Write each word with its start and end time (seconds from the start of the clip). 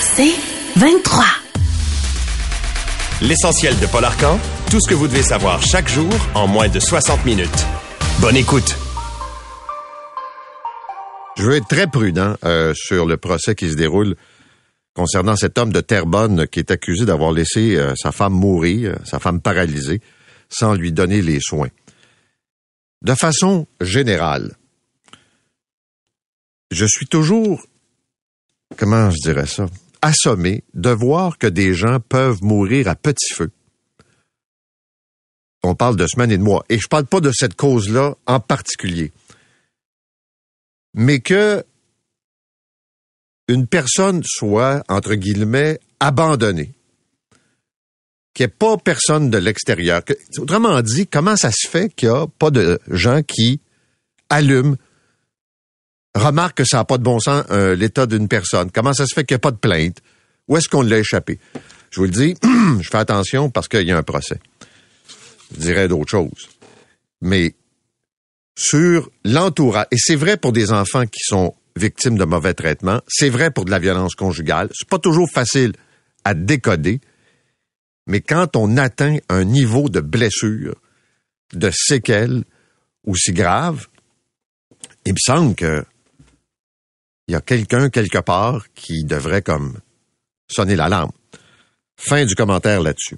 C'est 0.00 0.34
23. 0.76 1.24
L'essentiel 3.22 3.78
de 3.80 3.86
Paul 3.86 4.04
Arcan, 4.04 4.38
tout 4.70 4.80
ce 4.80 4.88
que 4.88 4.94
vous 4.94 5.08
devez 5.08 5.22
savoir 5.22 5.62
chaque 5.62 5.88
jour 5.88 6.10
en 6.34 6.46
moins 6.46 6.68
de 6.68 6.78
60 6.78 7.24
minutes. 7.24 7.66
Bonne 8.20 8.36
écoute. 8.36 8.76
Je 11.36 11.42
veux 11.42 11.56
être 11.56 11.66
très 11.66 11.86
prudent 11.86 12.36
euh, 12.44 12.72
sur 12.74 13.06
le 13.06 13.16
procès 13.16 13.54
qui 13.54 13.70
se 13.70 13.76
déroule 13.76 14.14
concernant 14.94 15.36
cet 15.36 15.58
homme 15.58 15.72
de 15.72 15.80
Terrebonne 15.80 16.46
qui 16.46 16.60
est 16.60 16.70
accusé 16.70 17.04
d'avoir 17.04 17.32
laissé 17.32 17.76
euh, 17.76 17.94
sa 17.96 18.12
femme 18.12 18.34
mourir, 18.34 18.92
euh, 18.92 18.96
sa 19.04 19.18
femme 19.18 19.40
paralysée, 19.40 20.00
sans 20.48 20.74
lui 20.74 20.92
donner 20.92 21.22
les 21.22 21.40
soins. 21.40 21.70
De 23.02 23.14
façon 23.14 23.66
générale, 23.80 24.52
je 26.70 26.86
suis 26.86 27.06
toujours, 27.06 27.66
comment 28.76 29.10
je 29.10 29.18
dirais 29.18 29.46
ça, 29.46 29.66
assommé 30.02 30.64
de 30.74 30.90
voir 30.90 31.38
que 31.38 31.46
des 31.46 31.74
gens 31.74 32.00
peuvent 32.00 32.42
mourir 32.42 32.88
à 32.88 32.94
petit 32.94 33.32
feu. 33.32 33.50
On 35.62 35.74
parle 35.74 35.96
de 35.96 36.06
semaines 36.06 36.30
et 36.30 36.38
de 36.38 36.42
mois. 36.42 36.64
Et 36.68 36.78
je 36.78 36.88
parle 36.88 37.06
pas 37.06 37.20
de 37.20 37.32
cette 37.32 37.54
cause-là 37.54 38.14
en 38.26 38.38
particulier. 38.38 39.12
Mais 40.92 41.20
que 41.20 41.64
une 43.48 43.66
personne 43.66 44.22
soit, 44.24 44.82
entre 44.88 45.14
guillemets, 45.14 45.78
abandonnée. 46.00 46.72
Qu'il 48.34 48.46
n'y 48.46 48.50
ait 48.50 48.54
pas 48.58 48.76
personne 48.76 49.30
de 49.30 49.38
l'extérieur. 49.38 50.02
Autrement 50.38 50.80
dit, 50.82 51.06
comment 51.06 51.36
ça 51.36 51.50
se 51.50 51.68
fait 51.68 51.88
qu'il 51.94 52.08
n'y 52.08 52.14
a 52.14 52.26
pas 52.26 52.50
de 52.50 52.78
gens 52.88 53.22
qui 53.22 53.60
allument, 54.28 54.76
remarquent 56.14 56.58
que 56.58 56.64
ça 56.64 56.78
n'a 56.78 56.84
pas 56.84 56.98
de 56.98 57.02
bon 57.02 57.18
sens 57.20 57.44
euh, 57.50 57.74
l'état 57.74 58.06
d'une 58.06 58.28
personne? 58.28 58.70
Comment 58.70 58.92
ça 58.92 59.06
se 59.06 59.14
fait 59.14 59.24
qu'il 59.24 59.34
n'y 59.34 59.38
a 59.38 59.40
pas 59.40 59.50
de 59.50 59.56
plainte? 59.56 59.98
Où 60.48 60.56
est-ce 60.56 60.68
qu'on 60.68 60.82
l'a 60.82 60.98
échappé? 60.98 61.38
Je 61.90 62.00
vous 62.00 62.06
le 62.06 62.10
dis, 62.10 62.34
je 62.80 62.88
fais 62.88 62.98
attention 62.98 63.50
parce 63.50 63.68
qu'il 63.68 63.86
y 63.86 63.92
a 63.92 63.96
un 63.96 64.02
procès. 64.02 64.40
Je 65.54 65.60
dirais 65.60 65.88
d'autres 65.88 66.10
choses. 66.10 66.48
Mais 67.20 67.54
sur 68.56 69.10
l'entourage, 69.24 69.86
et 69.90 69.96
c'est 69.98 70.16
vrai 70.16 70.36
pour 70.36 70.52
des 70.52 70.72
enfants 70.72 71.06
qui 71.06 71.20
sont 71.22 71.54
victimes 71.76 72.18
de 72.18 72.24
mauvais 72.24 72.54
traitements. 72.54 73.00
C'est 73.08 73.30
vrai 73.30 73.50
pour 73.50 73.64
de 73.64 73.70
la 73.70 73.78
violence 73.78 74.14
conjugale. 74.14 74.68
C'est 74.72 74.88
pas 74.88 74.98
toujours 74.98 75.28
facile 75.30 75.72
à 76.24 76.34
décoder. 76.34 77.00
Mais 78.06 78.20
quand 78.20 78.56
on 78.56 78.76
atteint 78.76 79.16
un 79.28 79.44
niveau 79.44 79.88
de 79.88 80.00
blessure, 80.00 80.76
de 81.52 81.70
séquelles 81.72 82.44
aussi 83.06 83.32
grave, 83.32 83.86
il 85.04 85.12
me 85.12 85.18
semble 85.18 85.54
que 85.54 85.84
il 87.28 87.32
y 87.32 87.34
a 87.34 87.40
quelqu'un 87.40 87.90
quelque 87.90 88.18
part 88.18 88.66
qui 88.74 89.04
devrait 89.04 89.42
comme 89.42 89.78
sonner 90.48 90.76
l'alarme. 90.76 91.12
Fin 91.96 92.24
du 92.24 92.34
commentaire 92.34 92.82
là-dessus. 92.82 93.16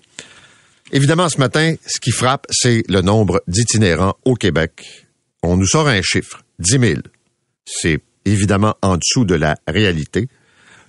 Évidemment, 0.92 1.28
ce 1.28 1.38
matin, 1.38 1.74
ce 1.84 1.98
qui 1.98 2.12
frappe, 2.12 2.46
c'est 2.50 2.84
le 2.88 3.00
nombre 3.00 3.42
d'itinérants 3.48 4.16
au 4.24 4.34
Québec. 4.34 5.06
On 5.42 5.56
nous 5.56 5.66
sort 5.66 5.88
un 5.88 6.00
chiffre, 6.02 6.44
10 6.60 6.78
000. 6.78 6.94
C'est 7.64 8.00
évidemment 8.24 8.76
en 8.82 8.96
dessous 8.96 9.24
de 9.24 9.34
la 9.34 9.56
réalité. 9.66 10.28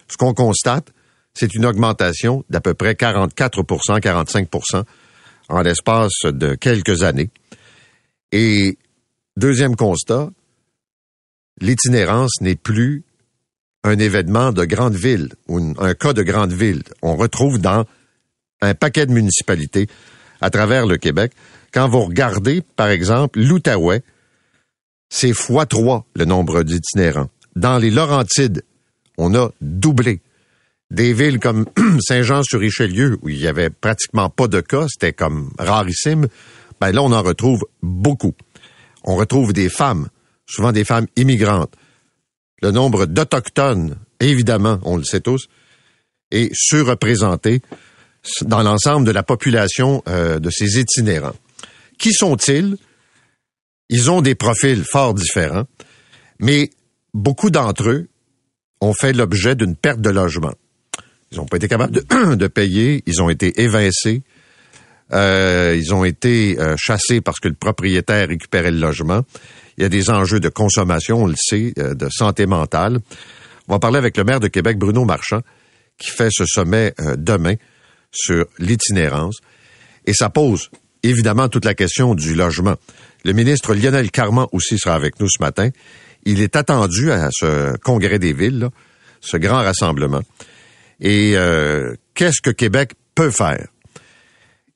Ce 0.07 0.17
qu'on 0.17 0.33
constate, 0.33 0.93
c'est 1.33 1.55
une 1.55 1.65
augmentation 1.65 2.43
d'à 2.49 2.61
peu 2.61 2.73
près 2.73 2.93
44% 2.93 3.99
45% 3.99 4.83
en 5.49 5.61
l'espace 5.61 6.11
de 6.25 6.55
quelques 6.55 7.03
années. 7.03 7.29
Et 8.31 8.77
deuxième 9.35 9.75
constat, 9.75 10.29
l'itinérance 11.61 12.41
n'est 12.41 12.55
plus 12.55 13.03
un 13.87 13.99
événement 13.99 14.51
de 14.51 14.65
grande 14.65 14.95
ville 14.95 15.29
ou 15.47 15.73
un 15.79 15.93
cas 15.93 16.13
de 16.13 16.21
grande 16.21 16.51
ville. 16.51 16.83
On 17.01 17.15
retrouve 17.15 17.59
dans 17.59 17.85
un 18.61 18.73
paquet 18.73 19.05
de 19.05 19.13
municipalités 19.13 19.87
à 20.41 20.49
travers 20.49 20.85
le 20.85 20.97
Québec. 20.97 21.31
Quand 21.71 21.87
vous 21.87 22.01
regardez, 22.01 22.61
par 22.75 22.89
exemple, 22.89 23.39
l'Outaouais, 23.39 24.03
c'est 25.09 25.33
fois 25.33 25.65
trois 25.65 26.05
le 26.15 26.25
nombre 26.25 26.63
d'itinérants. 26.63 27.29
Dans 27.55 27.77
les 27.77 27.89
Laurentides, 27.89 28.63
on 29.17 29.33
a 29.35 29.49
doublé. 29.61 30.21
Des 30.91 31.13
villes 31.13 31.39
comme 31.39 31.65
Saint-Jean-sur-Richelieu, 31.99 33.17
où 33.21 33.29
il 33.29 33.37
y 33.37 33.47
avait 33.47 33.69
pratiquement 33.69 34.29
pas 34.29 34.47
de 34.47 34.59
cas, 34.59 34.87
c'était 34.89 35.13
comme 35.13 35.51
rarissime, 35.57 36.27
ben 36.79 36.91
là, 36.91 37.01
on 37.01 37.11
en 37.11 37.23
retrouve 37.23 37.65
beaucoup. 37.81 38.33
On 39.03 39.15
retrouve 39.15 39.53
des 39.53 39.69
femmes, 39.69 40.09
souvent 40.45 40.71
des 40.71 40.83
femmes 40.83 41.07
immigrantes. 41.15 41.73
Le 42.61 42.71
nombre 42.71 43.05
d'Autochtones, 43.05 43.97
évidemment, 44.19 44.79
on 44.83 44.97
le 44.97 45.03
sait 45.03 45.21
tous, 45.21 45.47
est 46.31 46.49
surreprésenté 46.53 47.61
dans 48.41 48.63
l'ensemble 48.63 49.05
de 49.05 49.11
la 49.11 49.23
population 49.23 50.03
euh, 50.07 50.39
de 50.39 50.49
ces 50.49 50.79
itinérants. 50.79 51.35
Qui 51.97 52.13
sont-ils? 52.13 52.77
Ils 53.89 54.11
ont 54.11 54.21
des 54.21 54.35
profils 54.35 54.83
fort 54.83 55.13
différents, 55.13 55.65
mais 56.39 56.69
beaucoup 57.13 57.49
d'entre 57.49 57.89
eux 57.89 58.07
ont 58.81 58.93
fait 58.93 59.13
l'objet 59.13 59.55
d'une 59.55 59.75
perte 59.75 60.01
de 60.01 60.09
logement. 60.09 60.53
Ils 61.31 61.37
n'ont 61.37 61.45
pas 61.45 61.57
été 61.57 61.67
capables 61.67 61.93
de, 62.37 62.47
payer, 62.47 63.03
ils 63.05 63.21
ont 63.21 63.29
été 63.29 63.61
évincés, 63.61 64.23
euh, 65.13 65.75
ils 65.77 65.93
ont 65.93 66.03
été 66.03 66.59
euh, 66.59 66.75
chassés 66.77 67.21
parce 67.21 67.39
que 67.39 67.47
le 67.47 67.53
propriétaire 67.53 68.27
récupérait 68.27 68.71
le 68.71 68.79
logement. 68.79 69.23
Il 69.77 69.83
y 69.83 69.85
a 69.85 69.89
des 69.89 70.09
enjeux 70.09 70.39
de 70.39 70.49
consommation, 70.49 71.23
on 71.23 71.27
le 71.27 71.35
sait, 71.37 71.73
euh, 71.77 71.93
de 71.93 72.09
santé 72.09 72.45
mentale. 72.45 72.99
On 73.67 73.73
va 73.73 73.79
parler 73.79 73.97
avec 73.97 74.17
le 74.17 74.23
maire 74.23 74.39
de 74.39 74.47
Québec, 74.47 74.77
Bruno 74.77 75.05
Marchand, 75.05 75.41
qui 75.97 76.09
fait 76.09 76.29
ce 76.31 76.45
sommet 76.45 76.93
demain 77.17 77.55
sur 78.11 78.45
l'itinérance. 78.59 79.37
Et 80.05 80.13
ça 80.13 80.29
pose 80.29 80.69
évidemment 81.03 81.49
toute 81.49 81.65
la 81.65 81.73
question 81.73 82.15
du 82.15 82.33
logement. 82.33 82.75
Le 83.25 83.33
ministre 83.33 83.73
Lionel 83.73 84.11
Carman 84.11 84.47
aussi 84.51 84.77
sera 84.77 84.95
avec 84.95 85.19
nous 85.19 85.27
ce 85.29 85.41
matin. 85.41 85.69
Il 86.23 86.41
est 86.41 86.55
attendu 86.55 87.11
à 87.11 87.29
ce 87.31 87.75
congrès 87.77 88.19
des 88.19 88.33
villes, 88.33 88.69
ce 89.21 89.37
grand 89.37 89.63
rassemblement. 89.63 90.21
Et 90.99 91.33
euh, 91.35 91.95
qu'est-ce 92.13 92.41
que 92.41 92.49
Québec 92.49 92.93
peut 93.15 93.31
faire? 93.31 93.67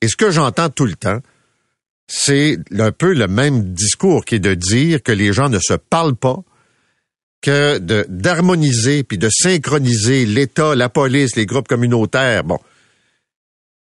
Et 0.01 0.07
ce 0.07 0.15
que 0.15 0.31
j'entends 0.31 0.69
tout 0.69 0.85
le 0.85 0.95
temps, 0.95 1.19
c'est 2.13 2.57
un 2.77 2.91
peu 2.91 3.13
le 3.13 3.27
même 3.27 3.73
discours 3.73 4.25
qui 4.25 4.35
est 4.35 4.39
de 4.39 4.53
dire 4.53 5.01
que 5.01 5.13
les 5.13 5.31
gens 5.31 5.47
ne 5.47 5.59
se 5.59 5.75
parlent 5.75 6.15
pas, 6.15 6.43
que 7.41 7.77
d'harmoniser 7.79 9.03
puis 9.03 9.17
de 9.17 9.29
synchroniser 9.31 10.25
l'État, 10.25 10.75
la 10.75 10.89
police, 10.89 11.35
les 11.35 11.45
groupes 11.45 11.69
communautaires, 11.69 12.43
bon, 12.43 12.59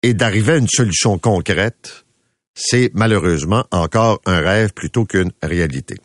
et 0.03 0.15
d'arriver 0.15 0.53
à 0.53 0.57
une 0.57 0.69
solution 0.69 1.19
concrète 1.19 2.05
c'est 2.55 2.91
malheureusement 2.95 3.65
encore 3.71 4.21
un 4.27 4.41
rêve 4.41 4.73
plutôt 4.73 5.05
qu'une 5.05 5.33
réalité. 5.43 5.97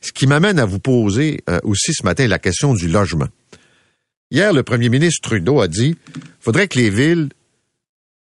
Ce 0.00 0.12
qui 0.12 0.26
m'amène 0.26 0.58
à 0.58 0.66
vous 0.66 0.80
poser 0.80 1.40
euh, 1.48 1.60
aussi 1.62 1.92
ce 1.94 2.04
matin 2.04 2.26
la 2.26 2.38
question 2.38 2.74
du 2.74 2.88
logement. 2.88 3.28
Hier, 4.30 4.52
le 4.52 4.62
premier 4.62 4.88
ministre 4.88 5.28
Trudeau 5.28 5.60
a 5.60 5.68
dit 5.68 5.96
faudrait 6.40 6.68
que 6.68 6.78
les 6.78 6.90
villes 6.90 7.28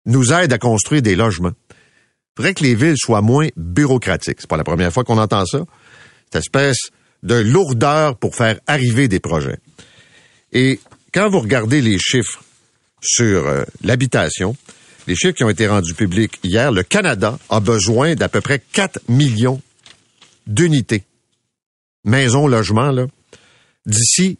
nous 0.05 0.31
aident 0.31 0.53
à 0.53 0.57
construire 0.57 1.01
des 1.01 1.15
logements. 1.15 1.53
Faudrait 2.35 2.53
que 2.53 2.63
les 2.63 2.75
villes 2.75 2.97
soient 2.97 3.21
moins 3.21 3.47
bureaucratiques. 3.55 4.37
C'est 4.39 4.49
pas 4.49 4.57
la 4.57 4.63
première 4.63 4.91
fois 4.91 5.03
qu'on 5.03 5.17
entend 5.17 5.45
ça. 5.45 5.59
Cette 6.25 6.43
espèce 6.43 6.89
de 7.21 7.35
lourdeur 7.35 8.17
pour 8.17 8.35
faire 8.35 8.59
arriver 8.67 9.07
des 9.07 9.19
projets. 9.19 9.57
Et 10.51 10.79
quand 11.13 11.29
vous 11.29 11.39
regardez 11.39 11.81
les 11.81 11.97
chiffres 11.97 12.43
sur 13.01 13.47
euh, 13.47 13.63
l'habitation, 13.83 14.55
les 15.07 15.15
chiffres 15.15 15.33
qui 15.33 15.43
ont 15.43 15.49
été 15.49 15.67
rendus 15.67 15.93
publics 15.93 16.39
hier, 16.43 16.71
le 16.71 16.83
Canada 16.83 17.37
a 17.49 17.59
besoin 17.59 18.15
d'à 18.15 18.29
peu 18.29 18.41
près 18.41 18.61
4 18.71 18.99
millions 19.09 19.61
d'unités, 20.47 21.03
maisons, 22.03 22.47
logements, 22.47 22.91
là, 22.91 23.07
d'ici 23.85 24.37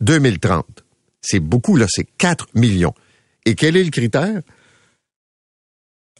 2030. 0.00 0.84
C'est 1.20 1.40
beaucoup, 1.40 1.76
là, 1.76 1.86
c'est 1.88 2.06
4 2.18 2.48
millions. 2.54 2.94
Et 3.44 3.54
quel 3.54 3.76
est 3.76 3.84
le 3.84 3.90
critère? 3.90 4.40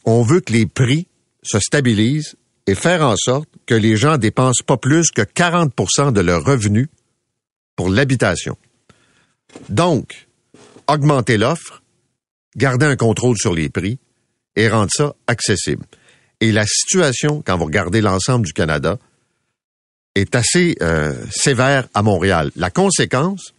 On 0.05 0.21
veut 0.21 0.39
que 0.39 0.53
les 0.53 0.65
prix 0.65 1.07
se 1.45 1.59
stabilisent 1.59 2.35
et 2.67 2.75
faire 2.75 3.01
en 3.01 3.15
sorte 3.15 3.49
que 3.65 3.75
les 3.75 3.95
gens 3.95 4.17
dépensent 4.17 4.63
pas 4.65 4.77
plus 4.77 5.11
que 5.11 5.21
40% 5.21 6.11
de 6.11 6.21
leurs 6.21 6.43
revenus 6.43 6.87
pour 7.75 7.89
l'habitation. 7.89 8.57
Donc, 9.69 10.27
augmenter 10.87 11.37
l'offre, 11.37 11.81
garder 12.55 12.85
un 12.85 12.95
contrôle 12.95 13.37
sur 13.37 13.53
les 13.53 13.69
prix 13.69 13.99
et 14.55 14.67
rendre 14.67 14.91
ça 14.91 15.15
accessible. 15.27 15.85
Et 16.41 16.51
la 16.51 16.65
situation, 16.65 17.41
quand 17.45 17.57
vous 17.57 17.65
regardez 17.65 18.01
l'ensemble 18.01 18.45
du 18.45 18.53
Canada, 18.53 18.97
est 20.15 20.35
assez 20.35 20.75
euh, 20.81 21.13
sévère 21.29 21.87
à 21.93 22.01
Montréal. 22.01 22.51
La 22.55 22.71
conséquence, 22.71 23.53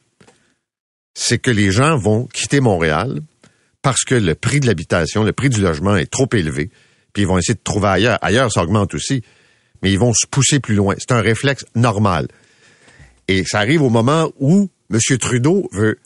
c'est 1.14 1.38
que 1.38 1.50
les 1.50 1.70
gens 1.70 1.96
vont 1.96 2.26
quitter 2.26 2.60
Montréal 2.60 3.20
parce 3.82 4.04
que 4.04 4.14
le 4.14 4.34
prix 4.34 4.60
de 4.60 4.66
l'habitation, 4.66 5.22
le 5.22 5.32
prix 5.32 5.48
du 5.48 5.60
logement 5.60 5.96
est 5.96 6.10
trop 6.10 6.28
élevé, 6.32 6.70
puis 7.16 7.22
ils 7.22 7.26
vont 7.26 7.38
essayer 7.38 7.54
de 7.54 7.60
trouver 7.64 7.88
ailleurs. 7.88 8.18
Ailleurs, 8.20 8.52
ça 8.52 8.62
augmente 8.62 8.92
aussi, 8.92 9.22
mais 9.80 9.90
ils 9.90 9.98
vont 9.98 10.12
se 10.12 10.26
pousser 10.26 10.60
plus 10.60 10.74
loin. 10.74 10.96
C'est 10.98 11.12
un 11.12 11.22
réflexe 11.22 11.64
normal. 11.74 12.28
Et 13.26 13.42
ça 13.46 13.60
arrive 13.60 13.80
au 13.80 13.88
moment 13.88 14.30
où 14.38 14.68
M. 14.92 15.00
Trudeau 15.18 15.66
veut 15.72 15.98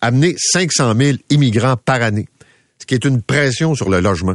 amener 0.00 0.34
500 0.36 0.96
000 0.98 1.18
immigrants 1.30 1.76
par 1.76 2.02
année, 2.02 2.26
ce 2.80 2.86
qui 2.86 2.94
est 2.94 3.04
une 3.04 3.22
pression 3.22 3.76
sur 3.76 3.90
le 3.90 4.00
logement. 4.00 4.34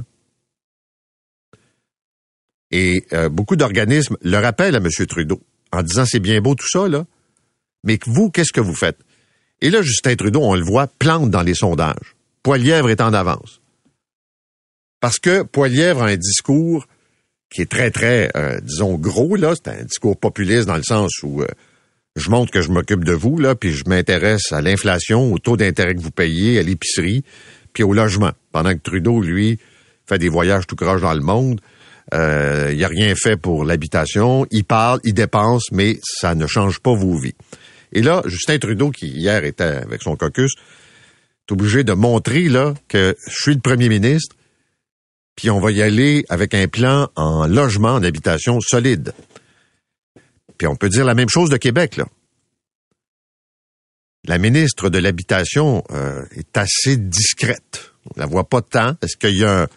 Et 2.71 3.05
euh, 3.11 3.27
beaucoup 3.27 3.57
d'organismes 3.57 4.15
le 4.21 4.37
rappellent 4.37 4.75
à 4.75 4.79
M. 4.79 4.87
Trudeau 5.05 5.41
en 5.73 5.83
disant 5.83 6.05
c'est 6.05 6.21
bien 6.21 6.39
beau 6.39 6.55
tout 6.55 6.69
ça, 6.69 6.87
là, 6.87 7.05
mais 7.83 7.99
vous, 8.05 8.29
qu'est-ce 8.29 8.53
que 8.53 8.61
vous 8.61 8.73
faites? 8.73 8.99
Et 9.59 9.69
là, 9.69 9.81
Justin 9.81 10.15
Trudeau, 10.15 10.39
on 10.43 10.55
le 10.55 10.63
voit, 10.63 10.87
plante 10.87 11.29
dans 11.29 11.41
les 11.41 11.55
sondages. 11.55 12.15
Poilièvre 12.41 12.89
est 12.89 13.01
en 13.01 13.13
avance. 13.13 13.59
Parce 15.01 15.19
que 15.19 15.43
Poilièvre 15.43 16.03
a 16.03 16.07
un 16.07 16.15
discours 16.15 16.87
qui 17.49 17.61
est 17.61 17.69
très, 17.69 17.91
très, 17.91 18.31
euh, 18.37 18.61
disons, 18.61 18.95
gros, 18.95 19.35
là. 19.35 19.53
C'est 19.55 19.69
un 19.69 19.83
discours 19.83 20.17
populiste 20.17 20.67
dans 20.67 20.77
le 20.77 20.83
sens 20.83 21.11
où 21.23 21.41
euh, 21.41 21.47
je 22.15 22.29
montre 22.29 22.51
que 22.51 22.61
je 22.61 22.71
m'occupe 22.71 23.03
de 23.03 23.11
vous, 23.11 23.37
là, 23.37 23.55
puis 23.55 23.71
je 23.73 23.83
m'intéresse 23.87 24.51
à 24.51 24.61
l'inflation, 24.61 25.33
au 25.33 25.39
taux 25.39 25.57
d'intérêt 25.57 25.95
que 25.95 25.99
vous 25.99 26.11
payez, 26.11 26.59
à 26.59 26.63
l'épicerie, 26.63 27.23
puis 27.73 27.83
au 27.83 27.93
logement. 27.93 28.31
Pendant 28.53 28.73
que 28.73 28.79
Trudeau, 28.79 29.21
lui, 29.21 29.59
fait 30.07 30.17
des 30.17 30.29
voyages 30.29 30.67
tout 30.67 30.75
croche 30.75 31.01
dans 31.01 31.13
le 31.13 31.21
monde. 31.21 31.59
Euh, 32.13 32.69
il 32.71 32.79
n'a 32.79 32.87
rien 32.87 33.13
fait 33.15 33.37
pour 33.37 33.63
l'habitation. 33.63 34.45
Il 34.51 34.63
parle, 34.63 34.99
il 35.03 35.13
dépense, 35.13 35.71
mais 35.71 35.99
ça 36.03 36.35
ne 36.35 36.47
change 36.47 36.79
pas 36.79 36.93
vos 36.93 37.17
vies. 37.17 37.35
Et 37.93 38.01
là, 38.01 38.21
Justin 38.25 38.57
Trudeau, 38.59 38.91
qui 38.91 39.07
hier 39.07 39.43
était 39.45 39.63
avec 39.63 40.01
son 40.01 40.15
caucus, 40.15 40.53
est 41.47 41.51
obligé 41.51 41.83
de 41.83 41.93
montrer 41.93 42.49
là 42.49 42.73
que 42.87 43.15
je 43.27 43.35
suis 43.35 43.53
le 43.53 43.59
premier 43.61 43.89
ministre, 43.89 44.35
puis 45.35 45.49
on 45.49 45.59
va 45.59 45.71
y 45.71 45.81
aller 45.81 46.25
avec 46.29 46.53
un 46.53 46.67
plan 46.67 47.09
en 47.15 47.47
logement, 47.47 47.99
en 47.99 48.59
solide. 48.61 49.13
Puis 50.57 50.67
on 50.67 50.75
peut 50.75 50.89
dire 50.89 51.05
la 51.05 51.15
même 51.15 51.29
chose 51.29 51.49
de 51.49 51.57
Québec, 51.57 51.97
là. 51.97 52.05
La 54.27 54.37
ministre 54.37 54.89
de 54.89 54.99
l'Habitation 54.99 55.83
euh, 55.91 56.23
est 56.35 56.55
assez 56.55 56.95
discrète. 56.95 57.91
On 58.05 58.19
la 58.19 58.27
voit 58.27 58.47
pas 58.47 58.61
tant. 58.61 58.95
Est-ce 59.01 59.17
qu'il 59.17 59.37
y 59.37 59.43
a 59.43 59.67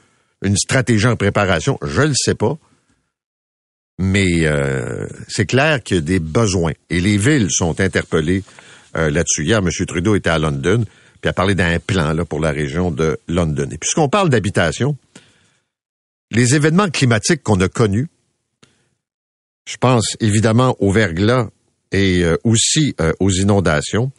une 0.42 0.56
stratégie 0.56 1.06
en 1.06 1.16
préparation? 1.16 1.78
Je 1.82 2.02
ne 2.02 2.08
le 2.08 2.14
sais 2.14 2.34
pas. 2.34 2.58
Mais 3.98 4.44
euh, 4.44 5.06
c'est 5.28 5.46
clair 5.46 5.82
qu'il 5.82 5.96
y 5.96 5.98
a 5.98 6.02
des 6.02 6.18
besoins. 6.18 6.72
Et 6.90 7.00
les 7.00 7.16
villes 7.16 7.50
sont 7.50 7.80
interpellées 7.80 8.42
euh, 8.96 9.08
là-dessus. 9.08 9.44
Hier, 9.44 9.58
M. 9.58 9.70
Trudeau 9.86 10.14
était 10.14 10.30
à 10.30 10.38
London, 10.38 10.84
puis 11.22 11.30
a 11.30 11.32
parlé 11.32 11.54
d'un 11.54 11.78
plan 11.78 12.14
pour 12.26 12.40
la 12.40 12.50
région 12.50 12.90
de 12.90 13.18
London. 13.28 13.68
Et 13.72 13.78
puisqu'on 13.78 14.10
parle 14.10 14.28
d'habitation, 14.28 14.96
les 16.34 16.54
événements 16.54 16.90
climatiques 16.90 17.42
qu'on 17.42 17.60
a 17.60 17.69
connus, 17.69 18.08
je 19.66 19.76
pense 19.76 20.16
évidemment 20.20 20.76
au 20.81 20.92
verglas 20.92 21.48
et 21.92 22.22
euh, 22.22 22.36
aussi 22.44 22.94
aux 23.20 23.31
inondations, 23.31 24.10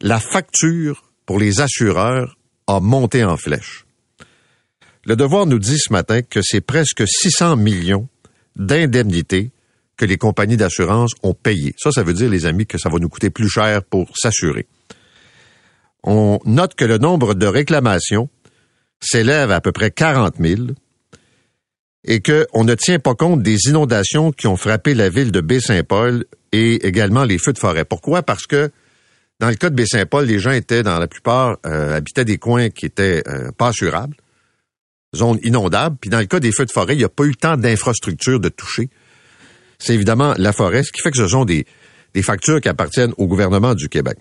la 0.00 0.18
facture 0.18 1.04
pour 1.26 1.38
les 1.38 1.60
assureurs 1.60 2.36
a 2.66 2.80
monté 2.80 3.24
en 3.24 3.36
flèche. 3.36 3.84
Le 5.04 5.16
devoir 5.16 5.46
nous 5.46 5.58
dit 5.58 5.78
ce 5.78 5.92
matin 5.92 6.22
que 6.22 6.40
c'est 6.42 6.60
presque 6.60 7.06
600 7.06 7.56
millions 7.56 8.08
d'indemnités 8.56 9.50
que 9.96 10.04
les 10.04 10.16
compagnies 10.16 10.56
d'assurance 10.56 11.12
ont 11.22 11.34
payées. 11.34 11.74
Ça, 11.78 11.92
ça 11.92 12.02
veut 12.02 12.14
dire, 12.14 12.30
les 12.30 12.46
amis, 12.46 12.66
que 12.66 12.78
ça 12.78 12.88
va 12.88 12.98
nous 12.98 13.08
coûter 13.08 13.30
plus 13.30 13.48
cher 13.48 13.82
pour 13.82 14.16
s'assurer. 14.16 14.66
On 16.02 16.38
note 16.46 16.74
que 16.74 16.86
le 16.86 16.98
nombre 16.98 17.34
de 17.34 17.46
réclamations 17.46 18.30
s'élève 19.00 19.50
à, 19.50 19.56
à 19.56 19.60
peu 19.60 19.72
près 19.72 19.90
40 19.90 20.36
000 20.38 20.62
et 22.04 22.20
qu'on 22.20 22.64
ne 22.64 22.74
tient 22.74 22.98
pas 22.98 23.14
compte 23.14 23.42
des 23.42 23.68
inondations 23.68 24.32
qui 24.32 24.46
ont 24.46 24.56
frappé 24.56 24.94
la 24.94 25.08
ville 25.08 25.32
de 25.32 25.40
Baie-Saint-Paul 25.40 26.24
et 26.52 26.86
également 26.86 27.24
les 27.24 27.38
feux 27.38 27.52
de 27.52 27.58
forêt. 27.58 27.84
Pourquoi? 27.84 28.22
Parce 28.22 28.46
que 28.46 28.70
dans 29.38 29.48
le 29.48 29.54
cas 29.54 29.70
de 29.70 29.74
Baie-Saint-Paul, 29.74 30.24
les 30.26 30.38
gens 30.38 30.52
étaient, 30.52 30.82
dans 30.82 30.98
la 30.98 31.08
plupart, 31.08 31.58
euh, 31.66 31.96
habitaient 31.96 32.24
des 32.24 32.38
coins 32.38 32.70
qui 32.70 32.86
étaient 32.86 33.22
euh, 33.28 33.52
pas 33.52 33.68
assurables 33.68 34.16
zone 35.14 35.38
inondable. 35.42 35.96
Puis 36.00 36.10
dans 36.10 36.18
le 36.18 36.26
cas 36.26 36.40
des 36.40 36.52
feux 36.52 36.66
de 36.66 36.70
forêt, 36.70 36.94
il 36.94 36.98
n'y 36.98 37.04
a 37.04 37.08
pas 37.08 37.24
eu 37.24 37.34
tant 37.34 37.56
d'infrastructures 37.56 38.40
de 38.40 38.48
toucher. 38.48 38.88
C'est 39.78 39.94
évidemment 39.94 40.34
la 40.36 40.52
forêt, 40.52 40.82
ce 40.82 40.92
qui 40.92 41.00
fait 41.00 41.10
que 41.10 41.16
ce 41.16 41.28
sont 41.28 41.44
des, 41.44 41.66
des 42.14 42.22
factures 42.22 42.60
qui 42.60 42.68
appartiennent 42.68 43.14
au 43.16 43.26
gouvernement 43.26 43.74
du 43.74 43.88
Québec. 43.88 44.18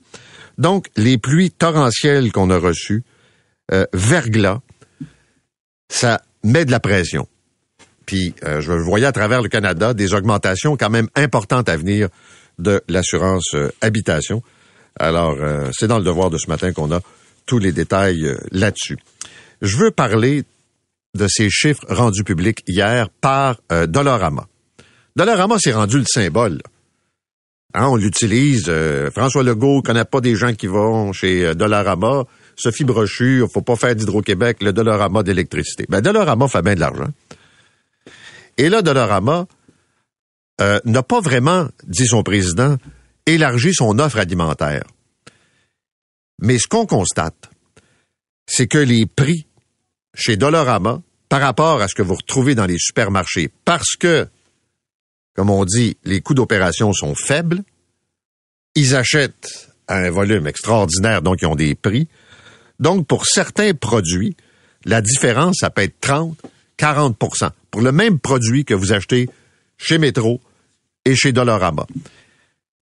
Donc, 0.57 0.87
les 0.95 1.17
pluies 1.17 1.51
torrentielles 1.51 2.31
qu'on 2.31 2.49
a 2.49 2.57
reçues, 2.57 3.03
euh, 3.71 3.85
verglas, 3.93 4.59
ça 5.89 6.21
met 6.43 6.65
de 6.65 6.71
la 6.71 6.79
pression. 6.79 7.27
Puis, 8.09 8.33
euh, 8.43 8.59
je 8.59 8.71
voyais 8.71 9.05
à 9.05 9.11
travers 9.11 9.43
le 9.43 9.49
Canada 9.49 9.93
des 9.93 10.15
augmentations 10.15 10.75
quand 10.75 10.89
même 10.89 11.09
importantes 11.13 11.69
à 11.69 11.77
venir 11.77 12.09
de 12.57 12.81
l'assurance 12.87 13.53
euh, 13.53 13.69
habitation. 13.81 14.41
Alors, 14.99 15.35
euh, 15.39 15.69
c'est 15.77 15.85
dans 15.85 15.99
le 15.99 16.03
devoir 16.03 16.31
de 16.31 16.39
ce 16.39 16.49
matin 16.49 16.73
qu'on 16.73 16.91
a 16.91 17.01
tous 17.45 17.59
les 17.59 17.71
détails 17.71 18.35
là-dessus. 18.51 18.97
Je 19.61 19.77
veux 19.77 19.91
parler 19.91 20.43
de 21.15 21.27
ces 21.27 21.51
chiffres 21.51 21.85
rendus 21.87 22.23
publics 22.23 22.63
hier 22.67 23.09
par 23.21 23.57
Dollarama. 23.69 24.47
Dollarama 25.15 25.59
s'est 25.59 25.73
rendu 25.73 25.99
le 25.99 26.05
symbole. 26.05 26.63
Hein, 27.75 27.89
on 27.89 27.95
l'utilise. 27.95 28.71
François 29.13 29.43
Legault 29.43 29.83
connaît 29.83 30.05
pas 30.05 30.21
des 30.21 30.35
gens 30.35 30.53
qui 30.53 30.65
vont 30.65 31.13
chez 31.13 31.53
Dollarama. 31.53 32.23
Sophie 32.55 32.85
Brochu, 32.85 33.45
faut 33.53 33.61
pas 33.61 33.75
faire 33.75 33.95
d'Hydro-Québec, 33.95 34.57
le 34.61 34.73
Dollarama 34.73 35.21
d'électricité. 35.21 35.85
Ben, 35.89 36.01
Dollarama 36.01 36.47
fait 36.47 36.63
bien 36.63 36.75
de 36.75 36.79
l'argent. 36.79 37.09
Et 38.59 38.67
là, 38.67 38.81
Dollarama 38.81 39.47
euh, 40.59 40.81
n'a 40.83 41.01
pas 41.01 41.21
vraiment, 41.21 41.69
dit 41.87 42.05
son 42.05 42.23
président, 42.23 42.75
élargi 43.25 43.73
son 43.73 43.97
offre 43.99 44.17
alimentaire. 44.17 44.83
Mais 46.41 46.59
ce 46.59 46.67
qu'on 46.67 46.85
constate, 46.85 47.49
c'est 48.45 48.67
que 48.67 48.77
les 48.77 49.05
prix 49.05 49.47
chez 50.13 50.35
Dollarama 50.35 51.01
par 51.29 51.39
rapport 51.39 51.81
à 51.81 51.87
ce 51.87 51.95
que 51.95 52.01
vous 52.01 52.15
retrouvez 52.15 52.53
dans 52.53 52.65
les 52.65 52.77
supermarchés 52.77 53.49
parce 53.63 53.95
que, 53.97 54.27
comme 55.35 55.49
on 55.49 55.63
dit, 55.63 55.95
les 56.03 56.19
coûts 56.19 56.33
d'opération 56.33 56.91
sont 56.91 57.15
faibles. 57.15 57.63
Ils 58.75 58.93
achètent 58.93 59.69
à 59.87 59.99
un 59.99 60.09
volume 60.09 60.47
extraordinaire, 60.47 61.21
donc 61.21 61.37
ils 61.41 61.47
ont 61.47 61.55
des 61.55 61.75
prix. 61.75 62.09
Donc, 62.81 63.07
pour 63.07 63.25
certains 63.25 63.73
produits, 63.73 64.35
la 64.83 65.01
différence, 65.01 65.59
ça 65.61 65.69
peut 65.69 65.83
être 65.83 66.01
30, 66.01 66.37
40 66.75 67.17
pour 67.71 67.81
le 67.81 67.91
même 67.91 68.19
produit 68.19 68.65
que 68.65 68.73
vous 68.73 68.93
achetez 68.93 69.29
chez 69.77 69.97
Metro 69.97 70.41
et 71.05 71.15
chez 71.15 71.31
Dollarama. 71.31 71.85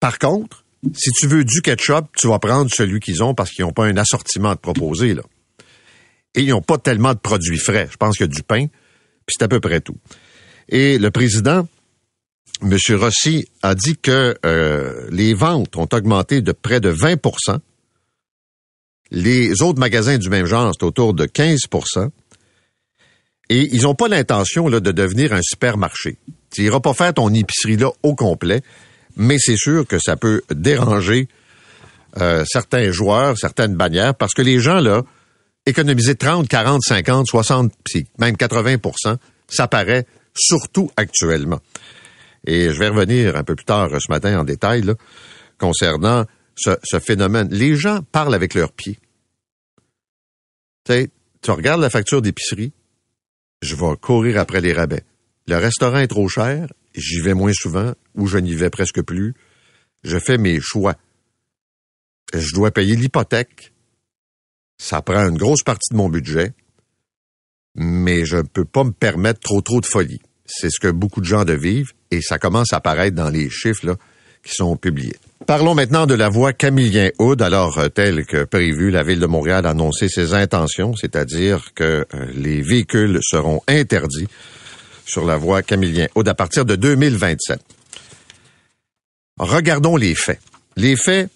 Par 0.00 0.18
contre, 0.18 0.64
si 0.94 1.10
tu 1.12 1.26
veux 1.26 1.44
du 1.44 1.62
ketchup, 1.62 2.06
tu 2.16 2.28
vas 2.28 2.38
prendre 2.38 2.70
celui 2.72 3.00
qu'ils 3.00 3.22
ont 3.22 3.34
parce 3.34 3.50
qu'ils 3.50 3.64
n'ont 3.64 3.72
pas 3.72 3.86
un 3.86 3.96
assortiment 3.96 4.52
de 4.52 4.58
proposer, 4.58 5.14
là 5.14 5.22
et 6.34 6.42
ils 6.42 6.48
n'ont 6.48 6.62
pas 6.62 6.78
tellement 6.78 7.14
de 7.14 7.18
produits 7.18 7.58
frais. 7.58 7.88
Je 7.90 7.96
pense 7.96 8.16
qu'il 8.16 8.26
y 8.26 8.30
a 8.30 8.32
du 8.32 8.42
pain, 8.42 8.66
puis 8.66 9.34
c'est 9.38 9.44
à 9.44 9.48
peu 9.48 9.60
près 9.60 9.80
tout. 9.80 9.96
Et 10.68 10.98
le 10.98 11.10
président, 11.10 11.68
M. 12.62 12.76
Rossi, 12.90 13.46
a 13.62 13.74
dit 13.74 13.96
que 13.96 14.36
euh, 14.46 15.08
les 15.10 15.34
ventes 15.34 15.76
ont 15.76 15.88
augmenté 15.92 16.40
de 16.40 16.52
près 16.52 16.80
de 16.80 16.92
20% 16.92 17.58
Les 19.10 19.62
autres 19.62 19.78
magasins 19.78 20.18
du 20.18 20.28
même 20.30 20.46
genre, 20.46 20.72
c'est 20.72 20.84
autour 20.84 21.14
de 21.14 21.26
15 21.26 21.58
Et 23.48 23.68
ils 23.74 23.82
n'ont 23.82 23.94
pas 23.94 24.08
l'intention 24.08 24.70
de 24.70 24.78
devenir 24.78 25.32
un 25.32 25.42
supermarché. 25.42 26.16
Tu 26.50 26.62
n'iras 26.62 26.80
pas 26.80 26.94
faire 26.94 27.14
ton 27.14 27.32
épicerie 27.32 27.76
là 27.76 27.90
au 28.02 28.14
complet, 28.14 28.62
mais 29.16 29.38
c'est 29.38 29.56
sûr 29.56 29.86
que 29.86 29.98
ça 29.98 30.16
peut 30.16 30.42
déranger 30.50 31.28
euh, 32.20 32.44
certains 32.46 32.90
joueurs, 32.90 33.36
certaines 33.38 33.74
bannières, 33.74 34.14
parce 34.14 34.32
que 34.32 34.42
les 34.42 34.60
gens, 34.60 34.80
là, 34.80 35.02
économiser 35.66 36.14
30, 36.14 36.48
40, 36.48 36.82
50, 36.82 37.26
60, 37.26 37.72
même 38.18 38.34
80% 38.36 39.18
ça 39.52 39.68
paraît 39.68 40.06
surtout 40.34 40.90
actuellement. 40.96 41.60
Et 42.46 42.70
je 42.70 42.78
vais 42.78 42.88
revenir 42.88 43.36
un 43.36 43.44
peu 43.44 43.54
plus 43.54 43.64
tard 43.64 43.90
ce 43.90 44.10
matin 44.10 44.40
en 44.40 44.44
détail 44.44 44.82
concernant 45.58 46.24
ce, 46.56 46.98
phénomène. 46.98 47.48
Les 47.50 47.76
gens 47.76 48.00
parlent 48.10 48.34
avec 48.34 48.54
leurs 48.54 48.72
pieds. 48.72 48.98
Tu 50.86 51.50
regardes 51.50 51.80
la 51.80 51.90
facture 51.90 52.22
d'épicerie, 52.22 52.72
je 53.62 53.74
vais 53.74 53.96
courir 54.00 54.38
après 54.38 54.60
les 54.60 54.74
rabais. 54.74 55.04
Le 55.46 55.56
restaurant 55.56 55.98
est 55.98 56.08
trop 56.08 56.28
cher, 56.28 56.66
j'y 56.94 57.20
vais 57.20 57.34
moins 57.34 57.52
souvent 57.54 57.94
ou 58.14 58.26
je 58.26 58.38
n'y 58.38 58.54
vais 58.54 58.70
presque 58.70 59.02
plus. 59.02 59.34
Je 60.04 60.18
fais 60.18 60.36
mes 60.36 60.60
choix. 60.60 60.96
Je 62.34 62.52
dois 62.54 62.70
payer 62.70 62.96
l'hypothèque 62.96 63.72
ça 64.82 65.00
prend 65.00 65.28
une 65.28 65.38
grosse 65.38 65.62
partie 65.62 65.92
de 65.92 65.96
mon 65.96 66.08
budget, 66.08 66.54
mais 67.76 68.24
je 68.24 68.38
ne 68.38 68.42
peux 68.42 68.64
pas 68.64 68.82
me 68.82 68.90
permettre 68.90 69.38
trop 69.38 69.60
trop 69.60 69.80
de 69.80 69.86
folie. 69.86 70.20
C'est 70.44 70.70
ce 70.70 70.80
que 70.80 70.88
beaucoup 70.88 71.20
de 71.20 71.24
gens 71.24 71.44
de 71.44 71.52
vivent 71.52 71.92
et 72.10 72.20
ça 72.20 72.40
commence 72.40 72.72
à 72.72 72.78
apparaître 72.78 73.14
dans 73.14 73.30
les 73.30 73.48
chiffres 73.48 73.86
là, 73.86 73.96
qui 74.42 74.52
sont 74.52 74.76
publiés. 74.76 75.14
Parlons 75.46 75.74
maintenant 75.74 76.06
de 76.06 76.14
la 76.14 76.28
voie 76.28 76.52
Camillien 76.52 77.10
Houd. 77.18 77.42
Alors, 77.42 77.78
euh, 77.78 77.88
tel 77.88 78.24
que 78.24 78.44
prévu, 78.44 78.90
la 78.90 79.02
Ville 79.02 79.18
de 79.18 79.26
Montréal 79.26 79.66
a 79.66 79.70
annoncé 79.70 80.08
ses 80.08 80.34
intentions, 80.34 80.94
c'est-à-dire 80.94 81.74
que 81.74 82.06
euh, 82.14 82.26
les 82.34 82.62
véhicules 82.62 83.18
seront 83.22 83.60
interdits 83.66 84.28
sur 85.04 85.24
la 85.24 85.36
voie 85.36 85.62
Camillien 85.62 86.06
Houd 86.14 86.28
à 86.28 86.34
partir 86.34 86.64
de 86.64 86.76
2027. 86.76 87.60
Regardons 89.38 89.96
les 89.96 90.14
faits. 90.14 90.40
Les 90.76 90.94
faits, 90.94 91.28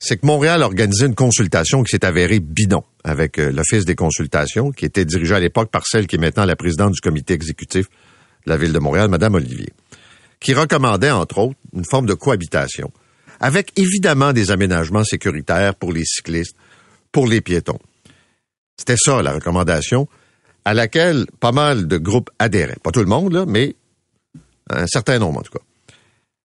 c'est 0.00 0.16
que 0.16 0.26
Montréal 0.26 0.62
a 0.62 0.66
organisé 0.66 1.06
une 1.06 1.14
consultation 1.14 1.84
qui 1.84 1.90
s'est 1.90 2.04
avérée 2.04 2.40
bidon 2.40 2.82
avec 3.04 3.38
euh, 3.38 3.52
l'Office 3.52 3.84
des 3.84 3.94
consultations, 3.94 4.72
qui 4.72 4.84
était 4.84 5.04
dirigé 5.04 5.36
à 5.36 5.40
l'époque 5.40 5.70
par 5.70 5.86
celle 5.86 6.08
qui 6.08 6.16
est 6.16 6.20
maintenant 6.20 6.44
la 6.44 6.56
présidente 6.56 6.92
du 6.92 7.00
comité 7.00 7.34
exécutif 7.34 7.86
de 8.46 8.50
la 8.50 8.56
Ville 8.56 8.72
de 8.72 8.78
Montréal, 8.80 9.08
Madame 9.08 9.36
Olivier, 9.36 9.72
qui 10.40 10.54
recommandait, 10.54 11.12
entre 11.12 11.38
autres, 11.38 11.58
une 11.72 11.84
forme 11.84 12.06
de 12.06 12.14
cohabitation, 12.14 12.90
avec 13.40 13.72
évidemment 13.76 14.32
des 14.32 14.50
aménagements 14.50 15.04
sécuritaires 15.04 15.74
pour 15.74 15.92
les 15.92 16.04
cyclistes, 16.04 16.56
pour 17.12 17.26
les 17.26 17.40
piétons. 17.40 17.78
C'était 18.76 18.96
ça, 18.96 19.22
la 19.22 19.32
recommandation, 19.32 20.08
à 20.64 20.74
laquelle 20.74 21.26
pas 21.40 21.52
mal 21.52 21.86
de 21.86 21.98
groupes 21.98 22.30
adhéraient. 22.38 22.76
Pas 22.82 22.90
tout 22.90 23.00
le 23.00 23.06
monde, 23.06 23.32
là, 23.32 23.44
mais 23.46 23.74
un 24.70 24.86
certain 24.86 25.18
nombre, 25.18 25.40
en 25.40 25.42
tout 25.42 25.52
cas. 25.52 25.64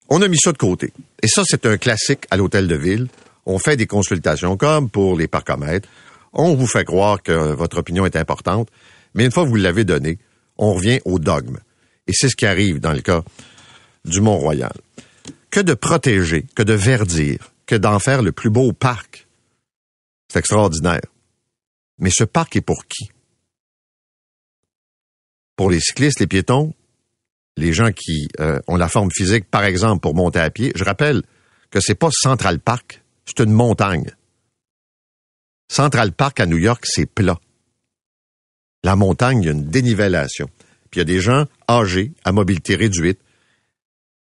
On 0.10 0.22
a 0.22 0.28
mis 0.28 0.38
ça 0.38 0.52
de 0.52 0.58
côté. 0.58 0.94
Et 1.22 1.28
ça, 1.28 1.44
c'est 1.46 1.66
un 1.66 1.78
classique 1.78 2.26
à 2.32 2.38
l'hôtel 2.38 2.68
de 2.68 2.76
ville. 2.76 3.08
On 3.46 3.60
fait 3.60 3.78
des 3.78 3.88
consultations 3.88 4.58
comme 4.58 4.90
pour 4.90 5.18
les 5.18 5.28
parcomètres. 5.28 5.90
On 6.34 6.56
vous 6.56 6.68
fait 6.68 6.86
croire 6.86 7.22
que 7.22 7.54
votre 7.54 7.78
opinion 7.78 8.06
est 8.06 8.16
importante, 8.16 8.70
mais 9.14 9.26
une 9.26 9.32
fois 9.32 9.44
que 9.44 9.50
vous 9.50 9.56
l'avez 9.56 9.84
donnée, 9.84 10.18
on 10.58 10.74
revient 10.74 11.00
au 11.06 11.20
dogme. 11.20 11.58
Et 12.08 12.14
c'est 12.14 12.30
ce 12.30 12.36
qui 12.36 12.46
arrive 12.46 12.80
dans 12.80 12.92
le 12.94 13.02
cas 13.02 13.24
du 14.06 14.22
Mont-Royal. 14.22 14.74
Que 15.54 15.60
de 15.60 15.76
protéger, 15.76 16.48
que 16.56 16.64
de 16.64 16.74
verdir, 16.74 17.52
que 17.68 17.76
d'en 17.76 18.00
faire 18.00 18.24
le 18.24 18.32
plus 18.32 18.50
beau 18.50 18.74
parc. 18.74 19.28
C'est 20.28 20.40
extraordinaire. 20.40 21.06
Mais 22.00 22.10
ce 22.10 22.24
parc 22.24 22.56
est 22.56 22.62
pour 22.62 22.88
qui? 22.88 23.12
Pour 25.56 25.70
les 25.70 25.80
cyclistes, 25.80 26.20
les 26.20 26.26
piétons, 26.26 26.74
les 27.56 27.72
gens 27.72 27.92
qui 27.92 28.30
euh, 28.40 28.60
ont 28.66 28.78
la 28.78 28.88
forme 28.88 29.12
physique, 29.12 29.46
par 29.46 29.64
exemple, 29.64 30.02
pour 30.02 30.16
monter 30.16 30.40
à 30.40 30.50
pied. 30.50 30.72
Je 30.76 30.84
rappelle 30.84 31.22
que 31.70 31.80
c'est 31.80 31.94
pas 31.94 32.10
Central 32.12 32.60
Park, 32.60 33.04
c'est 33.28 33.44
une 33.44 33.52
montagne. 33.52 34.10
Central 35.68 36.14
Park 36.14 36.40
à 36.40 36.48
New 36.48 36.58
York, 36.58 36.84
c'est 36.88 37.06
plat. 37.06 37.40
La 38.84 38.96
montagne, 38.96 39.44
il 39.44 39.46
y 39.46 39.50
a 39.50 39.52
une 39.52 39.70
dénivellation. 39.70 40.50
Puis 40.90 41.00
il 41.00 41.02
y 41.02 41.02
a 41.02 41.14
des 41.14 41.22
gens 41.22 41.46
âgés, 41.70 42.12
à 42.24 42.32
mobilité 42.32 42.74
réduite, 42.74 43.20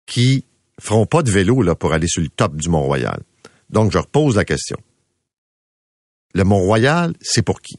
qui 0.04 0.44
feront 0.80 1.06
pas 1.06 1.22
de 1.22 1.30
vélo 1.30 1.62
là, 1.62 1.74
pour 1.74 1.92
aller 1.92 2.08
sur 2.08 2.22
le 2.22 2.28
top 2.28 2.56
du 2.56 2.68
Mont-Royal. 2.68 3.22
Donc, 3.70 3.92
je 3.92 3.98
repose 3.98 4.36
la 4.36 4.44
question. 4.44 4.78
Le 6.34 6.44
Mont-Royal, 6.44 7.14
c'est 7.20 7.42
pour 7.42 7.60
qui? 7.60 7.78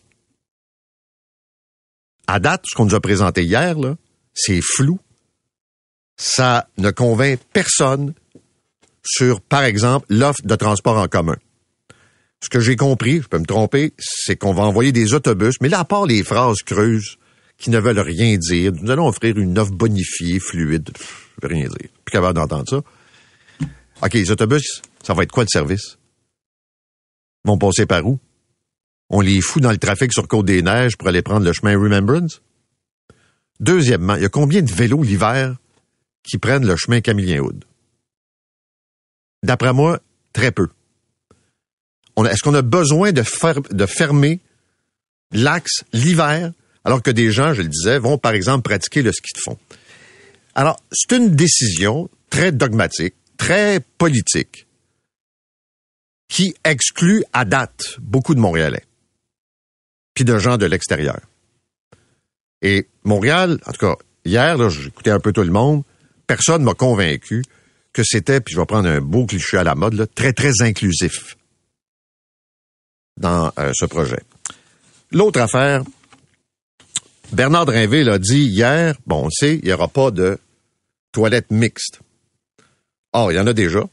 À 2.27 2.39
date, 2.39 2.63
ce 2.69 2.75
qu'on 2.75 2.85
nous 2.85 2.95
a 2.95 2.99
présenté 2.99 3.43
hier, 3.43 3.75
c'est 4.33 4.61
flou. 4.61 4.99
Ça 6.17 6.67
ne 6.77 6.91
convainc 6.91 7.39
personne 7.53 8.13
sur, 9.05 9.39
par 9.39 9.63
exemple, 9.63 10.07
l'offre 10.09 10.41
de 10.43 10.55
transport 10.55 10.97
en 10.97 11.07
commun. 11.07 11.37
Ce 12.43 12.49
que 12.49 12.59
j'ai 12.59 12.75
compris, 12.75 13.21
je 13.21 13.27
peux 13.27 13.39
me 13.39 13.45
tromper, 13.45 13.93
c'est 13.97 14.35
qu'on 14.35 14.53
va 14.53 14.63
envoyer 14.63 14.91
des 14.91 15.13
autobus, 15.13 15.55
mais 15.61 15.69
là, 15.69 15.79
à 15.79 15.85
part 15.85 16.05
les 16.05 16.23
phrases 16.23 16.61
creuses 16.63 17.17
qui 17.57 17.69
ne 17.69 17.79
veulent 17.79 17.99
rien 17.99 18.37
dire, 18.37 18.71
nous 18.73 18.91
allons 18.91 19.07
offrir 19.07 19.37
une 19.37 19.57
offre 19.57 19.71
bonifiée, 19.71 20.39
fluide, 20.39 20.91
je 20.95 21.47
veux 21.47 21.53
rien 21.53 21.67
dire. 21.67 21.89
Plus 22.05 22.11
capable 22.11 22.35
d'entendre 22.35 22.65
ça. 22.69 22.81
OK, 24.03 24.13
les 24.13 24.31
autobus, 24.31 24.81
ça 25.03 25.13
va 25.13 25.23
être 25.23 25.31
quoi 25.31 25.43
le 25.43 25.49
service? 25.49 25.97
Ils 27.45 27.49
vont 27.49 27.57
passer 27.57 27.85
par 27.85 28.05
où? 28.05 28.19
On 29.09 29.21
les 29.21 29.41
fout 29.41 29.63
dans 29.63 29.71
le 29.71 29.77
trafic 29.77 30.13
sur 30.13 30.27
Côte-des-Neiges 30.27 30.97
pour 30.97 31.07
aller 31.07 31.21
prendre 31.21 31.45
le 31.45 31.53
chemin 31.53 31.79
Remembrance? 31.79 32.41
Deuxièmement, 33.59 34.15
il 34.15 34.21
y 34.21 34.25
a 34.25 34.29
combien 34.29 34.61
de 34.61 34.71
vélos 34.71 35.01
l'hiver 35.01 35.55
qui 36.23 36.37
prennent 36.37 36.67
le 36.67 36.75
chemin 36.75 37.01
Camillien-Houd? 37.01 37.63
D'après 39.43 39.73
moi, 39.73 39.99
très 40.33 40.51
peu. 40.51 40.67
Est-ce 42.17 42.43
qu'on 42.43 42.53
a 42.53 42.61
besoin 42.61 43.11
de, 43.11 43.23
de 43.73 43.85
fermer 43.85 44.41
l'axe 45.31 45.83
l'hiver 45.93 46.51
alors 46.87 47.03
que 47.03 47.11
des 47.11 47.33
gens, 47.33 47.53
je 47.53 47.63
le 47.63 47.67
disais, 47.67 47.99
vont 47.99 48.17
par 48.17 48.31
exemple 48.31 48.61
pratiquer 48.61 49.01
le 49.01 49.11
ski 49.11 49.33
de 49.35 49.41
fond? 49.41 49.57
Alors, 50.55 50.79
c'est 50.89 51.17
une 51.17 51.35
décision 51.35 52.09
très 52.29 52.53
dogmatique, 52.53 53.13
très 53.35 53.81
politique, 53.97 54.67
qui 56.29 56.55
exclut 56.63 57.25
à 57.33 57.43
date 57.43 57.97
beaucoup 57.99 58.33
de 58.35 58.39
Montréalais, 58.39 58.85
puis 60.13 60.23
de 60.23 60.39
gens 60.39 60.55
de 60.55 60.65
l'extérieur. 60.65 61.19
Et 62.61 62.87
Montréal, 63.03 63.59
en 63.65 63.73
tout 63.73 63.85
cas, 63.85 63.95
hier, 64.23 64.69
j'écoutais 64.69 65.11
un 65.11 65.19
peu 65.19 65.33
tout 65.33 65.43
le 65.43 65.51
monde, 65.51 65.83
personne 66.25 66.63
m'a 66.63 66.73
convaincu 66.73 67.43
que 67.91 68.03
c'était, 68.05 68.39
puis 68.39 68.53
je 68.55 68.61
vais 68.61 68.65
prendre 68.65 68.87
un 68.87 69.01
beau 69.01 69.25
cliché 69.25 69.57
à 69.57 69.65
la 69.65 69.75
mode, 69.75 70.07
très, 70.15 70.31
très 70.31 70.61
inclusif 70.61 71.35
dans 73.17 73.51
euh, 73.59 73.73
ce 73.75 73.85
projet. 73.85 74.23
L'autre 75.11 75.41
affaire, 75.41 75.83
Bernard 77.33 77.65
Drinville 77.65 78.09
a 78.09 78.19
dit 78.19 78.45
hier, 78.45 78.95
bon, 79.05 79.25
on 79.25 79.29
sait, 79.29 79.59
il 79.61 79.65
n'y 79.65 79.73
aura 79.73 79.87
pas 79.87 80.11
de 80.11 80.39
toilettes 81.11 81.51
mixtes. 81.51 81.99
Or, 83.13 83.31
il 83.31 83.35
y 83.35 83.39
en 83.39 83.47
a 83.47 83.53
déjà. 83.53 83.83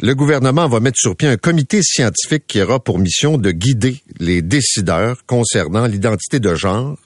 Le 0.00 0.14
gouvernement 0.14 0.68
va 0.68 0.80
mettre 0.80 0.98
sur 0.98 1.16
pied 1.16 1.28
un 1.28 1.36
comité 1.36 1.82
scientifique 1.82 2.46
qui 2.46 2.60
aura 2.60 2.80
pour 2.80 2.98
mission 2.98 3.38
de 3.38 3.50
guider 3.50 4.02
les 4.18 4.42
décideurs 4.42 5.24
concernant 5.24 5.86
l'identité 5.86 6.40
de 6.40 6.54
genre 6.54 6.98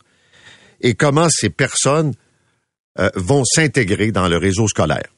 et 0.80 0.94
comment 0.94 1.28
ces 1.28 1.50
personnes 1.50 2.14
euh, 2.98 3.10
vont 3.14 3.44
s'intégrer 3.44 4.10
dans 4.10 4.28
le 4.28 4.38
réseau 4.38 4.66
scolaire. 4.68 5.08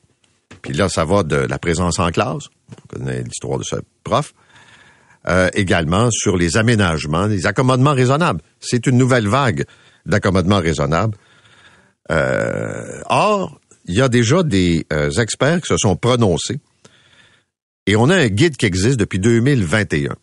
Puis 0.63 0.75
là, 0.75 0.89
ça 0.89 1.05
va 1.05 1.23
de 1.23 1.37
la 1.37 1.59
présence 1.59 1.99
en 1.99 2.11
classe, 2.11 2.45
on 2.71 2.99
connaît 2.99 3.23
l'histoire 3.23 3.59
de 3.59 3.65
ce 3.65 3.77
prof, 4.05 4.35
euh, 5.29 5.49
également 5.55 6.11
sur 6.11 6.37
les 6.37 6.57
aménagements, 6.57 7.27
les 7.27 7.47
accommodements 7.47 7.95
raisonnables. 7.95 8.41
C'est 8.59 8.87
une 8.87 8.97
nouvelle 8.97 9.29
vague 9.29 9.65
d'accommodements 10.11 10.61
raisonnables. 10.61 11.17
Euh, 12.11 13.01
or, 13.07 13.61
il 13.87 13.95
y 13.95 14.03
a 14.03 14.09
déjà 14.09 14.43
des 14.43 14.87
euh, 14.93 15.11
experts 15.13 15.63
qui 15.63 15.69
se 15.69 15.77
sont 15.77 15.97
prononcés 15.97 16.61
et 17.87 17.97
on 17.97 18.09
a 18.11 18.17
un 18.17 18.29
guide 18.29 18.57
qui 18.57 18.67
existe 18.67 18.99
depuis 18.99 19.19
2021. 19.19 20.15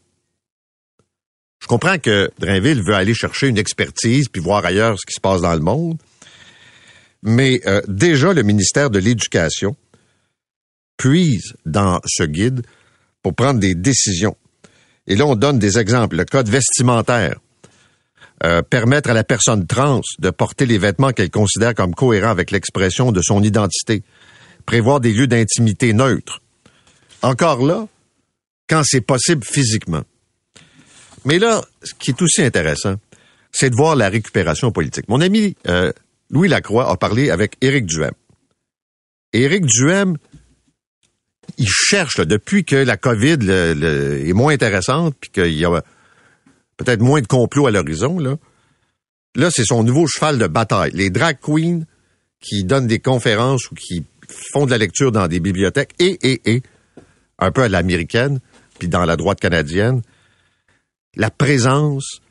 Je 1.60 1.68
comprends 1.68 1.98
que 1.98 2.30
Drainville 2.40 2.84
veut 2.84 2.94
aller 2.94 3.14
chercher 3.14 3.48
une 3.48 3.58
expertise 3.58 4.30
puis 4.30 4.42
voir 4.42 4.64
ailleurs 4.66 4.98
ce 5.00 5.06
qui 5.06 5.14
se 5.14 5.20
passe 5.20 5.42
dans 5.42 5.54
le 5.54 5.60
monde, 5.60 5.98
mais 7.24 7.60
euh, 7.66 7.82
déjà 7.88 8.34
le 8.34 8.44
ministère 8.44 8.90
de 8.90 9.00
l'Éducation 9.00 9.76
puise 10.98 11.54
dans 11.66 12.00
ce 12.06 12.24
guide 12.24 12.62
pour 13.22 13.34
prendre 13.36 13.60
des 13.60 13.76
décisions. 13.76 14.38
Et 15.08 15.16
là, 15.16 15.26
on 15.26 15.36
donne 15.36 15.60
des 15.60 15.78
exemples. 15.78 16.18
Le 16.18 16.26
code 16.26 16.50
vestimentaire. 16.50 17.40
Euh, 18.44 18.62
permettre 18.62 19.10
à 19.10 19.14
la 19.14 19.24
personne 19.24 19.66
trans 19.66 20.02
de 20.20 20.30
porter 20.30 20.68
les 20.68 20.78
vêtements 20.78 21.12
qu'elle 21.12 21.32
considère 21.32 21.74
comme 21.74 21.96
cohérents 21.96 22.30
avec 22.30 22.52
l'expression 22.52 23.12
de 23.12 23.20
son 23.24 23.42
identité. 23.42 24.04
Prévoir 24.68 25.00
des 25.00 25.12
lieux 25.12 25.26
d'intimité 25.26 25.92
neutres. 25.92 26.42
Encore 27.24 27.66
là, 27.66 27.88
quand 28.70 28.84
c'est 28.86 29.02
possible 29.02 29.44
physiquement. 29.44 30.04
Mais 31.26 31.40
là, 31.40 31.64
ce 31.82 31.96
qui 31.96 32.12
est 32.12 32.22
aussi 32.22 32.44
intéressant, 32.44 32.98
c'est 33.52 33.72
de 33.72 33.76
voir 33.76 33.96
la 33.96 34.08
récupération 34.08 34.72
politique. 34.72 35.10
Mon 35.10 35.20
ami 35.22 35.56
euh, 35.68 35.92
Louis 36.30 36.48
Lacroix 36.48 36.92
a 36.92 36.96
parlé 36.96 37.32
avec 37.32 37.56
Éric 37.62 37.88
Duhem. 37.88 38.14
Éric 39.34 39.66
Duhem, 39.66 40.16
il 41.58 41.68
cherche, 41.68 42.20
depuis 42.20 42.66
que 42.66 42.76
la 42.76 42.98
COVID 42.98 43.50
est 43.50 44.34
moins 44.34 44.54
intéressante, 44.54 45.16
puis 45.20 45.32
qu'il 45.32 45.58
y 45.58 45.66
a 45.66 45.82
peut-être 46.78 47.02
moins 47.02 47.22
de 47.22 47.28
complots 47.28 47.68
à 47.68 47.72
l'horizon, 47.72 48.20
là, 48.20 48.38
là 49.36 49.50
c'est 49.52 49.66
son 49.66 49.84
nouveau 49.84 50.08
cheval 50.08 50.38
de 50.38 50.48
bataille. 50.48 50.92
Les 50.94 51.10
drag 51.10 51.38
queens 51.42 51.82
qui 52.40 52.64
donnent 52.64 52.88
des 52.88 53.00
conférences 53.00 53.70
ou 53.72 53.76
qui 53.76 54.06
font 54.54 54.66
de 54.66 54.72
la 54.72 54.78
lecture 54.78 55.12
dans 55.12 55.28
des 55.28 55.40
bibliothèques 55.40 55.94
et, 56.00 56.18
et, 56.22 56.42
et, 56.46 56.62
un 57.40 57.52
peu 57.52 57.64
à 57.64 57.70
l'américaine, 57.70 58.40
puis 58.80 58.88
dans 58.88 59.06
la 59.06 59.16
droite 59.16 59.40
canadienne, 59.40 60.02
la 61.16 61.30
présence 61.30 62.22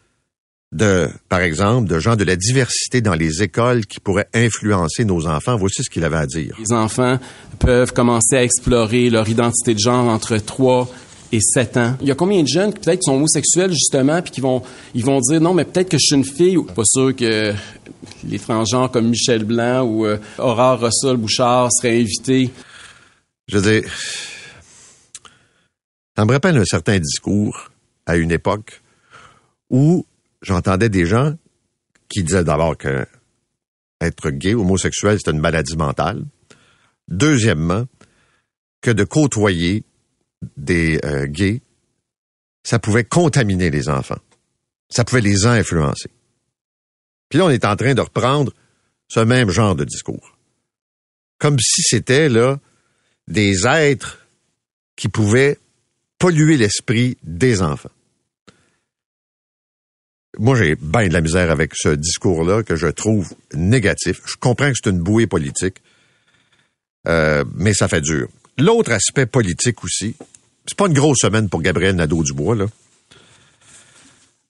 de, 0.72 1.08
par 1.28 1.40
exemple, 1.40 1.88
de 1.88 1.98
gens 1.98 2.16
de 2.16 2.24
la 2.24 2.36
diversité 2.36 3.00
dans 3.00 3.14
les 3.14 3.42
écoles 3.42 3.86
qui 3.86 4.00
pourraient 4.00 4.28
influencer 4.34 5.04
nos 5.04 5.26
enfants. 5.26 5.56
Voici 5.56 5.82
ce 5.82 5.90
qu'il 5.90 6.04
avait 6.04 6.16
à 6.16 6.26
dire. 6.26 6.56
Les 6.58 6.72
enfants 6.72 7.18
peuvent 7.58 7.92
commencer 7.92 8.36
à 8.36 8.42
explorer 8.42 9.10
leur 9.10 9.28
identité 9.28 9.74
de 9.74 9.78
genre 9.78 10.08
entre 10.08 10.36
3 10.36 10.88
et 11.32 11.40
7 11.40 11.76
ans. 11.76 11.96
Il 12.00 12.08
y 12.08 12.10
a 12.10 12.14
combien 12.14 12.42
de 12.42 12.48
jeunes 12.48 12.72
qui 12.72 12.80
peut-être 12.80 13.02
sont 13.02 13.14
homosexuels 13.14 13.72
justement 13.72 14.22
puis 14.22 14.30
qui 14.30 14.40
vont 14.40 14.62
ils 14.94 15.04
vont 15.04 15.20
dire 15.20 15.40
non 15.40 15.54
mais 15.54 15.64
peut-être 15.64 15.88
que 15.88 15.98
je 15.98 16.06
suis 16.06 16.16
une 16.16 16.24
fille 16.24 16.56
ou 16.56 16.64
pas 16.64 16.84
sûr 16.84 17.14
que 17.14 17.52
les 18.24 18.38
transgenres 18.38 18.90
comme 18.90 19.08
Michel 19.08 19.44
Blanc 19.44 19.82
ou 19.82 20.06
euh, 20.06 20.18
Aurore 20.38 20.80
Rossol 20.80 21.16
Bouchard 21.16 21.70
seraient 21.72 22.00
invités. 22.00 22.50
Je 23.48 23.58
veux 23.58 23.80
dire 23.80 23.90
ça 26.16 26.24
me 26.24 26.32
rappelle 26.32 26.56
un 26.56 26.64
certain 26.64 26.98
discours 26.98 27.70
à 28.06 28.16
une 28.16 28.30
époque 28.30 28.82
où 29.68 30.06
j'entendais 30.42 30.88
des 30.88 31.06
gens 31.06 31.34
qui 32.08 32.22
disaient 32.22 32.44
d'abord 32.44 32.76
que 32.76 33.06
être 34.00 34.30
gay, 34.30 34.54
homosexuel, 34.54 35.18
c'est 35.22 35.30
une 35.30 35.40
maladie 35.40 35.76
mentale. 35.76 36.24
Deuxièmement, 37.08 37.84
que 38.80 38.90
de 38.90 39.04
côtoyer 39.04 39.84
des 40.56 41.00
euh, 41.04 41.26
gays 41.26 41.60
ça 42.66 42.80
pouvait 42.80 43.04
contaminer 43.04 43.70
les 43.70 43.88
enfants. 43.88 44.18
Ça 44.90 45.04
pouvait 45.04 45.20
les 45.20 45.46
influencer. 45.46 46.10
Puis 47.28 47.38
là, 47.38 47.44
on 47.44 47.50
est 47.50 47.64
en 47.64 47.76
train 47.76 47.94
de 47.94 48.00
reprendre 48.00 48.52
ce 49.06 49.20
même 49.20 49.50
genre 49.50 49.76
de 49.76 49.84
discours. 49.84 50.36
Comme 51.38 51.60
si 51.60 51.82
c'était, 51.82 52.28
là, 52.28 52.58
des 53.28 53.68
êtres 53.68 54.26
qui 54.96 55.08
pouvaient 55.08 55.60
polluer 56.18 56.56
l'esprit 56.56 57.16
des 57.22 57.62
enfants. 57.62 57.92
Moi, 60.36 60.56
j'ai 60.56 60.74
bien 60.74 61.06
de 61.06 61.12
la 61.12 61.20
misère 61.20 61.52
avec 61.52 61.70
ce 61.76 61.90
discours-là 61.90 62.64
que 62.64 62.74
je 62.74 62.88
trouve 62.88 63.32
négatif. 63.54 64.22
Je 64.26 64.34
comprends 64.34 64.72
que 64.72 64.76
c'est 64.82 64.90
une 64.90 64.98
bouée 64.98 65.28
politique, 65.28 65.76
euh, 67.06 67.44
mais 67.54 67.74
ça 67.74 67.86
fait 67.86 68.00
dur. 68.00 68.28
L'autre 68.58 68.92
aspect 68.92 69.26
politique 69.26 69.84
aussi, 69.84 70.16
c'est 70.66 70.76
pas 70.76 70.86
une 70.86 70.94
grosse 70.94 71.18
semaine 71.20 71.48
pour 71.48 71.62
Gabriel 71.62 71.96
Nadeau-Dubois, 71.96 72.56
là. 72.56 72.66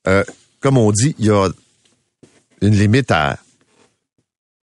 Euh, 0.06 0.25
comme 0.60 0.78
on 0.78 0.92
dit, 0.92 1.14
il 1.18 1.26
y 1.26 1.30
a 1.30 1.48
une 2.62 2.75
limite 2.75 3.10
à 3.10 3.38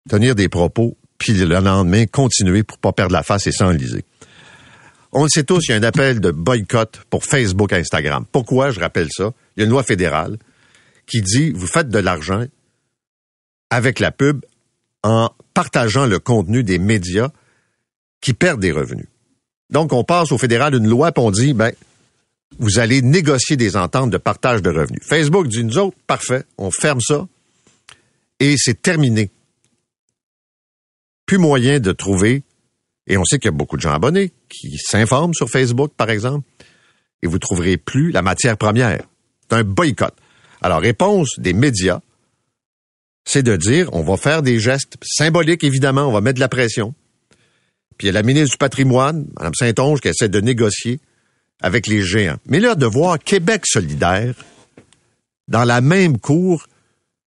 tenir 0.08 0.34
des 0.34 0.48
propos, 0.48 0.96
puis 1.18 1.32
le 1.32 1.58
lendemain, 1.58 2.06
continuer 2.06 2.62
pour 2.62 2.78
pas 2.78 2.92
perdre 2.92 3.12
la 3.12 3.22
face 3.22 3.46
et 3.46 3.52
s'enliser. 3.52 4.04
On 5.12 5.24
le 5.24 5.28
sait 5.28 5.44
tous, 5.44 5.64
il 5.68 5.70
y 5.70 5.74
a 5.74 5.76
un 5.76 5.82
appel 5.82 6.20
de 6.20 6.30
boycott 6.30 7.02
pour 7.10 7.24
Facebook 7.24 7.72
et 7.72 7.76
Instagram. 7.76 8.24
Pourquoi 8.30 8.70
je 8.70 8.80
rappelle 8.80 9.08
ça? 9.10 9.32
Il 9.56 9.60
y 9.60 9.62
a 9.62 9.64
une 9.64 9.70
loi 9.70 9.82
fédérale 9.82 10.38
qui 11.06 11.22
dit, 11.22 11.50
vous 11.52 11.66
faites 11.66 11.88
de 11.88 11.98
l'argent 11.98 12.44
avec 13.70 14.00
la 14.00 14.10
pub 14.10 14.44
en 15.02 15.30
partageant 15.52 16.06
le 16.06 16.18
contenu 16.18 16.64
des 16.64 16.78
médias 16.78 17.30
qui 18.20 18.34
perdent 18.34 18.60
des 18.60 18.72
revenus. 18.72 19.06
Donc, 19.70 19.92
on 19.92 20.04
passe 20.04 20.32
au 20.32 20.38
fédéral 20.38 20.74
une 20.74 20.88
loi, 20.88 21.12
puis 21.12 21.24
on 21.24 21.30
dit, 21.30 21.52
ben, 21.52 21.72
vous 22.58 22.78
allez 22.78 23.02
négocier 23.02 23.56
des 23.56 23.76
ententes 23.76 24.10
de 24.10 24.18
partage 24.18 24.62
de 24.62 24.70
revenus. 24.70 25.00
Facebook 25.02 25.48
dit, 25.48 25.64
nous 25.64 25.78
autres, 25.78 25.96
parfait, 26.06 26.44
on 26.58 26.70
ferme 26.70 27.00
ça, 27.00 27.26
et 28.40 28.56
c'est 28.58 28.80
terminé. 28.80 29.30
Plus 31.26 31.38
moyen 31.38 31.80
de 31.80 31.92
trouver, 31.92 32.42
et 33.06 33.16
on 33.16 33.24
sait 33.24 33.38
qu'il 33.38 33.48
y 33.48 33.54
a 33.54 33.56
beaucoup 33.56 33.76
de 33.76 33.82
gens 33.82 33.92
abonnés 33.92 34.32
qui 34.48 34.76
s'informent 34.78 35.34
sur 35.34 35.48
Facebook, 35.48 35.92
par 35.96 36.10
exemple, 36.10 36.46
et 37.22 37.26
vous 37.26 37.38
trouverez 37.38 37.76
plus 37.76 38.12
la 38.12 38.22
matière 38.22 38.56
première. 38.56 39.02
C'est 39.48 39.56
un 39.56 39.64
boycott. 39.64 40.14
Alors, 40.60 40.80
réponse 40.80 41.38
des 41.38 41.52
médias, 41.52 42.00
c'est 43.26 43.42
de 43.42 43.56
dire, 43.56 43.88
on 43.92 44.02
va 44.02 44.16
faire 44.16 44.42
des 44.42 44.60
gestes 44.60 44.96
symboliques, 45.02 45.64
évidemment, 45.64 46.02
on 46.02 46.12
va 46.12 46.20
mettre 46.20 46.36
de 46.36 46.40
la 46.40 46.48
pression. 46.48 46.94
Puis 47.96 48.06
il 48.06 48.08
y 48.08 48.10
a 48.10 48.12
la 48.12 48.22
ministre 48.22 48.52
du 48.52 48.58
patrimoine, 48.58 49.26
Mme 49.38 49.54
Saint-Onge, 49.54 50.00
qui 50.00 50.08
essaie 50.08 50.28
de 50.28 50.40
négocier 50.40 51.00
avec 51.60 51.86
les 51.86 52.02
géants. 52.02 52.38
Mais 52.46 52.60
là, 52.60 52.74
de 52.74 52.86
voir 52.86 53.18
Québec 53.18 53.64
solidaire 53.66 54.34
dans 55.48 55.64
la 55.64 55.80
même 55.80 56.18
cour 56.18 56.66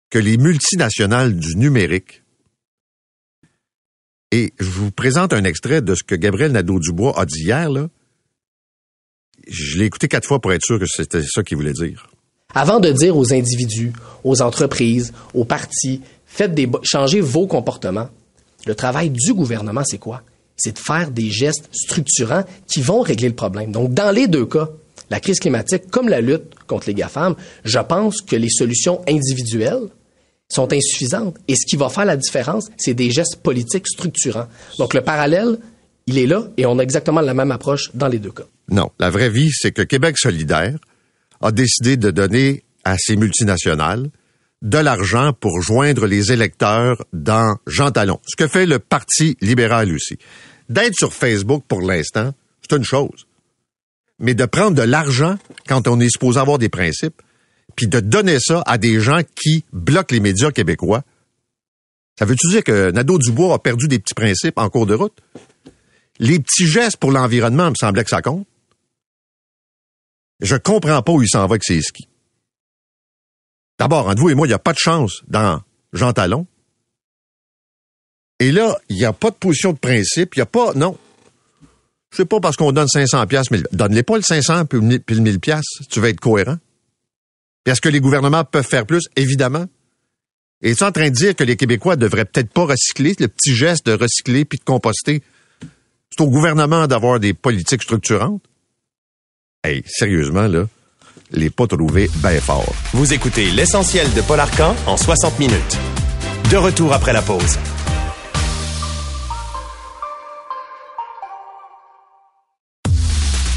que 0.09 0.19
les 0.19 0.37
multinationales 0.37 1.35
du 1.35 1.55
numérique. 1.55 2.23
Et 4.31 4.53
je 4.59 4.69
vous 4.69 4.91
présente 4.91 5.33
un 5.33 5.43
extrait 5.43 5.81
de 5.81 5.95
ce 5.95 6.03
que 6.03 6.15
Gabriel 6.15 6.51
Nadeau-Dubois 6.51 7.17
a 7.17 7.25
dit 7.25 7.43
hier, 7.43 7.69
là. 7.69 7.87
Je 9.47 9.77
l'ai 9.77 9.85
écouté 9.85 10.09
quatre 10.09 10.27
fois 10.27 10.41
pour 10.41 10.51
être 10.51 10.65
sûr 10.65 10.77
que 10.77 10.85
c'était 10.85 11.23
ça 11.23 11.41
qu'il 11.41 11.55
voulait 11.55 11.71
dire. 11.71 12.09
Avant 12.53 12.79
de 12.79 12.91
dire 12.91 13.15
aux 13.15 13.33
individus, 13.33 13.93
aux 14.25 14.41
entreprises, 14.41 15.13
aux 15.33 15.45
partis, 15.45 16.01
faites 16.25 16.53
des, 16.53 16.69
changez 16.83 17.21
vos 17.21 17.47
comportements, 17.47 18.09
le 18.65 18.75
travail 18.75 19.09
du 19.09 19.33
gouvernement, 19.33 19.83
c'est 19.85 19.99
quoi? 19.99 20.23
C'est 20.57 20.73
de 20.73 20.79
faire 20.79 21.11
des 21.11 21.29
gestes 21.29 21.69
structurants 21.71 22.43
qui 22.67 22.81
vont 22.81 23.01
régler 23.01 23.29
le 23.29 23.35
problème. 23.35 23.71
Donc, 23.71 23.93
dans 23.93 24.11
les 24.11 24.27
deux 24.27 24.45
cas, 24.45 24.69
la 25.09 25.19
crise 25.19 25.39
climatique 25.39 25.89
comme 25.89 26.09
la 26.09 26.19
lutte 26.19 26.55
contre 26.65 26.87
les 26.87 26.93
GAFAM, 26.93 27.35
je 27.63 27.79
pense 27.79 28.21
que 28.21 28.35
les 28.35 28.49
solutions 28.49 29.01
individuelles 29.07 29.87
sont 30.49 30.71
insuffisantes. 30.73 31.37
Et 31.47 31.55
ce 31.55 31.65
qui 31.65 31.75
va 31.75 31.89
faire 31.89 32.05
la 32.05 32.17
différence, 32.17 32.69
c'est 32.77 32.93
des 32.93 33.11
gestes 33.11 33.37
politiques 33.37 33.87
structurants. 33.87 34.47
Donc, 34.79 34.93
le 34.93 35.01
parallèle, 35.01 35.59
il 36.07 36.17
est 36.17 36.27
là 36.27 36.47
et 36.57 36.65
on 36.65 36.79
a 36.79 36.83
exactement 36.83 37.21
la 37.21 37.33
même 37.33 37.51
approche 37.51 37.91
dans 37.93 38.07
les 38.07 38.19
deux 38.19 38.31
cas. 38.31 38.45
Non. 38.69 38.89
La 38.99 39.09
vraie 39.09 39.29
vie, 39.29 39.51
c'est 39.53 39.71
que 39.71 39.81
Québec 39.81 40.17
solidaire 40.17 40.77
a 41.41 41.51
décidé 41.51 41.97
de 41.97 42.11
donner 42.11 42.63
à 42.83 42.95
ces 42.97 43.15
multinationales 43.15 44.09
de 44.61 44.77
l'argent 44.77 45.33
pour 45.33 45.61
joindre 45.61 46.07
les 46.07 46.31
électeurs 46.31 47.03
dans 47.13 47.57
Jean 47.67 47.91
Talon. 47.91 48.19
Ce 48.27 48.35
que 48.35 48.47
fait 48.47 48.65
le 48.65 48.79
Parti 48.79 49.37
libéral 49.41 49.93
aussi. 49.93 50.17
D'être 50.69 50.95
sur 50.95 51.13
Facebook 51.13 51.63
pour 51.67 51.81
l'instant, 51.81 52.33
c'est 52.61 52.75
une 52.75 52.83
chose. 52.83 53.27
Mais 54.19 54.33
de 54.33 54.45
prendre 54.45 54.75
de 54.75 54.81
l'argent 54.81 55.37
quand 55.67 55.87
on 55.87 55.99
est 55.99 56.09
supposé 56.09 56.39
avoir 56.39 56.57
des 56.57 56.69
principes, 56.69 57.21
puis 57.75 57.87
de 57.87 57.99
donner 57.99 58.39
ça 58.39 58.63
à 58.65 58.77
des 58.77 58.99
gens 58.99 59.21
qui 59.35 59.63
bloquent 59.71 60.13
les 60.13 60.19
médias 60.19 60.51
québécois, 60.51 61.03
ça 62.17 62.25
veut-tu 62.25 62.47
dire 62.47 62.63
que 62.63 62.89
Nadeau-Dubois 62.91 63.53
a 63.53 63.59
perdu 63.59 63.87
des 63.87 63.99
petits 63.99 64.15
principes 64.15 64.57
en 64.57 64.69
cours 64.69 64.87
de 64.87 64.95
route? 64.95 65.17
Les 66.17 66.39
petits 66.39 66.65
gestes 66.65 66.97
pour 66.97 67.11
l'environnement, 67.11 67.69
me 67.69 67.75
semblait 67.75 68.03
que 68.03 68.09
ça 68.09 68.23
compte. 68.23 68.47
Je 70.41 70.55
comprends 70.55 71.03
pas 71.03 71.11
où 71.11 71.21
il 71.21 71.29
s'en 71.29 71.39
va 71.39 71.45
avec 71.45 71.63
ses 71.63 71.81
skis. 71.81 72.07
D'abord, 73.79 74.07
entre 74.07 74.21
vous 74.21 74.29
et 74.29 74.35
moi, 74.35 74.47
il 74.47 74.49
n'y 74.49 74.55
a 74.55 74.59
pas 74.59 74.73
de 74.73 74.79
chance 74.79 75.21
dans 75.27 75.61
Jean 75.93 76.13
Talon. 76.13 76.47
Et 78.39 78.51
là, 78.51 78.77
il 78.89 78.97
n'y 78.97 79.05
a 79.05 79.13
pas 79.13 79.31
de 79.31 79.35
position 79.35 79.73
de 79.73 79.77
principe, 79.77 80.35
il 80.35 80.39
n'y 80.39 80.43
a 80.43 80.47
pas, 80.47 80.73
non. 80.73 80.97
C'est 82.11 82.25
pas 82.25 82.39
parce 82.39 82.55
qu'on 82.55 82.71
donne 82.71 82.87
500 82.87 83.27
pièces, 83.27 83.51
mais 83.51 83.61
donne-les 83.71 84.03
pas 84.03 84.15
le 84.15 84.23
500 84.23 84.65
puis 84.65 84.79
le 84.79 85.21
1000 85.21 85.39
pièces. 85.39 85.65
Tu 85.89 85.99
vas 85.99 86.09
être 86.09 86.19
cohérent. 86.19 86.57
Est-ce 87.65 87.81
que 87.81 87.89
les 87.89 87.99
gouvernements 87.99 88.45
peuvent 88.45 88.65
faire 88.65 88.85
plus? 88.85 89.07
Évidemment. 89.15 89.65
Et 90.61 90.73
tu 90.73 90.83
en 90.83 90.91
train 90.91 91.09
de 91.09 91.13
dire 91.13 91.35
que 91.35 91.43
les 91.43 91.57
Québécois 91.57 91.95
devraient 91.95 92.25
peut-être 92.25 92.49
pas 92.49 92.65
recycler, 92.65 93.15
le 93.19 93.27
petit 93.27 93.53
geste 93.53 93.85
de 93.85 93.93
recycler 93.93 94.45
puis 94.45 94.57
de 94.57 94.63
composter? 94.63 95.21
C'est 96.09 96.23
au 96.23 96.29
gouvernement 96.29 96.87
d'avoir 96.87 97.19
des 97.19 97.33
politiques 97.33 97.83
structurantes? 97.83 98.41
Hey, 99.63 99.83
sérieusement, 99.85 100.47
là, 100.47 100.67
les 101.31 101.49
pas 101.49 101.67
trouvés 101.67 102.09
bien 102.15 102.39
fort. 102.39 102.73
Vous 102.93 103.13
écoutez 103.13 103.51
l'essentiel 103.51 104.11
de 104.13 104.21
Paul 104.21 104.39
Arcan 104.39 104.75
en 104.85 104.97
60 104.97 105.39
minutes. 105.39 105.77
De 106.51 106.57
retour 106.57 106.93
après 106.93 107.13
la 107.13 107.21
pause. 107.21 107.57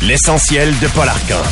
L'essentiel 0.02 0.70
de 0.80 0.88
Paul 0.88 1.08
Arcan. 1.08 1.42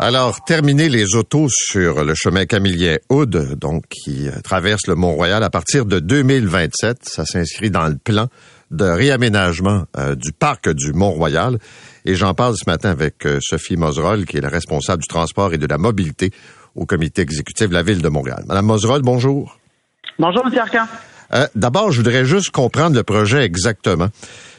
Alors, 0.00 0.44
terminer 0.44 0.88
les 0.88 1.16
autos 1.16 1.48
sur 1.50 2.04
le 2.04 2.14
chemin 2.14 2.46
Camillien-Aude, 2.46 3.56
donc 3.58 3.84
qui 3.88 4.28
traverse 4.44 4.86
le 4.86 4.94
Mont-Royal 4.94 5.42
à 5.42 5.50
partir 5.50 5.86
de 5.86 5.98
2027. 5.98 6.98
Ça 7.02 7.24
s'inscrit 7.24 7.70
dans 7.70 7.88
le 7.88 7.96
plan 7.96 8.28
de 8.70 8.84
réaménagement 8.84 9.86
euh, 9.96 10.14
du 10.14 10.32
parc 10.32 10.68
du 10.68 10.92
Mont-Royal. 10.92 11.58
Et 12.08 12.14
j'en 12.14 12.32
parle 12.32 12.54
ce 12.56 12.64
matin 12.66 12.88
avec 12.88 13.26
euh, 13.26 13.38
Sophie 13.42 13.76
Moserol, 13.76 14.24
qui 14.24 14.38
est 14.38 14.40
la 14.40 14.48
responsable 14.48 15.02
du 15.02 15.08
transport 15.08 15.52
et 15.52 15.58
de 15.58 15.66
la 15.66 15.76
mobilité 15.76 16.30
au 16.74 16.86
comité 16.86 17.20
exécutif 17.20 17.68
de 17.68 17.74
la 17.74 17.82
Ville 17.82 18.00
de 18.00 18.08
Montréal. 18.08 18.44
Madame 18.46 18.64
Moserol, 18.64 19.02
bonjour. 19.02 19.58
Bonjour, 20.18 20.42
M. 20.46 20.58
Arcan. 20.58 20.86
Euh, 21.34 21.46
D'abord, 21.54 21.92
je 21.92 21.98
voudrais 21.98 22.24
juste 22.24 22.50
comprendre 22.50 22.96
le 22.96 23.02
projet 23.02 23.44
exactement. 23.44 24.08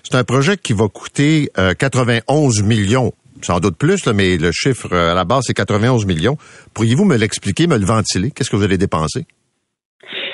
C'est 0.04 0.14
un 0.16 0.24
projet 0.24 0.58
qui 0.58 0.74
va 0.74 0.90
coûter 0.90 1.50
91 1.80 2.62
millions 2.62 3.14
sans 3.42 3.60
doute 3.60 3.78
plus, 3.78 4.06
mais 4.06 4.38
le 4.38 4.52
chiffre 4.52 4.96
à 4.96 5.16
la 5.16 5.24
base, 5.24 5.46
c'est 5.48 5.56
91 5.56 6.06
millions. 6.06 6.38
Pourriez-vous 6.76 7.06
me 7.06 7.18
l'expliquer, 7.18 7.66
me 7.66 7.80
le 7.80 7.86
ventiler? 7.86 8.30
Qu'est-ce 8.30 8.52
que 8.52 8.58
vous 8.58 8.64
allez 8.64 8.78
dépenser? 8.78 9.26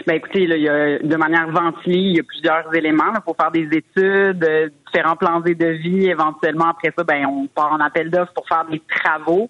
Ben 0.08 0.16
écoutez, 0.16 0.44
il 0.44 0.62
y 0.62 0.70
a, 0.70 1.00
de 1.00 1.16
manière 1.16 1.50
ventilée, 1.50 1.98
il 1.98 2.16
y 2.18 2.20
a 2.20 2.24
plusieurs 2.24 2.76
éléments. 2.76 3.12
Il 3.16 3.22
faut 3.26 3.36
faire 3.40 3.52
des 3.52 3.66
études, 3.72 4.44
euh, 4.44 4.70
différents 4.86 5.16
plans 5.16 5.40
de 5.40 5.66
vie. 5.82 6.08
Éventuellement, 6.08 6.70
après 6.70 6.94
ça, 6.96 7.04
ben 7.04 7.26
on 7.26 7.48
part 7.48 7.74
en 7.74 7.80
appel 7.80 8.10
d'offres 8.12 8.34
pour 8.34 8.48
faire 8.48 8.66
des 8.70 8.82
travaux. 8.88 9.50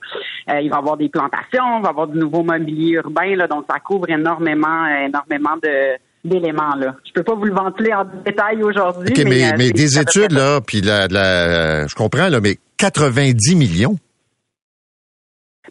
Euh, 0.50 0.62
il 0.62 0.70
va 0.70 0.78
y 0.78 0.80
avoir 0.80 0.98
des 0.98 1.10
plantations, 1.10 1.80
il 1.80 1.82
va 1.82 1.88
y 1.88 1.92
avoir 1.92 2.08
du 2.08 2.18
nouveau 2.18 2.44
mobilier 2.44 2.94
urbain. 2.94 3.36
Là, 3.36 3.48
donc, 3.48 3.66
ça 3.70 3.80
couvre 3.80 4.10
énormément, 4.10 4.86
énormément 4.88 5.58
de 5.62 5.98
d'éléments 6.26 6.76
là. 6.76 6.96
Je 7.06 7.12
peux 7.14 7.24
pas 7.24 7.36
vous 7.36 7.46
le 7.46 7.54
ventiler 7.54 7.94
en 7.94 8.04
détail 8.26 8.64
aujourd'hui. 8.64 9.14
mais, 9.18 9.54
mais, 9.58 9.70
euh, 9.70 9.72
des 9.72 10.00
études 10.00 10.32
là, 10.32 10.60
puis 10.66 10.82
la, 10.82 11.08
la, 11.08 11.88
je 11.88 11.96
comprends 11.96 12.30
là, 12.30 12.40
mais 12.42 12.58
90 12.78 13.56
millions. 13.56 13.96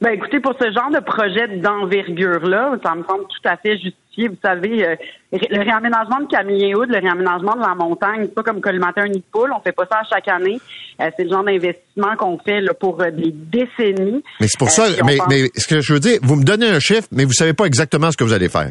Ben 0.01 0.11
écoutez, 0.11 0.41
pour 0.41 0.55
ce 0.61 0.73
genre 0.73 0.91
de 0.91 1.01
projet 1.01 1.49
d'envergure-là, 1.59 2.77
ça 2.83 2.95
me 2.95 3.05
semble 3.05 3.25
tout 3.25 3.49
à 3.49 3.57
fait 3.57 3.79
justifié. 3.79 4.29
Vous 4.29 4.39
savez, 4.43 4.87
euh, 4.87 4.97
le 5.33 5.61
réaménagement 5.61 6.21
de 6.21 6.27
Camille-Houd, 6.27 6.89
le 6.89 6.99
réaménagement 6.99 7.55
de 7.55 7.61
la 7.61 7.75
montagne, 7.75 8.23
c'est 8.23 8.35
pas 8.35 8.43
comme 8.43 8.61
collimater 8.61 9.03
un 9.03 9.09
nid 9.09 9.19
de 9.19 9.25
poule. 9.33 9.53
On 9.57 9.61
fait 9.61 9.73
pas 9.73 9.87
ça 9.91 9.99
à 9.99 10.05
chaque 10.05 10.29
année. 10.29 10.61
Euh, 11.01 11.11
c'est 11.17 11.25
le 11.25 11.31
genre 11.31 11.45
d'investissement 11.45 12.17
qu'on 12.17 12.39
fait 12.39 12.61
là, 12.61 12.75
pour 12.75 13.01
euh, 13.01 13.11
des 13.11 13.33
décennies. 13.33 14.23
Mais 14.41 14.49
c'est 14.49 14.59
pour 14.59 14.71
ça, 14.71 14.85
mais, 15.05 15.19
mais 15.29 15.49
ce 15.55 15.69
que 15.69 15.81
je 15.81 15.93
veux 15.93 16.01
dire, 16.01 16.19
vous 16.23 16.37
me 16.37 16.45
donnez 16.45 16.69
un 16.69 16.81
chiffre, 16.81 17.09
mais 17.13 17.25
vous 17.25 17.33
savez 17.33 17.55
pas 17.55 17.67
exactement 17.67 18.11
ce 18.11 18.17
que 18.17 18.25
vous 18.25 18.33
allez 18.33 18.49
faire. 18.49 18.71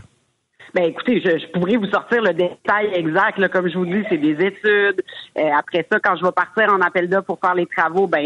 Ben 0.73 0.85
écoutez, 0.85 1.21
je, 1.23 1.37
je, 1.37 1.51
pourrais 1.51 1.77
vous 1.77 1.85
sortir 1.85 2.23
le 2.23 2.33
détail 2.33 2.89
exact. 2.95 3.37
Là, 3.37 3.47
comme 3.47 3.69
je 3.69 3.77
vous 3.77 3.85
dis, 3.85 4.03
c'est 4.09 4.17
des 4.17 4.31
études. 4.31 5.03
Euh, 5.37 5.49
après 5.55 5.85
ça, 5.91 5.99
quand 5.99 6.15
je 6.17 6.25
vais 6.25 6.31
partir 6.31 6.73
en 6.73 6.81
appel 6.81 7.07
d'offres 7.07 7.27
pour 7.27 7.39
faire 7.39 7.53
les 7.53 7.67
travaux, 7.67 8.07
ben 8.07 8.25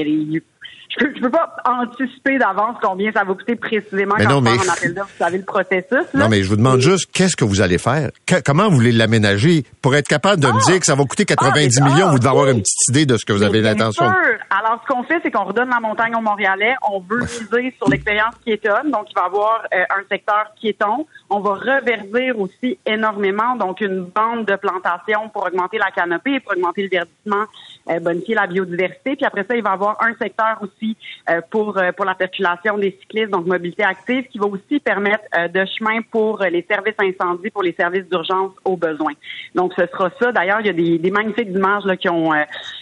je 0.89 1.06
peux, 1.06 1.13
peux 1.19 1.30
pas 1.30 1.53
anticiper 1.65 2.38
d'avance 2.39 2.77
combien 2.82 3.12
ça 3.12 3.23
va 3.23 3.34
coûter 3.34 3.56
précisément 3.56 4.15
mais 4.17 4.23
quand 4.25 4.32
non, 4.36 4.41
mais... 4.41 4.51
Vous 4.58 5.03
savez 5.19 5.38
le 5.38 5.43
processus. 5.43 5.91
Là. 6.13 6.23
Non, 6.23 6.30
mais 6.30 6.41
je 6.43 6.49
vous 6.49 6.56
demande 6.56 6.80
juste 6.80 7.10
qu'est-ce 7.13 7.36
que 7.36 7.43
vous 7.43 7.62
allez 7.62 7.77
faire? 7.77 8.10
comment 8.45 8.69
vous 8.69 8.75
voulez 8.75 8.91
l'aménager? 8.93 9.63
Pour 9.82 9.95
être 9.95 10.08
capable 10.08 10.41
de 10.41 10.47
me 10.47 10.53
Ah! 10.60 10.65
dire 10.65 10.80
que 10.80 10.86
ça 10.86 10.95
va 10.95 11.03
coûter 11.03 11.25
90 11.25 11.80
Ah, 11.82 11.86
millions, 11.86 12.10
vous 12.10 12.17
devez 12.19 12.27
ah, 12.27 12.32
avoir 12.32 12.45
oui. 12.45 12.51
une 12.53 12.62
petite 12.62 12.88
idée 12.89 13.06
de 13.06 13.17
ce 13.17 13.25
que 13.25 13.34
vous 13.34 13.43
avez 13.43 13.62
bien 13.62 13.71
l'intention. 13.73 14.06
sûr. 14.06 14.38
Alors, 14.49 14.82
ce 14.82 14.93
qu'on 14.93 15.03
fait, 15.03 15.19
c'est 15.21 15.30
qu'on 15.30 15.43
redonne 15.43 15.69
la 15.69 15.80
montagne 15.80 16.15
aux 16.15 16.21
Montréalais. 16.21 16.75
On 16.89 16.99
veut 17.01 17.19
miser 17.19 17.73
sur 17.77 17.89
l'expérience 17.89 18.36
piétonne. 18.43 18.89
Donc, 18.91 19.08
il 19.12 19.15
va 19.15 19.23
y 19.23 19.25
avoir 19.25 19.63
euh, 19.73 19.84
un 19.89 20.03
secteur 20.10 20.45
piéton. 20.60 21.06
On 21.30 21.41
va 21.41 21.56
reverdir 21.56 22.39
aussi 22.39 22.80
énormément. 22.86 23.56
Donc, 23.56 23.82
une 23.82 24.06
bande 24.06 24.45
de 24.45 24.56
plantation 24.56 25.30
pour 25.30 25.45
augmenter 25.45 25.77
la 25.77 25.91
canopée, 25.91 26.39
pour 26.39 26.53
augmenter 26.53 26.84
le 26.84 26.89
verdissement, 26.89 27.45
euh, 27.89 27.99
bonifier 27.99 28.36
la 28.36 28.47
biodiversité. 28.47 29.15
Puis 29.15 29.25
après 29.25 29.43
ça, 29.47 29.56
il 29.56 29.63
va 29.63 29.71
y 29.71 29.73
avoir 29.73 29.97
un 30.01 30.13
secteur 30.15 30.57
aussi 30.62 30.96
euh, 31.30 31.41
pour, 31.50 31.78
euh, 31.78 31.91
pour 31.91 32.06
la 32.06 32.15
circulation 32.15 32.78
des 32.78 32.98
cyclistes, 33.00 33.30
donc 33.30 33.46
mobilité 33.46 33.84
active, 33.84 34.26
qui 34.28 34.38
va 34.38 34.46
aussi 34.48 34.80
permettre 34.80 35.24
euh, 35.38 35.48
de 35.48 35.65
chemin 35.78 36.02
pour 36.12 36.39
les 36.39 36.65
services 36.70 36.96
incendies, 37.00 37.50
pour 37.50 37.63
les 37.63 37.74
services 37.74 38.06
d'urgence 38.10 38.52
aux 38.65 38.78
besoins. 38.78 39.13
Donc, 39.56 39.74
ce 39.78 39.86
sera 39.88 40.10
ça. 40.20 40.32
D'ailleurs, 40.32 40.60
il 40.62 40.67
y 40.67 40.70
a 40.70 40.74
des, 40.74 40.98
des 40.98 41.12
magnifiques 41.12 41.50
images 41.50 41.84
là, 41.86 41.98
qui 41.98 42.10
ont 42.10 42.32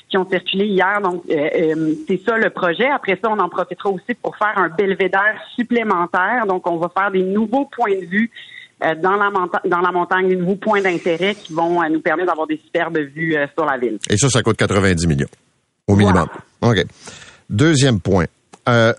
qui 0.09 0.17
ont 0.17 0.29
circulé 0.29 0.65
hier. 0.65 1.01
Donc, 1.01 1.23
c'est 1.27 2.21
ça 2.25 2.37
le 2.37 2.49
projet. 2.49 2.87
Après 2.87 3.17
ça, 3.21 3.29
on 3.31 3.39
en 3.39 3.49
profitera 3.49 3.89
aussi 3.89 4.13
pour 4.21 4.37
faire 4.37 4.53
un 4.55 4.69
belvédère 4.69 5.35
supplémentaire. 5.55 6.45
Donc, 6.47 6.69
on 6.69 6.77
va 6.77 6.89
faire 6.89 7.11
des 7.11 7.23
nouveaux 7.23 7.65
points 7.65 7.95
de 7.99 8.05
vue 8.05 8.31
dans, 8.79 9.15
la 9.15 9.31
dans 9.65 9.81
la 9.81 9.91
montagne, 9.91 10.27
des 10.27 10.35
nouveaux 10.35 10.55
points 10.55 10.81
d'intérêt 10.81 11.35
qui 11.35 11.53
vont 11.53 11.81
nous 11.89 12.01
permettre 12.01 12.27
d'avoir 12.27 12.47
des 12.47 12.57
superbes 12.63 12.97
vues 12.97 13.35
sur 13.57 13.65
la 13.65 13.77
ville. 13.77 13.97
Et 14.09 14.17
ça, 14.17 14.29
ça 14.29 14.41
coûte 14.41 14.57
90 14.57 15.07
millions. 15.07 15.27
Au 15.87 15.95
minimum. 15.95 16.27
OK. 16.61 16.77
Deuxième 17.49 17.99
point. 17.99 18.25
Euh, 18.67 18.93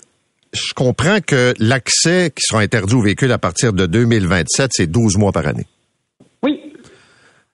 je 0.52 0.72
comprends 0.74 1.18
que 1.20 1.52
l'accès 1.58 2.30
qui 2.30 2.42
sera 2.42 2.60
interdit 2.62 2.94
aux 2.94 3.02
véhicules 3.02 3.32
à 3.32 3.38
partir 3.38 3.72
de 3.72 3.86
2027, 3.86 4.70
c'est 4.72 4.86
12 4.86 5.16
mois 5.18 5.32
par 5.32 5.46
année. 5.46 5.66
Oui, 6.42 6.72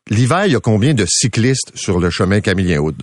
L'hiver, 0.09 0.47
il 0.47 0.53
y 0.53 0.57
a 0.57 0.61
combien 0.61 0.95
de 0.95 1.05
cyclistes 1.07 1.73
sur 1.77 1.99
le 2.01 2.11
chemin 2.11 2.41
Camillien-Aude? 2.41 3.03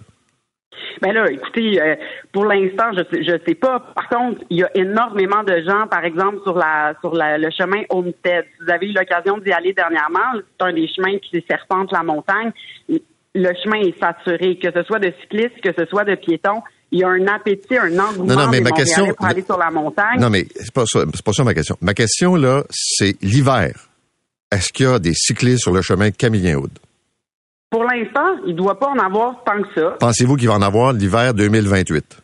Ben 1.02 1.14
là, 1.14 1.32
écoutez, 1.32 1.82
euh, 1.82 1.96
pour 2.34 2.44
l'instant, 2.46 2.92
je 2.92 3.00
sais, 3.10 3.24
je 3.24 3.32
sais 3.48 3.56
pas. 3.56 3.80
Par 3.96 4.10
contre, 4.10 4.42
il 4.50 4.58
y 4.58 4.64
a 4.64 4.70
énormément 4.76 5.44
de 5.44 5.62
gens, 5.66 5.88
par 5.90 6.04
exemple, 6.04 6.40
sur 6.44 6.58
la 6.58 6.94
sur 7.00 7.16
la- 7.16 7.38
le 7.38 7.50
chemin 7.58 7.84
Homestead. 7.90 8.44
Si 8.58 8.64
vous 8.66 8.70
avez 8.72 8.88
eu 8.90 8.92
l'occasion 8.94 9.38
d'y 9.38 9.52
aller 9.54 9.72
dernièrement, 9.74 10.34
c'est 10.36 10.66
un 10.66 10.74
des 10.74 10.90
chemins 10.90 11.18
qui 11.20 11.42
serpente 11.50 11.94
la 11.94 12.04
montagne. 12.04 12.52
Le 12.90 13.52
chemin 13.64 13.80
est 13.80 13.98
saturé, 13.98 14.58
que 14.58 14.68
ce 14.76 14.84
soit 14.84 15.00
de 15.00 15.14
cyclistes, 15.22 15.62
que 15.64 15.72
ce 15.78 15.86
soit 15.86 16.04
de 16.04 16.16
piétons. 16.16 16.62
Il 16.92 17.00
y 17.00 17.04
a 17.04 17.10
un 17.10 17.28
appétit, 17.28 17.78
un 17.78 17.98
engouement 18.00 18.26
Non, 18.26 18.36
non, 18.36 18.48
mais 18.50 18.58
des 18.58 18.64
ma 18.64 18.72
question- 18.72 19.14
pour 19.14 19.26
aller 19.26 19.44
sur 19.44 19.58
la 19.58 19.70
montagne. 19.70 20.20
Non, 20.20 20.30
mais 20.30 20.48
c'est 20.56 20.74
pas 20.74 20.86
ça, 20.86 21.02
c'est 21.14 21.24
pas 21.24 21.34
ça 21.34 21.44
ma 21.44 21.54
question. 21.54 21.78
Ma 21.82 21.94
question, 21.94 22.36
là, 22.36 22.64
c'est 22.72 23.16
l'hiver. 23.22 23.74
Est-ce 24.52 24.74
qu'il 24.74 24.88
y 24.88 24.90
a 24.90 24.98
des 24.98 25.14
cyclistes 25.14 25.62
sur 25.62 25.72
le 25.72 25.82
chemin 25.84 26.10
Camillien-Aude? 26.10 26.72
Pour 27.70 27.84
l'instant, 27.84 28.38
il 28.48 28.54
ne 28.54 28.58
doit 28.58 28.80
pas 28.80 28.88
en 28.88 28.98
avoir 28.98 29.44
tant 29.44 29.62
que 29.62 29.68
ça. 29.76 29.98
Pensez-vous 30.00 30.36
qu'il 30.38 30.48
va 30.48 30.56
en 30.56 30.62
avoir 30.64 30.92
l'hiver 30.94 31.36
2028? 31.36 32.18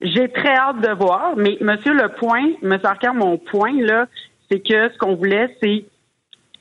J'ai 0.00 0.28
très 0.32 0.54
hâte 0.56 0.80
de 0.80 0.92
voir, 0.98 1.34
mais 1.36 1.56
Monsieur 1.60 1.92
le 1.94 2.08
point, 2.18 2.44
Monsieur 2.62 2.86
Arcand, 2.88 3.14
mon 3.14 3.38
point 3.38 3.72
là, 3.80 4.06
c'est 4.50 4.58
que 4.58 4.92
ce 4.92 4.98
qu'on 4.98 5.14
voulait, 5.14 5.56
c'est 5.62 5.84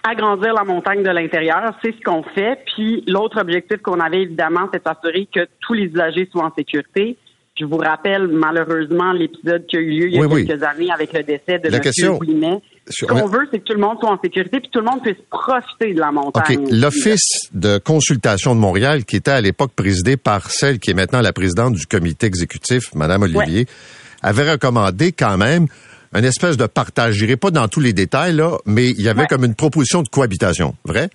agrandir 0.04 0.54
la 0.54 0.64
montagne 0.64 1.02
de 1.04 1.10
l'intérieur. 1.10 1.74
C'est 1.84 1.94
ce 1.96 2.02
qu'on 2.04 2.22
fait. 2.24 2.60
Puis 2.76 3.04
l'autre 3.08 3.42
objectif 3.42 3.78
qu'on 3.82 4.00
avait 4.00 4.22
évidemment, 4.22 4.70
c'est 4.72 4.80
de 4.80 4.84
s'assurer 4.88 5.28
que 5.34 5.48
tous 5.62 5.74
les 5.74 5.86
usagers 5.86 6.30
soient 6.32 6.46
en 6.46 6.54
sécurité. 6.56 7.18
Je 7.60 7.66
vous 7.66 7.78
rappelle 7.78 8.28
malheureusement 8.28 9.12
l'épisode 9.14 9.66
qui 9.66 9.78
a 9.78 9.80
eu 9.80 9.90
lieu 9.90 10.08
il 10.10 10.14
y 10.16 10.18
a 10.18 10.22
Oui, 10.22 10.28
oui. 10.32 10.46
quelques 10.48 10.62
années 10.64 10.92
avec 10.94 11.12
le 11.14 11.24
décès 11.24 11.58
de 11.60 11.70
La 11.70 11.78
M. 11.78 11.84
question-. 11.84 12.20
Ce 12.90 13.06
qu'on 13.06 13.26
veut, 13.26 13.48
c'est 13.52 13.60
que 13.60 13.64
tout 13.66 13.74
le 13.74 13.80
monde 13.82 13.98
soit 14.00 14.12
en 14.12 14.20
sécurité 14.22 14.60
puis 14.60 14.70
tout 14.72 14.80
le 14.80 14.86
monde 14.86 15.02
puisse 15.02 15.18
profiter 15.30 15.94
de 15.94 16.00
la 16.00 16.12
montagne. 16.12 16.68
L'Office 16.72 17.50
de 17.54 17.80
consultation 17.80 18.54
de 18.56 18.60
Montréal, 18.60 19.04
qui 19.06 19.16
était 19.16 19.32
à 19.32 19.42
l'époque 19.42 19.72
présidé 19.76 20.18
par 20.18 20.52
celle 20.52 20.80
qui 20.80 20.92
est 20.92 20.94
maintenant 20.94 21.22
la 21.22 21.34
présidente 21.34 21.74
du 21.74 21.86
comité 21.88 22.28
exécutif, 22.28 22.94
Madame 22.96 23.24
Olivier, 23.24 23.66
avait 24.22 24.52
recommandé 24.52 25.12
quand 25.12 25.38
même 25.38 25.66
une 26.16 26.24
espèce 26.26 26.56
de 26.58 26.66
partage. 26.68 27.16
Je 27.16 27.26
n'irai 27.26 27.38
pas 27.38 27.52
dans 27.52 27.68
tous 27.68 27.80
les 27.82 27.92
détails, 27.94 28.34
là, 28.36 28.58
mais 28.66 28.90
il 28.92 29.02
y 29.02 29.10
avait 29.10 29.22
Ouais. 29.22 29.28
comme 29.28 29.44
une 29.44 29.56
proposition 29.56 30.02
de 30.04 30.08
cohabitation. 30.08 30.76
Vrai? 30.86 31.10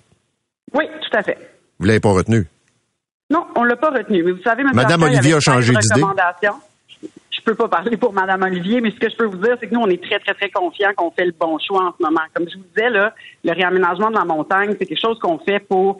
Oui, 0.73 0.85
tout 1.09 1.17
à 1.17 1.23
fait. 1.23 1.37
Vous 1.79 1.85
l'avez 1.87 1.99
pas 1.99 2.11
retenu? 2.11 2.45
Non, 3.29 3.45
on 3.55 3.63
l'a 3.63 3.75
pas 3.75 3.89
retenu. 3.91 4.23
Mais 4.23 4.31
vous 4.31 4.41
savez, 4.43 4.61
M. 4.61 4.71
Madame 4.73 5.03
Olivier 5.03 5.33
a 5.33 5.39
changé 5.39 5.73
d'idée? 5.73 6.01
Je 7.31 7.41
peux 7.41 7.55
pas 7.55 7.67
parler 7.67 7.97
pour 7.97 8.13
Madame 8.13 8.43
Olivier, 8.43 8.79
mais 8.79 8.91
ce 8.91 8.95
que 8.95 9.09
je 9.09 9.17
peux 9.17 9.25
vous 9.25 9.37
dire, 9.37 9.57
c'est 9.59 9.67
que 9.67 9.73
nous, 9.73 9.81
on 9.81 9.89
est 9.89 10.01
très, 10.01 10.19
très, 10.19 10.33
très 10.33 10.49
confiants 10.49 10.91
qu'on 10.95 11.11
fait 11.11 11.25
le 11.25 11.33
bon 11.37 11.57
choix 11.59 11.87
en 11.87 11.93
ce 11.97 12.01
moment. 12.01 12.21
Comme 12.33 12.47
je 12.49 12.57
vous 12.57 12.63
disais, 12.73 12.89
là, 12.89 13.13
le 13.43 13.51
réaménagement 13.51 14.09
de 14.11 14.15
la 14.15 14.23
montagne, 14.23 14.75
c'est 14.79 14.85
quelque 14.85 15.01
chose 15.01 15.19
qu'on 15.19 15.39
fait 15.39 15.59
pour 15.59 15.97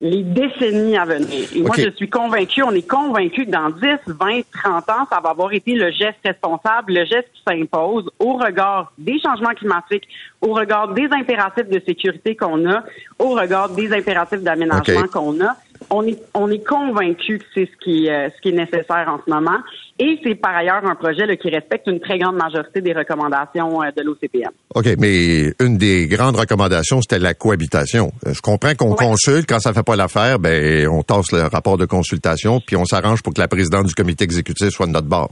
les 0.00 0.22
décennies 0.22 0.98
à 0.98 1.06
venir. 1.06 1.48
Et 1.54 1.62
moi, 1.62 1.74
je 1.78 1.88
suis 1.96 2.10
convaincue, 2.10 2.62
on 2.62 2.72
est 2.72 2.86
convaincu 2.86 3.46
que 3.46 3.50
dans 3.50 3.70
10, 3.70 3.82
20, 4.06 4.40
30 4.62 4.90
ans, 4.90 5.06
ça 5.10 5.20
va 5.20 5.30
avoir 5.30 5.52
été 5.54 5.74
le 5.74 5.90
geste 5.90 6.18
responsable, 6.22 6.92
le 6.92 7.06
geste 7.06 7.28
qui 7.32 7.42
s'impose 7.48 8.10
au 8.18 8.34
regard 8.34 8.92
des 8.98 9.18
changements 9.18 9.54
climatiques, 9.54 10.06
au 10.42 10.52
regard 10.52 10.92
des 10.92 11.08
impératifs 11.10 11.68
de 11.68 11.80
sécurité 11.86 12.36
qu'on 12.36 12.68
a, 12.70 12.84
au 13.18 13.30
regard 13.30 13.70
des 13.70 13.90
impératifs 13.94 14.42
d'aménagement 14.42 15.06
qu'on 15.10 15.40
a. 15.40 15.56
On 15.90 16.06
est, 16.06 16.18
on 16.34 16.50
est 16.50 16.64
convaincu 16.66 17.38
que 17.38 17.44
c'est 17.54 17.66
ce 17.66 17.84
qui, 17.84 18.08
euh, 18.10 18.28
ce 18.34 18.40
qui 18.42 18.48
est 18.50 18.52
nécessaire 18.58 19.06
en 19.08 19.18
ce 19.24 19.30
moment. 19.32 19.58
Et 19.98 20.18
c'est 20.22 20.34
par 20.34 20.54
ailleurs 20.54 20.84
un 20.84 20.94
projet 20.94 21.24
là, 21.26 21.36
qui 21.36 21.48
respecte 21.48 21.86
une 21.86 22.00
très 22.00 22.18
grande 22.18 22.36
majorité 22.36 22.80
des 22.80 22.92
recommandations 22.92 23.82
euh, 23.82 23.86
de 23.96 24.02
l'OCPM. 24.02 24.50
OK, 24.74 24.86
mais 24.98 25.52
une 25.60 25.76
des 25.78 26.06
grandes 26.06 26.36
recommandations, 26.36 27.00
c'était 27.00 27.18
la 27.18 27.34
cohabitation. 27.34 28.12
Euh, 28.26 28.34
Je 28.34 28.40
comprends 28.40 28.74
qu'on 28.74 28.90
Ouais. 28.90 28.96
consulte. 28.96 29.48
Quand 29.48 29.58
ça 29.60 29.72
fait 29.72 29.82
pas 29.82 29.96
l'affaire, 29.96 30.38
ben, 30.38 30.86
on 30.88 31.02
tasse 31.02 31.32
le 31.32 31.42
rapport 31.42 31.78
de 31.78 31.86
consultation, 31.86 32.60
puis 32.66 32.76
on 32.76 32.84
s'arrange 32.84 33.22
pour 33.22 33.32
que 33.34 33.40
la 33.40 33.48
présidente 33.48 33.86
du 33.86 33.94
comité 33.94 34.24
exécutif 34.24 34.68
soit 34.70 34.86
de 34.86 34.92
notre 34.92 35.08
bord. 35.08 35.30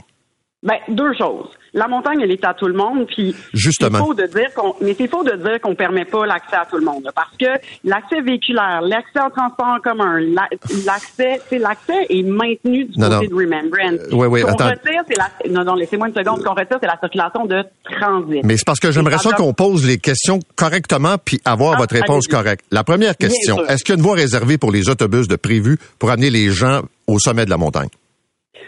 Ben, 0.64 0.76
deux 0.88 1.12
choses. 1.16 1.46
La 1.74 1.88
montagne, 1.88 2.20
elle 2.22 2.30
est 2.30 2.44
à 2.44 2.54
tout 2.54 2.66
le 2.68 2.72
monde, 2.72 3.06
puis 3.06 3.34
Justement. 3.52 3.98
c'est 3.98 4.04
faux 4.04 4.14
de 4.14 4.26
dire 4.26 4.54
qu'on, 4.54 4.74
mais 4.80 4.94
c'est 4.96 5.08
faux 5.08 5.22
de 5.24 5.32
dire 5.32 5.60
qu'on 5.60 5.74
permet 5.74 6.04
pas 6.04 6.24
l'accès 6.24 6.56
à 6.56 6.64
tout 6.70 6.78
le 6.78 6.84
monde, 6.84 7.10
parce 7.14 7.36
que 7.38 7.60
l'accès 7.84 8.20
véhiculaire, 8.22 8.80
l'accès 8.80 9.18
en 9.20 9.28
transport 9.28 9.66
en 9.66 9.80
commun, 9.80 10.20
la- 10.20 10.48
l'accès, 10.86 11.40
c'est 11.48 11.58
l'accès 11.58 12.06
est 12.08 12.22
maintenu 12.22 12.84
du 12.84 12.98
Non, 12.98 13.10
côté 13.10 13.28
non. 13.28 13.36
de 13.36 13.42
Remembrance. 13.44 14.06
Euh, 14.12 14.14
ouais, 14.28 14.40
Ce 14.40 14.46
qu'on 14.46 14.52
attends. 14.52 14.64
retire, 14.70 15.02
c'est 15.08 15.18
la, 15.18 15.50
non, 15.52 15.64
non, 15.64 15.74
laissez-moi 15.74 16.08
une 16.08 16.14
seconde. 16.14 16.38
Ce 16.38 16.44
qu'on 16.44 16.54
retire, 16.54 16.78
c'est 16.80 16.86
la 16.86 16.98
circulation 17.00 17.44
de 17.46 17.64
transit. 17.90 18.44
Mais 18.44 18.56
c'est 18.56 18.64
parce 18.66 18.80
que 18.80 18.90
j'aimerais 18.92 19.18
ça 19.18 19.32
qu'on 19.32 19.52
pose 19.52 19.84
les 19.86 19.98
questions 19.98 20.38
correctement 20.56 21.16
puis 21.22 21.40
avoir 21.44 21.74
Ah, 21.74 21.78
votre 21.80 21.94
réponse 21.94 22.26
correcte. 22.28 22.64
La 22.70 22.84
première 22.84 23.16
question, 23.16 23.66
est-ce 23.66 23.82
qu'il 23.84 23.94
y 23.94 23.96
a 23.96 23.98
une 23.98 24.04
voie 24.06 24.14
réservée 24.14 24.56
pour 24.58 24.70
les 24.72 24.88
autobus 24.88 25.26
de 25.28 25.36
prévu 25.36 25.76
pour 25.98 26.10
amener 26.10 26.30
les 26.30 26.50
gens 26.52 26.82
au 27.08 27.18
sommet 27.18 27.44
de 27.44 27.50
la 27.50 27.56
montagne? 27.58 27.88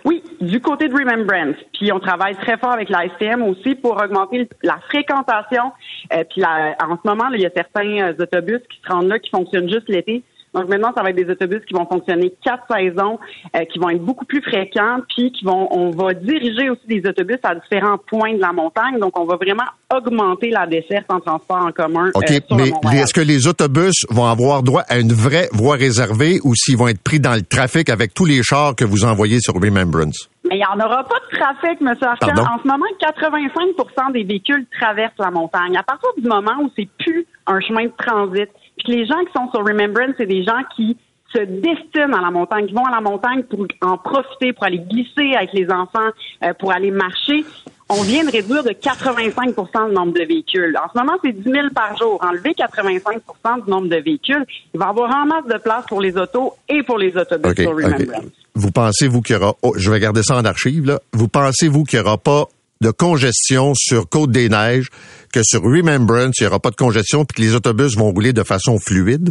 Oui, 0.04 0.15
du 0.40 0.61
côté 0.61 0.88
de 0.88 0.94
Remembrance. 0.94 1.57
Puis 1.72 1.92
on 1.92 2.01
travaille 2.01 2.35
très 2.37 2.57
fort 2.59 2.72
avec 2.72 2.88
la 2.88 3.05
STM 3.09 3.42
aussi 3.42 3.75
pour 3.75 3.96
augmenter 4.03 4.49
la 4.62 4.79
fréquentation. 4.88 5.72
Euh, 6.12 6.25
puis 6.31 6.40
la- 6.40 6.77
en 6.85 6.96
ce 6.96 7.09
moment, 7.09 7.29
là, 7.29 7.37
il 7.37 7.42
y 7.42 7.46
a 7.46 7.51
certains 7.55 8.09
euh, 8.09 8.14
autobus 8.18 8.61
qui 8.70 8.81
se 8.85 8.92
rendent 8.92 9.09
là 9.09 9.18
qui 9.18 9.31
fonctionnent 9.31 9.68
juste 9.70 9.88
l'été. 9.88 10.22
Donc 10.57 10.71
maintenant, 10.71 10.90
ça 10.97 11.03
va 11.03 11.11
être 11.11 11.16
des 11.16 11.31
autobus 11.31 11.61
qui 11.69 11.75
vont 11.75 11.85
fonctionner 11.85 12.33
quatre 12.42 12.64
saisons, 12.75 13.19
euh, 13.55 13.64
qui 13.71 13.79
vont 13.79 13.90
être 13.90 14.03
beaucoup 14.03 14.25
plus 14.25 14.40
fréquents, 14.40 15.01
puis 15.14 15.31
qui 15.31 15.45
vont, 15.45 15.69
on 15.71 15.90
va 15.90 16.14
diriger 16.14 16.71
aussi 16.71 16.87
des 16.88 17.07
autobus 17.07 17.37
à 17.42 17.55
différents 17.55 17.99
points 17.99 18.35
de 18.35 18.40
la 18.40 18.53
montagne. 18.53 18.99
Donc 18.99 19.19
on 19.19 19.27
va 19.27 19.37
vraiment 19.37 19.66
augmenter 19.95 20.49
la 20.49 20.66
desserte 20.66 21.05
en 21.11 21.21
transport 21.21 21.59
en 21.59 21.73
commun. 21.73 22.11
OK, 22.14 22.25
euh, 22.31 22.38
sur 22.49 22.57
mais 22.57 22.99
est-ce 22.99 23.12
que 23.12 23.21
les 23.21 23.47
autobus 23.47 24.07
vont 24.09 24.25
avoir 24.25 24.62
droit 24.62 24.83
à 24.88 24.99
une 24.99 25.12
vraie 25.12 25.49
voie 25.53 25.77
réservée 25.77 26.40
ou 26.42 26.55
s'ils 26.55 26.79
vont 26.79 26.88
être 26.88 27.03
pris 27.03 27.21
dans 27.21 27.35
le 27.35 27.42
trafic 27.42 27.90
avec 27.90 28.14
tous 28.14 28.25
les 28.25 28.42
chars 28.42 28.75
que 28.75 28.87
vous 28.87 29.05
envoyez 29.05 29.40
sur 29.40 29.55
Remembrance? 29.55 30.31
Mais 30.49 30.57
il 30.57 30.59
n'y 30.59 30.64
en 30.64 30.79
aura 30.85 31.05
pas 31.05 31.16
de 31.31 31.37
trafic, 31.37 31.81
M. 31.81 31.88
Arcan. 32.01 32.27
Pardon? 32.27 32.42
En 32.42 32.62
ce 32.62 32.69
moment, 32.69 32.87
85% 33.01 34.12
des 34.12 34.25
véhicules 34.25 34.64
traversent 34.81 35.19
la 35.19 35.31
montagne. 35.31 35.77
À 35.77 35.83
partir 35.83 36.09
du 36.16 36.27
moment 36.27 36.62
où 36.62 36.71
c'est 36.77 36.88
plus 36.99 37.27
un 37.47 37.61
chemin 37.61 37.85
de 37.85 37.92
transit, 37.99 38.49
puis 38.79 38.93
les 38.93 39.07
gens 39.07 39.19
qui 39.25 39.33
sont 39.33 39.51
sur 39.51 39.65
Remembrance, 39.65 40.15
c'est 40.19 40.27
des 40.27 40.45
gens 40.45 40.62
qui 40.75 40.97
se 41.35 41.41
destinent 41.41 42.17
à 42.17 42.21
la 42.21 42.31
montagne, 42.31 42.67
qui 42.67 42.75
vont 42.75 42.85
à 42.85 42.91
la 42.91 43.01
montagne 43.01 43.43
pour 43.43 43.67
en 43.83 43.99
profiter, 43.99 44.53
pour 44.53 44.65
aller 44.65 44.79
glisser 44.79 45.35
avec 45.35 45.53
les 45.53 45.69
enfants, 45.71 46.11
euh, 46.45 46.53
pour 46.55 46.73
aller 46.73 46.91
marcher. 46.91 47.45
On 47.89 48.03
vient 48.03 48.25
de 48.25 48.31
réduire 48.31 48.65
de 48.65 48.71
85% 48.71 49.89
le 49.89 49.93
nombre 49.93 50.12
de 50.12 50.25
véhicules. 50.25 50.77
En 50.77 50.91
ce 50.93 50.99
moment, 50.99 51.17
c'est 51.25 51.33
10 51.33 51.43
000 51.45 51.69
par 51.75 51.97
jour. 51.97 52.19
Enlever 52.21 52.53
85% 52.53 53.65
du 53.65 53.71
nombre 53.71 53.89
de 53.89 53.97
véhicules, 53.97 54.45
il 54.75 54.81
va 54.81 54.87
y 54.87 54.89
avoir 54.89 55.15
en 55.15 55.27
masse 55.27 55.47
de 55.47 55.59
place 55.59 55.85
pour 55.87 56.01
les 56.01 56.17
autos 56.17 56.55
et 56.69 56.83
pour 56.83 56.99
les 56.99 57.17
autobus 57.17 57.55
sur. 57.57 57.71
Remembrance. 57.71 58.25
Vous 58.55 58.71
pensez, 58.73 59.07
vous, 59.07 59.21
qu'il 59.21 59.37
y 59.37 59.39
aura... 59.39 59.55
oh, 59.62 59.75
je 59.77 59.91
vais 59.91 60.01
garder 60.01 60.23
ça 60.23 60.37
en 60.37 60.45
archive, 60.45 60.87
là. 60.87 60.99
Vous 61.12 61.29
pensez, 61.29 61.69
vous, 61.69 61.85
qu'il 61.85 62.01
n'y 62.01 62.07
aura 62.07 62.17
pas 62.17 62.47
de 62.81 62.91
congestion 62.91 63.73
sur 63.75 64.09
Côte-des-Neiges 64.09 64.89
que 65.33 65.41
sur 65.43 65.62
Remembrance, 65.62 66.35
il 66.41 66.45
n'y 66.45 66.47
aura 66.49 66.61
pas 66.61 66.71
de 66.71 66.77
congestion 66.77 67.25
puis 67.25 67.37
que 67.37 67.43
les 67.43 67.55
autobus 67.55 67.97
vont 67.97 68.11
rouler 68.11 68.33
de 68.33 68.43
façon 68.43 68.79
fluide? 68.79 69.31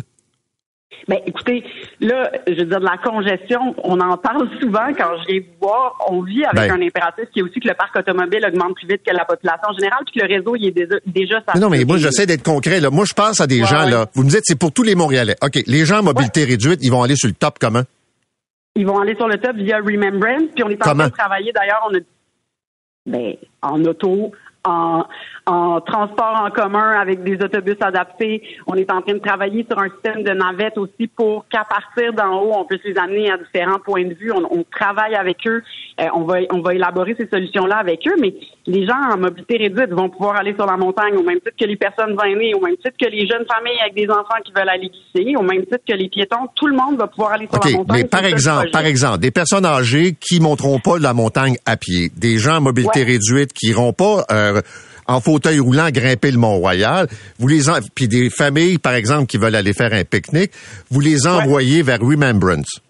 Ben, 1.08 1.20
écoutez, 1.28 1.64
là, 2.00 2.32
je 2.48 2.54
veux 2.56 2.66
dire, 2.66 2.80
de 2.80 2.84
la 2.86 2.98
congestion, 2.98 3.76
on 3.84 4.00
en 4.00 4.18
parle 4.18 4.50
souvent 4.60 4.88
quand 4.98 5.12
je 5.22 5.34
viens 5.34 5.42
vous 5.42 5.68
voir. 5.68 5.96
On 6.10 6.24
vit 6.24 6.44
avec 6.46 6.68
Ben. 6.72 6.82
un 6.82 6.88
impératif 6.88 7.26
qui 7.32 7.40
est 7.40 7.44
aussi 7.44 7.60
que 7.60 7.68
le 7.68 7.76
parc 7.76 7.96
automobile 7.96 8.44
augmente 8.48 8.74
plus 8.76 8.88
vite 8.88 9.02
que 9.06 9.14
la 9.16 9.24
population 9.24 9.68
générale, 9.78 10.00
puis 10.12 10.20
que 10.20 10.26
le 10.26 10.36
réseau, 10.36 10.56
il 10.56 10.68
est 10.68 10.72
déjà, 10.72 10.96
déjà 11.06 11.36
Mais 11.54 11.60
non, 11.60 11.70
mais 11.70 11.84
moi, 11.86 11.98
j'essaie 11.98 12.26
d'être 12.26 12.42
concret. 12.42 12.80
Là. 12.80 12.90
Moi, 12.90 13.06
je 13.06 13.14
pense 13.14 13.40
à 13.40 13.46
des 13.46 13.62
Ouais, 13.62 13.68
gens, 13.68 13.86
ouais. 13.86 13.92
là. 13.92 14.08
Vous 14.16 14.24
me 14.24 14.30
dites, 14.30 14.42
c'est 14.46 14.58
pour 14.58 14.72
tous 14.72 14.82
les 14.82 14.96
Montréalais. 14.96 15.36
OK, 15.44 15.60
les 15.68 15.86
gens 15.86 16.00
à 16.00 16.02
mobilité 16.02 16.44
réduite, 16.44 16.80
ils 16.82 16.90
vont 16.90 17.04
aller 17.04 17.16
sur 17.16 17.28
le 17.28 17.36
top 17.36 17.58
comment? 17.62 17.84
Ils 18.76 18.88
vont 18.88 19.00
aller 19.00 19.16
sur 19.16 19.28
le 19.28 19.38
top 19.38 19.56
via 19.58 19.78
Remembrance, 19.78 20.50
puis 20.56 20.64
on 20.64 20.70
est 20.70 20.82
en 20.88 20.96
train 20.96 21.08
de 21.08 21.14
travailler. 21.14 21.52
D'ailleurs, 21.54 21.88
on 21.92 21.96
a 21.96 22.00
ben, 23.06 23.38
en 23.62 23.86
auto, 23.88 24.32
en, 24.64 25.04
en 25.48 25.80
transport 25.82 26.42
en 26.44 26.50
commun 26.50 26.92
avec 27.00 27.24
des 27.24 27.36
autobus 27.44 27.76
adaptés. 27.82 28.42
On 28.66 28.76
est 28.76 28.92
en 28.92 29.02
train 29.02 29.14
de 29.14 29.20
travailler 29.20 29.66
sur 29.70 29.80
un 29.80 29.90
système 29.90 30.24
de 30.24 30.32
navettes 30.32 30.78
aussi 30.78 31.08
pour 31.16 31.46
qu'à 31.50 31.64
partir 31.64 32.14
d'en 32.14 32.40
haut, 32.42 32.54
on 32.56 32.66
puisse 32.66 32.84
les 32.84 32.98
amener 32.98 33.32
à 33.32 33.38
différents 33.38 33.80
points 33.80 34.06
de 34.06 34.14
vue. 34.16 34.32
On, 34.32 34.44
on 34.50 34.64
travaille 34.64 35.16
avec 35.16 35.38
eux. 35.48 35.62
Euh, 36.02 36.06
on 36.14 36.24
va 36.24 36.40
on 36.52 36.62
va 36.62 36.74
élaborer 36.74 37.16
ces 37.18 37.28
solutions-là 37.28 37.78
avec 37.78 38.08
eux, 38.08 38.16
mais 38.20 38.34
les 38.66 38.86
gens 38.86 39.00
en 39.14 39.18
mobilité 39.18 39.58
réduite 39.58 39.92
vont 39.92 40.10
pouvoir 40.10 40.38
aller 40.38 40.54
sur 40.56 40.66
la 40.66 40.78
montagne 40.78 41.16
au 41.16 41.24
même 41.24 41.40
titre 41.40 41.56
que 41.60 41.66
les 41.66 41.76
personnes 41.78 42.18
aînées, 42.26 42.54
au 42.56 42.60
même 42.60 42.76
titre 42.78 42.98
que 43.00 43.10
les 43.10 43.28
jeunes 43.28 43.46
familles 43.48 43.80
avec 43.82 43.94
des 43.96 44.10
enfants 44.10 44.42
qui 44.44 44.52
veulent 44.52 44.70
aller 44.70 44.92
lycée, 45.16 45.36
au 45.38 45.44
même 45.44 45.62
titre 45.66 45.84
que 45.88 45.94
les 45.96 46.10
piétons. 46.10 46.48
Tout 46.56 46.68
le 46.68 46.76
monde 46.76 46.98
va 46.98 47.08
pouvoir 47.08 47.34
aller 47.34 47.48
sur 47.52 47.64
la 47.64 47.78
montagne. 47.78 47.98
mais 48.02 48.04
par 48.06 48.26
exemple, 48.26 48.72
par 48.72 48.86
exemple, 48.86 49.20
des 49.20 49.32
personnes 49.32 49.66
âgées 49.66 50.16
qui 50.20 50.40
monteront 50.40 50.80
pas 50.80 50.98
la 51.00 51.14
montagne 51.14 51.56
à 51.66 51.78
pied, 51.78 52.10
des 52.16 52.38
gens 52.40 52.56
à 52.56 52.60
mobilité 52.60 53.00
Ouais. 53.02 53.04
réduite 53.06 53.54
qui 53.54 53.68
iront 53.68 53.94
pas 53.94 54.26
euh, 54.32 54.62
en 55.08 55.22
fauteuil 55.22 55.60
roulant 55.60 55.90
grimper 55.92 56.32
le 56.32 56.38
Mont-Royal, 56.38 57.08
vous 57.40 57.48
les 57.48 57.70
en... 57.70 57.80
puis 57.94 58.08
des 58.08 58.30
familles 58.30 58.78
par 58.78 58.94
exemple 58.94 59.28
qui 59.28 59.38
veulent 59.38 59.56
aller 59.56 59.74
faire 59.74 59.94
un 59.94 60.04
pique-nique, 60.04 60.52
vous 60.90 61.00
les 61.00 61.28
envoyez 61.28 61.82
vers 61.82 62.00
Remembrance. 62.00 62.82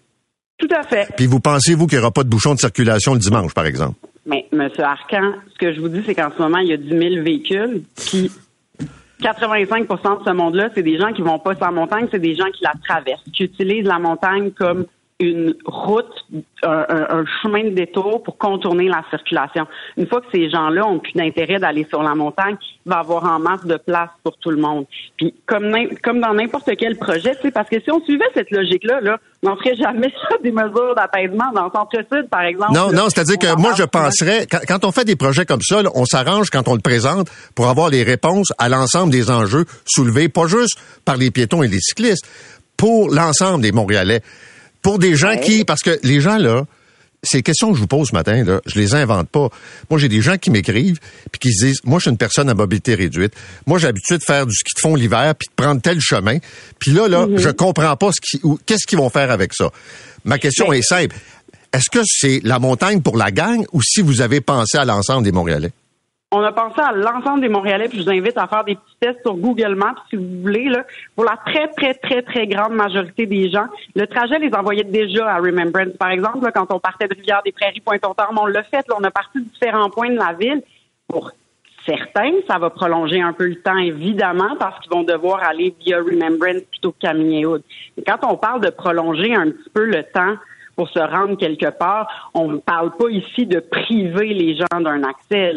Tout 0.58 0.68
à 0.74 0.82
fait. 0.82 1.08
Puis 1.16 1.26
vous 1.26 1.40
pensez 1.40 1.74
vous 1.74 1.86
qu'il 1.86 1.98
y 1.98 2.00
aura 2.00 2.10
pas 2.10 2.24
de 2.24 2.28
bouchon 2.28 2.54
de 2.54 2.60
circulation 2.60 3.12
le 3.14 3.20
dimanche 3.20 3.52
par 3.52 3.66
exemple? 3.66 3.96
Mais, 4.26 4.46
Monsieur 4.52 4.82
Arcan, 4.82 5.34
ce 5.52 5.58
que 5.58 5.72
je 5.72 5.80
vous 5.80 5.88
dis, 5.88 6.02
c'est 6.04 6.14
qu'en 6.14 6.30
ce 6.36 6.42
moment, 6.42 6.58
il 6.58 6.68
y 6.68 6.72
a 6.72 6.76
10 6.76 6.88
000 6.88 7.00
véhicules, 7.22 7.82
puis 8.08 8.32
85% 9.22 10.18
de 10.18 10.24
ce 10.24 10.32
monde-là, 10.32 10.70
c'est 10.74 10.82
des 10.82 10.98
gens 10.98 11.12
qui 11.12 11.22
vont 11.22 11.38
pas 11.38 11.54
sur 11.54 11.64
la 11.64 11.70
montagne, 11.70 12.08
c'est 12.10 12.18
des 12.18 12.34
gens 12.34 12.50
qui 12.52 12.64
la 12.64 12.72
traversent, 12.84 13.22
qui 13.32 13.44
utilisent 13.44 13.86
la 13.86 14.00
montagne 14.00 14.50
comme 14.50 14.86
une 15.18 15.54
route, 15.64 16.12
un, 16.62 16.84
un- 16.88 17.24
chemin 17.42 17.64
de 17.64 17.70
détour 17.70 18.22
pour 18.22 18.36
contourner 18.36 18.88
la 18.88 19.02
circulation. 19.08 19.66
Une 19.96 20.06
fois 20.06 20.20
que 20.20 20.26
ces 20.30 20.50
gens-là 20.50 20.86
ont 20.86 20.98
plus 20.98 21.12
d'intérêt 21.14 21.58
d'aller 21.58 21.86
sur 21.88 22.02
la 22.02 22.14
montagne, 22.14 22.56
il 22.84 22.90
va 22.90 22.96
y 22.96 23.00
avoir 23.00 23.24
en 23.24 23.38
masse 23.38 23.64
de 23.64 23.76
place 23.78 24.10
pour 24.22 24.36
tout 24.36 24.50
le 24.50 24.58
monde. 24.58 24.84
Puis 25.16 25.34
comme, 25.46 25.74
comme 26.02 26.20
dans 26.20 26.34
n'importe 26.34 26.70
quel 26.78 26.98
projet, 26.98 27.32
sais, 27.40 27.50
parce 27.50 27.68
que 27.70 27.80
si 27.80 27.90
on 27.90 28.00
suivait 28.04 28.26
cette 28.34 28.50
logique-là, 28.50 29.00
là, 29.00 29.18
on 29.42 29.50
n'en 29.50 29.56
ferait 29.56 29.76
jamais 29.76 30.12
des 30.42 30.52
mesures 30.52 30.94
d'apaisement 30.94 31.50
dans 31.54 31.64
le 31.64 31.70
centre-sud, 31.74 32.28
par 32.28 32.42
exemple. 32.42 32.74
Non, 32.74 32.88
là. 32.88 32.92
non, 32.92 33.08
c'est-à-dire 33.08 33.38
que 33.38 33.58
moi, 33.58 33.72
je 33.76 33.84
penserais, 33.84 34.46
quand, 34.50 34.60
quand 34.68 34.84
on 34.84 34.92
fait 34.92 35.04
des 35.04 35.16
projets 35.16 35.46
comme 35.46 35.62
ça, 35.62 35.82
là, 35.82 35.88
on 35.94 36.04
s'arrange 36.04 36.50
quand 36.50 36.68
on 36.68 36.74
le 36.74 36.80
présente 36.80 37.28
pour 37.54 37.68
avoir 37.68 37.88
les 37.88 38.02
réponses 38.02 38.48
à 38.58 38.68
l'ensemble 38.68 39.12
des 39.12 39.30
enjeux 39.30 39.64
soulevés, 39.86 40.28
pas 40.28 40.46
juste 40.46 40.78
par 41.06 41.16
les 41.16 41.30
piétons 41.30 41.62
et 41.62 41.68
les 41.68 41.80
cyclistes, 41.80 42.26
pour 42.76 43.08
l'ensemble 43.08 43.62
des 43.62 43.72
Montréalais. 43.72 44.20
Pour 44.86 45.00
des 45.00 45.16
gens 45.16 45.30
Ouais. 45.30 45.40
qui, 45.40 45.64
parce 45.64 45.82
que 45.82 45.98
les 46.04 46.20
gens, 46.20 46.36
là, 46.38 46.64
ces 47.24 47.42
questions 47.42 47.70
que 47.70 47.74
je 47.74 47.80
vous 47.80 47.88
pose 47.88 48.10
ce 48.10 48.14
matin, 48.14 48.44
là, 48.44 48.60
je 48.66 48.78
les 48.78 48.94
invente 48.94 49.28
pas. 49.28 49.48
Moi, 49.90 49.98
j'ai 49.98 50.08
des 50.08 50.20
gens 50.22 50.36
qui 50.36 50.50
m'écrivent 50.52 51.00
puis 51.32 51.40
qui 51.40 51.52
se 51.52 51.64
disent, 51.64 51.80
moi, 51.82 51.98
je 51.98 52.02
suis 52.02 52.10
une 52.12 52.16
personne 52.18 52.48
à 52.48 52.54
mobilité 52.54 52.94
réduite. 52.94 53.32
Moi, 53.66 53.80
j'ai 53.80 53.88
l'habitude 53.88 54.18
de 54.18 54.22
faire 54.22 54.46
du 54.46 54.54
ski 54.54 54.74
de 54.76 54.80
fond 54.80 54.94
l'hiver 54.94 55.34
puis 55.34 55.48
de 55.48 55.54
prendre 55.60 55.80
tel 55.82 55.98
chemin. 56.00 56.38
Puis 56.78 56.92
là, 56.92 57.08
là, 57.08 57.26
je 57.34 57.48
comprends 57.48 57.96
pas 57.96 58.10
ce 58.12 58.20
qui, 58.20 58.40
ou- 58.44 58.60
qu'est-ce 58.64 58.86
qu'ils 58.86 58.98
vont 58.98 59.10
faire 59.10 59.32
avec 59.32 59.54
ça. 59.54 59.70
Ma 60.24 60.38
question 60.38 60.72
est 60.72 60.82
simple. 60.82 61.16
Est-ce 61.72 61.90
que 61.90 61.98
c'est 62.06 62.40
la 62.44 62.60
montagne 62.60 63.00
pour 63.00 63.16
la 63.16 63.32
gang 63.32 63.64
ou 63.72 63.82
si 63.82 64.02
vous 64.02 64.20
avez 64.20 64.40
pensé 64.40 64.78
à 64.78 64.84
l'ensemble 64.84 65.24
des 65.24 65.32
Montréalais? 65.32 65.72
On 66.38 66.42
a 66.42 66.52
pensé 66.52 66.82
à 66.82 66.92
l'ensemble 66.92 67.40
des 67.40 67.48
Montréalais, 67.48 67.88
puis 67.88 67.96
je 67.96 68.02
vous 68.04 68.10
invite 68.10 68.36
à 68.36 68.46
faire 68.46 68.62
des 68.62 68.74
petits 68.74 68.96
tests 69.00 69.22
sur 69.22 69.38
Google 69.38 69.74
Maps 69.74 69.94
si 70.10 70.16
vous 70.16 70.42
voulez. 70.42 70.70
Pour 71.14 71.24
la 71.24 71.38
très, 71.38 71.68
très, 71.68 71.94
très, 71.94 72.20
très 72.20 72.46
grande 72.46 72.74
majorité 72.74 73.24
des 73.24 73.48
gens, 73.48 73.64
le 73.94 74.06
trajet 74.06 74.38
les 74.38 74.52
envoyait 74.52 74.84
déjà 74.84 75.30
à 75.30 75.38
Remembrance. 75.38 75.96
Par 75.98 76.10
exemple, 76.10 76.46
quand 76.52 76.66
on 76.68 76.78
partait 76.78 77.08
de 77.08 77.14
Rivière-des-Prairies, 77.14 77.80
Pointe-aux-Trembles, 77.80 78.38
on 78.38 78.44
l'a 78.44 78.64
fait. 78.64 78.84
On 78.94 79.02
a 79.02 79.10
parti 79.10 79.38
de 79.38 79.44
différents 79.44 79.88
points 79.88 80.10
de 80.10 80.18
la 80.18 80.34
ville. 80.34 80.62
Pour 81.08 81.30
certains, 81.86 82.32
ça 82.46 82.58
va 82.58 82.68
prolonger 82.68 83.22
un 83.22 83.32
peu 83.32 83.46
le 83.46 83.56
temps, 83.56 83.78
évidemment, 83.78 84.56
parce 84.58 84.78
qu'ils 84.80 84.92
vont 84.92 85.04
devoir 85.04 85.42
aller 85.42 85.74
via 85.80 85.96
Remembrance 85.96 86.64
plutôt 86.70 86.92
que 86.92 86.98
Camille-Hood. 87.00 87.62
Et 87.96 88.02
quand 88.02 88.18
on 88.30 88.36
parle 88.36 88.60
de 88.60 88.68
prolonger 88.68 89.34
un 89.34 89.52
petit 89.52 89.70
peu 89.72 89.86
le 89.86 90.02
temps 90.02 90.34
pour 90.74 90.90
se 90.90 90.98
rendre 90.98 91.38
quelque 91.38 91.70
part, 91.70 92.30
on 92.34 92.48
ne 92.48 92.58
parle 92.58 92.94
pas 92.94 93.08
ici 93.08 93.46
de 93.46 93.58
priver 93.58 94.34
les 94.34 94.54
gens 94.54 94.80
d'un 94.82 95.02
accès. 95.02 95.54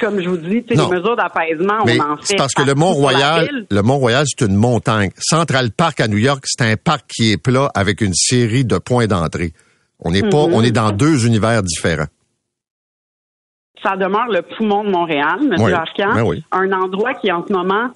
Comme 0.00 0.20
je 0.20 0.28
vous 0.28 0.36
dis, 0.38 0.64
les 0.68 0.76
mesures 0.76 1.14
d'apaisement, 1.16 1.78
on 1.80 1.98
en 2.12 2.16
fait. 2.16 2.22
c'est 2.24 2.36
parce 2.36 2.54
que 2.54 2.62
le 2.62 2.74
Mont-Royal, 2.74 3.66
le 3.70 3.82
Mont-Royal, 3.82 4.24
c'est 4.26 4.46
une 4.46 4.56
montagne. 4.56 5.10
Central 5.18 5.70
Park 5.72 6.00
à 6.00 6.08
New 6.08 6.16
York, 6.18 6.42
c'est 6.46 6.64
un 6.64 6.76
parc 6.76 7.06
qui 7.08 7.32
est 7.32 7.36
plat 7.36 7.70
avec 7.74 8.00
une 8.00 8.14
série 8.14 8.64
de 8.64 8.78
points 8.78 9.06
d'entrée. 9.06 9.52
On 10.00 10.10
n'est 10.10 10.22
pas, 10.22 10.46
Mhm. 10.46 10.54
on 10.54 10.62
est 10.62 10.72
dans 10.72 10.90
deux 10.90 11.26
univers 11.26 11.62
différents. 11.62 12.06
ça 13.82 13.96
demeure 13.96 14.28
le 14.28 14.40
poumon 14.40 14.82
de 14.84 14.90
Montréal, 14.90 15.40
M. 15.42 15.56
Oui, 15.58 15.72
Arcan. 15.72 16.14
ben 16.14 16.22
oui. 16.22 16.42
Un 16.52 16.72
endroit 16.72 17.12
qui 17.14 17.28
est 17.28 17.32
en 17.32 17.44
ce 17.46 17.52
moment 17.52 17.90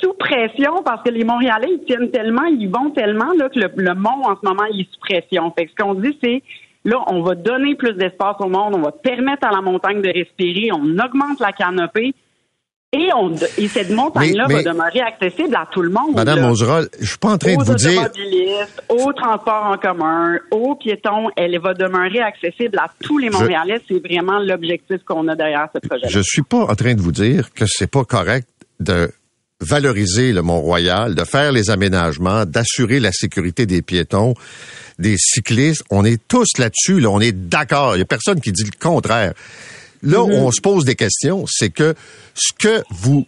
sous 0.00 0.12
pression 0.14 0.82
parce 0.84 1.04
que 1.04 1.10
les 1.10 1.22
Montréalais, 1.22 1.68
ils 1.70 1.84
tiennent 1.86 2.10
tellement, 2.10 2.44
ils 2.46 2.68
vont 2.68 2.90
tellement 2.90 3.32
là, 3.38 3.48
que 3.48 3.60
le, 3.60 3.70
le 3.76 3.94
mont, 3.94 4.24
en 4.24 4.34
ce 4.34 4.44
moment, 4.44 4.64
il 4.74 4.80
est 4.80 4.88
sous 4.92 4.98
pression. 4.98 5.52
Fait 5.56 5.66
que 5.66 5.70
ce 5.70 5.76
qu'on 5.84 5.94
dit, 5.94 6.18
c'est 6.22 6.42
là, 6.84 6.98
on 7.08 7.22
va 7.22 7.34
donner 7.34 7.74
plus 7.74 7.94
d'espace 7.94 8.36
au 8.40 8.48
monde, 8.48 8.74
on 8.74 8.82
va 8.82 8.92
permettre 8.92 9.46
à 9.46 9.50
la 9.50 9.60
montagne 9.60 10.00
de 10.02 10.08
respirer, 10.08 10.70
on 10.72 10.98
augmente 10.98 11.40
la 11.40 11.52
canopée 11.52 12.14
et, 12.92 13.08
on, 13.16 13.32
et 13.56 13.68
cette 13.68 13.90
montagne-là 13.90 14.46
va 14.48 14.64
demeurer 14.64 15.00
accessible 15.00 15.54
à 15.54 15.68
tout 15.70 15.80
le 15.80 15.90
monde. 15.90 16.16
Madame 16.16 16.40
là. 16.40 16.48
Monzerolle, 16.48 16.88
je 16.98 17.06
suis 17.06 17.18
pas 17.18 17.28
en 17.28 17.38
train 17.38 17.54
de 17.54 17.60
aux 17.60 17.64
vous 17.64 17.74
dire, 17.74 18.02
automobilistes, 18.02 18.82
aux 18.88 19.12
transports 19.12 19.70
en 19.70 19.78
commun, 19.78 20.38
aux 20.50 20.74
piétons, 20.74 21.30
elle 21.36 21.56
va 21.60 21.74
demeurer 21.74 22.20
accessible 22.20 22.76
à 22.78 22.90
tous 23.00 23.18
les 23.18 23.30
Montréalais. 23.30 23.80
C'est 23.88 24.04
vraiment 24.04 24.40
l'objectif 24.40 25.04
qu'on 25.04 25.28
a 25.28 25.36
derrière 25.36 25.68
ce 25.72 25.86
projet. 25.86 26.08
je 26.08 26.20
suis 26.20 26.42
pas 26.42 26.64
en 26.64 26.74
train 26.74 26.94
de 26.94 27.00
vous 27.00 27.12
dire 27.12 27.52
que 27.54 27.64
c'est 27.64 27.90
pas 27.90 28.04
correct 28.04 28.48
de 28.80 29.12
valoriser 29.60 30.32
le 30.32 30.42
Mont-Royal, 30.42 31.14
de 31.14 31.24
faire 31.24 31.52
les 31.52 31.70
aménagements, 31.70 32.44
d'assurer 32.44 32.98
la 32.98 33.12
sécurité 33.12 33.66
des 33.66 33.82
piétons, 33.82 34.34
des 35.00 35.16
cyclistes. 35.18 35.82
On 35.90 36.04
est 36.04 36.20
tous 36.28 36.46
là-dessus, 36.58 37.00
là, 37.00 37.10
on 37.10 37.20
est 37.20 37.32
d'accord. 37.32 37.96
Il 37.96 37.98
y 37.98 38.02
a 38.02 38.06
personne 38.06 38.40
qui 38.40 38.52
dit 38.52 38.64
le 38.64 38.78
contraire. 38.78 39.32
Là 40.02 40.22
où 40.22 40.30
on 40.30 40.50
se 40.50 40.60
pose 40.60 40.84
des 40.84 40.94
questions, 40.94 41.44
c'est 41.48 41.70
que 41.70 41.94
ce 42.34 42.52
que 42.58 42.82
vous... 42.90 43.26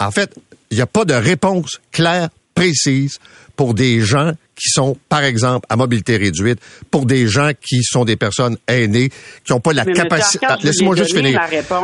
En 0.00 0.10
fait, 0.10 0.34
il 0.70 0.76
n'y 0.76 0.80
a 0.80 0.86
pas 0.86 1.04
de 1.04 1.14
réponse 1.14 1.80
claire, 1.92 2.28
précise 2.62 3.18
pour 3.56 3.74
des 3.74 4.00
gens 4.00 4.32
qui 4.54 4.68
sont, 4.70 4.96
par 5.08 5.24
exemple, 5.24 5.66
à 5.68 5.76
mobilité 5.76 6.16
réduite, 6.16 6.58
pour 6.90 7.04
des 7.06 7.26
gens 7.26 7.50
qui 7.60 7.82
sont 7.82 8.04
des 8.04 8.16
personnes 8.16 8.56
aînées, 8.68 9.08
qui 9.44 9.52
n'ont 9.52 9.60
pas 9.60 9.72
la 9.72 9.84
Mais 9.84 9.92
capacité... 9.92 10.46
Vous 10.62 10.94
ai 10.94 10.96
juste 10.96 11.16
finir. 11.16 11.40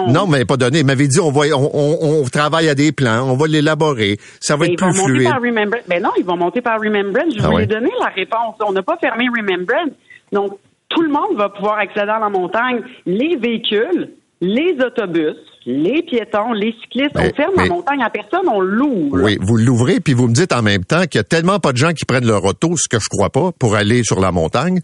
Non, 0.08 0.26
mais 0.26 0.44
pas 0.44 0.56
donné. 0.56 0.80
Il 0.80 0.86
m'avait 0.86 1.08
dit, 1.08 1.20
on 1.20 1.30
va, 1.30 1.46
on, 1.56 1.70
on, 1.74 2.22
on 2.22 2.24
travaille 2.24 2.68
à 2.68 2.74
des 2.74 2.92
plans, 2.92 3.28
on 3.30 3.36
va 3.36 3.46
l'élaborer, 3.46 4.18
ça 4.40 4.56
va 4.56 4.66
Ben, 4.66 4.72
être 4.72 4.80
ils 4.80 4.84
vont 4.84 4.90
plus 4.92 4.98
monter 5.00 5.12
fluide. 5.12 5.30
par 5.30 5.40
Remembrance. 5.42 5.82
Ben 5.88 6.02
non, 6.02 6.10
ils 6.18 6.24
vont 6.24 6.36
monter 6.36 6.60
par 6.62 6.78
Remembrance. 6.80 7.34
Je 7.36 7.42
Ah 7.42 7.48
vous 7.48 7.54
ouais. 7.56 7.64
ai 7.64 7.66
donné 7.66 7.90
la 8.00 8.08
réponse. 8.14 8.54
On 8.66 8.72
n'a 8.72 8.82
pas 8.82 8.96
fermé 9.00 9.26
Remembrance. 9.28 9.90
Donc, 10.32 10.52
tout 10.88 11.02
le 11.02 11.08
monde 11.10 11.36
va 11.36 11.48
pouvoir 11.50 11.78
accéder 11.78 12.00
à 12.10 12.18
la 12.18 12.28
montagne. 12.30 12.80
Les 13.06 13.36
véhicules, 13.36 14.10
les 14.40 14.76
autobus, 14.84 15.36
les 15.66 16.02
piétons, 16.02 16.52
les 16.52 16.74
cyclistes. 16.80 17.14
Mais- 17.14 17.30
on 17.32 17.34
ferme 17.34 17.54
mais- 17.56 17.62
la 17.64 17.74
montagne 17.74 18.02
à 18.02 18.10
personne, 18.10 18.48
on 18.48 18.60
l'ouvre. 18.60 19.22
Oui, 19.22 19.38
vous 19.40 19.56
l'ouvrez, 19.56 20.00
puis 20.00 20.14
vous 20.14 20.28
me 20.28 20.34
dites 20.34 20.52
en 20.52 20.62
même 20.62 20.84
temps 20.84 21.02
qu'il 21.02 21.18
y 21.18 21.20
a 21.20 21.24
tellement 21.24 21.58
pas 21.58 21.72
de 21.72 21.78
gens 21.78 21.92
qui 21.92 22.04
prennent 22.04 22.26
leur 22.26 22.44
auto, 22.44 22.76
ce 22.76 22.88
que 22.88 22.98
je 22.98 23.08
crois 23.08 23.30
pas, 23.30 23.52
pour 23.58 23.74
aller 23.74 24.04
sur 24.04 24.20
la 24.20 24.32
montagne, 24.32 24.80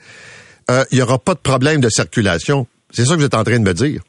euh, 0.70 0.84
il 0.90 0.98
y 0.98 1.02
aura 1.02 1.18
pas 1.18 1.34
de 1.34 1.40
problème 1.40 1.80
de 1.80 1.88
circulation. 1.88 2.66
C'est 2.90 3.04
ça 3.04 3.14
que 3.14 3.20
vous 3.20 3.26
êtes 3.26 3.34
en 3.34 3.44
train 3.44 3.58
de 3.58 3.64
me 3.64 3.74
dire. 3.74 4.02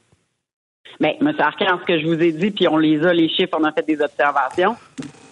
Mais, 0.99 1.17
M. 1.19 1.34
Arcan, 1.39 1.79
ce 1.81 1.86
que 1.86 1.99
je 1.99 2.05
vous 2.05 2.21
ai 2.21 2.31
dit, 2.31 2.51
puis 2.51 2.67
on 2.67 2.77
les 2.77 3.05
a, 3.05 3.13
les 3.13 3.27
chiffres, 3.27 3.58
on 3.60 3.63
a 3.65 3.71
fait 3.71 3.86
des 3.86 3.99
observations, 4.01 4.75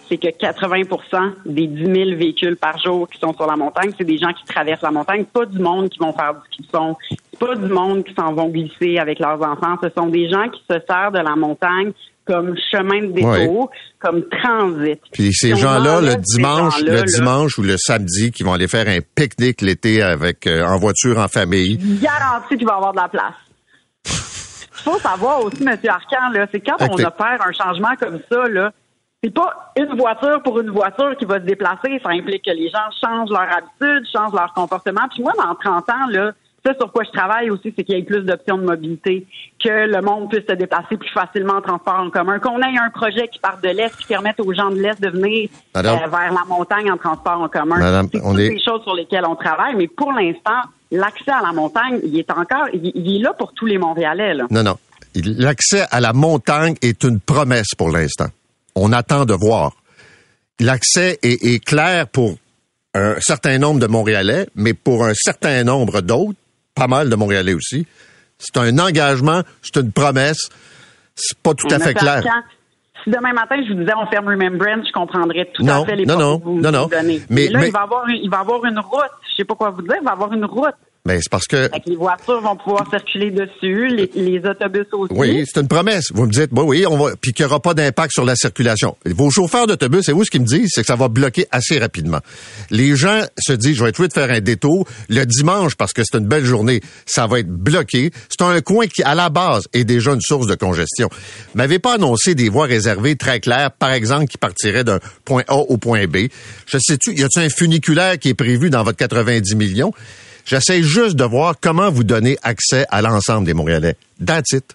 c'est 0.08 0.18
que 0.18 0.28
80% 0.28 1.32
des 1.46 1.66
10 1.66 1.84
000 1.84 1.94
véhicules 2.18 2.56
par 2.56 2.78
jour 2.78 3.08
qui 3.08 3.18
sont 3.18 3.32
sur 3.32 3.46
la 3.46 3.56
montagne, 3.56 3.92
c'est 3.96 4.04
des 4.04 4.18
gens 4.18 4.32
qui 4.32 4.44
traversent 4.44 4.82
la 4.82 4.90
montagne, 4.90 5.24
pas 5.24 5.46
du 5.46 5.58
monde 5.58 5.88
qui 5.88 5.98
vont 5.98 6.12
faire 6.12 6.34
du 6.34 6.66
c'est 7.08 7.16
pas 7.38 7.54
du 7.54 7.66
monde 7.66 8.04
qui 8.04 8.14
s'en 8.14 8.32
vont 8.32 8.48
glisser 8.48 8.98
avec 8.98 9.18
leurs 9.18 9.40
enfants, 9.42 9.76
ce 9.82 9.88
sont 9.96 10.06
des 10.06 10.28
gens 10.28 10.48
qui 10.48 10.62
se 10.70 10.76
servent 10.88 11.14
de 11.14 11.20
la 11.20 11.36
montagne 11.36 11.92
comme 12.26 12.56
chemin 12.70 13.06
de 13.06 13.12
détour, 13.12 13.70
comme 13.98 14.22
transit. 14.30 15.00
Puis 15.12 15.32
ces 15.32 15.54
gens-là, 15.54 16.00
le 16.00 16.16
dimanche, 16.16 16.80
le 16.82 16.94
là, 16.94 17.02
dimanche 17.02 17.58
ou 17.58 17.62
le 17.62 17.76
samedi, 17.76 18.32
qui 18.32 18.42
vont 18.42 18.54
aller 18.54 18.68
faire 18.68 18.88
un 18.88 19.00
pique-nique 19.14 19.60
l'été 19.60 20.02
avec 20.02 20.46
euh, 20.46 20.64
en 20.64 20.78
voiture 20.78 21.18
en 21.18 21.28
famille. 21.28 21.76
garantis 22.00 22.56
qu'il 22.56 22.66
va 22.66 22.72
y 22.72 22.76
avoir 22.76 22.92
de 22.92 23.00
la 23.00 23.08
place. 23.08 23.34
faut 24.72 24.98
savoir 24.98 25.44
aussi, 25.44 25.62
M. 25.62 25.76
Arcan, 25.88 26.30
là, 26.32 26.46
c'est 26.50 26.60
quand 26.60 26.76
on 26.80 26.94
opère 26.94 27.38
un 27.46 27.52
changement 27.52 27.94
comme 28.00 28.20
ça, 28.30 28.48
là, 28.48 28.72
c'est 29.22 29.32
pas 29.32 29.72
une 29.76 29.96
voiture 29.96 30.42
pour 30.42 30.60
une 30.60 30.70
voiture 30.70 31.16
qui 31.18 31.24
va 31.24 31.36
se 31.36 31.46
déplacer. 31.46 31.98
Ça 32.02 32.10
implique 32.10 32.44
que 32.44 32.50
les 32.50 32.68
gens 32.68 32.90
changent 33.02 33.30
leur 33.30 33.48
habitude, 33.50 34.06
changent 34.12 34.34
leur 34.34 34.52
comportement. 34.52 35.08
Puis 35.10 35.22
moi, 35.22 35.32
dans 35.38 35.54
30 35.54 35.88
ans, 35.88 36.06
là, 36.10 36.32
ça, 36.64 36.74
sur 36.78 36.90
quoi 36.92 37.04
je 37.04 37.10
travaille 37.10 37.50
aussi, 37.50 37.74
c'est 37.76 37.84
qu'il 37.84 37.94
y 37.94 38.00
ait 38.00 38.04
plus 38.04 38.22
d'options 38.22 38.56
de 38.56 38.64
mobilité, 38.64 39.26
que 39.62 39.86
le 39.86 40.00
monde 40.00 40.30
puisse 40.30 40.46
se 40.48 40.54
déplacer 40.54 40.96
plus 40.96 41.10
facilement 41.10 41.54
en 41.54 41.60
transport 41.60 42.00
en 42.00 42.10
commun, 42.10 42.38
qu'on 42.38 42.58
ait 42.60 42.78
un 42.78 42.90
projet 42.90 43.28
qui 43.28 43.38
part 43.38 43.58
de 43.62 43.68
l'Est 43.68 43.94
qui 43.96 44.06
permette 44.06 44.40
aux 44.40 44.52
gens 44.54 44.70
de 44.70 44.76
l'Est 44.76 45.00
de 45.00 45.10
venir 45.10 45.50
euh, 45.76 45.82
vers 45.82 46.08
la 46.10 46.44
montagne 46.48 46.90
en 46.90 46.96
transport 46.96 47.40
en 47.40 47.48
commun. 47.48 47.78
Madame, 47.78 48.08
c'est 48.12 48.20
toutes 48.20 48.36
des 48.36 48.62
choses 48.64 48.82
sur 48.82 48.94
lesquelles 48.94 49.26
on 49.28 49.36
travaille, 49.36 49.74
mais 49.76 49.88
pour 49.88 50.12
l'instant, 50.12 50.62
l'accès 50.90 51.32
à 51.32 51.42
la 51.42 51.52
montagne, 51.52 52.00
il 52.02 52.18
est 52.18 52.30
encore, 52.30 52.68
il, 52.72 53.16
est 53.16 53.22
là 53.22 53.34
pour 53.38 53.52
tous 53.52 53.66
les 53.66 53.76
Montréalais. 53.76 54.32
Là. 54.32 54.46
Non, 54.50 54.62
non. 54.62 54.76
L'accès 55.14 55.84
à 55.90 56.00
la 56.00 56.12
montagne 56.12 56.76
est 56.80 57.04
une 57.04 57.20
promesse 57.20 57.74
pour 57.76 57.90
l'instant. 57.90 58.28
On 58.74 58.92
attend 58.92 59.26
de 59.26 59.34
voir. 59.34 59.72
L'accès 60.60 61.18
est, 61.22 61.44
est 61.44 61.62
clair 61.62 62.08
pour 62.08 62.36
un 62.94 63.16
certain 63.20 63.58
nombre 63.58 63.80
de 63.80 63.86
Montréalais, 63.86 64.46
mais 64.54 64.72
pour 64.72 65.04
un 65.04 65.14
certain 65.14 65.62
nombre 65.62 66.00
d'autres, 66.00 66.38
pas 66.74 66.86
mal 66.86 67.08
de 67.08 67.16
Montréalais 67.16 67.54
aussi. 67.54 67.86
C'est 68.38 68.56
un 68.58 68.78
engagement, 68.78 69.42
c'est 69.62 69.76
une 69.76 69.92
promesse. 69.92 70.48
C'est 71.14 71.38
pas 71.38 71.54
tout 71.54 71.68
à 71.70 71.78
fait 71.78 71.94
clair. 71.94 72.22
si 73.04 73.10
demain 73.10 73.32
matin 73.32 73.56
je 73.62 73.72
vous 73.72 73.78
disais 73.80 73.92
on 73.96 74.06
ferme 74.08 74.28
Remembrance, 74.28 74.86
je 74.88 74.92
comprendrais 74.92 75.48
tout 75.54 75.64
à 75.66 75.84
fait 75.84 75.96
les 75.96 76.06
non, 76.06 76.18
non, 76.18 76.38
que 76.38 76.44
vous, 76.44 76.60
non, 76.60 76.72
non. 76.72 76.86
donnez. 76.86 77.22
Mais, 77.30 77.48
là, 77.48 77.64
Il, 77.66 77.72
va 77.72 77.82
avoir, 77.82 78.08
il 78.10 78.28
va 78.28 78.40
avoir 78.40 78.64
une 78.64 78.78
route. 78.78 79.10
Je 79.30 79.36
sais 79.36 79.44
pas 79.44 79.54
quoi 79.54 79.70
vous 79.70 79.82
dire. 79.82 79.96
Il 80.00 80.04
va 80.04 80.12
avoir 80.12 80.32
une 80.32 80.44
route. 80.44 80.74
Mais 81.06 81.16
ben, 81.16 81.20
c'est 81.22 81.30
parce 81.30 81.46
que. 81.46 81.68
les 81.84 81.96
voitures 81.96 82.40
vont 82.40 82.56
pouvoir 82.56 82.88
circuler 82.88 83.30
dessus, 83.30 83.88
les, 83.88 84.10
les 84.14 84.38
autobus 84.38 84.86
aussi. 84.92 85.12
Oui, 85.12 85.44
c'est 85.46 85.60
une 85.60 85.68
promesse. 85.68 86.06
Vous 86.14 86.24
me 86.24 86.32
dites, 86.32 86.48
bah 86.50 86.62
oui, 86.64 86.86
on 86.88 86.96
va, 86.96 87.14
puis 87.20 87.34
qu'il 87.34 87.44
n'y 87.44 87.50
aura 87.50 87.60
pas 87.60 87.74
d'impact 87.74 88.14
sur 88.14 88.24
la 88.24 88.34
circulation. 88.34 88.96
Vos 89.04 89.28
chauffeurs 89.28 89.66
d'autobus, 89.66 90.08
et 90.08 90.12
vous, 90.12 90.24
ce 90.24 90.30
qu'ils 90.30 90.40
me 90.40 90.46
disent, 90.46 90.70
c'est 90.72 90.80
que 90.80 90.86
ça 90.86 90.96
va 90.96 91.08
bloquer 91.08 91.46
assez 91.50 91.78
rapidement. 91.78 92.20
Les 92.70 92.96
gens 92.96 93.20
se 93.38 93.52
disent, 93.52 93.76
je 93.76 93.84
vais 93.84 93.90
être 93.90 94.06
de 94.06 94.12
faire 94.14 94.30
un 94.30 94.40
détour 94.40 94.88
le 95.10 95.26
dimanche 95.26 95.74
parce 95.74 95.92
que 95.92 96.00
c'est 96.02 96.16
une 96.16 96.26
belle 96.26 96.46
journée. 96.46 96.80
Ça 97.04 97.26
va 97.26 97.40
être 97.40 97.50
bloqué. 97.50 98.10
C'est 98.30 98.40
un 98.40 98.62
coin 98.62 98.86
qui, 98.86 99.02
à 99.02 99.14
la 99.14 99.28
base, 99.28 99.64
est 99.74 99.84
déjà 99.84 100.12
une 100.12 100.22
source 100.22 100.46
de 100.46 100.54
congestion. 100.54 101.10
M'avez 101.54 101.80
pas 101.80 101.96
annoncé 101.96 102.34
des 102.34 102.48
voies 102.48 102.64
réservées 102.64 103.16
très 103.16 103.40
claires, 103.40 103.72
par 103.72 103.92
exemple, 103.92 104.24
qui 104.24 104.38
partiraient 104.38 104.84
d'un 104.84 105.00
point 105.26 105.42
A 105.48 105.56
au 105.56 105.76
point 105.76 106.06
B. 106.06 106.28
Je 106.66 106.78
sais-tu, 106.78 107.12
y 107.12 107.24
a-t-il 107.24 107.44
un 107.44 107.50
funiculaire 107.50 108.18
qui 108.18 108.30
est 108.30 108.34
prévu 108.34 108.70
dans 108.70 108.82
votre 108.82 108.96
90 108.96 109.54
millions? 109.54 109.92
J'essaie 110.44 110.82
juste 110.82 111.16
de 111.16 111.24
voir 111.24 111.54
comment 111.60 111.90
vous 111.90 112.04
donner 112.04 112.36
accès 112.42 112.86
à 112.90 113.00
l'ensemble 113.02 113.46
des 113.46 113.54
Montréalais. 113.54 113.96
That's 114.24 114.52
it. 114.52 114.74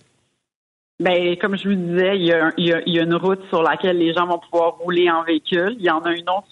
Ben, 0.99 1.37
comme 1.37 1.57
je 1.57 1.69
vous 1.69 1.75
disais, 1.75 2.17
il 2.17 2.25
y, 2.25 2.73
a, 2.73 3.03
une 3.03 3.15
route 3.15 3.39
sur 3.47 3.63
laquelle 3.63 3.97
les 3.97 4.13
gens 4.13 4.27
vont 4.27 4.39
pouvoir 4.39 4.75
rouler 4.79 5.09
en 5.09 5.23
véhicule. 5.23 5.77
Il 5.79 5.85
y 5.85 5.89
en 5.89 5.99
a 5.99 6.11
une 6.11 6.29
autre 6.29 6.47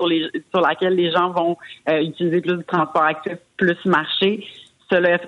sur, 0.51 0.61
laquelle 0.61 0.95
les 0.95 1.11
gens 1.11 1.31
vont 1.31 1.57
euh, 1.89 1.99
utiliser 1.99 2.39
plus 2.39 2.55
de 2.55 2.61
transport 2.61 3.03
actif, 3.03 3.37
plus 3.57 3.75
marcher. 3.83 4.45
Cela, 4.89 5.19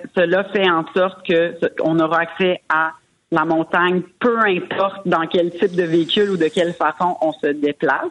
fait 0.44 0.70
en 0.70 0.86
sorte 0.94 1.26
que 1.26 1.54
on 1.82 2.00
aura 2.00 2.20
accès 2.20 2.62
à 2.70 2.92
la 3.30 3.44
montagne, 3.44 4.00
peu 4.20 4.38
importe 4.38 5.06
dans 5.06 5.26
quel 5.26 5.50
type 5.50 5.76
de 5.76 5.82
véhicule 5.82 6.30
ou 6.30 6.36
de 6.38 6.48
quelle 6.48 6.72
façon 6.72 7.18
on 7.20 7.32
se 7.32 7.48
déplace. 7.48 8.08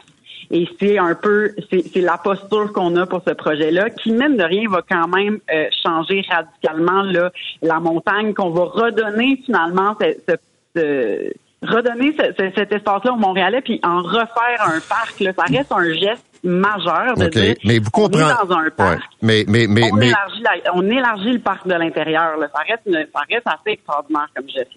Et 0.51 0.67
c'est 0.79 0.97
un 0.97 1.15
peu, 1.15 1.53
c'est 1.69 2.01
la 2.01 2.17
posture 2.17 2.73
qu'on 2.73 2.95
a 2.95 3.05
pour 3.05 3.21
ce 3.25 3.33
projet-là, 3.33 3.89
qui 3.91 4.11
même 4.11 4.37
de 4.37 4.43
rien 4.43 4.69
va 4.69 4.81
quand 4.87 5.07
même 5.07 5.39
euh, 5.53 5.65
changer 5.83 6.25
radicalement 6.29 7.03
là, 7.03 7.31
la 7.61 7.79
montagne, 7.79 8.33
qu'on 8.33 8.49
va 8.49 8.63
redonner 8.63 9.41
finalement 9.45 9.95
ce, 9.99 11.31
redonner 11.61 12.15
cet 12.37 12.71
espace-là 12.71 13.13
au 13.13 13.17
Montréalais, 13.17 13.61
puis 13.61 13.79
en 13.83 14.01
refaire 14.01 14.61
un 14.61 14.79
parc. 14.87 15.19
Là, 15.19 15.33
ça 15.33 15.43
reste 15.43 15.71
un 15.71 15.93
geste 15.93 16.25
majeur 16.43 17.15
de 17.17 17.27
dire 17.27 17.55
mais 17.65 17.79
vous 17.79 17.91
comprenez, 17.91 18.23
on 18.23 18.29
est 18.29 18.47
dans 18.47 18.55
un 18.55 18.69
parc. 18.69 19.03
mais, 19.21 19.43
mais, 19.47 19.67
mais, 19.67 19.91
on, 19.91 19.95
mais... 19.95 20.07
Élargit 20.07 20.43
on 20.73 20.89
élargit 20.89 21.33
le 21.33 21.39
parc 21.39 21.67
de 21.67 21.73
l'intérieur. 21.73 22.37
Ça 22.39 22.63
reste, 22.67 22.83
ça 22.85 23.21
reste 23.29 23.47
assez 23.47 23.71
extraordinaire 23.73 24.29
comme 24.35 24.49
geste. 24.49 24.71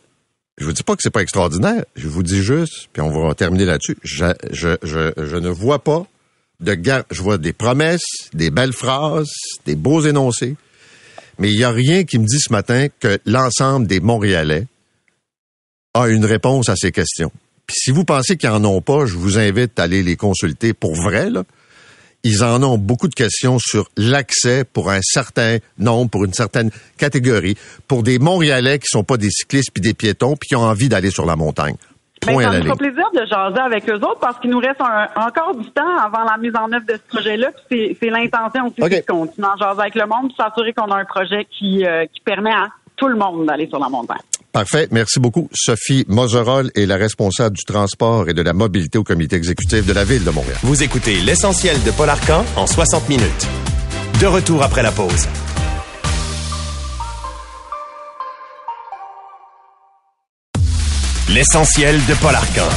Je 0.59 0.67
vous 0.67 0.73
dis 0.73 0.83
pas 0.83 0.95
que 0.97 1.03
c'est 1.03 1.11
pas 1.11 1.23
extraordinaire. 1.23 1.85
Je 1.97 2.09
vous 2.09 2.23
dis 2.23 2.43
juste, 2.43 2.89
puis 2.93 3.03
on 3.03 3.11
va 3.11 3.35
terminer 3.35 3.65
là-dessus. 3.65 3.97
Je, 4.03 4.27
je, 4.51 4.77
je, 4.83 5.37
ne 5.37 5.49
vois 5.49 5.83
pas 5.83 6.07
de 6.61 6.75
gar... 6.75 7.05
Je 7.11 7.23
vois 7.23 7.39
des 7.39 7.53
promesses, 7.53 8.29
des 8.35 8.51
belles 8.51 8.73
phrases, 8.73 9.33
des 9.65 9.77
beaux 9.77 10.03
énoncés. 10.03 10.57
Mais 11.39 11.51
il 11.51 11.57
n'y 11.57 11.65
a 11.65 11.71
rien 11.71 12.05
qui 12.05 12.19
me 12.19 12.27
dit 12.27 12.39
ce 12.39 12.53
matin 12.53 12.89
que 13.01 13.19
l'ensemble 13.25 13.87
des 13.87 14.01
Montréalais 14.01 14.67
a 15.95 16.09
une 16.09 16.25
réponse 16.25 16.69
à 16.69 16.77
ces 16.77 16.93
questions. 16.93 17.33
Puis 17.67 17.77
si 17.79 17.91
vous 17.91 18.05
pensez 18.05 18.37
qu'ils 18.37 18.51
en 18.51 18.65
ont 18.65 18.83
pas, 18.83 19.07
je 19.07 19.17
vous 19.17 19.39
invite 19.39 19.79
à 19.79 19.85
aller 19.85 20.03
les 20.03 20.17
consulter 20.17 20.75
pour 20.75 20.95
vrai, 20.95 21.31
là 21.31 21.45
ils 22.25 22.45
en 22.45 22.63
ont 22.63 22.79
beaucoup 22.79 23.09
de 23.09 23.15
questions 23.15 23.59
sur 23.59 23.89
l'accès 23.97 24.65
pour 24.65 24.91
un 24.91 25.01
certain 25.03 25.59
nombre, 25.79 26.11
pour 26.11 26.25
une 26.25 26.33
certaine 26.33 26.71
catégorie, 26.97 27.57
pour 27.89 28.03
des 28.03 28.19
Montréalais 28.19 28.79
qui 28.79 28.87
sont 28.89 29.05
pas 29.05 29.17
des 29.17 29.31
cyclistes 29.31 29.71
puis 29.73 29.83
des 29.83 29.95
piétons 29.95 30.37
puis 30.37 30.49
qui 30.49 30.57
ont 30.57 30.63
envie 30.63 30.89
d'aller 30.89 31.11
sur 31.11 31.27
la 31.27 31.37
montagne. 31.37 31.77
Ben, 32.25 32.41
ça 32.41 32.53
me 32.53 32.63
fera 32.63 32.77
plaisir 32.77 33.11
de 33.13 33.27
jaser 33.27 33.59
avec 33.59 33.89
eux 33.89 33.97
autres 33.97 34.21
parce 34.21 34.39
qu'il 34.39 34.51
nous 34.51 34.61
reste 34.61 34.81
encore 34.81 35.57
du 35.57 35.69
temps 35.73 35.97
avant 35.99 36.23
la 36.23 36.37
mise 36.39 36.55
en 36.55 36.71
œuvre 36.73 36.87
de 36.87 36.95
ce 36.95 37.17
projet-là. 37.17 37.51
C'est 37.69 37.97
l'intention 38.03 38.67
aussi 38.67 38.81
de 38.81 39.05
continuer 39.07 39.49
à 39.49 39.57
jaser 39.57 39.81
avec 39.81 39.95
le 39.97 40.07
monde, 40.07 40.31
s'assurer 40.37 40.73
qu'on 40.73 40.91
a 40.93 40.99
un 40.99 41.05
projet 41.05 41.47
qui, 41.51 41.85
euh, 41.85 42.07
qui 42.07 42.21
permet 42.21 42.53
à 42.53 42.69
tout 42.97 43.09
le 43.09 43.17
monde 43.17 43.47
d'aller 43.47 43.67
sur 43.67 43.81
la 43.81 43.89
montagne. 43.89 44.21
Parfait. 44.53 44.87
Merci 44.91 45.19
beaucoup. 45.19 45.49
Sophie 45.55 46.05
Moserol 46.09 46.71
est 46.75 46.85
la 46.85 46.97
responsable 46.97 47.57
du 47.57 47.65
transport 47.65 48.29
et 48.29 48.35
de 48.35 48.43
la 48.43 48.53
mobilité 48.53 48.99
au 48.99 49.05
comité 49.05 49.37
exécutif 49.37 49.87
de 49.87 49.93
la 49.95 50.05
Ville 50.05 50.25
de 50.25 50.31
Montréal. 50.31 50.59
Vous 50.63 50.83
écoutez 50.83 51.21
l'essentiel 51.21 51.83
de 51.85 51.91
Paul 51.91 52.11
Arcan 52.11 52.45
en 52.57 52.67
60 52.67 53.09
minutes. 53.09 53.49
De 54.21 54.27
retour 54.27 54.63
après 54.63 54.83
la 54.83 54.93
pause. 54.93 55.27
L'essentiel 61.31 61.97
de 62.07 62.15
Paul 62.21 62.35
Arcan. 62.35 62.69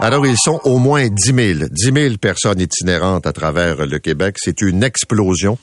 Alors, 0.00 0.26
ils 0.26 0.36
sont 0.36 0.60
au 0.64 0.78
moins 0.78 1.06
10 1.06 1.56
000, 1.56 1.68
10 1.70 1.92
000 1.92 2.16
personnes 2.16 2.60
itinérantes 2.60 3.28
à 3.28 3.32
travers 3.32 3.86
le 3.86 4.00
Québec. 4.00 4.34
C'est 4.40 4.60
une 4.60 4.82
explosion. 4.82 5.56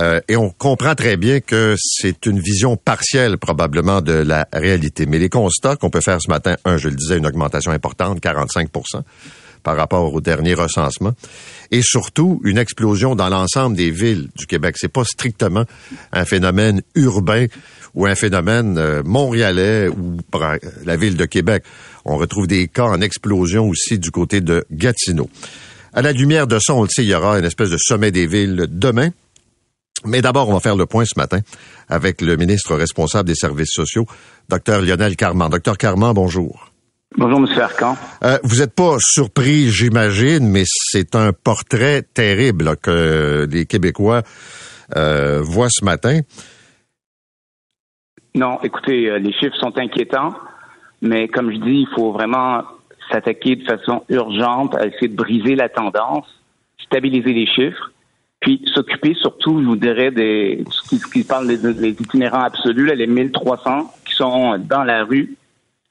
Euh, 0.00 0.20
et 0.28 0.36
on 0.36 0.50
comprend 0.50 0.94
très 0.94 1.16
bien 1.16 1.40
que 1.40 1.74
c'est 1.78 2.24
une 2.26 2.40
vision 2.40 2.76
partielle 2.76 3.36
probablement 3.36 4.00
de 4.00 4.12
la 4.12 4.48
réalité. 4.52 5.04
Mais 5.06 5.18
les 5.18 5.28
constats 5.28 5.76
qu'on 5.76 5.90
peut 5.90 6.00
faire 6.00 6.20
ce 6.22 6.30
matin, 6.30 6.56
un, 6.64 6.78
je 6.78 6.88
le 6.88 6.94
disais, 6.94 7.18
une 7.18 7.26
augmentation 7.26 7.70
importante, 7.72 8.20
45% 8.20 9.02
par 9.62 9.76
rapport 9.76 10.14
au 10.14 10.22
dernier 10.22 10.54
recensement, 10.54 11.12
et 11.70 11.82
surtout 11.82 12.40
une 12.44 12.56
explosion 12.56 13.14
dans 13.14 13.28
l'ensemble 13.28 13.76
des 13.76 13.90
villes 13.90 14.28
du 14.34 14.46
Québec. 14.46 14.76
C'est 14.78 14.88
pas 14.88 15.04
strictement 15.04 15.64
un 16.12 16.24
phénomène 16.24 16.80
urbain 16.94 17.46
ou 17.94 18.06
un 18.06 18.14
phénomène 18.14 18.78
euh, 18.78 19.02
montréalais 19.04 19.88
ou 19.88 20.16
la 20.86 20.96
ville 20.96 21.16
de 21.16 21.26
Québec. 21.26 21.64
On 22.06 22.16
retrouve 22.16 22.46
des 22.46 22.68
cas 22.68 22.84
en 22.84 23.02
explosion 23.02 23.68
aussi 23.68 23.98
du 23.98 24.10
côté 24.10 24.40
de 24.40 24.64
Gatineau. 24.70 25.28
À 25.92 26.00
la 26.00 26.12
lumière 26.12 26.46
de 26.46 26.58
ça, 26.58 26.72
on 26.72 26.84
le 26.84 26.88
sait, 26.88 27.02
il 27.02 27.08
y 27.08 27.14
aura 27.14 27.38
une 27.38 27.44
espèce 27.44 27.70
de 27.70 27.76
sommet 27.76 28.12
des 28.12 28.26
villes 28.26 28.66
demain. 28.70 29.10
Mais 30.04 30.22
d'abord, 30.22 30.48
on 30.48 30.54
va 30.54 30.60
faire 30.60 30.76
le 30.76 30.86
point 30.86 31.04
ce 31.04 31.18
matin 31.18 31.40
avec 31.88 32.20
le 32.20 32.36
ministre 32.36 32.74
responsable 32.74 33.28
des 33.28 33.34
services 33.34 33.72
sociaux, 33.72 34.06
Dr 34.48 34.80
Lionel 34.82 35.16
Carman. 35.16 35.48
Docteur 35.50 35.76
Carman, 35.76 36.12
bonjour. 36.14 36.70
Bonjour, 37.16 37.38
M. 37.40 37.60
Arcan. 37.60 37.96
Euh, 38.22 38.38
vous 38.44 38.60
n'êtes 38.60 38.74
pas 38.74 38.96
surpris, 39.00 39.68
j'imagine, 39.68 40.48
mais 40.48 40.62
c'est 40.64 41.16
un 41.16 41.32
portrait 41.32 42.02
terrible 42.02 42.76
que 42.76 43.48
les 43.50 43.66
Québécois 43.66 44.22
euh, 44.96 45.40
voient 45.42 45.70
ce 45.70 45.84
matin. 45.84 46.20
Non, 48.34 48.60
écoutez, 48.62 49.10
euh, 49.10 49.18
les 49.18 49.32
chiffres 49.32 49.56
sont 49.56 49.76
inquiétants, 49.76 50.34
mais 51.02 51.26
comme 51.26 51.50
je 51.50 51.56
dis, 51.56 51.80
il 51.80 51.88
faut 51.96 52.12
vraiment 52.12 52.62
s'attaquer 53.10 53.56
de 53.56 53.64
façon 53.64 54.04
urgente 54.08 54.76
à 54.76 54.86
essayer 54.86 55.08
de 55.08 55.16
briser 55.16 55.56
la 55.56 55.68
tendance, 55.68 56.26
stabiliser 56.78 57.32
les 57.32 57.46
chiffres 57.46 57.90
puis 58.40 58.62
s'occuper 58.74 59.14
surtout, 59.14 59.60
je 59.62 59.66
vous 59.66 59.76
dirais, 59.76 60.10
des 60.10 60.64
ce 60.70 60.96
qui, 60.96 61.24
parle 61.24 61.46
des, 61.46 61.88
itinérants 61.88 62.44
absolus, 62.44 62.86
là, 62.86 62.94
les 62.94 63.06
1300 63.06 63.92
qui 64.06 64.14
sont 64.14 64.58
dans 64.58 64.82
la 64.82 65.04
rue, 65.04 65.36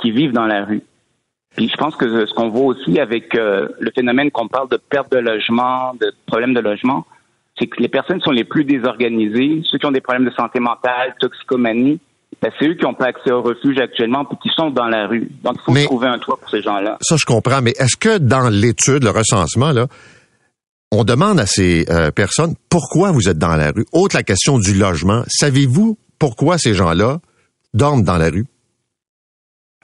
qui 0.02 0.12
vivent 0.12 0.34
dans 0.34 0.47
la 0.47 0.66
rue. 0.66 0.82
Puis 1.56 1.70
je 1.70 1.78
pense 1.78 1.95
que 1.95 2.26
ce 2.26 2.34
qu'on 2.34 2.50
voit 2.50 2.66
aussi 2.66 3.00
avec 3.00 3.36
euh, 3.36 3.68
le 3.80 3.91
phénomène 3.91 4.32
qu'on 4.32 4.47
parle 4.47 4.70
de 4.70 4.78
perte 4.78 5.12
de 5.12 5.18
logement, 5.18 5.93
de 6.00 6.12
problèmes 6.26 6.54
de 6.54 6.60
logement, 6.60 7.06
c'est 7.58 7.68
que 7.68 7.82
les 7.82 7.88
personnes 7.88 8.22
sont 8.22 8.32
les 8.32 8.43
plus 8.43 8.64
désorganisées, 8.64 9.62
ceux 9.66 9.78
qui 9.78 9.86
ont 9.86 9.91
des 9.91 10.02
problèmes 10.02 10.26
de 10.26 10.34
santé 10.34 10.60
mentale, 10.60 11.16
toxicomanie, 11.20 12.00
ben, 12.41 12.52
c'est 12.58 12.68
eux 12.68 12.76
qui 12.76 12.86
n'ont 12.86 12.93
pas 12.93 13.08
accès 13.08 13.32
au 13.32 13.41
refuge 13.41 13.78
actuellement 13.80 14.24
puis 14.24 14.38
qui 14.41 14.50
sont 14.56 14.70
dans 14.70 14.86
la 14.86 15.08
rue. 15.08 15.30
Donc 15.43 15.56
il 15.68 15.74
faut 15.74 15.86
trouver 15.86 16.08
un 16.08 16.20
toit 16.20 16.38
pour 16.38 16.50
ces 16.50 16.62
gens-là. 16.62 16.97
Ça 17.02 17.16
je 17.18 17.26
comprends, 17.26 17.62
mais 17.62 17.72
est-ce 17.72 17.97
que 17.97 18.18
dans 18.18 18.50
l'étude, 18.50 19.04
le 19.04 19.10
recensement 19.10 19.72
là, 19.72 19.88
on 20.92 21.04
demande 21.04 21.40
à 21.40 21.46
ces 21.46 21.86
euh, 21.90 22.12
personnes 22.12 22.56
pourquoi 22.70 23.12
vous 23.12 23.30
êtes 23.30 23.38
dans 23.38 23.56
la 23.56 23.72
rue. 23.72 23.86
Autre 23.92 24.16
la 24.16 24.24
question 24.24 24.58
du 24.58 24.74
logement. 24.74 25.24
Savez-vous 25.28 25.98
pourquoi 26.18 26.58
ces 26.58 26.74
gens-là 26.74 27.20
dorment 27.74 28.04
dans 28.04 28.18
la 28.18 28.30
rue? 28.30 28.46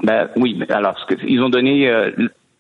Ben 0.03 0.30
oui, 0.36 0.62
alors 0.70 0.95
ils 1.26 1.41
ont 1.41 1.49
donné 1.49 1.88
euh, 1.88 2.12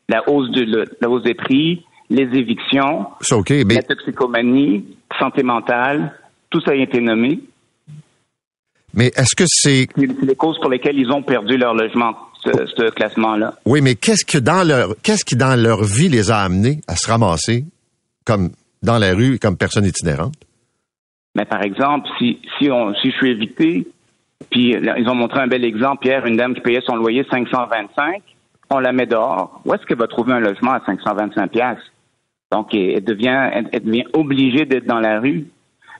la 0.07 0.27
hausse 0.29 0.49
de 0.51 0.85
la 1.01 1.09
hausse 1.09 1.23
des 1.23 1.33
prix, 1.33 1.83
les 2.09 2.23
évictions, 2.23 3.07
la 3.29 3.83
toxicomanie, 3.83 4.85
santé 5.19 5.43
mentale, 5.43 6.13
tout 6.49 6.61
ça 6.61 6.71
a 6.71 6.75
été 6.75 7.01
nommé. 7.01 7.41
Mais 8.93 9.07
est-ce 9.07 9.35
que 9.35 9.43
c'est 9.45 9.87
les 9.97 10.35
causes 10.35 10.57
pour 10.59 10.69
lesquelles 10.69 10.97
ils 10.97 11.11
ont 11.11 11.21
perdu 11.21 11.57
leur 11.57 11.73
logement, 11.73 12.15
ce, 12.41 12.89
classement-là 12.91 13.55
Oui, 13.65 13.81
mais 13.81 13.95
qu'est-ce 13.95 14.23
que 14.23 14.37
dans 14.37 14.65
leur 14.65 14.95
qu'est-ce 15.03 15.25
qui 15.25 15.35
dans 15.35 15.59
leur 15.61 15.83
vie 15.83 16.07
les 16.07 16.31
a 16.31 16.39
amenés 16.39 16.79
à 16.87 16.95
se 16.95 17.09
ramasser? 17.09 17.65
Comme 18.25 18.51
dans 18.83 18.97
la 18.97 19.13
rue 19.13 19.39
comme 19.39 19.57
personne 19.57 19.85
itinérante? 19.85 20.35
Mais 21.35 21.45
par 21.45 21.63
exemple, 21.63 22.07
si 22.17 22.39
si 22.57 22.69
on 22.71 22.93
si 22.95 23.11
je 23.11 23.15
suis 23.17 23.31
évité, 23.31 23.87
puis 24.49 24.71
ils 24.71 25.09
ont 25.09 25.15
montré 25.15 25.39
un 25.39 25.47
bel 25.47 25.65
exemple 25.65 26.05
hier, 26.07 26.25
une 26.25 26.37
dame 26.37 26.55
qui 26.55 26.61
payait 26.61 26.81
son 26.85 26.95
loyer 26.95 27.25
525, 27.29 28.21
on 28.69 28.79
la 28.79 28.91
met 28.91 29.05
dehors. 29.05 29.61
Où 29.65 29.73
est-ce 29.73 29.85
qu'elle 29.85 29.97
va 29.97 30.07
trouver 30.07 30.33
un 30.33 30.39
logement 30.39 30.71
à 30.71 30.81
525 30.85 31.51
pièces 31.51 31.77
Donc 32.51 32.73
elle 32.73 33.03
devient 33.03 33.49
elle 33.53 33.83
devient 33.83 34.05
obligée 34.13 34.65
d'être 34.65 34.85
dans 34.85 34.99
la 34.99 35.19
rue. 35.19 35.45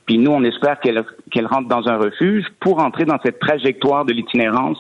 Puis 0.06 0.20
nous, 0.20 0.32
on 0.32 0.44
espère 0.44 0.80
qu'elle 0.80 1.48
rentre 1.48 1.68
dans 1.68 1.88
un 1.88 1.98
refuge 1.98 2.46
pour 2.60 2.80
entrer 2.80 3.06
dans 3.06 3.18
cette 3.24 3.40
trajectoire 3.40 4.06
de 4.06 4.14
l'itinérance 4.14 4.78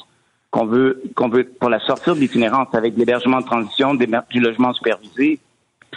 qu'on 0.51 0.67
veut, 0.67 1.01
qu'on 1.15 1.29
veut 1.29 1.45
pour 1.59 1.69
la 1.69 1.79
sortir 1.79 2.15
de 2.15 2.19
l'itinérance 2.19 2.67
avec 2.73 2.95
l'hébergement 2.95 3.41
de 3.41 3.45
transition, 3.45 3.95
du 3.95 4.39
logement 4.39 4.71
supervisé. 4.73 5.39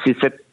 C'est 0.04 0.16
cette, 0.20 0.44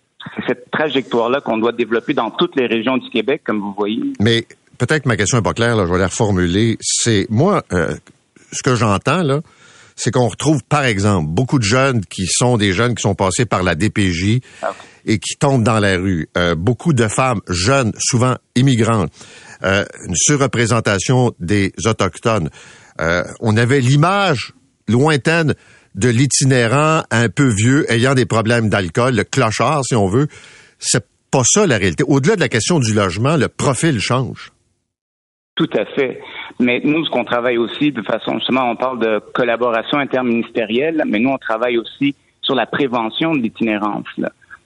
cette 0.48 0.70
trajectoire-là 0.72 1.42
qu'on 1.42 1.58
doit 1.58 1.72
développer 1.72 2.14
dans 2.14 2.32
toutes 2.32 2.56
les 2.56 2.68
régions 2.68 2.98
du 2.98 3.10
Québec, 3.10 3.42
comme 3.46 3.60
vous 3.60 3.74
voyez. 3.78 4.02
Mais 4.20 4.46
peut-être 4.78 5.04
que 5.04 5.08
ma 5.08 5.18
question 5.18 5.38
n'est 5.38 5.44
pas 5.44 5.54
claire, 5.54 5.76
là, 5.76 5.86
je 5.86 5.92
vais 5.92 6.00
la 6.00 6.08
reformuler. 6.08 6.78
C'est 6.82 7.28
moi, 7.30 7.64
euh, 7.72 7.96
ce 8.52 8.64
que 8.64 8.76
j'entends 8.76 9.24
là, 9.24 9.42
c'est 9.96 10.12
qu'on 10.12 10.28
retrouve, 10.28 10.62
par 10.64 10.84
exemple, 10.84 11.28
beaucoup 11.30 11.58
de 11.58 11.64
jeunes 11.64 12.06
qui 12.06 12.28
sont 12.28 12.58
des 12.58 12.74
jeunes 12.74 12.96
qui 12.96 13.02
sont 13.02 13.16
passés 13.16 13.46
par 13.46 13.64
la 13.64 13.76
DPJ 13.76 14.42
ah, 14.62 14.74
et 15.06 15.20
qui 15.20 15.36
tombent 15.38 15.64
dans 15.64 15.80
la 15.80 15.98
rue. 15.98 16.28
Euh, 16.38 16.56
beaucoup 16.56 16.94
de 16.94 17.08
femmes 17.08 17.42
jeunes, 17.48 17.94
souvent 17.98 18.36
immigrantes. 18.56 19.12
Euh, 19.64 19.86
une 20.06 20.16
surreprésentation 20.16 21.34
des 21.40 21.74
autochtones. 21.86 22.50
Euh, 23.00 23.24
on 23.40 23.56
avait 23.56 23.80
l'image 23.80 24.54
lointaine 24.88 25.56
de 25.96 26.10
l'itinérant 26.10 27.04
un 27.10 27.30
peu 27.30 27.48
vieux 27.48 27.92
ayant 27.92 28.14
des 28.14 28.26
problèmes 28.26 28.70
d'alcool, 28.70 29.16
le 29.16 29.24
clochard, 29.24 29.82
si 29.84 29.96
on 29.96 30.08
veut. 30.08 30.28
C'est 30.78 31.06
pas 31.32 31.44
ça 31.44 31.66
la 31.66 31.78
réalité. 31.78 32.04
Au-delà 32.08 32.36
de 32.36 32.42
la 32.42 32.50
question 32.50 32.80
du 32.80 32.94
logement, 32.94 33.38
le 33.38 33.48
profil 33.48 34.00
change. 34.00 34.52
Tout 35.56 35.70
à 35.74 35.86
fait. 35.86 36.20
Mais 36.60 36.82
nous, 36.84 37.06
ce 37.06 37.10
qu'on 37.10 37.24
travaille 37.24 37.58
aussi 37.58 37.92
de 37.92 38.02
façon, 38.02 38.40
justement, 38.40 38.70
on 38.70 38.76
parle 38.76 39.00
de 39.00 39.20
collaboration 39.34 39.98
interministérielle, 39.98 41.04
mais 41.08 41.20
nous, 41.20 41.30
on 41.30 41.38
travaille 41.38 41.78
aussi 41.78 42.16
sur 42.42 42.56
la 42.56 42.66
prévention 42.66 43.34
de 43.34 43.40
l'itinérance. 43.40 44.06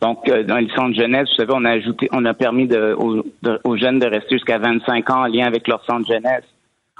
Donc, 0.01 0.27
euh, 0.29 0.43
dans 0.43 0.57
les 0.57 0.69
centres 0.69 0.89
de 0.89 1.01
jeunesse, 1.01 1.29
vous 1.29 1.35
savez, 1.35 1.53
on 1.55 1.65
a 1.65 1.71
ajouté, 1.71 2.09
on 2.11 2.25
a 2.25 2.33
permis 2.33 2.67
aux, 2.97 3.77
jeunes 3.77 3.99
de 3.99 4.07
rester 4.07 4.35
jusqu'à 4.35 4.57
25 4.57 5.09
ans 5.11 5.21
en 5.23 5.27
lien 5.27 5.45
avec 5.45 5.67
leur 5.67 5.83
centre 5.85 6.07
de 6.07 6.13
jeunesse. 6.13 6.45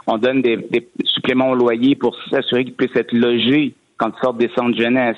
On 0.07 0.17
donne 0.17 0.41
des, 0.41 0.87
suppléments 1.03 1.49
au 1.49 1.55
loyer 1.55 1.95
pour 1.95 2.15
s'assurer 2.29 2.63
qu'ils 2.65 2.73
puissent 2.73 2.95
être 2.95 3.13
logés 3.13 3.73
quand 3.99 4.11
ils 4.15 4.21
sortent 4.21 4.37
des 4.37 4.49
centres 4.55 4.75
de 4.75 4.81
jeunesse. 4.81 5.17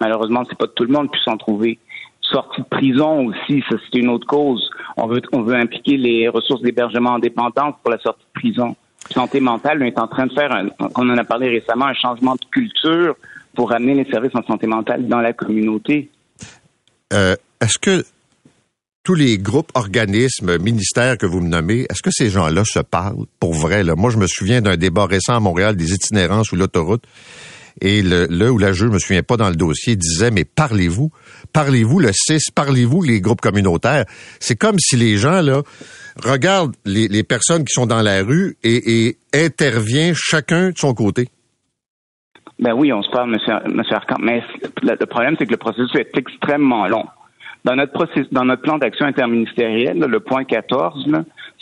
Malheureusement, 0.00 0.42
c'est 0.48 0.58
pas 0.58 0.66
tout 0.66 0.84
le 0.84 0.92
monde 0.92 1.06
qui 1.06 1.12
puisse 1.12 1.28
en 1.28 1.36
trouver. 1.36 1.78
Sortie 2.20 2.62
de 2.62 2.66
prison 2.66 3.26
aussi, 3.26 3.62
ça 3.68 3.76
c'est 3.84 3.98
une 3.98 4.08
autre 4.08 4.26
cause. 4.26 4.68
On 4.96 5.06
veut, 5.06 5.20
on 5.32 5.42
veut 5.42 5.54
impliquer 5.54 5.96
les 5.96 6.28
ressources 6.28 6.62
d'hébergement 6.62 7.16
indépendantes 7.16 7.76
pour 7.82 7.90
la 7.90 7.98
sortie 7.98 8.24
de 8.34 8.40
prison. 8.40 8.74
Santé 9.10 9.40
mentale, 9.40 9.78
on 9.82 9.84
est 9.84 9.98
en 9.98 10.06
train 10.06 10.26
de 10.26 10.32
faire, 10.32 10.50
un, 10.52 10.68
on 10.96 11.10
en 11.10 11.18
a 11.18 11.24
parlé 11.24 11.48
récemment, 11.48 11.86
un 11.86 11.94
changement 11.94 12.34
de 12.34 12.44
culture 12.50 13.16
pour 13.54 13.72
amener 13.72 13.94
les 13.94 14.10
services 14.10 14.34
en 14.34 14.42
santé 14.44 14.66
mentale 14.66 15.06
dans 15.08 15.20
la 15.20 15.32
communauté. 15.32 16.08
Euh, 17.12 17.36
est-ce 17.60 17.78
que 17.78 18.04
tous 19.02 19.14
les 19.14 19.36
groupes, 19.36 19.72
organismes, 19.74 20.58
ministères 20.58 21.18
que 21.18 21.26
vous 21.26 21.40
me 21.40 21.48
nommez, 21.48 21.86
est-ce 21.90 22.02
que 22.02 22.12
ces 22.12 22.30
gens-là 22.30 22.64
se 22.64 22.78
parlent 22.78 23.26
pour 23.40 23.52
vrai? 23.52 23.82
Là? 23.82 23.94
Moi, 23.96 24.10
je 24.10 24.16
me 24.16 24.26
souviens 24.26 24.62
d'un 24.62 24.76
débat 24.76 25.06
récent 25.06 25.34
à 25.34 25.40
Montréal 25.40 25.76
des 25.76 25.92
itinérances 25.92 26.52
ou 26.52 26.56
l'autoroute. 26.56 27.02
Et 27.80 28.02
le, 28.02 28.26
le 28.30 28.50
ou 28.50 28.58
la 28.58 28.72
je 28.72 28.86
me 28.86 28.98
souviens 28.98 29.22
pas 29.22 29.36
dans 29.36 29.48
le 29.48 29.56
dossier, 29.56 29.96
disait, 29.96 30.30
mais 30.30 30.44
parlez-vous, 30.44 31.10
parlez-vous 31.52 31.98
le 32.00 32.10
CIS, 32.12 32.50
parlez-vous 32.54 33.02
les 33.02 33.20
groupes 33.20 33.40
communautaires? 33.40 34.04
C'est 34.40 34.56
comme 34.56 34.78
si 34.78 34.96
les 34.96 35.16
gens, 35.16 35.40
là, 35.40 35.62
regardent 36.22 36.76
les, 36.84 37.22
personnes 37.22 37.64
qui 37.64 37.72
sont 37.72 37.86
dans 37.86 38.02
la 38.02 38.22
rue 38.22 38.56
et, 38.62 39.06
et 39.06 39.16
intervient 39.34 40.12
chacun 40.14 40.70
de 40.70 40.78
son 40.78 40.94
côté. 40.94 41.28
Ben 42.58 42.74
oui, 42.74 42.92
on 42.92 43.02
se 43.02 43.10
parle, 43.10 43.30
monsieur, 43.30 43.54
monsieur 43.74 43.96
Arcand, 43.96 44.18
mais 44.20 44.42
le 44.82 45.06
problème, 45.06 45.34
c'est 45.38 45.46
que 45.46 45.50
le 45.50 45.56
processus 45.56 45.94
est 45.96 46.16
extrêmement 46.16 46.86
long. 46.86 47.06
Dans 47.64 47.76
notre, 47.76 48.06
dans 48.32 48.44
notre 48.44 48.62
plan 48.62 48.78
d'action 48.78 49.06
interministériel, 49.06 49.98
le 49.98 50.20
point 50.20 50.44
14, 50.44 51.08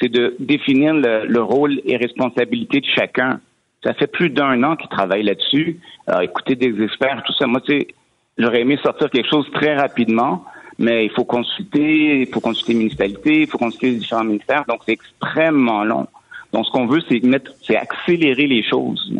c'est 0.00 0.08
de 0.08 0.34
définir 0.38 0.94
le, 0.94 1.40
rôle 1.40 1.80
et 1.84 1.96
responsabilité 1.96 2.80
de 2.80 2.86
chacun. 2.94 3.40
Ça 3.82 3.94
fait 3.94 4.06
plus 4.06 4.30
d'un 4.30 4.62
an 4.62 4.76
qu'ils 4.76 4.90
travaillent 4.90 5.22
là-dessus. 5.22 5.80
écouter 6.22 6.54
des 6.54 6.82
experts, 6.82 7.22
tout 7.26 7.32
ça. 7.32 7.46
Moi, 7.46 7.60
tu 7.60 7.72
sais, 7.72 7.88
j'aurais 8.36 8.60
aimé 8.60 8.78
sortir 8.82 9.10
quelque 9.10 9.28
chose 9.28 9.46
très 9.52 9.74
rapidement, 9.74 10.44
mais 10.78 11.04
il 11.04 11.10
faut 11.10 11.24
consulter, 11.24 12.22
il 12.22 12.26
faut 12.26 12.40
consulter 12.40 12.72
les 12.72 12.78
municipalités, 12.78 13.40
il 13.42 13.46
faut 13.46 13.58
consulter 13.58 13.90
les 13.90 13.96
différents 13.96 14.24
ministères. 14.24 14.64
Donc, 14.68 14.80
c'est 14.86 14.92
extrêmement 14.92 15.84
long. 15.84 16.06
Donc, 16.52 16.66
ce 16.66 16.70
qu'on 16.72 16.86
veut, 16.86 17.00
c'est 17.08 17.22
mettre, 17.22 17.52
c'est 17.62 17.76
accélérer 17.76 18.46
les 18.46 18.62
choses. 18.68 19.12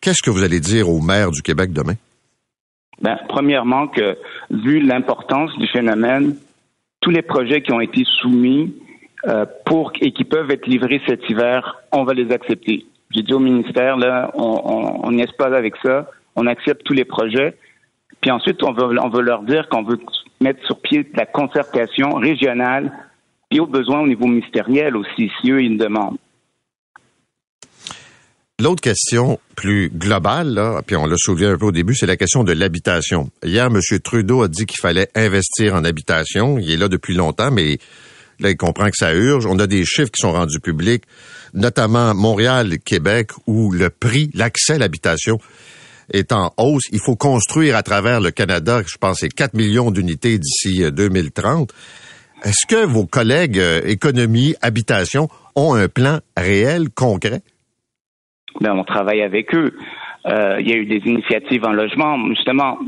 Qu'est-ce 0.00 0.22
que 0.22 0.30
vous 0.30 0.42
allez 0.42 0.60
dire 0.60 0.88
aux 0.88 1.00
maires 1.00 1.30
du 1.30 1.42
Québec 1.42 1.72
demain? 1.72 1.94
Ben, 3.02 3.18
premièrement, 3.28 3.88
que 3.88 4.16
vu 4.50 4.80
l'importance 4.80 5.56
du 5.58 5.66
phénomène, 5.68 6.36
tous 7.00 7.10
les 7.10 7.22
projets 7.22 7.62
qui 7.62 7.72
ont 7.72 7.80
été 7.80 8.04
soumis 8.20 8.74
euh, 9.26 9.44
pour 9.66 9.92
et 10.00 10.12
qui 10.12 10.24
peuvent 10.24 10.50
être 10.50 10.66
livrés 10.66 11.00
cet 11.06 11.28
hiver, 11.28 11.76
on 11.92 12.04
va 12.04 12.14
les 12.14 12.30
accepter. 12.30 12.86
J'ai 13.10 13.22
dit 13.22 13.32
au 13.32 13.40
ministère, 13.40 13.96
là, 13.96 14.30
on 14.34 15.10
n'y 15.10 15.22
est 15.22 15.36
pas 15.36 15.54
avec 15.56 15.74
ça. 15.82 16.08
On 16.36 16.46
accepte 16.46 16.82
tous 16.84 16.92
les 16.92 17.04
projets. 17.04 17.56
Puis 18.20 18.30
ensuite, 18.30 18.62
on 18.62 18.72
veut, 18.72 18.98
on 19.02 19.08
veut 19.08 19.22
leur 19.22 19.42
dire 19.42 19.68
qu'on 19.68 19.82
veut 19.82 19.98
mettre 20.40 20.64
sur 20.66 20.80
pied 20.80 21.06
la 21.14 21.26
concertation 21.26 22.10
régionale 22.14 22.92
et 23.50 23.60
au 23.60 23.66
besoin 23.66 24.00
au 24.00 24.06
niveau 24.06 24.26
ministériel 24.26 24.96
aussi, 24.96 25.30
si 25.40 25.50
eux, 25.50 25.62
ils 25.62 25.76
demandent. 25.76 26.18
L'autre 28.60 28.82
question 28.82 29.40
plus 29.56 29.88
globale, 29.88 30.48
là, 30.52 30.82
puis 30.86 30.94
on 30.94 31.06
l'a 31.06 31.16
soulevé 31.16 31.46
un 31.46 31.56
peu 31.56 31.66
au 31.66 31.72
début, 31.72 31.94
c'est 31.94 32.06
la 32.06 32.18
question 32.18 32.44
de 32.44 32.52
l'habitation. 32.52 33.30
Hier, 33.42 33.66
M. 33.66 33.80
Trudeau 34.04 34.42
a 34.42 34.48
dit 34.48 34.66
qu'il 34.66 34.78
fallait 34.78 35.08
investir 35.14 35.74
en 35.74 35.82
habitation. 35.82 36.58
Il 36.58 36.70
est 36.70 36.76
là 36.76 36.88
depuis 36.88 37.14
longtemps, 37.14 37.50
mais 37.50 37.78
là, 38.40 38.50
il 38.50 38.56
comprend 38.56 38.86
que 38.86 38.96
ça 38.96 39.14
urge. 39.14 39.46
On 39.46 39.58
a 39.58 39.66
des 39.66 39.84
chiffres 39.84 40.10
qui 40.10 40.20
sont 40.20 40.32
rendus 40.32 40.60
publics, 40.60 41.04
notamment 41.54 42.14
Montréal, 42.14 42.78
Québec, 42.84 43.30
où 43.46 43.70
le 43.72 43.90
prix, 43.90 44.30
l'accès 44.34 44.74
à 44.74 44.78
l'habitation 44.78 45.38
est 46.12 46.32
en 46.32 46.52
hausse. 46.56 46.84
Il 46.92 47.00
faut 47.00 47.16
construire 47.16 47.76
à 47.76 47.82
travers 47.82 48.20
le 48.20 48.30
Canada, 48.30 48.82
je 48.86 48.96
pense, 48.98 49.18
c'est 49.20 49.28
4 49.28 49.54
millions 49.54 49.90
d'unités 49.90 50.38
d'ici 50.38 50.82
2030. 50.90 51.72
Euh, 51.72 52.48
Est-ce 52.48 52.66
que 52.66 52.84
vos 52.84 53.06
collègues 53.06 53.58
euh, 53.58 53.80
économie, 53.84 54.54
habitation 54.62 55.28
ont 55.54 55.74
un 55.74 55.88
plan 55.88 56.18
réel, 56.36 56.90
concret? 56.90 57.42
ben, 58.60 58.72
on 58.76 58.84
travaille 58.84 59.22
avec 59.22 59.54
eux. 59.54 59.72
Euh, 60.26 60.56
il 60.60 60.68
y 60.68 60.72
a 60.72 60.76
eu 60.76 60.86
des 60.86 61.02
initiatives 61.08 61.64
en 61.64 61.72
logement. 61.72 62.18
Justement, 62.28 62.78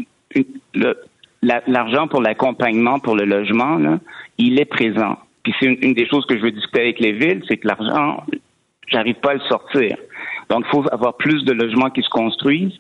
l'argent 1.43 2.09
pour 2.09 2.21
l'accompagnement 2.21 2.99
pour 2.99 3.17
le 3.17 3.25
logement, 3.25 3.79
il 4.39 4.61
est 4.61 4.67
présent. 4.67 5.17
Puis 5.43 5.53
c'est 5.59 5.67
une, 5.67 5.95
des 5.95 6.07
choses 6.09 6.25
que 6.27 6.37
je 6.37 6.43
veux 6.43 6.53
discuter 6.53 6.81
avec 6.83 7.01
les 7.01 7.13
villes, 7.13 7.43
c'est 7.49 7.57
que 7.57 7.67
l'argent, 7.67 8.25
j'arrive 8.89 9.17
pas 9.17 9.31
à 9.31 9.35
le 9.35 9.41
sortir. 9.49 9.97
Donc, 10.49 10.65
il 10.67 10.71
faut 10.71 10.85
avoir 10.93 11.17
plus 11.17 11.45
de 11.45 11.53
logements 11.53 11.91
qui 11.91 12.03
se 12.03 12.09
construisent. 12.11 12.77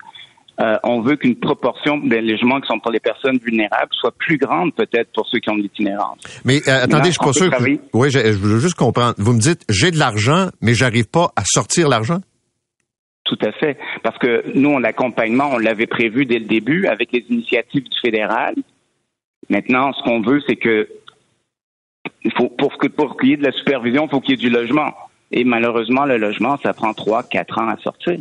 Euh, 0.60 0.76
on 0.84 1.00
veut 1.00 1.16
qu'une 1.16 1.36
proportion 1.36 1.96
des 1.96 2.20
logements 2.20 2.60
qui 2.60 2.68
sont 2.68 2.78
pour 2.78 2.92
les 2.92 3.00
personnes 3.00 3.38
vulnérables 3.38 3.88
soit 3.92 4.12
plus 4.18 4.36
grande 4.36 4.74
peut-être 4.74 5.10
pour 5.14 5.26
ceux 5.26 5.38
qui 5.40 5.50
ont 5.50 5.56
de 5.56 5.62
l'itinérance. 5.62 6.18
Mais 6.44 6.60
euh, 6.68 6.84
attendez, 6.84 7.10
je 7.10 7.12
suis 7.12 7.24
pas 7.24 7.32
sûr. 7.32 7.50
Que... 7.50 7.80
Oui, 7.94 8.10
je, 8.10 8.18
je 8.18 8.38
veux 8.38 8.60
juste 8.60 8.74
comprendre. 8.74 9.14
Vous 9.16 9.32
me 9.32 9.40
dites, 9.40 9.64
j'ai 9.70 9.90
de 9.90 9.98
l'argent, 9.98 10.48
mais 10.60 10.74
j'arrive 10.74 11.08
pas 11.08 11.30
à 11.36 11.42
sortir 11.44 11.88
l'argent? 11.88 12.18
Tout 13.24 13.38
à 13.42 13.52
fait. 13.52 13.78
Parce 14.02 14.18
que 14.18 14.44
nous, 14.54 14.78
l'accompagnement, 14.78 15.50
on 15.52 15.58
l'avait 15.58 15.86
prévu 15.86 16.26
dès 16.26 16.38
le 16.38 16.44
début 16.44 16.86
avec 16.86 17.12
les 17.12 17.24
initiatives 17.30 17.84
du 17.84 17.98
fédéral. 18.02 18.54
Maintenant, 19.48 19.92
ce 19.94 20.02
qu'on 20.02 20.20
veut, 20.20 20.40
c'est 20.46 20.56
que 20.56 20.86
il 22.24 22.32
faut, 22.36 22.48
pour, 22.48 22.72
pour 22.96 23.16
qu'il 23.16 23.30
y 23.30 23.32
ait 23.32 23.36
de 23.36 23.44
la 23.44 23.52
supervision, 23.52 24.06
il 24.06 24.10
faut 24.10 24.20
qu'il 24.20 24.30
y 24.30 24.34
ait 24.34 24.48
du 24.48 24.50
logement. 24.50 24.92
Et 25.30 25.44
malheureusement, 25.44 26.04
le 26.04 26.18
logement, 26.18 26.58
ça 26.62 26.72
prend 26.72 26.92
trois, 26.92 27.22
quatre 27.22 27.58
ans 27.58 27.68
à 27.68 27.76
sortir. 27.78 28.18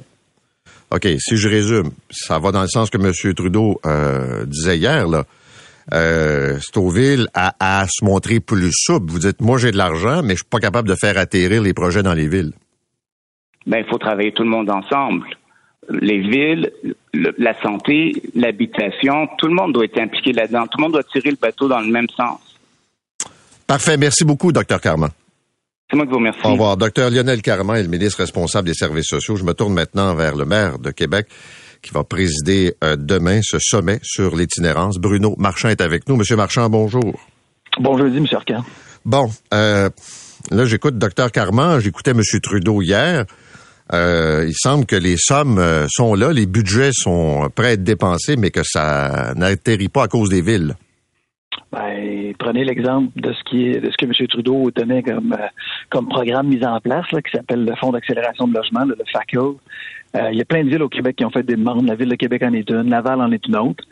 OK, 0.92 1.08
si 1.20 1.38
je 1.38 1.48
résume, 1.48 1.92
ça 2.10 2.40
va 2.40 2.52
dans 2.52 2.62
le 2.62 2.68
sens 2.68 2.90
que 2.90 2.98
M. 2.98 3.34
Trudeau 3.34 3.80
euh, 3.86 4.46
disait 4.46 4.78
hier, 4.78 5.08
là. 5.08 5.24
Euh, 5.94 6.60
Stouffville 6.60 7.28
a 7.34 7.56
à 7.60 7.86
se 7.88 8.06
montrer 8.06 8.40
plus 8.40 8.72
souple. 8.72 9.12
Vous 9.12 9.20
dites, 9.20 9.42
moi 9.42 9.58
j'ai 9.58 9.72
de 9.72 9.78
l'argent, 9.78 10.22
mais 10.24 10.34
je 10.34 10.40
suis 10.40 10.50
pas 10.50 10.60
capable 10.60 10.88
de 10.88 10.96
faire 10.96 11.18
atterrir 11.18 11.62
les 11.62 11.74
projets 11.74 12.04
dans 12.04 12.14
les 12.14 12.28
villes. 12.28 12.54
ben, 13.66 13.84
il 13.86 13.90
faut 13.90 13.98
travailler 13.98 14.32
tout 14.32 14.44
le 14.44 14.50
monde 14.50 14.70
ensemble. 14.70 15.26
Les 15.90 16.20
villes, 16.20 16.72
la 17.14 17.60
santé, 17.62 18.14
l'habitation, 18.36 19.28
tout 19.38 19.48
le 19.48 19.56
monde 19.56 19.74
doit 19.74 19.86
être 19.86 20.00
impliqué 20.00 20.32
là-dedans. 20.32 20.68
Tout 20.68 20.78
le 20.78 20.84
monde 20.84 20.94
doit 20.94 21.04
tirer 21.04 21.32
le 21.32 21.38
bateau 21.42 21.68
dans 21.68 21.82
le 21.82 21.92
même 21.92 22.08
sens. 22.16 22.51
Parfait. 23.72 23.96
Merci 23.96 24.26
beaucoup, 24.26 24.52
Dr. 24.52 24.82
Carman. 24.82 25.12
C'est 25.90 25.96
moi 25.96 26.06
qui 26.06 26.12
vous 26.12 26.18
remercie. 26.18 26.42
Au 26.44 26.52
revoir. 26.52 26.76
Dr. 26.76 27.10
Lionel 27.10 27.42
Carman 27.42 27.78
est 27.78 27.84
le 27.84 27.88
ministre 27.88 28.18
responsable 28.18 28.68
des 28.68 28.74
services 28.74 29.06
sociaux. 29.06 29.38
Je 29.38 29.46
me 29.46 29.54
tourne 29.54 29.74
maintenant 29.74 30.14
vers 30.14 30.36
le 30.36 30.44
maire 30.44 30.78
de 30.78 30.92
Québec 30.92 31.28
qui 31.82 31.92
va 31.92 32.04
présider 32.04 32.76
euh, 32.84 32.98
demain 32.98 33.40
ce 33.42 33.60
sommet 33.62 34.02
sur 34.04 34.36
l'itinérance. 34.36 34.98
Bruno 34.98 35.36
Marchand 35.38 35.70
est 35.70 35.80
avec 35.80 36.10
nous. 36.10 36.18
Monsieur 36.18 36.36
Marchand, 36.36 36.70
bonjour. 36.70 37.18
Bonjour, 37.80 38.08
M. 38.08 38.26
Arcan. 38.34 38.66
Bon, 39.06 39.32
euh, 39.54 39.90
là, 40.52 40.66
j'écoute 40.66 40.98
Dr. 40.98 41.32
Carman, 41.32 41.80
j'écoutais 41.80 42.12
M. 42.12 42.22
Trudeau 42.44 42.82
hier. 42.82 43.24
Euh, 43.94 44.48
il 44.50 44.54
semble 44.54 44.86
que 44.86 44.98
les 44.98 45.16
sommes 45.16 45.88
sont 45.90 46.14
là, 46.14 46.34
les 46.34 46.46
budgets 46.46 46.92
sont 46.92 47.50
prêts 47.56 47.68
à 47.68 47.72
être 47.72 47.86
dépensés, 47.86 48.36
mais 48.36 48.52
que 48.52 48.64
ça 48.66 49.32
n'atterrit 49.38 49.88
pas 49.88 50.04
à 50.04 50.08
cause 50.10 50.28
des 50.28 50.42
villes. 50.42 50.76
Ben, 51.72 52.34
prenez 52.38 52.64
l'exemple 52.64 53.10
de 53.16 53.34
ce 53.34 53.44
qui 53.44 53.68
est 53.68 53.80
de 53.80 53.90
ce 53.90 53.98
que 53.98 54.06
M. 54.06 54.28
Trudeau 54.28 54.72
tenait 54.72 55.04
comme 55.04 55.34
euh, 55.34 55.48
comme 55.90 56.08
programme 56.08 56.48
mis 56.48 56.64
en 56.66 56.80
place, 56.80 57.10
là, 57.12 57.22
qui 57.22 57.32
s'appelle 57.32 57.66
le 57.66 57.76
Fonds 57.76 57.92
d'accélération 57.92 58.48
de 58.48 58.54
logement, 58.54 58.86
le 58.86 58.98
FACL. 59.12 59.58
il 60.32 60.38
y 60.38 60.42
a 60.42 60.46
plein 60.46 60.64
de 60.64 60.70
villes 60.70 60.84
au 60.84 60.90
Québec 60.90 61.16
qui 61.18 61.26
ont 61.26 61.30
fait 61.30 61.44
des 61.44 61.56
demandes. 61.56 61.88
La 61.88 61.96
ville 61.96 62.10
de 62.10 62.16
Québec 62.16 62.44
en 62.44 62.54
est 62.54 62.70
une, 62.70 62.90
Laval 62.90 63.22
en 63.22 63.32
est 63.32 63.46
une 63.48 63.56
autre. 63.56 63.84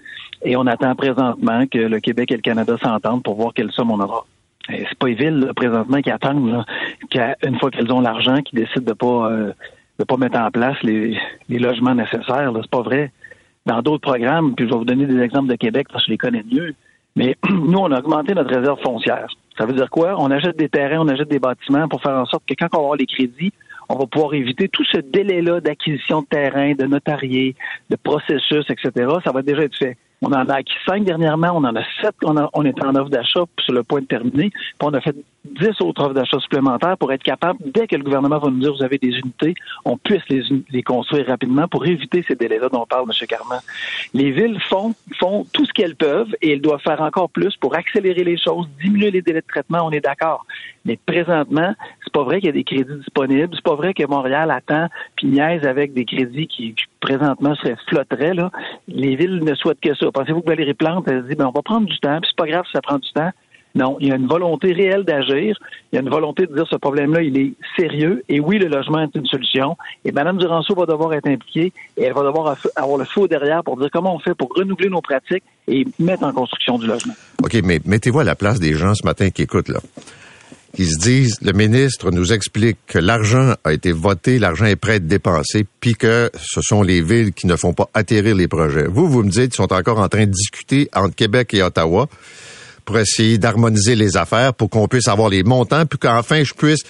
Et 0.44 0.56
on 0.56 0.68
attend 0.68 0.96
présentement 0.96 1.66
que 1.68 1.80
le 1.80 2.00
Québec 2.00 2.32
et 2.32 2.36
le 2.36 2.42
Canada 2.42 2.78
s'entendent 2.82 3.24
pour 3.24 3.36
voir 3.36 3.54
quelle 3.54 3.72
somme 3.72 3.92
on 3.92 4.00
aura. 4.00 4.26
C'est 4.68 4.98
pas 5.00 5.08
les 5.08 5.16
villes 5.16 5.52
présentement 5.56 6.02
qui 6.02 6.12
attendent 6.12 6.64
qu'une 7.10 7.60
fois 7.60 7.72
qu'elles 7.72 7.92
ont 7.92 8.02
l'argent, 8.02 8.42
qui 8.42 8.56
décident 8.56 8.86
de 8.86 8.94
pas 8.94 9.54
de 10.00 10.06
pas 10.06 10.18
mettre 10.18 10.40
en 10.40 10.50
place 10.50 10.78
les, 10.82 11.20
logements 11.50 11.94
nécessaires. 11.94 12.52
C'est 12.56 12.72
pas 12.72 12.82
vrai. 12.82 13.12
Dans 13.66 13.82
d'autres 13.82 14.10
programmes, 14.10 14.56
puis 14.56 14.66
je 14.66 14.72
vais 14.72 14.78
vous 14.78 14.86
donner 14.86 15.06
des 15.06 15.20
exemples 15.20 15.50
de 15.50 15.56
Québec 15.56 15.88
parce 15.92 16.06
que 16.06 16.08
je 16.08 16.12
les 16.12 16.18
connais 16.18 16.44
mieux, 16.50 16.74
mais 17.20 17.36
nous, 17.50 17.78
on 17.78 17.92
a 17.92 18.00
augmenté 18.00 18.34
notre 18.34 18.56
réserve 18.56 18.80
foncière. 18.82 19.28
Ça 19.58 19.66
veut 19.66 19.74
dire 19.74 19.90
quoi? 19.90 20.16
On 20.18 20.32
achète 20.32 20.58
des 20.58 20.70
terrains, 20.70 21.02
on 21.02 21.08
achète 21.10 21.28
des 21.28 21.40
bâtiments 21.40 21.88
pour 21.90 22.02
faire 22.02 22.14
en 22.14 22.26
sorte 22.26 22.44
que 22.48 22.54
quand 22.58 22.70
on 22.74 22.78
va 22.78 22.84
avoir 22.84 22.96
les 22.96 23.06
crédits, 23.06 23.52
on 23.90 23.98
va 23.98 24.06
pouvoir 24.06 24.34
éviter 24.34 24.70
tout 24.70 24.86
ce 24.86 25.00
délai-là 25.00 25.60
d'acquisition 25.60 26.22
de 26.22 26.28
terrain, 26.28 26.74
de 26.76 26.86
notarié, 26.86 27.56
de 27.90 27.98
processus, 27.98 28.66
etc. 28.70 28.92
Ça 29.26 29.34
va 29.34 29.42
déjà 29.42 29.64
être 29.64 29.76
fait. 29.76 29.98
On 30.22 30.28
en 30.34 30.50
a 30.50 30.56
acquis 30.56 30.74
cinq 30.86 31.06
dernièrement, 31.06 31.52
on 31.54 31.64
en 31.64 31.76
a 31.76 31.84
sept 32.02 32.16
on, 32.24 32.36
on 32.54 32.66
est 32.66 32.84
en 32.84 32.94
offre 32.96 33.10
d'achat 33.10 33.46
sur 33.60 33.74
le 33.74 33.84
point 33.84 34.02
de 34.02 34.06
terminer, 34.06 34.50
puis 34.50 34.74
on 34.82 34.94
a 34.94 35.00
fait 35.00 35.16
dix 35.46 35.82
autres 35.82 36.04
offres 36.04 36.14
d'achat 36.14 36.40
supplémentaires 36.40 36.98
pour 36.98 37.12
être 37.14 37.24
capable, 37.24 37.60
dès 37.66 37.88
que 37.88 37.96
le 37.96 38.04
gouvernement 38.04 38.38
va 38.38 38.50
nous 38.50 38.60
dire 38.60 38.74
vous 38.74 38.84
avez 38.84 38.98
des 38.98 39.18
unités, 39.18 39.56
on 39.86 39.98
puisse 39.98 40.22
les, 40.30 40.44
les 40.70 40.84
construire 40.84 41.28
rapidement 41.28 41.68
pour 41.68 41.86
éviter 41.86 42.24
ces 42.28 42.36
délais-là 42.36 42.70
dont 42.70 42.86
parle 42.86 43.06
M. 43.08 43.28
Carman. 43.28 43.60
Les 44.14 44.32
villes 44.32 44.60
font, 44.70 44.94
font 45.18 45.46
tout 45.54 45.66
ce 45.66 45.74
qu'elles 45.74 45.96
peuvent 45.96 46.36
et 46.42 46.54
elles 46.54 46.62
doivent 46.62 46.82
faire 46.82 47.02
encore 47.02 47.30
plus 47.30 47.56
pour 47.58 47.76
accélérer 47.76 48.24
les 48.24 48.38
choses, 48.38 48.68
diminuer 48.82 49.12
les 49.12 49.22
délais 49.22 49.42
de 49.42 49.48
traitement, 49.48 49.86
on 49.86 49.92
est 49.92 50.02
d'accord. 50.02 50.46
Mais 50.86 50.98
présentement, 51.06 51.74
c'est 52.04 52.14
pas 52.14 52.24
vrai 52.24 52.40
qu'il 52.40 52.48
y 52.48 52.50
a 52.50 52.54
des 52.54 52.64
crédits 52.64 52.98
disponibles, 53.00 53.50
c'est 53.54 53.64
pas 53.64 53.76
vrai 53.76 53.94
que 53.94 54.06
Montréal 54.06 54.52
attend 54.52 54.88
puis 55.16 55.28
niaise 55.28 55.66
avec 55.66 55.94
des 55.94 56.06
crédits 56.06 56.48
qui, 56.48 56.76
présentement 57.00 57.56
seraient 57.56 57.78
flotteraient. 57.88 58.34
Là. 58.34 58.52
Les 58.88 59.16
villes 59.16 59.44
ne 59.44 59.56
souhaitent 59.56 59.82
que 59.82 59.96
ça. 59.96 60.12
Pensez-vous 60.12 60.42
que 60.42 60.50
Valérie 60.50 60.74
Plante, 60.74 61.08
elle 61.08 61.24
dit, 61.28 61.36
ben, 61.36 61.48
on 61.48 61.52
va 61.52 61.62
prendre 61.62 61.88
du 61.88 62.00
temps, 62.00 62.20
puis 62.22 62.30
c'est 62.30 62.38
pas 62.38 62.50
grave 62.50 62.66
si 62.66 62.74
ça 62.74 62.82
prend 62.82 62.98
du 62.98 63.12
temps. 63.14 63.32
Non, 63.76 63.98
il 64.00 64.08
y 64.08 64.12
a 64.12 64.16
une 64.16 64.28
volonté 64.28 64.74
réelle 64.74 65.04
d'agir. 65.04 65.58
Il 65.92 65.96
y 65.96 65.98
a 66.00 66.02
une 66.02 66.10
volonté 66.10 66.48
de 66.48 66.54
dire 66.54 66.66
ce 66.68 66.76
problème-là, 66.76 67.22
il 67.22 67.38
est 67.38 67.54
sérieux. 67.78 68.24
Et 68.28 68.40
oui, 68.40 68.58
le 68.58 68.68
logement 68.68 69.02
est 69.02 69.16
une 69.16 69.28
solution. 69.28 69.78
Et 70.04 70.12
Mme 70.12 70.38
Duranceau 70.38 70.74
va 70.74 70.86
devoir 70.86 71.14
être 71.14 71.28
impliquée 71.28 71.72
et 71.96 72.04
elle 72.04 72.14
va 72.14 72.24
devoir 72.24 72.58
avoir 72.76 72.98
le 72.98 73.06
feu 73.06 73.28
derrière 73.28 73.64
pour 73.64 73.78
dire 73.78 73.90
comment 73.92 74.16
on 74.16 74.20
fait 74.20 74.34
pour 74.34 74.50
renouveler 74.56 74.90
nos 74.90 75.02
pratiques 75.02 75.44
et 75.68 75.86
mettre 76.00 76.24
en 76.24 76.34
construction 76.34 76.80
du 76.80 76.88
logement. 76.88 77.14
OK, 77.44 77.58
mais 77.64 77.80
mettez-vous 77.86 78.20
à 78.20 78.24
la 78.24 78.36
place 78.36 78.60
des 78.60 78.74
gens 78.74 78.96
ce 78.96 79.06
matin 79.06 79.30
qui 79.30 79.44
écoutent, 79.44 79.70
là. 79.70 79.80
Qui 80.76 80.86
se 80.86 81.00
disent, 81.00 81.38
le 81.42 81.52
ministre 81.52 82.12
nous 82.12 82.32
explique 82.32 82.78
que 82.86 83.00
l'argent 83.00 83.56
a 83.64 83.74
été 83.74 83.92
voté, 83.92 84.38
l'argent 84.38 84.66
est 84.66 84.76
prêt 84.76 84.94
à 84.94 84.96
être 84.96 85.08
dépensé, 85.08 85.66
puis 85.80 85.96
que 85.96 86.30
ce 86.40 86.62
sont 86.62 86.84
les 86.84 87.02
villes 87.02 87.34
qui 87.34 87.48
ne 87.48 87.56
font 87.56 87.74
pas 87.74 87.90
atterrir 87.94 88.36
les 88.36 88.48
projets. 88.48 88.86
Vous, 88.88 89.10
vous 89.10 89.24
me 89.24 89.30
dites 89.30 89.52
qu'ils 89.52 89.56
sont 89.56 89.74
encore 89.74 90.00
en 90.00 90.08
train 90.08 90.26
de 90.26 90.32
discuter 90.32 90.88
entre 90.94 91.16
Québec 91.16 91.54
et 91.54 91.64
Ottawa 91.64 92.08
pour 92.86 93.00
essayer 93.00 93.38
d'harmoniser 93.38 93.96
les 93.96 94.16
affaires, 94.16 94.54
pour 94.54 94.70
qu'on 94.70 94.88
puisse 94.88 95.08
avoir 95.08 95.30
les 95.30 95.44
montants, 95.44 95.86
puis 95.86 96.00
qu'enfin 96.00 96.44
je 96.44 96.54
puisse 96.54 96.82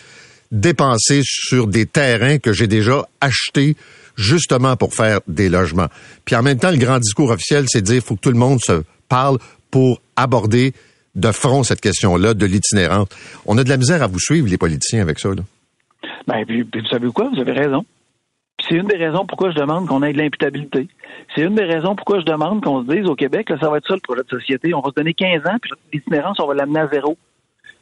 dépenser 0.51 1.21
sur 1.23 1.67
des 1.67 1.85
terrains 1.85 2.37
que 2.37 2.53
j'ai 2.53 2.67
déjà 2.67 3.07
achetés 3.21 3.75
justement 4.15 4.75
pour 4.75 4.93
faire 4.93 5.21
des 5.27 5.49
logements. 5.49 5.87
Puis 6.25 6.35
en 6.35 6.43
même 6.43 6.59
temps, 6.59 6.71
le 6.71 6.77
grand 6.77 6.99
discours 6.99 7.31
officiel, 7.31 7.65
c'est 7.67 7.81
de 7.81 7.85
dire 7.85 8.03
faut 8.03 8.15
que 8.15 8.21
tout 8.21 8.31
le 8.31 8.37
monde 8.37 8.59
se 8.61 8.83
parle 9.07 9.37
pour 9.71 10.01
aborder 10.15 10.73
de 11.15 11.31
front 11.31 11.63
cette 11.63 11.81
question-là 11.81 12.33
de 12.33 12.45
l'itinérance. 12.45 13.07
On 13.45 13.57
a 13.57 13.63
de 13.63 13.69
la 13.69 13.77
misère 13.77 14.03
à 14.03 14.07
vous 14.07 14.19
suivre, 14.19 14.47
les 14.47 14.57
politiciens, 14.57 15.01
avec 15.01 15.19
ça. 15.19 15.29
Là. 15.29 15.41
Ben, 16.27 16.45
puis, 16.45 16.61
vous 16.61 16.87
savez 16.87 17.09
quoi? 17.11 17.29
Vous 17.33 17.39
avez 17.39 17.53
raison. 17.53 17.85
C'est 18.67 18.75
une 18.75 18.87
des 18.87 18.97
raisons 18.97 19.25
pourquoi 19.25 19.51
je 19.51 19.55
demande 19.55 19.87
qu'on 19.87 20.03
ait 20.03 20.13
de 20.13 20.17
l'imputabilité. 20.17 20.87
C'est 21.33 21.41
une 21.41 21.55
des 21.55 21.63
raisons 21.63 21.95
pourquoi 21.95 22.19
je 22.19 22.25
demande 22.25 22.63
qu'on 22.63 22.83
se 22.83 22.93
dise 22.93 23.05
au 23.05 23.15
Québec, 23.15 23.49
là, 23.49 23.57
ça 23.59 23.69
va 23.69 23.77
être 23.77 23.87
ça 23.87 23.95
le 23.95 24.01
projet 24.01 24.21
de 24.23 24.29
société. 24.29 24.73
On 24.73 24.81
va 24.81 24.89
se 24.89 24.95
donner 24.95 25.13
15 25.13 25.45
ans, 25.47 25.57
puis 25.61 25.71
l'itinérance, 25.93 26.39
on 26.39 26.47
va 26.47 26.55
l'amener 26.55 26.81
à 26.81 26.87
zéro. 26.87 27.17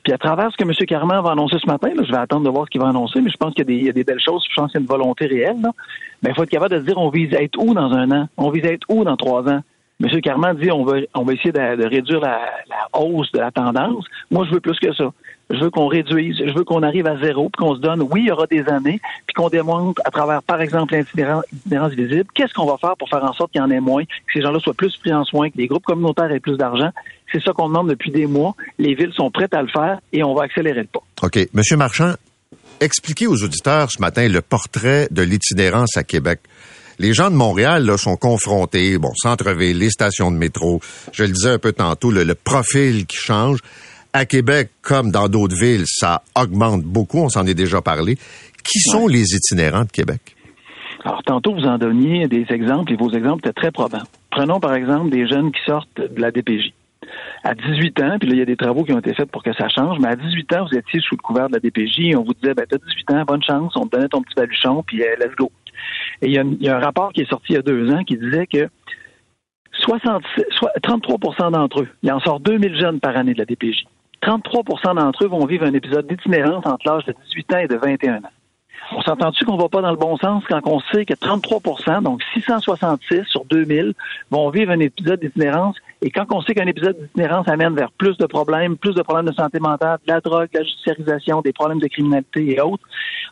Puis 0.04 0.14
à 0.14 0.18
travers 0.18 0.50
ce 0.52 0.58
que 0.58 0.64
M. 0.64 0.72
Carman 0.88 1.22
va 1.22 1.32
annoncer 1.32 1.58
ce 1.62 1.68
matin, 1.68 1.90
là, 1.94 2.04
je 2.06 2.12
vais 2.12 2.18
attendre 2.18 2.46
de 2.46 2.50
voir 2.50 2.66
ce 2.66 2.70
qu'il 2.70 2.80
va 2.80 2.88
annoncer, 2.88 3.20
mais 3.20 3.30
je 3.30 3.38
pense 3.38 3.54
qu'il 3.54 3.70
y, 3.70 3.90
a 3.90 3.92
des 3.92 4.04
belles 4.04 4.22
choses, 4.24 4.46
je 4.50 4.56
pense 4.56 4.72
qu'il 4.72 4.80
y 4.80 4.82
a 4.82 4.86
une 4.86 4.88
volonté 4.88 5.26
réelle. 5.26 5.58
Mais 6.24 6.30
il 6.30 6.36
faut 6.36 6.44
être 6.44 6.50
capable 6.50 6.76
de 6.76 6.80
se 6.80 6.86
dire 6.86 6.98
on 6.98 7.10
vise 7.10 7.34
à 7.34 7.42
être 7.42 7.60
où 7.60 7.74
dans 7.74 7.92
un 7.92 8.10
an? 8.12 8.30
On 8.38 8.50
vise 8.50 8.66
à 8.66 8.72
être 8.72 8.86
où 8.90 9.04
dans 9.04 9.18
trois 9.18 9.48
ans? 9.50 9.62
M. 10.04 10.22
Carman 10.22 10.56
dit 10.56 10.72
on 10.72 10.84
va, 10.84 10.98
on 11.16 11.24
va 11.24 11.34
essayer 11.34 11.52
de, 11.52 11.88
réduire 11.88 12.20
la, 12.20 12.40
hausse 12.94 13.32
de 13.32 13.40
la 13.40 13.52
tendance. 13.52 14.06
Moi, 14.30 14.46
je 14.48 14.54
veux 14.54 14.60
plus 14.60 14.78
que 14.80 14.94
ça. 14.94 15.12
Je 15.50 15.60
veux 15.60 15.70
qu'on 15.70 15.88
réduise, 15.88 16.36
je 16.46 16.54
veux 16.54 16.66
qu'on 16.66 16.84
arrive 16.84 17.08
à 17.08 17.18
zéro, 17.20 17.50
puis 17.50 17.66
qu'on 17.66 17.76
se 17.76 17.80
donne, 17.80 18.02
oui, 18.02 18.24
il 18.24 18.28
y 18.28 18.32
aura 18.32 18.48
des 18.48 18.68
années, 18.68 19.00
puis 19.26 19.34
qu'on 19.34 19.48
démontre 19.48 20.02
à 20.04 20.12
travers, 20.12 20.44
par 20.44 20.62
exemple, 20.62 20.94
l'itinérance 20.94 21.94
visible, 21.94 22.26
qu'est-ce 22.36 22.54
qu'on 22.54 22.66
va 22.66 22.78
faire 22.78 22.98
pour 22.98 23.08
faire 23.08 23.24
en 23.24 23.32
sorte 23.32 23.54
qu'il 23.54 23.62
y 23.62 23.64
en 23.64 23.72
ait 23.72 23.80
moins, 23.80 24.04
que 24.04 24.34
ces 24.34 24.42
gens-là 24.42 24.60
soient 24.60 24.74
plus 24.74 24.98
pris 24.98 25.14
en 25.14 25.24
soin, 25.24 25.50
que 25.50 25.58
les 25.58 25.68
groupes 25.68 25.86
communautaires 25.86 26.30
aient 26.32 26.42
plus 26.42 26.58
d'argent. 26.58 26.90
C'est 27.32 27.42
ça 27.42 27.54
qu'on 27.54 27.70
demande 27.70 27.90
depuis 27.90 28.12
des 28.12 28.26
mois. 28.26 28.56
Les 28.78 28.94
villes 28.94 29.14
sont 29.14 29.32
prêtes 29.32 29.54
à 29.54 29.62
le 29.62 29.70
faire 29.70 30.00
et 30.12 30.22
on 30.22 30.34
va 30.34 30.44
accélérer 30.44 30.82
le 30.82 30.88
pas. 30.88 31.02
OK. 31.24 31.40
Monsieur 31.54 31.78
Marchand, 31.78 32.14
expliquez 32.82 33.28
aux 33.28 33.42
auditeurs 33.42 33.90
ce 33.90 34.02
matin 34.02 34.28
le 34.28 34.42
portrait 34.42 35.08
de 35.12 35.22
l'itinérance 35.22 35.96
à 35.96 36.04
Québec 36.04 36.42
les 37.00 37.14
gens 37.14 37.30
de 37.30 37.36
Montréal 37.36 37.86
là, 37.86 37.98
sont 37.98 38.18
confrontés, 38.18 38.98
bon, 38.98 39.12
centre-ville, 39.16 39.78
les 39.78 39.90
stations 39.90 40.32
de 40.32 40.38
métro, 40.38 40.80
je 41.12 41.24
le 41.24 41.30
disais 41.30 41.52
un 41.52 41.60
peu 41.60 41.72
tantôt, 41.72 42.12
le, 42.12 42.36
profil 42.36 43.06
qui 43.06 43.18
change. 43.18 43.60
À 44.14 44.26
Québec, 44.26 44.72
comme 44.82 45.12
dans 45.12 45.28
d'autres 45.28 45.56
villes, 45.56 45.84
ça 45.86 46.24
augmente 46.36 46.82
beaucoup, 46.84 47.20
on 47.20 47.30
s'en 47.30 47.46
est 47.46 47.54
déjà 47.54 47.82
parlé. 47.82 48.16
Qui 48.64 48.80
sont 48.80 49.08
les 49.08 49.36
itinérants 49.36 49.84
de 49.84 49.92
Québec? 49.92 50.36
Alors, 51.06 51.22
tantôt, 51.24 51.54
vous 51.54 51.66
en 51.66 51.78
donniez 51.78 52.28
des 52.28 52.46
exemples 52.50 52.92
et 52.94 52.96
vos 52.96 53.12
exemples 53.12 53.48
étaient 53.48 53.54
très 53.54 53.72
probants. 53.72 54.04
Prenons 54.32 54.60
par 54.60 54.74
exemple 54.74 55.10
des 55.10 55.28
jeunes 55.28 55.52
qui 55.52 55.60
sortent 55.66 55.90
de 55.98 56.20
la 56.20 56.32
DPJ. 56.32 56.74
À 57.44 57.54
18 57.54 58.02
ans, 58.02 58.18
puis 58.20 58.30
là, 58.30 58.36
il 58.36 58.40
y 58.40 58.42
a 58.42 58.46
des 58.46 58.58
travaux 58.58 58.84
qui 58.84 58.94
ont 58.94 59.00
été 59.00 59.14
faits 59.14 59.30
pour 59.30 59.44
que 59.44 59.54
ça 59.54 59.70
change, 59.70 60.00
mais 60.00 60.08
à 60.08 60.16
18 60.16 60.54
ans, 60.54 60.66
vous 60.70 60.78
étiez 60.78 61.00
sous 61.00 61.16
le 61.16 61.22
couvert 61.22 61.48
de 61.48 61.54
la 61.54 61.60
DPJ 61.60 62.00
et 62.00 62.16
on 62.16 62.24
vous 62.24 62.34
disait, 62.34 62.54
ben, 62.54 62.66
t'as 62.68 62.78
18 62.78 63.12
ans, 63.12 63.24
bonne 63.26 63.44
chance, 63.44 63.74
on 63.76 63.86
te 63.86 63.96
donnait 63.96 64.10
ton 64.10 64.22
petit 64.22 64.36
baluchon, 64.36 64.84
puis 64.84 65.04
euh, 65.04 65.16
let's 65.20 65.36
go. 65.38 65.52
Et 66.22 66.28
il 66.28 66.34
y, 66.34 66.70
a, 66.70 66.76
un 66.76 66.80
rapport 66.80 67.14
qui 67.14 67.22
est 67.22 67.30
sorti 67.30 67.54
il 67.54 67.56
y 67.56 67.60
a 67.60 67.62
deux 67.62 67.92
ans 67.92 68.04
qui 68.04 68.18
disait 68.18 68.48
que 68.48 68.70
33% 69.86 71.52
d'entre 71.52 71.82
eux, 71.82 71.88
il 72.02 72.12
en 72.12 72.20
sort 72.20 72.40
2000 72.40 72.80
jeunes 72.80 73.00
par 73.00 73.16
année 73.16 73.34
de 73.34 73.40
la 73.40 73.46
DPJ. 73.46 73.86
33% 74.24 74.96
d'entre 74.96 75.26
eux 75.26 75.28
vont 75.28 75.46
vivre 75.46 75.66
un 75.66 75.74
épisode 75.74 76.08
d'itinérance 76.08 76.66
entre 76.66 76.88
l'âge 76.88 77.06
de 77.06 77.14
18 77.28 77.54
ans 77.54 77.60
et 77.60 77.68
de 77.68 77.76
21 77.76 78.18
ans. 78.18 78.32
On 78.96 79.02
s'entend-tu 79.02 79.44
qu'on 79.46 79.58
va 79.58 79.68
pas 79.68 79.82
dans 79.82 79.92
le 79.92 79.98
bon 79.98 80.18
sens 80.18 80.44
quand 80.48 80.62
on 80.66 80.80
sait 80.92 81.06
que 81.06 81.14
33 81.14 82.02
donc 82.02 82.22
666 82.34 83.26
sur 83.26 83.44
2000, 83.46 83.94
vont 84.32 84.50
vivre 84.50 84.72
un 84.72 84.80
épisode 84.80 85.20
d'itinérance? 85.20 85.76
Et 86.02 86.10
quand 86.10 86.26
on 86.32 86.42
sait 86.42 86.54
qu'un 86.54 86.68
épisode 86.68 86.98
d'itinérance 86.98 87.48
amène 87.50 87.76
vers 87.76 87.92
plus 87.92 88.18
de 88.18 88.26
problèmes, 88.26 88.78
plus 88.78 88.94
de 88.94 89.02
problèmes 89.02 89.26
de 89.26 89.34
santé 89.34 89.60
mentale, 89.60 90.00
de 90.08 90.14
la 90.14 90.22
drogue, 90.22 90.50
de 90.54 90.60
la 90.60 90.64
judiciarisation, 90.64 91.42
des 91.42 91.54
problèmes 91.54 91.80
de 91.80 91.88
criminalité 91.88 92.56
et 92.56 92.62
autres, 92.62 92.84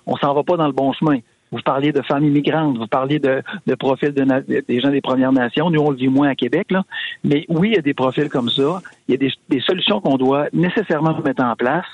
on 0.06 0.18
s'en 0.18 0.34
va 0.34 0.44
pas 0.44 0.58
dans 0.58 0.68
le 0.68 0.74
bon 0.74 0.92
chemin. 0.94 1.20
Vous 1.56 1.62
parliez 1.62 1.94
de 1.94 2.02
femmes 2.02 2.26
immigrantes, 2.26 2.78
vous 2.78 2.86
parliez 2.88 3.18
de, 3.18 3.42
de 3.66 3.76
profils 3.76 4.12
de, 4.12 4.62
des 4.68 4.80
gens 4.82 4.90
des 4.90 5.00
Premières 5.00 5.32
Nations. 5.32 5.70
Nous, 5.70 5.80
on 5.80 5.92
le 5.92 5.96
vit 5.96 6.10
moins 6.10 6.28
à 6.28 6.36
Québec, 6.36 6.70
là. 6.70 6.84
Mais 7.24 7.46
oui, 7.48 7.70
il 7.70 7.76
y 7.76 7.78
a 7.78 7.82
des 7.82 7.94
profils 7.94 8.28
comme 8.28 8.50
ça. 8.50 8.82
Il 9.08 9.14
y 9.14 9.16
a 9.16 9.18
des, 9.18 9.32
des 9.48 9.62
solutions 9.62 10.02
qu'on 10.02 10.18
doit 10.18 10.48
nécessairement 10.52 11.18
mettre 11.24 11.44
en 11.44 11.56
place. 11.56 11.86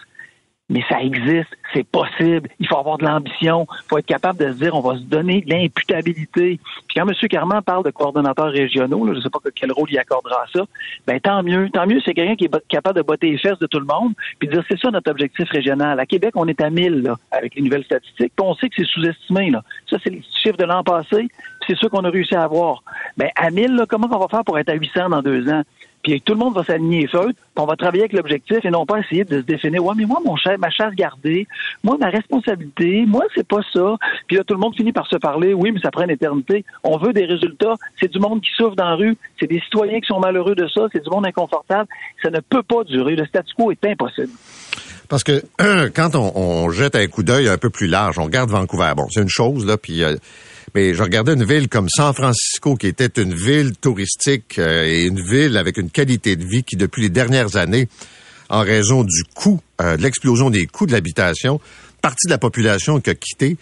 Mais 0.71 0.81
ça 0.87 1.01
existe, 1.01 1.49
c'est 1.73 1.85
possible, 1.85 2.49
il 2.59 2.67
faut 2.67 2.77
avoir 2.77 2.97
de 2.97 3.03
l'ambition, 3.03 3.67
il 3.69 3.87
faut 3.89 3.97
être 3.97 4.05
capable 4.05 4.39
de 4.39 4.53
se 4.53 4.57
dire, 4.57 4.73
on 4.73 4.79
va 4.79 4.97
se 4.97 5.03
donner 5.03 5.41
de 5.41 5.49
l'imputabilité. 5.49 6.59
Puis 6.87 6.95
quand 6.95 7.07
M. 7.07 7.13
Carman 7.29 7.61
parle 7.61 7.83
de 7.83 7.91
coordonnateurs 7.91 8.51
régionaux, 8.51 9.05
je 9.07 9.11
ne 9.11 9.21
sais 9.21 9.29
pas 9.29 9.39
quel 9.53 9.73
rôle 9.73 9.89
il 9.91 9.99
accordera 9.99 10.43
à 10.43 10.47
ça, 10.53 10.63
ben 11.05 11.19
tant 11.19 11.43
mieux, 11.43 11.69
tant 11.69 11.85
mieux, 11.85 11.99
c'est 12.05 12.13
quelqu'un 12.13 12.37
qui 12.37 12.45
est 12.45 12.67
capable 12.69 12.97
de 12.97 13.03
botter 13.03 13.31
les 13.31 13.37
fesses 13.37 13.59
de 13.59 13.67
tout 13.67 13.79
le 13.79 13.85
monde, 13.85 14.13
puis 14.39 14.47
de 14.47 14.53
dire, 14.53 14.63
c'est 14.69 14.79
ça 14.79 14.89
notre 14.91 15.11
objectif 15.11 15.49
régional. 15.49 15.99
À 15.99 16.05
Québec, 16.05 16.31
on 16.35 16.47
est 16.47 16.61
à 16.61 16.69
1000, 16.69 17.01
là, 17.01 17.17
avec 17.31 17.55
les 17.55 17.63
nouvelles 17.63 17.83
statistiques, 17.83 18.31
puis 18.33 18.45
on 18.47 18.55
sait 18.55 18.69
que 18.69 18.75
c'est 18.77 18.87
sous-estimé, 18.87 19.49
là. 19.49 19.63
Ça, 19.89 19.97
c'est 20.01 20.09
les 20.09 20.23
chiffres 20.41 20.57
de 20.57 20.63
l'an 20.63 20.83
passé, 20.83 21.27
c'est 21.67 21.75
sûr 21.75 21.89
qu'on 21.89 22.05
a 22.05 22.09
réussi 22.09 22.33
à 22.33 22.43
avoir. 22.43 22.81
Ben, 23.17 23.29
à 23.35 23.51
1000, 23.51 23.75
là, 23.75 23.85
comment 23.89 24.07
on 24.09 24.19
va 24.19 24.29
faire 24.29 24.45
pour 24.45 24.57
être 24.57 24.69
à 24.69 24.75
800 24.75 25.09
dans 25.09 25.21
deux 25.21 25.49
ans? 25.49 25.63
Puis 26.03 26.21
tout 26.21 26.33
le 26.33 26.39
monde 26.39 26.55
va 26.55 26.63
s'aligner 26.63 27.07
feu, 27.07 27.27
puis 27.33 27.63
on 27.63 27.65
va 27.65 27.75
travailler 27.75 28.03
avec 28.03 28.13
l'objectif 28.13 28.59
et 28.63 28.69
non 28.69 28.85
pas 28.85 28.99
essayer 28.99 29.23
de 29.23 29.39
se 29.41 29.45
définir 29.45 29.83
ouais 29.83 29.93
mais 29.95 30.05
moi 30.05 30.19
mon 30.25 30.35
chef, 30.35 30.57
ma 30.57 30.69
chasse 30.69 30.93
gardée, 30.93 31.47
moi 31.83 31.97
ma 31.99 32.09
responsabilité, 32.09 33.05
moi 33.05 33.23
c'est 33.35 33.47
pas 33.47 33.61
ça. 33.73 33.95
Puis 34.27 34.37
là 34.37 34.43
tout 34.43 34.53
le 34.53 34.59
monde 34.59 34.75
finit 34.75 34.91
par 34.91 35.07
se 35.07 35.17
parler, 35.17 35.53
oui 35.53 35.71
mais 35.71 35.79
ça 35.79 35.91
prend 35.91 36.03
une 36.03 36.11
éternité. 36.11 36.65
On 36.83 36.97
veut 36.97 37.13
des 37.13 37.25
résultats, 37.25 37.75
c'est 37.99 38.11
du 38.11 38.19
monde 38.19 38.41
qui 38.41 38.51
souffre 38.55 38.75
dans 38.75 38.89
la 38.89 38.95
rue, 38.95 39.17
c'est 39.39 39.47
des 39.47 39.59
citoyens 39.61 39.99
qui 39.99 40.07
sont 40.07 40.19
malheureux 40.19 40.55
de 40.55 40.67
ça, 40.67 40.87
c'est 40.91 41.03
du 41.03 41.09
monde 41.09 41.25
inconfortable, 41.25 41.87
ça 42.21 42.29
ne 42.29 42.39
peut 42.39 42.63
pas 42.63 42.83
durer, 42.83 43.15
le 43.15 43.25
statu 43.25 43.53
quo 43.55 43.71
est 43.71 43.85
impossible. 43.85 44.31
Parce 45.11 45.23
que 45.25 45.43
quand 45.93 46.15
on, 46.15 46.69
jette 46.69 46.95
un 46.95 47.05
coup 47.07 47.23
d'œil 47.23 47.49
un 47.49 47.57
peu 47.57 47.69
plus 47.69 47.87
large, 47.87 48.17
on 48.17 48.23
regarde 48.23 48.49
Vancouver. 48.49 48.93
Bon, 48.95 49.07
c'est 49.09 49.21
une 49.21 49.29
chose 49.29 49.65
là, 49.65 49.77
puis 49.77 50.03
euh, 50.03 50.15
mais 50.75 50.93
je 50.93 51.03
regardais 51.03 51.33
une 51.33 51.43
ville 51.43 51.67
comme 51.67 51.89
San 51.89 52.13
Francisco, 52.13 52.75
qui 52.75 52.87
était 52.87 53.21
une 53.21 53.33
ville 53.33 53.75
touristique 53.77 54.57
euh, 54.59 54.85
et 54.85 55.03
une 55.03 55.21
ville 55.21 55.57
avec 55.57 55.77
une 55.77 55.89
qualité 55.89 56.35
de 56.35 56.45
vie 56.45 56.63
qui, 56.63 56.75
depuis 56.75 57.03
les 57.03 57.09
dernières 57.09 57.55
années, 57.55 57.87
en 58.49 58.61
raison 58.61 59.03
du 59.03 59.23
coût, 59.33 59.59
euh, 59.81 59.97
de 59.97 60.01
l'explosion 60.01 60.49
des 60.49 60.67
coûts 60.67 60.85
de 60.85 60.91
l'habitation, 60.91 61.59
partie 62.01 62.27
de 62.27 62.31
la 62.31 62.37
population 62.37 62.99
qui 62.99 63.09
a 63.09 63.15
quitté. 63.15 63.57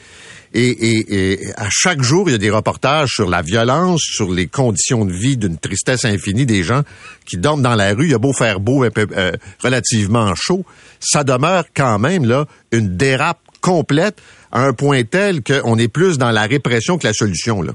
Et, 0.54 1.40
à 1.58 1.68
chaque 1.70 2.02
jour, 2.02 2.28
il 2.28 2.32
y 2.32 2.36
a 2.36 2.40
des 2.40 2.50
reportages 2.50 3.10
sur 3.12 3.30
la 3.30 3.44
violence, 3.44 4.02
sur 4.02 4.32
les 4.32 4.48
conditions 4.48 5.06
de 5.06 5.14
vie 5.14 5.38
d'une 5.38 5.58
tristesse 5.58 6.06
infinie 6.06 6.48
des 6.48 6.64
gens 6.64 6.82
qui 7.26 7.38
dorment 7.38 7.62
dans 7.62 7.76
la 7.76 7.94
rue. 7.94 8.06
Il 8.06 8.12
y 8.12 8.16
a 8.16 8.18
beau 8.18 8.34
faire 8.34 8.60
beau, 8.60 8.84
un 8.84 8.90
peu, 8.90 9.06
euh, 9.16 9.32
relativement 9.64 10.34
chaud, 10.36 10.66
ça 11.00 11.24
demeure 11.24 11.66
quand 11.76 12.00
même 12.00 12.26
là 12.26 12.48
une 12.72 12.98
dérape 12.98 13.40
complète 13.62 14.22
à 14.52 14.64
un 14.66 14.74
point 14.74 15.04
tel 15.04 15.42
qu'on 15.44 15.78
est 15.78 15.88
plus 15.88 16.18
dans 16.18 16.32
la 16.32 16.44
répression 16.44 16.98
que 16.98 17.08
la 17.08 17.14
solution. 17.14 17.62
Là. 17.62 17.74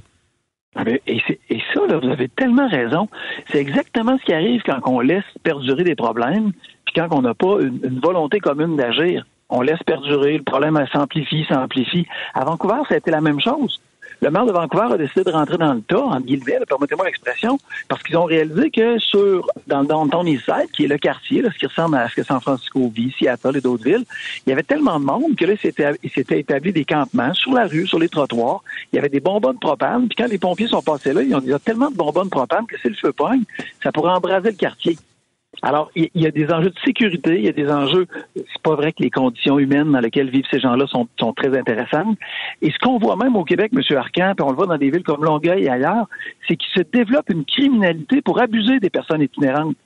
Ah 0.76 0.82
et, 1.06 1.20
ça, 1.72 1.80
vous 1.98 2.10
avez 2.10 2.28
tellement 2.28 2.68
raison. 2.68 3.08
C'est 3.50 3.58
exactement 3.58 4.18
ce 4.18 4.24
qui 4.24 4.32
arrive 4.32 4.62
quand 4.64 4.80
on 4.86 5.00
laisse 5.00 5.24
perdurer 5.42 5.84
des 5.84 5.94
problèmes, 5.94 6.52
puis 6.84 6.94
quand 6.96 7.08
on 7.12 7.22
n'a 7.22 7.34
pas 7.34 7.58
une, 7.60 8.00
volonté 8.02 8.40
commune 8.40 8.76
d'agir. 8.76 9.24
On 9.50 9.60
laisse 9.60 9.82
perdurer, 9.86 10.38
le 10.38 10.42
problème 10.42 10.82
s'amplifie, 10.92 11.44
s'amplifie. 11.48 12.06
À 12.34 12.44
Vancouver, 12.44 12.82
ça 12.88 12.94
a 12.94 12.98
été 12.98 13.10
la 13.10 13.20
même 13.20 13.40
chose 13.40 13.80
le 14.20 14.30
maire 14.30 14.46
de 14.46 14.52
Vancouver 14.52 14.94
a 14.94 14.96
décidé 14.96 15.24
de 15.24 15.30
rentrer 15.30 15.58
dans 15.58 15.74
le 15.74 15.82
tas, 15.82 16.00
en 16.00 16.20
guillemets, 16.20 16.58
permettez-moi 16.66 17.06
l'expression, 17.06 17.58
parce 17.88 18.02
qu'ils 18.02 18.16
ont 18.16 18.24
réalisé 18.24 18.70
que 18.70 18.98
sur, 18.98 19.46
dans 19.66 19.80
le 19.80 19.86
downtown 19.86 20.26
Eastside, 20.26 20.70
qui 20.72 20.84
est 20.84 20.88
le 20.88 20.98
quartier, 20.98 21.42
ce 21.42 21.58
qui 21.58 21.66
ressemble 21.66 21.96
à 21.96 22.08
ce 22.08 22.14
que 22.14 22.22
San 22.22 22.40
Francisco 22.40 22.90
vit, 22.94 23.14
Seattle 23.18 23.56
et 23.56 23.60
d'autres 23.60 23.84
villes, 23.84 24.04
il 24.46 24.50
y 24.50 24.52
avait 24.52 24.62
tellement 24.62 24.98
de 24.98 25.04
monde 25.04 25.36
que 25.36 25.44
là, 25.44 25.54
il 26.02 26.10
s'était 26.10 26.40
établi 26.40 26.72
des 26.72 26.84
campements 26.84 27.34
sur 27.34 27.52
la 27.52 27.66
rue, 27.66 27.86
sur 27.86 27.98
les 27.98 28.08
trottoirs. 28.08 28.62
Il 28.92 28.96
y 28.96 28.98
avait 28.98 29.08
des 29.08 29.20
bonbons 29.20 29.52
de 29.52 29.58
propane. 29.58 30.08
Puis 30.08 30.16
quand 30.16 30.28
les 30.28 30.38
pompiers 30.38 30.68
sont 30.68 30.82
passés 30.82 31.12
là, 31.12 31.22
ils 31.22 31.34
ont 31.34 31.40
dit, 31.40 31.46
il 31.46 31.50
y 31.50 31.54
a 31.54 31.58
tellement 31.58 31.90
de 31.90 31.96
bonbons 31.96 32.24
de 32.24 32.30
propane 32.30 32.66
que 32.66 32.78
si 32.78 32.88
le 32.88 32.94
feu 32.94 33.12
pogne, 33.12 33.42
ça 33.82 33.92
pourrait 33.92 34.12
embraser 34.12 34.50
le 34.50 34.56
quartier. 34.56 34.96
Alors, 35.62 35.90
il 35.94 36.10
y 36.14 36.26
a 36.26 36.30
des 36.30 36.50
enjeux 36.52 36.70
de 36.70 36.78
sécurité, 36.84 37.36
il 37.36 37.44
y 37.44 37.48
a 37.48 37.52
des 37.52 37.70
enjeux. 37.70 38.06
C'est 38.34 38.62
pas 38.62 38.74
vrai 38.74 38.92
que 38.92 39.02
les 39.02 39.10
conditions 39.10 39.58
humaines 39.58 39.92
dans 39.92 40.00
lesquelles 40.00 40.30
vivent 40.30 40.46
ces 40.50 40.60
gens-là 40.60 40.86
sont, 40.86 41.08
sont 41.18 41.32
très 41.32 41.56
intéressantes. 41.56 42.18
Et 42.62 42.70
ce 42.70 42.78
qu'on 42.78 42.98
voit 42.98 43.16
même 43.16 43.36
au 43.36 43.44
Québec, 43.44 43.72
M. 43.74 43.96
Arcan, 43.96 44.34
puis 44.36 44.44
on 44.44 44.50
le 44.50 44.56
voit 44.56 44.66
dans 44.66 44.78
des 44.78 44.90
villes 44.90 45.02
comme 45.02 45.24
Longueuil 45.24 45.64
et 45.64 45.70
ailleurs, 45.70 46.06
c'est 46.46 46.56
qu'il 46.56 46.72
se 46.72 46.86
développe 46.92 47.30
une 47.30 47.44
criminalité 47.44 48.20
pour 48.22 48.40
abuser 48.40 48.80
des 48.80 48.90
personnes 48.90 49.22
itinérantes 49.22 49.76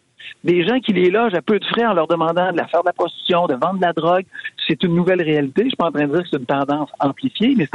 des 0.45 0.67
gens 0.67 0.79
qui 0.81 0.93
les 0.93 1.11
logent 1.11 1.35
à 1.35 1.43
peu 1.43 1.59
de 1.59 1.65
frais 1.65 1.85
en 1.85 1.95
leur 1.95 2.07
demandant 2.07 2.53
de 2.53 2.57
la 2.57 2.67
faire 2.67 2.83
de 2.83 2.87
la 2.87 2.93
prostitution, 2.93 3.47
de 3.47 3.55
vendre 3.55 3.79
de 3.79 3.83
la 3.83 3.93
drogue. 3.93 4.25
C'est 4.67 4.83
une 4.83 4.95
nouvelle 4.95 5.23
réalité. 5.23 5.63
Je 5.65 5.69
suis 5.69 5.77
pas 5.77 5.87
en 5.87 5.93
train 5.93 6.07
de 6.07 6.13
dire 6.13 6.23
que 6.23 6.29
c'est 6.31 6.39
une 6.39 6.47
tendance 6.47 6.91
amplifiée, 7.01 7.55
mais 7.57 7.69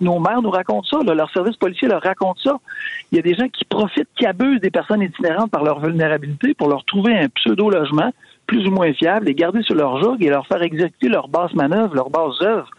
nos 0.00 0.18
mères 0.18 0.42
nous 0.42 0.50
racontent 0.50 0.86
ça. 0.88 1.02
Là, 1.04 1.14
leur 1.14 1.30
service 1.30 1.56
policier 1.56 1.88
leur 1.88 2.02
raconte 2.02 2.38
ça. 2.42 2.58
Il 3.12 3.16
y 3.16 3.18
a 3.18 3.22
des 3.22 3.34
gens 3.34 3.48
qui 3.48 3.64
profitent, 3.64 4.08
qui 4.16 4.26
abusent 4.26 4.60
des 4.60 4.70
personnes 4.70 5.02
itinérantes 5.02 5.50
par 5.50 5.64
leur 5.64 5.80
vulnérabilité 5.80 6.54
pour 6.54 6.68
leur 6.68 6.84
trouver 6.84 7.16
un 7.16 7.28
pseudo-logement 7.28 8.12
plus 8.46 8.66
ou 8.66 8.70
moins 8.70 8.92
fiable, 8.94 9.26
les 9.26 9.34
garder 9.34 9.62
sur 9.62 9.74
leur 9.74 10.02
joug 10.02 10.16
et 10.20 10.30
leur 10.30 10.46
faire 10.46 10.62
exécuter 10.62 11.08
leur 11.08 11.28
basse 11.28 11.52
manœuvre, 11.54 11.94
leur 11.94 12.10
basse 12.10 12.40
œuvre. 12.40 12.70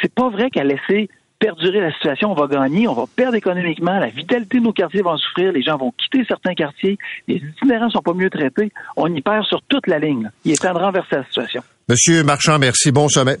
C'est 0.00 0.14
pas 0.14 0.28
vrai 0.30 0.48
qu'à 0.48 0.64
laisser 0.64 1.10
perdurer 1.42 1.80
la 1.80 1.92
situation, 1.92 2.30
on 2.30 2.34
va 2.34 2.46
gagner, 2.46 2.86
on 2.86 2.94
va 2.94 3.04
perdre 3.16 3.34
économiquement, 3.34 3.98
la 3.98 4.10
vitalité 4.10 4.60
de 4.60 4.64
nos 4.64 4.72
quartiers 4.72 5.02
va 5.02 5.16
souffrir, 5.16 5.50
les 5.50 5.62
gens 5.62 5.76
vont 5.76 5.92
quitter 5.98 6.24
certains 6.26 6.54
quartiers, 6.54 6.96
les 7.26 7.36
itinérants 7.36 7.90
sont 7.90 8.00
pas 8.00 8.14
mieux 8.14 8.30
traités, 8.30 8.70
on 8.96 9.12
y 9.12 9.20
perd 9.20 9.44
sur 9.46 9.60
toute 9.68 9.88
la 9.88 9.98
ligne. 9.98 10.30
Il 10.44 10.52
est 10.52 10.62
temps 10.62 10.72
de 10.72 10.78
renverser 10.78 11.16
la 11.16 11.24
situation. 11.24 11.62
Monsieur 11.88 12.22
Marchand, 12.22 12.60
merci. 12.60 12.92
Bon 12.92 13.08
sommet. 13.08 13.38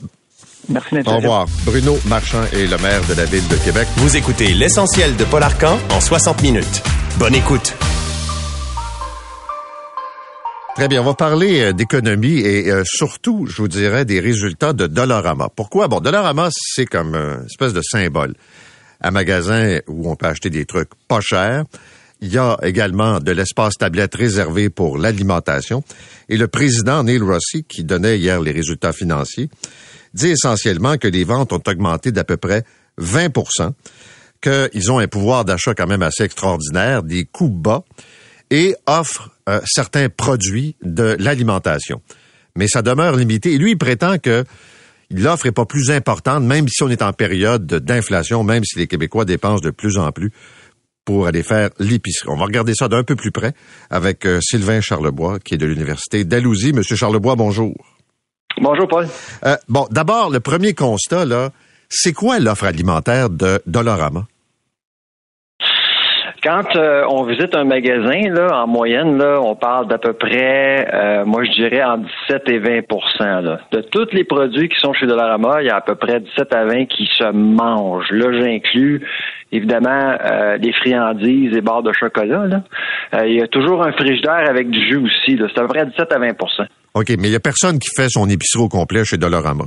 Merci, 0.68 0.96
Au 1.06 1.16
revoir. 1.16 1.46
Bruno 1.64 1.96
Marchand 2.08 2.42
est 2.52 2.66
le 2.66 2.78
maire 2.78 3.02
de 3.08 3.14
la 3.14 3.24
ville 3.24 3.46
de 3.48 3.56
Québec. 3.64 3.86
Vous 3.96 4.16
écoutez 4.16 4.52
l'essentiel 4.52 5.16
de 5.16 5.24
Paul 5.24 5.42
Arcan 5.42 5.78
en 5.90 6.00
60 6.00 6.42
minutes. 6.42 6.82
Bonne 7.18 7.34
écoute. 7.34 7.76
Très 10.74 10.88
bien, 10.88 11.02
on 11.02 11.04
va 11.04 11.12
parler 11.12 11.60
euh, 11.60 11.72
d'économie 11.74 12.38
et 12.38 12.70
euh, 12.70 12.82
surtout, 12.86 13.46
je 13.46 13.58
vous 13.58 13.68
dirais, 13.68 14.06
des 14.06 14.20
résultats 14.20 14.72
de 14.72 14.86
Dollarama. 14.86 15.50
Pourquoi? 15.54 15.86
Bon, 15.86 16.00
Dollarama, 16.00 16.48
c'est 16.50 16.86
comme 16.86 17.14
une 17.14 17.44
espèce 17.44 17.74
de 17.74 17.82
symbole. 17.82 18.34
Un 19.02 19.10
magasin 19.10 19.80
où 19.86 20.10
on 20.10 20.16
peut 20.16 20.26
acheter 20.26 20.48
des 20.48 20.64
trucs 20.64 20.88
pas 21.08 21.20
chers. 21.20 21.64
Il 22.22 22.32
y 22.32 22.38
a 22.38 22.56
également 22.62 23.20
de 23.20 23.32
l'espace 23.32 23.74
tablette 23.74 24.14
réservé 24.14 24.70
pour 24.70 24.96
l'alimentation. 24.96 25.84
Et 26.30 26.38
le 26.38 26.48
président 26.48 27.02
Neil 27.02 27.20
Rossi, 27.20 27.64
qui 27.64 27.84
donnait 27.84 28.18
hier 28.18 28.40
les 28.40 28.52
résultats 28.52 28.94
financiers, 28.94 29.50
dit 30.14 30.28
essentiellement 30.28 30.96
que 30.96 31.08
les 31.08 31.24
ventes 31.24 31.52
ont 31.52 31.62
augmenté 31.66 32.12
d'à 32.12 32.24
peu 32.24 32.38
près 32.38 32.64
20% 32.98 33.72
qu'ils 34.40 34.90
ont 34.90 34.98
un 34.98 35.06
pouvoir 35.06 35.44
d'achat 35.44 35.74
quand 35.74 35.86
même 35.86 36.02
assez 36.02 36.24
extraordinaire, 36.24 37.02
des 37.02 37.24
coûts 37.24 37.48
bas, 37.48 37.84
et 38.52 38.76
offrent 38.86 39.30
euh, 39.48 39.60
certains 39.64 40.10
produits 40.10 40.76
de 40.82 41.16
l'alimentation. 41.18 42.02
Mais 42.54 42.68
ça 42.68 42.82
demeure 42.82 43.16
limité. 43.16 43.54
Et 43.54 43.58
lui, 43.58 43.72
il 43.72 43.78
prétend 43.78 44.18
que 44.18 44.44
l'offre 45.10 45.46
est 45.46 45.52
pas 45.52 45.64
plus 45.64 45.90
importante, 45.90 46.44
même 46.44 46.68
si 46.68 46.82
on 46.82 46.90
est 46.90 47.00
en 47.00 47.14
période 47.14 47.66
d'inflation, 47.66 48.44
même 48.44 48.62
si 48.62 48.78
les 48.78 48.86
Québécois 48.86 49.24
dépensent 49.24 49.62
de 49.62 49.70
plus 49.70 49.96
en 49.96 50.12
plus 50.12 50.32
pour 51.06 51.26
aller 51.26 51.42
faire 51.42 51.70
l'épicerie. 51.78 52.28
On 52.28 52.36
va 52.36 52.44
regarder 52.44 52.74
ça 52.74 52.88
d'un 52.88 53.02
peu 53.02 53.16
plus 53.16 53.32
près 53.32 53.54
avec 53.88 54.26
euh, 54.26 54.38
Sylvain 54.42 54.82
Charlebois, 54.82 55.40
qui 55.40 55.54
est 55.54 55.58
de 55.58 55.66
l'Université 55.66 56.24
d'Alousie. 56.24 56.74
Monsieur 56.74 56.94
Charlebois, 56.94 57.36
bonjour. 57.36 57.74
Bonjour, 58.60 58.86
Paul. 58.86 59.08
Euh, 59.46 59.56
bon, 59.68 59.88
d'abord, 59.90 60.28
le 60.28 60.40
premier 60.40 60.74
constat, 60.74 61.24
là, 61.24 61.52
c'est 61.88 62.12
quoi 62.12 62.38
l'offre 62.38 62.64
alimentaire 62.64 63.30
de 63.30 63.62
Dolorama? 63.66 64.26
Quand 66.42 66.74
euh, 66.74 67.04
on 67.08 67.22
visite 67.22 67.54
un 67.54 67.64
magasin, 67.64 68.28
là, 68.30 68.64
en 68.64 68.66
moyenne, 68.66 69.16
là, 69.16 69.40
on 69.40 69.54
parle 69.54 69.86
d'à 69.86 69.98
peu 69.98 70.12
près, 70.12 70.88
euh, 70.92 71.24
moi 71.24 71.44
je 71.44 71.52
dirais, 71.52 71.84
en 71.84 71.98
17 71.98 72.48
et 72.48 72.58
20 72.58 73.42
là. 73.42 73.60
De 73.70 73.80
tous 73.80 74.08
les 74.12 74.24
produits 74.24 74.68
qui 74.68 74.78
sont 74.80 74.92
chez 74.92 75.06
Dollarama, 75.06 75.62
il 75.62 75.66
y 75.66 75.70
a 75.70 75.76
à 75.76 75.80
peu 75.80 75.94
près 75.94 76.18
17 76.18 76.52
à 76.52 76.64
20 76.64 76.86
qui 76.86 77.08
se 77.16 77.30
mangent. 77.30 78.10
Là, 78.10 78.32
j'inclus 78.40 79.06
évidemment 79.52 80.16
euh, 80.24 80.56
les 80.56 80.72
friandises 80.72 81.56
et 81.56 81.60
barres 81.60 81.84
de 81.84 81.92
chocolat. 81.92 82.46
Là. 82.46 83.24
il 83.24 83.34
y 83.34 83.42
a 83.42 83.46
toujours 83.46 83.84
un 83.84 83.92
frigidaire 83.92 84.48
avec 84.48 84.68
du 84.68 84.80
jus 84.80 84.96
aussi. 84.96 85.38
C'est 85.38 85.58
à 85.58 85.62
peu 85.62 85.68
près 85.68 85.86
17 85.86 86.12
à 86.12 86.18
20% 86.18 86.66
OK, 86.94 87.08
mais 87.10 87.28
il 87.28 87.30
n'y 87.30 87.36
a 87.36 87.40
personne 87.40 87.78
qui 87.78 87.88
fait 87.94 88.08
son 88.08 88.28
épicerie 88.28 88.64
au 88.64 88.68
complet 88.68 89.04
chez 89.04 89.16
Dollarama. 89.16 89.64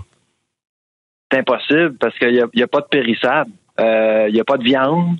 C'est 1.31 1.39
impossible 1.39 1.95
parce 1.99 2.17
qu'il 2.19 2.33
n'y 2.33 2.39
a, 2.39 2.65
a, 2.65 2.67
pas 2.67 2.81
de 2.81 2.87
périssable. 2.89 3.51
Il 3.77 3.83
euh, 3.83 4.31
n'y 4.31 4.39
a 4.39 4.43
pas 4.45 4.57
de 4.57 4.63
viande, 4.63 5.17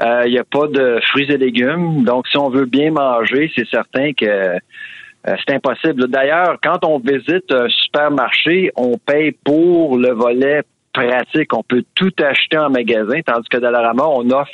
il 0.00 0.06
euh, 0.06 0.28
n'y 0.28 0.38
a 0.38 0.44
pas 0.44 0.66
de 0.66 0.98
fruits 1.10 1.30
et 1.30 1.36
légumes. 1.36 2.04
Donc, 2.04 2.26
si 2.28 2.38
on 2.38 2.48
veut 2.48 2.64
bien 2.64 2.90
manger, 2.90 3.50
c'est 3.54 3.68
certain 3.68 4.12
que 4.12 4.24
euh, 4.24 4.58
c'est 5.24 5.54
impossible. 5.54 6.08
D'ailleurs, 6.08 6.56
quand 6.62 6.84
on 6.84 6.98
visite 6.98 7.50
un 7.50 7.68
supermarché, 7.68 8.70
on 8.76 8.96
paye 8.96 9.32
pour 9.44 9.98
le 9.98 10.14
volet 10.14 10.62
pratique. 10.92 11.52
On 11.52 11.62
peut 11.62 11.84
tout 11.94 12.12
acheter 12.18 12.56
en 12.56 12.70
magasin, 12.70 13.20
tandis 13.26 13.48
que 13.50 13.58
dans 13.58 13.70
la 13.70 13.82
Rama, 13.82 14.04
on 14.06 14.30
offre 14.30 14.50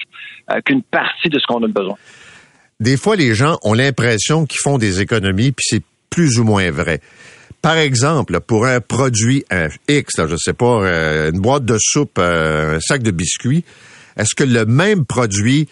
qu'une 0.65 0.83
partie 0.83 1.29
de 1.29 1.39
ce 1.39 1.47
qu'on 1.47 1.63
a 1.63 1.69
besoin. 1.69 1.97
Des 2.81 2.97
fois, 2.97 3.15
les 3.15 3.35
gens 3.35 3.57
ont 3.63 3.73
l'impression 3.73 4.47
qu'ils 4.47 4.61
font 4.61 4.79
des 4.79 5.01
économies, 5.01 5.53
puis 5.53 5.65
c'est 5.65 5.83
plus 6.11 6.41
ou 6.41 6.45
moins 6.45 6.71
vrai. 6.71 7.01
Par 7.65 7.79
exemple, 7.79 8.41
pour 8.41 8.67
un 8.67 8.83
produit 8.83 9.43
X, 9.89 10.19
là, 10.19 10.27
je 10.29 10.37
sais 10.37 10.53
pas, 10.53 10.83
euh, 10.83 11.31
une 11.31 11.41
boîte 11.41 11.65
de 11.65 11.79
soupe, 11.81 12.19
euh, 12.19 12.77
un 12.77 12.81
sac 12.81 13.03
de 13.03 13.11
biscuits, 13.11 13.65
est-ce 14.19 14.35
que 14.35 14.45
le 14.45 14.67
même 14.67 15.07
produit 15.07 15.67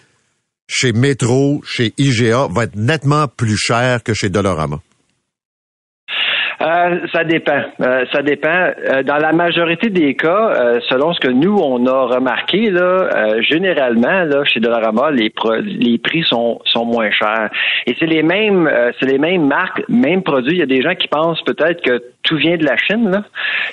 chez 0.66 0.94
Metro, 0.94 1.60
chez 1.66 1.92
IGA, 1.98 2.48
va 2.50 2.64
être 2.64 2.76
nettement 2.76 3.28
plus 3.28 3.58
cher 3.58 4.02
que 4.02 4.14
chez 4.14 4.30
Dolorama? 4.30 4.80
Euh, 6.62 7.06
ça 7.12 7.24
dépend. 7.24 7.60
Euh, 7.80 8.04
ça 8.12 8.22
dépend. 8.22 8.48
Euh, 8.48 9.02
dans 9.02 9.16
la 9.16 9.32
majorité 9.32 9.90
des 9.90 10.14
cas, 10.14 10.78
selon 10.88 11.12
ce 11.12 11.20
que 11.20 11.28
nous 11.28 11.58
on 11.58 11.86
a 11.86 12.06
remarqué, 12.06 12.70
là, 12.70 13.40
généralement, 13.40 14.24
là, 14.24 14.44
chez 14.44 14.60
Dollarama, 14.60 15.10
les, 15.10 15.32
les 15.64 15.98
prix 15.98 16.22
sont, 16.22 16.60
sont 16.64 16.84
moins 16.84 17.10
chers. 17.10 17.50
Et 17.86 17.96
c'est 17.98 18.06
les 18.06 18.22
mêmes, 18.22 18.70
c'est 18.98 19.06
les 19.06 19.18
mêmes 19.18 19.46
marques, 19.46 19.82
mêmes 19.88 20.22
produits. 20.22 20.52
Il 20.52 20.58
y 20.58 20.62
a 20.62 20.66
des 20.66 20.82
gens 20.82 20.94
qui 20.94 21.08
pensent 21.08 21.42
peut-être 21.42 21.82
que 21.82 22.02
tout 22.22 22.36
vient 22.36 22.56
de 22.56 22.64
la 22.64 22.76
Chine. 22.76 23.10
Là. 23.10 23.22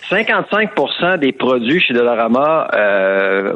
55% 0.10 1.18
des 1.18 1.32
produits 1.32 1.82
chez 1.82 1.94
Dollarama 1.94 2.68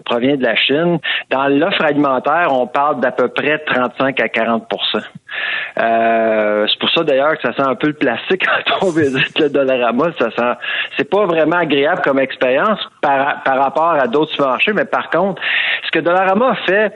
provient 0.06 0.36
de 0.36 0.44
la 0.44 0.56
Chine. 0.56 1.00
Dans 1.30 1.48
l'offre 1.48 1.84
alimentaire, 1.84 2.48
on 2.52 2.68
parle 2.68 3.00
d'à 3.00 3.12
peu 3.12 3.28
près 3.28 3.60
35 3.60 4.20
à 4.20 4.28
40% 4.28 6.68
C'est 6.68 6.80
pour 6.80 6.90
ça 6.92 7.04
d'ailleurs 7.04 7.38
que 7.38 7.42
ça 7.42 7.54
sent 7.54 7.68
un 7.68 7.76
peu 7.76 7.88
le 7.88 7.94
plastique 7.94 8.44
quand 8.68 8.88
on 8.88 8.92
visite 8.92 9.40
le 9.40 9.50
Dollarama. 9.50 10.12
Ça 10.20 10.30
sent, 10.32 10.60
c'est 10.98 11.10
pas 11.10 11.26
vraiment 11.26 11.58
agréable 11.58 12.02
comme 12.04 12.20
expérience 12.20 12.80
par, 13.02 13.44
par 13.44 13.58
rapport 13.58 13.94
à 13.94 14.08
d'autres 14.08 14.40
marchés, 14.40 14.74
mais 14.74 14.86
par 14.86 15.10
contre, 15.10 15.42
ce 15.86 15.92
que 15.92 16.00
Dollarama 16.00 16.56
fait, 16.66 16.94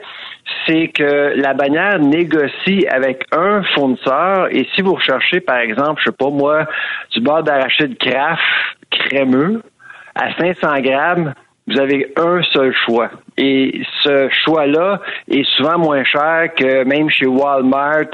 c'est 0.66 0.88
que 0.88 1.34
la 1.36 1.54
bannière 1.54 1.98
négocie 1.98 2.86
avec 2.88 3.24
un 3.32 3.62
fournisseur 3.74 4.48
et 4.50 4.66
si 4.74 4.82
vous 4.82 4.94
recherchez, 4.94 5.40
par 5.40 5.58
exemple, 5.58 6.00
je 6.04 6.10
sais 6.10 6.16
pas 6.16 6.30
moi, 6.30 6.66
du 7.12 7.20
beurre 7.20 7.42
d'arachide 7.42 7.98
Kraft 7.98 8.42
crémeux 8.90 9.62
à 10.14 10.34
500 10.36 10.80
grammes, 10.80 11.34
vous 11.68 11.78
avez 11.78 12.12
un 12.16 12.42
seul 12.44 12.74
choix. 12.84 13.10
Et 13.36 13.82
ce 14.02 14.28
choix-là 14.44 15.00
est 15.30 15.44
souvent 15.56 15.78
moins 15.78 16.02
cher 16.04 16.48
que 16.56 16.84
même 16.84 17.10
chez 17.10 17.26
Walmart 17.26 18.10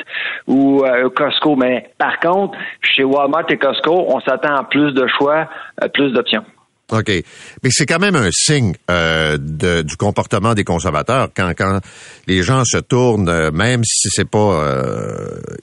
ou 0.46 0.84
euh, 0.84 1.08
Costco. 1.10 1.54
Mais 1.54 1.90
par 1.96 2.18
contre, 2.18 2.58
chez 2.82 3.04
Walmart 3.04 3.44
et 3.48 3.56
Costco, 3.56 4.06
on 4.08 4.20
s'attend 4.20 4.56
à 4.56 4.64
plus 4.64 4.92
de 4.92 5.06
choix, 5.06 5.48
euh, 5.82 5.88
plus 5.88 6.12
d'options. 6.12 6.44
OK. 6.92 7.08
Mais 7.08 7.70
c'est 7.70 7.86
quand 7.86 7.98
même 7.98 8.14
un 8.14 8.30
signe 8.30 8.74
euh, 8.90 9.38
du 9.38 9.96
comportement 9.96 10.54
des 10.54 10.64
consommateurs 10.64 11.28
quand, 11.34 11.52
quand 11.56 11.80
les 12.26 12.42
gens 12.42 12.64
se 12.64 12.78
tournent, 12.78 13.50
même 13.50 13.82
si 13.84 14.08
c'est 14.10 14.28
pas 14.28 14.62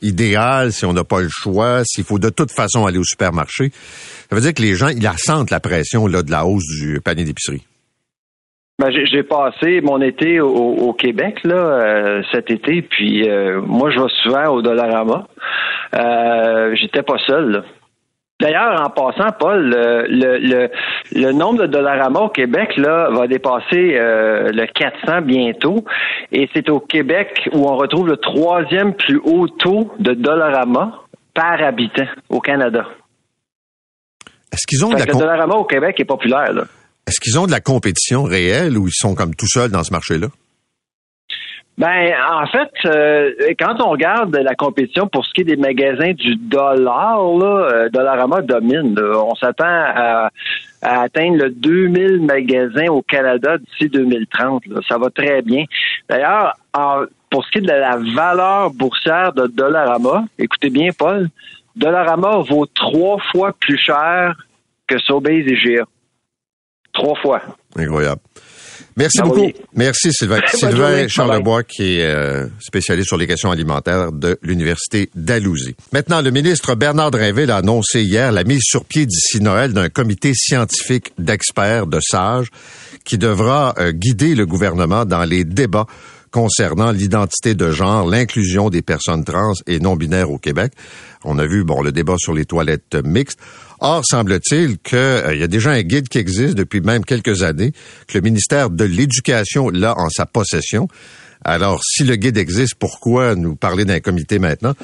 idéal, 0.02 0.74
si 0.74 0.86
on 0.86 0.94
n'a 0.94 1.04
pas 1.04 1.22
le 1.22 1.30
choix, 1.30 1.84
s'il 1.86 2.04
faut 2.04 2.20
de 2.20 2.30
toute 2.30 2.52
façon 2.52 2.86
aller 2.86 2.98
au 2.98 3.04
supermarché. 3.04 3.72
Ça 4.30 4.36
veut 4.36 4.42
dire 4.42 4.54
que 4.54 4.62
les 4.62 4.76
gens, 4.76 4.88
ils 4.88 5.08
sentent 5.18 5.52
la 5.52 5.60
pression 5.60 6.08
là, 6.08 6.24
de 6.24 6.32
la 6.32 6.46
hausse 6.46 6.66
du 6.80 7.02
panier 7.02 7.24
d'épicerie. 7.24 7.64
Ben, 8.82 8.90
j'ai 8.90 9.22
passé 9.22 9.80
mon 9.82 10.02
été 10.02 10.42
au, 10.42 10.92
Québec 10.94 11.44
là 11.44 11.54
euh, 11.54 12.24
cet 12.32 12.50
été, 12.50 12.82
puis 12.82 13.30
euh, 13.30 13.62
moi 13.62 13.92
je 13.92 14.00
vais 14.00 14.10
souvent 14.24 14.56
au 14.56 14.64
Dollarama. 14.64 15.28
Euh, 15.94 16.76
J'étais 16.76 17.04
pas 17.04 17.20
seul. 17.28 17.64
D'ailleurs, 18.42 18.82
en 18.82 18.90
passant, 18.90 19.32
Paul, 19.40 19.70
le, 19.70 20.70
le, 21.14 21.32
nombre 21.32 21.62
de 21.62 21.68
Dollarama 21.68 22.22
au 22.22 22.30
Québec 22.30 22.76
là 22.76 23.10
va 23.12 23.28
dépasser 23.28 23.96
euh, 23.96 24.50
le 24.52 24.66
400 24.66 25.22
bientôt, 25.22 25.86
et 26.32 26.50
c'est 26.52 26.68
au 26.70 26.80
Québec 26.80 27.48
où 27.54 27.70
on 27.70 27.78
retrouve 27.78 28.08
le 28.08 28.18
troisième 28.18 28.96
plus 28.96 29.22
haut 29.24 29.48
taux 29.48 29.92
de 30.00 30.16
Dollarama 30.16 31.04
par 31.36 31.62
habitant 31.62 32.08
au 32.30 32.40
Canada. 32.40 32.88
Est-ce 34.52 34.66
qu'ils 34.68 34.84
ont 34.84 34.90
de 34.90 34.98
la 34.98 35.06
le 35.06 35.14
Dollarama 35.14 35.56
au 35.56 35.66
Québec 35.66 36.00
est 36.00 36.06
populaire 36.06 36.52
là. 36.52 36.64
Est-ce 37.08 37.20
qu'ils 37.20 37.38
ont 37.38 37.46
de 37.46 37.52
la 37.52 37.62
compétition 37.62 38.24
réelle 38.24 38.76
ou 38.76 38.88
ils 38.88 38.94
sont 38.94 39.14
comme 39.14 39.36
tout 39.36 39.48
seuls 39.48 39.70
dans 39.70 39.84
ce 39.84 39.92
marché-là? 39.92 40.28
Ben, 41.82 42.14
en 42.32 42.46
fait, 42.46 42.70
euh, 42.86 43.32
quand 43.60 43.82
on 43.82 43.90
regarde 43.90 44.36
la 44.36 44.54
compétition 44.54 45.08
pour 45.08 45.26
ce 45.26 45.34
qui 45.34 45.42
est 45.42 45.46
des 45.46 45.56
magasins 45.56 46.12
du 46.12 46.36
dollar, 46.36 47.24
là, 47.24 47.70
euh, 47.74 47.90
Dollarama 47.90 48.44
domine. 48.44 48.96
On 49.00 49.34
s'attend 49.34 49.66
à, 49.66 50.30
atteindre 50.84 51.38
le 51.38 51.50
2000 51.50 52.22
magasins 52.22 52.86
au 52.90 53.02
Canada 53.02 53.58
d'ici 53.58 53.90
2030. 53.90 54.62
Ça 54.88 55.00
va 55.00 55.10
très 55.10 55.42
bien. 55.42 55.66
D'ailleurs, 56.08 56.54
pour 57.32 57.44
ce 57.46 57.50
qui 57.50 57.58
est 57.58 57.62
de 57.62 57.68
la 57.68 57.98
valeur 57.98 58.70
boursière 58.70 59.34
de 59.34 59.48
Dollarama, 59.48 60.26
écoutez 60.38 60.70
bien, 60.70 60.90
Paul, 60.96 61.30
Dollarama 61.76 62.44
vaut 62.48 62.68
trois 62.68 63.18
fois 63.32 63.54
plus 63.60 63.80
cher 63.80 64.36
que 64.86 65.00
Sobeys 65.00 65.48
et 65.48 65.56
GA. 65.56 65.86
Trois 66.94 67.16
fois. 67.16 67.42
Incroyable. 67.76 68.22
Merci 68.98 69.20
ah 69.22 69.26
beaucoup. 69.26 69.52
Merci 69.76 70.12
Sylvain. 70.12 70.40
Sylvain 70.54 71.08
Charlebois 71.08 71.64
qui 71.64 72.00
est 72.00 72.06
euh, 72.06 72.48
spécialiste 72.60 73.08
sur 73.08 73.18
les 73.18 73.28
questions 73.28 73.52
alimentaires 73.52 74.12
de 74.12 74.38
l'Université 74.42 75.10
d'Alousie. 75.16 75.76
Maintenant, 75.94 76.22
le 76.22 76.32
ministre 76.32 76.76
Bernard 76.76 77.12
Drinville 77.12 77.52
a 77.52 77.58
annoncé 77.58 78.04
hier 78.04 78.32
la 78.32 78.44
mise 78.44 78.64
sur 78.64 78.86
pied 78.86 79.06
d'ici 79.06 79.42
Noël 79.42 79.74
d'un 79.74 79.90
comité 79.90 80.34
scientifique 80.34 81.14
d'experts, 81.18 81.88
de 81.88 82.00
sages, 82.00 82.48
qui 83.06 83.18
devra 83.18 83.74
euh, 83.80 83.92
guider 83.92 84.36
le 84.36 84.46
gouvernement 84.46 85.06
dans 85.06 85.24
les 85.24 85.44
débats 85.44 85.88
concernant 86.32 86.92
l'identité 86.92 87.56
de 87.56 87.72
genre, 87.72 88.08
l'inclusion 88.08 88.70
des 88.70 88.82
personnes 88.82 89.24
trans 89.24 89.54
et 89.68 89.80
non 89.80 89.96
binaires 89.96 90.32
au 90.32 90.38
Québec. 90.38 90.72
On 91.24 91.38
a 91.38 91.46
vu 91.46 91.64
bon 91.64 91.82
le 91.82 91.92
débat 91.92 92.16
sur 92.18 92.34
les 92.34 92.46
toilettes 92.46 92.96
mixtes. 93.04 93.40
Or, 93.84 94.04
semble-t-il 94.06 94.78
qu'il 94.78 94.98
euh, 94.98 95.36
y 95.36 95.42
a 95.42 95.48
déjà 95.48 95.72
un 95.72 95.82
guide 95.82 96.08
qui 96.08 96.20
existe 96.20 96.54
depuis 96.54 96.82
même 96.82 97.04
quelques 97.04 97.42
années, 97.42 97.74
que 98.08 98.20
le 98.20 98.22
ministère 98.22 98.70
de 98.70 98.84
l'Éducation 98.84 99.70
l'a 99.70 99.98
en 99.98 100.08
sa 100.10 100.28
possession. 100.28 100.88
Alors, 101.44 101.82
si 101.84 102.04
le 102.04 102.16
guide 102.16 102.38
existe, 102.38 102.76
pourquoi 102.76 103.34
nous 103.34 103.56
parler 103.56 103.84
d'un 103.84 104.00
comité 104.00 104.38
maintenant? 104.38 104.76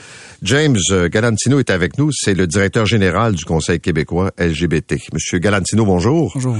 James 0.41 0.80
euh, 0.89 1.10
Galantino 1.10 1.60
est 1.60 1.70
avec 1.70 2.00
nous. 2.00 2.10
C'est 2.12 2.34
le 2.34 2.48
directeur 2.48 2.88
général 2.88 3.36
du 3.36 3.45
Conseil 3.45 3.80
québécois 3.80 4.32
LGBT. 4.39 4.95
Monsieur 5.14 5.38
Galantino, 5.38 5.86
bonjour. 5.86 6.32
Bonjour. 6.34 6.58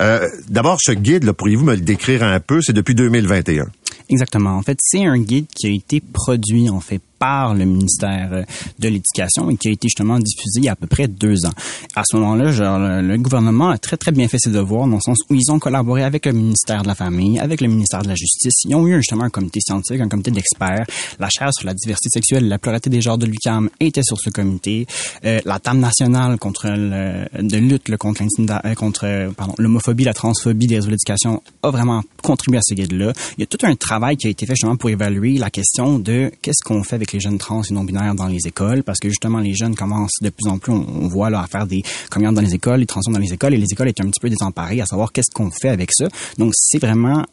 Euh, 0.00 0.26
D'abord, 0.48 0.78
ce 0.82 0.90
guide, 0.90 1.30
pourriez-vous 1.30 1.64
me 1.64 1.76
le 1.76 1.82
décrire 1.82 2.24
un 2.24 2.40
peu? 2.40 2.60
C'est 2.60 2.72
depuis 2.72 2.96
2021. 2.96 3.66
Exactement. 4.08 4.56
En 4.56 4.62
fait, 4.62 4.78
c'est 4.80 5.04
un 5.04 5.18
guide 5.18 5.46
qui 5.54 5.68
a 5.68 5.70
été 5.70 6.00
produit, 6.00 6.68
en 6.68 6.80
fait, 6.80 7.00
par 7.18 7.54
le 7.54 7.64
ministère 7.64 8.30
euh, 8.32 8.42
de 8.78 8.88
l'Éducation 8.88 9.50
et 9.50 9.56
qui 9.56 9.68
a 9.68 9.70
été 9.72 9.88
justement 9.88 10.18
diffusé 10.18 10.60
il 10.60 10.64
y 10.64 10.68
a 10.68 10.72
à 10.72 10.76
peu 10.76 10.86
près 10.86 11.08
deux 11.08 11.46
ans. 11.46 11.52
À 11.94 12.02
ce 12.08 12.16
moment-là, 12.16 12.52
genre, 12.52 12.78
le 12.78 13.16
gouvernement 13.18 13.70
a 13.70 13.78
très, 13.78 13.96
très 13.96 14.12
bien 14.12 14.28
fait 14.28 14.38
ses 14.38 14.50
devoirs 14.50 14.86
dans 14.86 14.96
le 14.96 15.00
sens 15.00 15.18
où 15.28 15.34
ils 15.34 15.50
ont 15.50 15.58
collaboré 15.58 16.02
avec 16.02 16.26
le 16.26 16.32
ministère 16.32 16.82
de 16.82 16.88
la 16.88 16.94
Famille, 16.94 17.38
avec 17.38 17.60
le 17.60 17.68
ministère 17.68 18.02
de 18.02 18.08
la 18.08 18.14
Justice. 18.14 18.64
Ils 18.64 18.74
ont 18.74 18.86
eu 18.86 18.96
justement 18.96 19.24
un 19.24 19.30
comité 19.30 19.60
scientifique, 19.60 20.00
un 20.00 20.08
comité 20.08 20.30
d'experts. 20.30 20.86
La 21.18 21.28
chaire 21.28 21.52
sur 21.52 21.66
la 21.66 21.74
diversité 21.74 22.08
sexuelle 22.10 22.48
la 22.48 22.58
pluralité 22.58 22.90
des 22.90 23.00
genres 23.00 23.18
de 23.18 23.26
l'UQAM 23.26 23.68
était 23.80 24.02
sur 24.02 24.18
ce 24.18 24.30
comité. 24.30 24.86
Euh, 25.24 25.40
la 25.44 25.58
table 25.58 25.80
nationale 25.80 26.38
contre 26.38 26.68
le, 26.68 27.26
de 27.42 27.56
lutte 27.56 27.96
contre 27.96 28.22
euh, 28.22 28.74
contre 28.74 29.32
pardon, 29.36 29.54
l'homophobie, 29.58 30.04
la 30.04 30.14
transphobie 30.14 30.66
des 30.66 30.76
réseaux 30.76 30.90
d'éducation 30.90 31.42
a 31.62 31.70
vraiment 31.70 32.02
contribué 32.22 32.58
à 32.58 32.62
ce 32.62 32.74
guide-là. 32.74 33.12
Il 33.36 33.40
y 33.40 33.44
a 33.44 33.46
tout 33.46 33.64
un 33.64 33.74
travail 33.76 34.16
qui 34.16 34.26
a 34.26 34.30
été 34.30 34.46
fait 34.46 34.54
justement 34.54 34.76
pour 34.76 34.90
évaluer 34.90 35.38
la 35.38 35.50
question 35.50 35.98
de 35.98 36.30
qu'est-ce 36.42 36.64
qu'on 36.64 36.82
fait 36.82 36.96
avec 36.96 37.05
les 37.12 37.20
jeunes 37.20 37.38
trans 37.38 37.62
et 37.62 37.74
non 37.74 37.84
binaires 37.84 38.14
dans 38.14 38.26
les 38.26 38.46
écoles 38.46 38.82
parce 38.82 38.98
que 38.98 39.08
justement 39.08 39.38
les 39.38 39.54
jeunes 39.54 39.74
commencent 39.74 40.20
de 40.20 40.30
plus 40.30 40.48
en 40.48 40.58
plus 40.58 40.72
on, 40.72 41.08
voit 41.08 41.30
là 41.30 41.40
à 41.40 41.46
faire 41.46 41.66
des 41.66 41.82
communions 42.10 42.32
dans 42.32 42.40
les 42.40 42.54
écoles, 42.54 42.80
les 42.80 42.86
transitions 42.86 43.12
dans 43.12 43.18
les 43.18 43.32
écoles 43.32 43.54
et 43.54 43.58
les 43.58 43.66
écoles 43.70 43.88
étaient 43.88 44.02
un 44.02 44.08
petit 44.08 44.20
peu 44.20 44.28
désemparées 44.28 44.80
à 44.80 44.86
savoir 44.86 45.12
qu'est-ce 45.12 45.30
qu'on 45.32 45.50
fait 45.50 45.68
avec 45.68 45.90
ça. 45.92 46.08
Donc 46.38 46.52
c'est 46.54 46.78
vraiment 46.78 47.24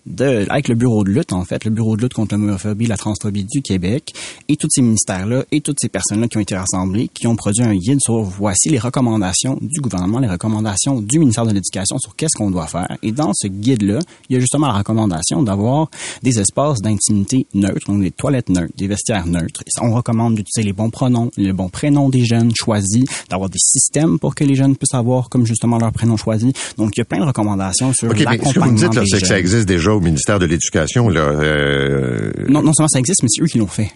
avec 0.50 0.68
le 0.68 0.76
bureau 0.76 1.04
de 1.04 1.12
lutte 1.12 1.34
en 1.34 1.46
fait, 1.46 1.66
le 1.66 1.72
bureau 1.72 1.98
de 1.98 2.04
lutte 2.04 2.14
contre 2.14 2.36
l'homophobie, 2.36 2.86
la 2.86 2.98
transphobie 2.98 3.46
du 3.46 3.62
Québec 3.62 4.14
et 4.48 4.56
tous 4.56 4.68
ces 4.70 4.82
ministères 4.82 5.26
là 5.26 5.44
et 5.52 5.62
toutes 5.62 5.78
ces 5.80 5.90
personnes 5.90 6.22
là 6.22 6.28
qui 6.28 6.38
ont 6.38 6.42
été 6.42 6.56
rassemblées 6.56 7.10
qui 7.14 7.28
ont 7.28 7.36
produit 7.36 7.64
un 7.64 7.76
guide 7.76 8.00
sur 8.02 8.22
voici 8.22 8.70
les 8.70 8.80
recommandations 8.80 9.58
du 9.62 9.82
gouvernement, 9.82 10.20
les 10.20 10.30
recommandations 10.30 11.02
du 11.02 11.20
ministère 11.20 11.46
de 11.46 11.52
l'Éducation 11.52 11.98
sur 11.98 12.16
qu'est-ce 12.16 12.38
qu'on 12.38 12.52
doit 12.52 12.68
faire. 12.68 12.98
Et 13.02 13.12
dans 13.12 13.32
ce 13.34 13.48
guide 13.48 13.84
là, 13.84 14.00
il 14.30 14.34
y 14.34 14.38
a 14.38 14.40
justement 14.40 14.68
la 14.68 14.74
recommandation 14.74 15.44
d'avoir 15.44 15.90
des 16.22 16.40
espaces 16.40 16.82
d'intimité 16.82 17.48
neutres, 17.54 17.88
donc 17.88 18.02
des 18.02 18.12
toilettes 18.12 18.50
neutres, 18.50 18.74
des 18.78 18.88
vestiaires 18.88 19.26
neutres 19.28 19.63
on 19.82 19.94
recommande 19.94 20.36
d'utiliser 20.36 20.68
les 20.68 20.74
bons 20.74 20.90
pronoms, 20.90 21.32
les 21.38 21.54
bons 21.54 21.70
prénoms 21.70 22.10
des 22.10 22.26
jeunes 22.26 22.52
choisis, 22.56 23.06
d'avoir 23.30 23.50
des 23.50 23.60
systèmes 23.60 24.20
pour 24.20 24.36
que 24.36 24.44
les 24.44 24.56
jeunes 24.56 24.76
puissent 24.76 24.94
avoir 24.94 25.30
comme 25.30 25.46
justement 25.46 25.78
leur 25.78 25.92
prénom 25.92 26.18
choisi. 26.18 26.54
Donc 26.78 26.96
il 26.96 27.00
y 27.00 27.02
a 27.02 27.06
plein 27.06 27.20
de 27.20 27.26
recommandations 27.26 27.94
sur 27.94 28.10
okay, 28.10 28.24
l'accompagnement. 28.24 28.50
Ce 28.50 28.54
que 28.54 28.60
vous 28.60 28.72
me 28.72 28.78
dites 28.78 29.12
c'est 29.12 29.22
que 29.22 29.28
ça 29.28 29.40
existe 29.40 29.68
déjà 29.68 29.92
au 29.94 30.00
ministère 30.00 30.40
de 30.40 30.46
l'Éducation 30.46 31.10
là. 31.10 31.22
Euh... 31.22 32.32
Non, 32.48 32.62
non 32.62 32.74
seulement 32.74 32.88
ça 32.88 33.00
existe, 33.00 33.24
mais 33.24 33.30
c'est 33.30 33.42
eux 33.42 33.48
qui 33.48 33.58
l'ont 33.58 33.68
fait. 33.68 33.92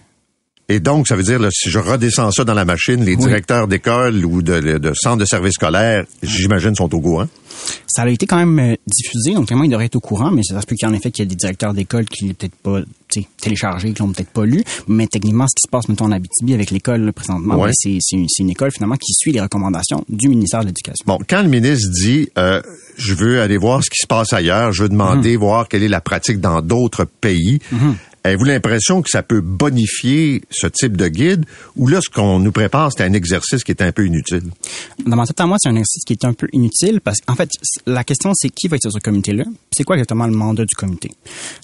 Et 0.70 0.80
donc, 0.80 1.08
ça 1.08 1.16
veut 1.16 1.22
dire, 1.22 1.38
là, 1.38 1.48
si 1.50 1.70
je 1.70 1.78
redescends 1.78 2.30
ça 2.30 2.44
dans 2.44 2.52
la 2.52 2.66
machine, 2.66 3.02
les 3.02 3.16
directeurs 3.16 3.68
d'école 3.68 4.24
ou 4.26 4.42
de, 4.42 4.60
de, 4.78 4.92
centres 4.94 5.16
de 5.16 5.24
services 5.24 5.54
scolaires, 5.54 6.04
j'imagine, 6.22 6.74
sont 6.74 6.94
au 6.94 7.00
courant. 7.00 7.26
Ça 7.86 8.02
a 8.02 8.08
été 8.08 8.26
quand 8.26 8.36
même 8.36 8.58
euh, 8.58 8.76
diffusé, 8.86 9.32
donc 9.32 9.48
vraiment, 9.48 9.64
ils 9.64 9.70
devraient 9.70 9.86
être 9.86 9.96
au 9.96 10.00
courant, 10.00 10.30
mais 10.30 10.42
ça 10.42 10.60
se 10.60 10.66
peut 10.66 10.76
qu'en 10.78 10.92
effet, 10.92 11.10
qu'il 11.10 11.22
y 11.22 11.26
ait 11.26 11.28
des 11.28 11.36
directeurs 11.36 11.72
d'école 11.72 12.04
qui 12.04 12.26
l'ont 12.26 12.34
peut-être 12.34 12.54
pas 12.56 12.80
téléchargé, 13.40 13.92
qui 13.92 14.02
l'ont 14.02 14.12
peut-être 14.12 14.30
pas 14.30 14.44
lu. 14.44 14.62
Mais 14.86 15.06
techniquement, 15.06 15.46
ce 15.48 15.54
qui 15.54 15.62
se 15.66 15.70
passe, 15.70 15.88
mettons, 15.88 16.04
en 16.04 16.12
Abitibi 16.12 16.52
avec 16.52 16.70
l'école 16.70 17.12
présentement, 17.14 17.56
ben, 17.56 17.70
c'est 17.72 17.98
une, 18.12 18.26
une, 18.38 18.50
école 18.50 18.70
finalement 18.70 18.96
qui 18.96 19.14
suit 19.14 19.32
les 19.32 19.40
recommandations 19.40 20.04
du 20.08 20.28
ministère 20.28 20.60
de 20.60 20.66
l'Éducation. 20.66 21.02
Bon, 21.06 21.18
quand 21.28 21.42
le 21.42 21.48
ministre 21.48 21.88
dit 21.90 22.28
euh, 22.36 22.60
je 22.98 23.14
veux 23.14 23.40
aller 23.40 23.56
voir 23.56 23.82
ce 23.82 23.90
qui 23.90 24.00
se 24.00 24.06
passe 24.06 24.32
ailleurs, 24.32 24.72
je 24.72 24.82
veux 24.82 24.88
demander, 24.88 25.32
mhm. 25.32 25.40
voir 25.40 25.68
quelle 25.68 25.82
est 25.82 25.88
la 25.88 26.00
pratique 26.00 26.40
dans 26.40 26.60
d'autres 26.60 27.04
pays, 27.04 27.60
mhm. 27.72 27.96
Avez-vous 28.24 28.44
l'impression 28.44 29.02
que 29.02 29.08
ça 29.10 29.22
peut 29.22 29.40
bonifier 29.40 30.42
ce 30.50 30.66
type 30.66 30.96
de 30.96 31.08
guide? 31.08 31.44
Ou 31.76 31.88
là, 31.88 32.00
ce 32.02 32.10
qu'on 32.10 32.38
nous 32.38 32.52
prépare, 32.52 32.90
c'est 32.92 33.04
un 33.04 33.12
exercice 33.12 33.64
qui 33.64 33.72
est 33.72 33.82
un 33.82 33.92
peu 33.92 34.06
inutile? 34.06 34.44
Dans 35.06 35.16
ma 35.16 35.26
tête 35.26 35.40
à 35.40 35.46
moi, 35.46 35.56
c'est 35.60 35.68
un 35.68 35.76
exercice 35.76 36.04
qui 36.04 36.12
est 36.12 36.24
un 36.24 36.32
peu 36.32 36.48
inutile 36.52 37.00
parce 37.00 37.20
qu'en 37.20 37.34
fait, 37.34 37.50
la 37.86 38.04
question, 38.04 38.32
c'est 38.34 38.50
qui 38.50 38.68
va 38.68 38.76
être 38.76 38.82
sur 38.82 38.92
ce 38.92 38.98
comité-là? 38.98 39.44
C'est 39.72 39.84
quoi 39.84 39.96
exactement 39.96 40.26
le 40.26 40.34
mandat 40.34 40.64
du 40.64 40.74
comité? 40.74 41.10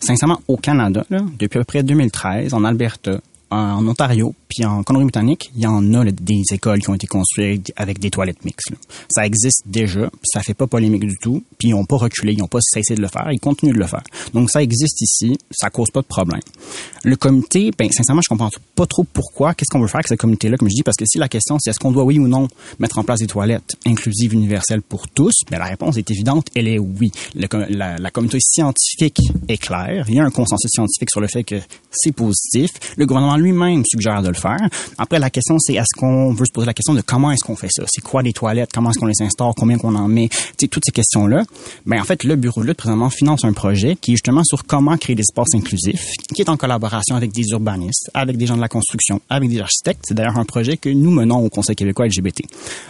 Sincèrement, 0.00 0.40
au 0.48 0.56
Canada, 0.56 1.04
là, 1.10 1.20
depuis 1.38 1.58
à 1.58 1.60
peu 1.60 1.64
près 1.64 1.82
2013, 1.82 2.54
en 2.54 2.64
Alberta, 2.64 3.20
en 3.50 3.86
Ontario, 3.86 4.34
puis 4.54 4.64
en 4.64 4.84
Colombie-Britannique, 4.84 5.50
il 5.56 5.62
y 5.62 5.66
en 5.66 5.94
a 5.94 6.04
des 6.04 6.42
écoles 6.52 6.80
qui 6.80 6.88
ont 6.88 6.94
été 6.94 7.08
construites 7.08 7.72
avec 7.74 7.98
des 7.98 8.10
toilettes 8.10 8.44
mixtes. 8.44 8.72
Ça 9.10 9.26
existe 9.26 9.62
déjà, 9.66 10.08
ça 10.22 10.42
fait 10.42 10.54
pas 10.54 10.68
polémique 10.68 11.04
du 11.04 11.16
tout, 11.16 11.42
puis 11.58 11.68
ils 11.68 11.70
n'ont 11.72 11.84
pas 11.84 11.96
reculé, 11.96 12.34
ils 12.34 12.38
n'ont 12.38 12.46
pas 12.46 12.60
cessé 12.62 12.94
de 12.94 13.02
le 13.02 13.08
faire, 13.08 13.28
ils 13.32 13.40
continuent 13.40 13.74
de 13.74 13.80
le 13.80 13.86
faire. 13.86 14.04
Donc 14.32 14.50
ça 14.50 14.62
existe 14.62 15.00
ici, 15.00 15.36
ça 15.50 15.70
cause 15.70 15.90
pas 15.90 16.02
de 16.02 16.06
problème. 16.06 16.40
Le 17.02 17.16
comité, 17.16 17.72
ben 17.76 17.90
sincèrement, 17.90 18.22
je 18.22 18.28
comprends 18.28 18.50
pas 18.76 18.86
trop 18.86 19.02
pourquoi, 19.02 19.54
qu'est-ce 19.54 19.70
qu'on 19.70 19.80
veut 19.80 19.88
faire 19.88 19.96
avec 19.96 20.08
ce 20.08 20.14
comité-là, 20.14 20.56
comme 20.56 20.68
je 20.68 20.74
dis, 20.74 20.84
parce 20.84 20.96
que 20.96 21.04
si 21.04 21.18
la 21.18 21.28
question 21.28 21.56
c'est 21.58 21.70
est-ce 21.70 21.80
qu'on 21.80 21.90
doit 21.90 22.04
oui 22.04 22.20
ou 22.20 22.28
non 22.28 22.46
mettre 22.78 22.98
en 22.98 23.02
place 23.02 23.18
des 23.18 23.26
toilettes 23.26 23.74
inclusives 23.86 24.34
universelles 24.34 24.82
pour 24.82 25.08
tous, 25.08 25.32
ben 25.50 25.58
la 25.58 25.66
réponse 25.66 25.96
est 25.96 26.08
évidente, 26.12 26.46
elle 26.54 26.68
est 26.68 26.78
oui. 26.78 27.10
La, 27.34 27.98
la 27.98 28.10
communauté 28.12 28.38
scientifique 28.40 29.18
est 29.48 29.58
claire, 29.58 30.04
il 30.08 30.14
y 30.14 30.20
a 30.20 30.24
un 30.24 30.30
consensus 30.30 30.70
scientifique 30.70 31.10
sur 31.10 31.20
le 31.20 31.26
fait 31.26 31.42
que 31.42 31.56
c'est 31.90 32.12
positif. 32.12 32.70
Le 32.96 33.06
gouvernement 33.06 33.36
lui-même 33.36 33.82
suggère 33.84 34.22
de 34.22 34.28
le 34.28 34.34
faire. 34.34 34.43
Après, 34.98 35.18
la 35.18 35.30
question, 35.30 35.58
c'est 35.58 35.74
est-ce 35.74 35.98
qu'on 35.98 36.32
veut 36.34 36.44
se 36.46 36.52
poser 36.52 36.66
la 36.66 36.74
question 36.74 36.94
de 36.94 37.00
comment 37.00 37.30
est-ce 37.32 37.44
qu'on 37.44 37.56
fait 37.56 37.68
ça? 37.70 37.84
C'est 37.88 38.02
quoi 38.02 38.22
les 38.22 38.32
toilettes? 38.32 38.70
Comment 38.72 38.90
est-ce 38.90 38.98
qu'on 38.98 39.06
les 39.06 39.20
instaure? 39.22 39.54
Combien 39.54 39.78
qu'on 39.78 39.94
en 39.94 40.08
met? 40.08 40.28
Tu 40.28 40.36
sais, 40.60 40.68
toutes 40.68 40.84
ces 40.86 40.92
questions-là. 40.92 41.42
Ben, 41.86 42.00
en 42.00 42.04
fait, 42.04 42.24
le 42.24 42.36
bureau 42.36 42.62
de 42.62 42.68
lutte, 42.68 42.76
présentement, 42.78 43.10
finance 43.10 43.44
un 43.44 43.52
projet 43.52 43.96
qui 44.00 44.12
est 44.12 44.14
justement 44.16 44.44
sur 44.44 44.64
comment 44.64 44.96
créer 44.96 45.16
des 45.16 45.22
espaces 45.22 45.54
inclusifs, 45.54 46.04
qui 46.34 46.42
est 46.42 46.48
en 46.48 46.56
collaboration 46.56 47.16
avec 47.16 47.32
des 47.32 47.44
urbanistes, 47.50 48.10
avec 48.14 48.36
des 48.36 48.46
gens 48.46 48.56
de 48.56 48.60
la 48.60 48.68
construction, 48.68 49.20
avec 49.30 49.48
des 49.50 49.60
architectes. 49.60 50.04
C'est 50.06 50.14
d'ailleurs 50.14 50.38
un 50.38 50.44
projet 50.44 50.76
que 50.76 50.88
nous 50.88 51.10
menons 51.10 51.38
au 51.44 51.48
Conseil 51.48 51.76
québécois 51.76 52.06
LGBT. 52.06 52.42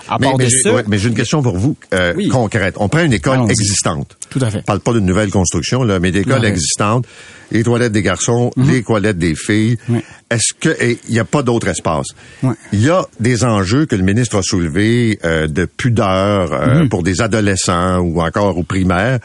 À 0.09 0.19
Mais, 0.19 0.27
part 0.27 0.39
mais 0.39 0.45
de 0.45 0.51
j'ai 0.51 0.61
ça, 0.61 0.75
ouais, 0.75 0.85
mais 0.89 0.99
j'ai 0.99 1.09
une 1.09 1.15
question 1.15 1.43
pour 1.43 1.57
vous 1.57 1.77
euh, 1.93 2.13
Oui. 2.17 2.29
concrète. 2.29 2.75
On 2.79 2.89
prend 2.89 3.03
une 3.05 3.13
école 3.13 3.35
Allons-y. 3.35 3.51
existante. 3.53 4.17
Tout 4.31 4.41
à 4.43 4.51
fait. 4.51 4.59
On 4.61 4.63
parle 4.63 4.81
pas 4.81 4.93
d'une 4.93 5.07
nouvelle 5.07 5.31
construction, 5.31 5.83
là, 5.83 5.99
mais 6.01 6.11
d'école 6.13 6.45
existante. 6.45 7.07
Les 7.51 7.63
toilettes 7.63 7.93
des 7.93 8.03
garçons, 8.03 8.51
les 8.57 8.83
toilettes 8.83 9.19
des 9.19 9.35
filles. 9.35 9.77
Ouais. 9.89 10.03
Est-ce 10.31 10.53
que 10.59 10.75
il 10.83 11.13
n'y 11.13 11.19
a 11.21 11.25
pas 11.25 11.43
d'autre 11.45 11.69
espace 11.69 12.07
Ouais. 12.43 12.55
Il 12.73 12.83
y 12.83 12.91
a 12.91 13.07
des 13.21 13.45
enjeux 13.45 13.87
que 13.87 13.97
le 13.97 14.03
ministre 14.03 14.37
a 14.37 14.43
soulevés 14.43 15.19
euh, 15.25 15.47
de 15.47 15.65
pudeur 15.65 16.53
euh, 16.53 16.87
pour 16.89 17.03
des 17.03 17.21
adolescents 17.21 17.99
ou 17.99 18.21
encore 18.21 18.57
aux 18.59 18.63
primaires. 18.63 19.21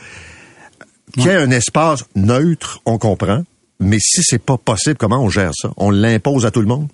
Qu'il 1.13 1.23
y 1.23 1.27
ait 1.27 1.35
un 1.35 1.51
espace 1.51 2.05
neutre, 2.15 2.81
on 2.85 2.97
comprend. 2.97 3.43
Mais 3.81 3.97
si 3.99 4.21
c'est 4.23 4.41
pas 4.41 4.57
possible, 4.57 4.97
comment 4.97 5.23
on 5.23 5.29
gère 5.29 5.51
ça? 5.53 5.71
On 5.77 5.89
l'impose 5.89 6.45
à 6.45 6.51
tout 6.51 6.59
le 6.59 6.67
monde? 6.67 6.87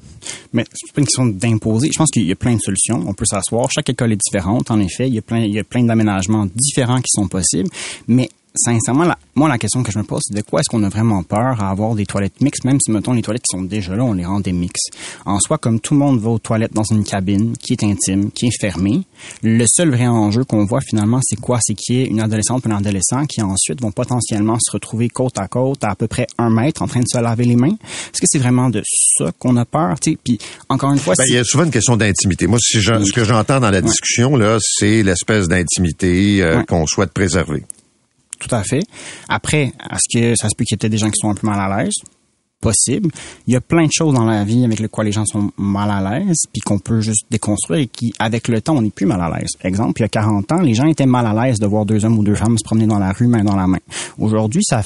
Mais 0.54 0.66
c'est 0.72 0.94
pas 0.94 1.02
une 1.02 1.08
question 1.08 1.26
d'imposer. 1.26 1.90
Je 1.92 1.98
pense 1.98 2.12
qu'il 2.12 2.26
y 2.26 2.32
a 2.32 2.36
plein 2.36 2.56
de 2.56 2.62
solutions. 2.62 3.04
On 3.08 3.14
peut 3.14 3.26
s'asseoir. 3.26 3.70
Chaque 3.72 3.90
école 3.90 4.14
est 4.14 4.20
différente, 4.24 4.70
en 4.70 4.80
effet. 4.80 5.08
Il 5.08 5.16
y 5.16 5.18
a 5.18 5.24
plein, 5.24 5.40
il 5.40 5.52
y 5.52 5.60
a 5.60 5.64
plein 5.64 5.84
d'aménagements 5.84 6.48
différents 6.54 7.02
qui 7.02 7.10
sont 7.10 7.28
possibles. 7.28 7.70
Mais 8.08 8.30
sincèrement, 8.56 9.04
la- 9.06 9.18
moi, 9.36 9.50
la 9.50 9.58
question 9.58 9.84
que 9.84 9.92
je 9.92 9.98
me 10.00 10.04
pose, 10.04 10.22
c'est 10.26 10.36
de 10.36 10.42
quoi 10.42 10.60
est-ce 10.62 10.70
qu'on 10.70 10.84
a 10.84 10.90
vraiment 10.90 11.24
peur 11.24 11.62
à 11.62 11.70
avoir 11.70 11.96
des 11.96 12.06
toilettes 12.06 12.40
mixtes, 12.42 12.64
même 12.64 12.78
si, 12.84 12.92
mettons, 12.92 13.14
les 13.14 13.22
toilettes 13.22 13.44
qui 13.50 13.58
sont 13.58 13.64
déjà 13.64 13.96
là, 13.96 14.04
on 14.04 14.14
les 14.14 14.26
rend 14.26 14.40
des 14.40 14.52
mix. 14.54 14.80
En 15.26 15.40
soi, 15.40 15.58
comme 15.58 15.80
tout 15.80 15.94
le 15.94 16.00
monde 16.00 16.20
va 16.20 16.30
aux 16.30 16.40
toilettes 16.40 16.74
dans 16.74 16.84
une 16.84 17.04
cabine 17.04 17.56
qui 17.58 17.74
est 17.74 17.84
intime, 17.84 18.32
qui 18.32 18.48
est 18.48 18.58
fermée, 18.60 19.02
le 19.44 19.66
seul 19.68 19.90
vrai 19.90 20.08
enjeu 20.08 20.44
qu'on 20.46 20.66
voit 20.66 20.82
finalement, 20.82 21.20
c'est 21.24 21.40
quoi? 21.40 21.60
C'est 21.62 21.74
qu'il 21.76 21.96
y 21.96 22.02
ait 22.02 22.06
une 22.08 22.20
adolescente 22.22 22.66
ou 22.66 22.72
un 22.72 22.78
adolescent 22.78 23.26
qui 23.26 23.42
ensuite 23.42 23.82
vont 23.82 23.92
potentiellement 23.92 24.58
se 24.60 24.72
retrouver 24.72 25.10
côte 25.10 25.38
à 25.38 25.48
côte 25.48 25.84
à 25.84 25.92
à 25.92 25.96
peu 25.96 26.08
près 26.08 26.28
un 26.38 26.50
mètre 26.50 26.82
en 26.82 26.88
train 26.88 27.02
de 27.02 27.08
se 27.08 27.18
laver 27.18 27.46
les 27.46 27.56
mains. 27.56 27.68
Est-ce 27.74 28.22
que 28.22 28.28
c'est 28.30 28.40
vraiment 28.40 28.70
de 28.70 28.82
ça 28.86 29.32
qu'on 29.40 29.56
a 29.58 29.66
peur? 29.66 30.00
tu 30.00 30.12
sais? 30.12 30.18
Puis, 30.24 30.38
encore 30.70 30.92
une 30.92 31.00
fois, 31.00 31.14
Ben, 31.18 31.24
il 31.28 31.36
y 31.36 31.38
a 31.38 31.44
souvent 31.44 31.64
une 31.66 31.72
question 31.72 31.96
d'intimité. 31.98 32.48
Moi, 32.48 32.60
si 32.62 32.80
je- 32.82 33.04
ce 33.04 33.12
que 33.14 33.24
j'entends 33.24 33.60
dans 33.60 33.70
la 33.72 33.82
discussion, 33.82 34.36
là, 34.36 34.58
c'est 34.62 35.04
l'espèce 35.04 35.48
d'intimité 35.48 36.42
euh, 36.42 36.58
Ouais. 36.60 36.66
qu'on 36.66 36.86
souhaite 36.86 37.12
préserver. 37.12 37.64
Tout 38.40 38.54
à 38.54 38.64
fait. 38.64 38.82
Après, 39.30 39.74
est-ce 39.92 40.20
que 40.20 40.36
ça 40.36 40.50
se 40.50 40.56
peut 40.58 40.64
qu'il 40.66 40.74
y 40.74 40.76
ait 40.76 40.78
peut-être 40.78 40.92
des 40.92 40.98
gens 40.98 41.10
qui 41.10 41.20
sont 41.20 41.30
un 41.30 41.36
peu 41.36 41.48
mal 41.48 41.60
à 41.72 41.84
l'aise? 41.84 41.94
Possible. 42.62 43.12
Il 43.48 43.54
y 43.54 43.58
a 43.58 43.62
plein 43.62 43.86
de 43.86 43.92
choses 43.92 44.14
dans 44.16 44.26
la 44.26 44.44
vie 44.44 44.64
avec 44.66 44.80
lesquelles 44.80 45.06
les 45.06 45.12
gens 45.12 45.26
sont 45.26 45.52
mal 45.58 45.92
à 45.92 46.18
l'aise, 46.20 46.38
puis 46.52 46.62
qu'on 46.62 46.80
peut 46.80 47.00
juste 47.02 47.26
déconstruire 47.30 47.82
et 47.82 47.88
qui, 47.88 48.14
avec 48.18 48.48
le 48.48 48.60
temps, 48.62 48.76
on 48.78 48.82
n'est 48.82 48.90
plus 48.90 49.06
mal 49.06 49.22
à 49.22 49.30
l'aise. 49.38 49.50
Exemple, 49.64 50.02
il 50.02 50.04
y 50.04 50.06
a 50.06 50.10
40 50.10 50.52
ans, 50.52 50.62
les 50.62 50.74
gens 50.74 50.88
étaient 50.88 51.06
mal 51.06 51.28
à 51.28 51.46
l'aise 51.46 51.60
de 51.60 51.68
voir 51.68 51.86
deux 51.86 52.04
hommes 52.06 52.18
ou 52.18 52.24
deux 52.24 52.34
femmes 52.34 52.58
se 52.58 52.64
promener 52.64 52.88
dans 52.88 52.98
la 52.98 53.12
rue 53.12 53.28
main 53.28 53.44
dans 53.44 53.56
la 53.56 53.68
main. 53.68 53.78
Aujourd'hui, 54.18 54.64
ça 54.64 54.82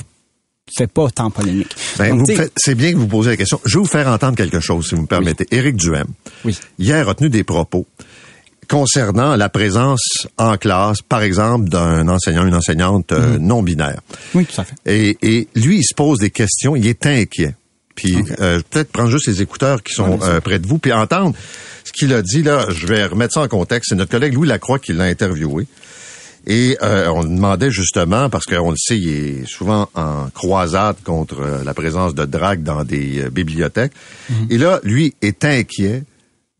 fait 0.77 0.87
pas 0.91 1.09
tant 1.09 1.31
polémique. 1.31 1.73
Ben, 1.97 2.21
c'est 2.57 2.75
bien 2.75 2.91
que 2.91 2.97
vous 2.97 3.07
posez 3.07 3.29
la 3.31 3.37
question. 3.37 3.61
Je 3.65 3.77
vais 3.77 3.83
vous 3.83 3.89
faire 3.89 4.07
entendre 4.07 4.35
quelque 4.35 4.59
chose, 4.59 4.87
si 4.89 4.95
vous 4.95 5.01
me 5.03 5.07
permettez. 5.07 5.45
Éric 5.51 5.77
Duhem, 5.77 6.07
Oui. 6.45 6.57
hier, 6.77 7.07
a 7.07 7.15
tenu 7.15 7.29
des 7.29 7.43
propos 7.43 7.85
concernant 8.69 9.35
la 9.35 9.49
présence 9.49 10.27
en 10.37 10.55
classe, 10.57 11.01
par 11.01 11.23
exemple, 11.23 11.69
d'un 11.69 12.07
enseignant, 12.07 12.45
une 12.45 12.55
enseignante 12.55 13.11
euh, 13.11 13.35
Mm-hmm. 13.35 13.37
non-binaire. 13.39 13.99
Oui, 14.33 14.45
tout 14.45 14.61
à 14.61 14.63
fait. 14.63 14.75
Et, 14.85 15.17
et 15.21 15.47
lui, 15.55 15.79
il 15.79 15.83
se 15.83 15.93
pose 15.93 16.19
des 16.19 16.29
questions, 16.29 16.75
il 16.75 16.87
est 16.87 17.05
inquiet. 17.05 17.55
Puis 17.95 18.15
euh, 18.39 18.61
peut-être 18.69 18.91
prendre 18.91 19.09
juste 19.09 19.27
les 19.27 19.41
écouteurs 19.41 19.83
qui 19.83 19.93
sont 19.93 20.19
euh, 20.23 20.39
près 20.39 20.57
de 20.59 20.67
vous, 20.67 20.77
puis 20.77 20.93
entendre 20.93 21.35
ce 21.83 21.91
qu'il 21.91 22.13
a 22.13 22.21
dit 22.21 22.43
là. 22.43 22.65
Je 22.69 22.87
vais 22.87 23.05
remettre 23.05 23.33
ça 23.33 23.41
en 23.41 23.47
contexte. 23.49 23.89
C'est 23.89 23.95
notre 23.95 24.11
collègue 24.11 24.33
Louis 24.33 24.47
Lacroix 24.47 24.79
qui 24.79 24.93
l'a 24.93 25.03
interviewé. 25.05 25.67
Et 26.47 26.77
euh, 26.81 27.09
on 27.09 27.23
demandait 27.23 27.71
justement, 27.71 28.29
parce 28.29 28.45
qu'on 28.45 28.71
le 28.71 28.77
sait, 28.77 28.97
il 28.97 29.09
est 29.09 29.45
souvent 29.45 29.89
en 29.95 30.29
croisade 30.33 30.95
contre 31.03 31.41
euh, 31.41 31.63
la 31.65 31.73
présence 31.73 32.15
de 32.15 32.23
drague 32.23 32.63
dans 32.63 32.85
des 32.85 33.25
bibliothèques. 33.31 33.91
Et 34.49 34.57
là, 34.57 34.79
lui 34.83 35.13
est 35.21 35.43
inquiet 35.43 36.03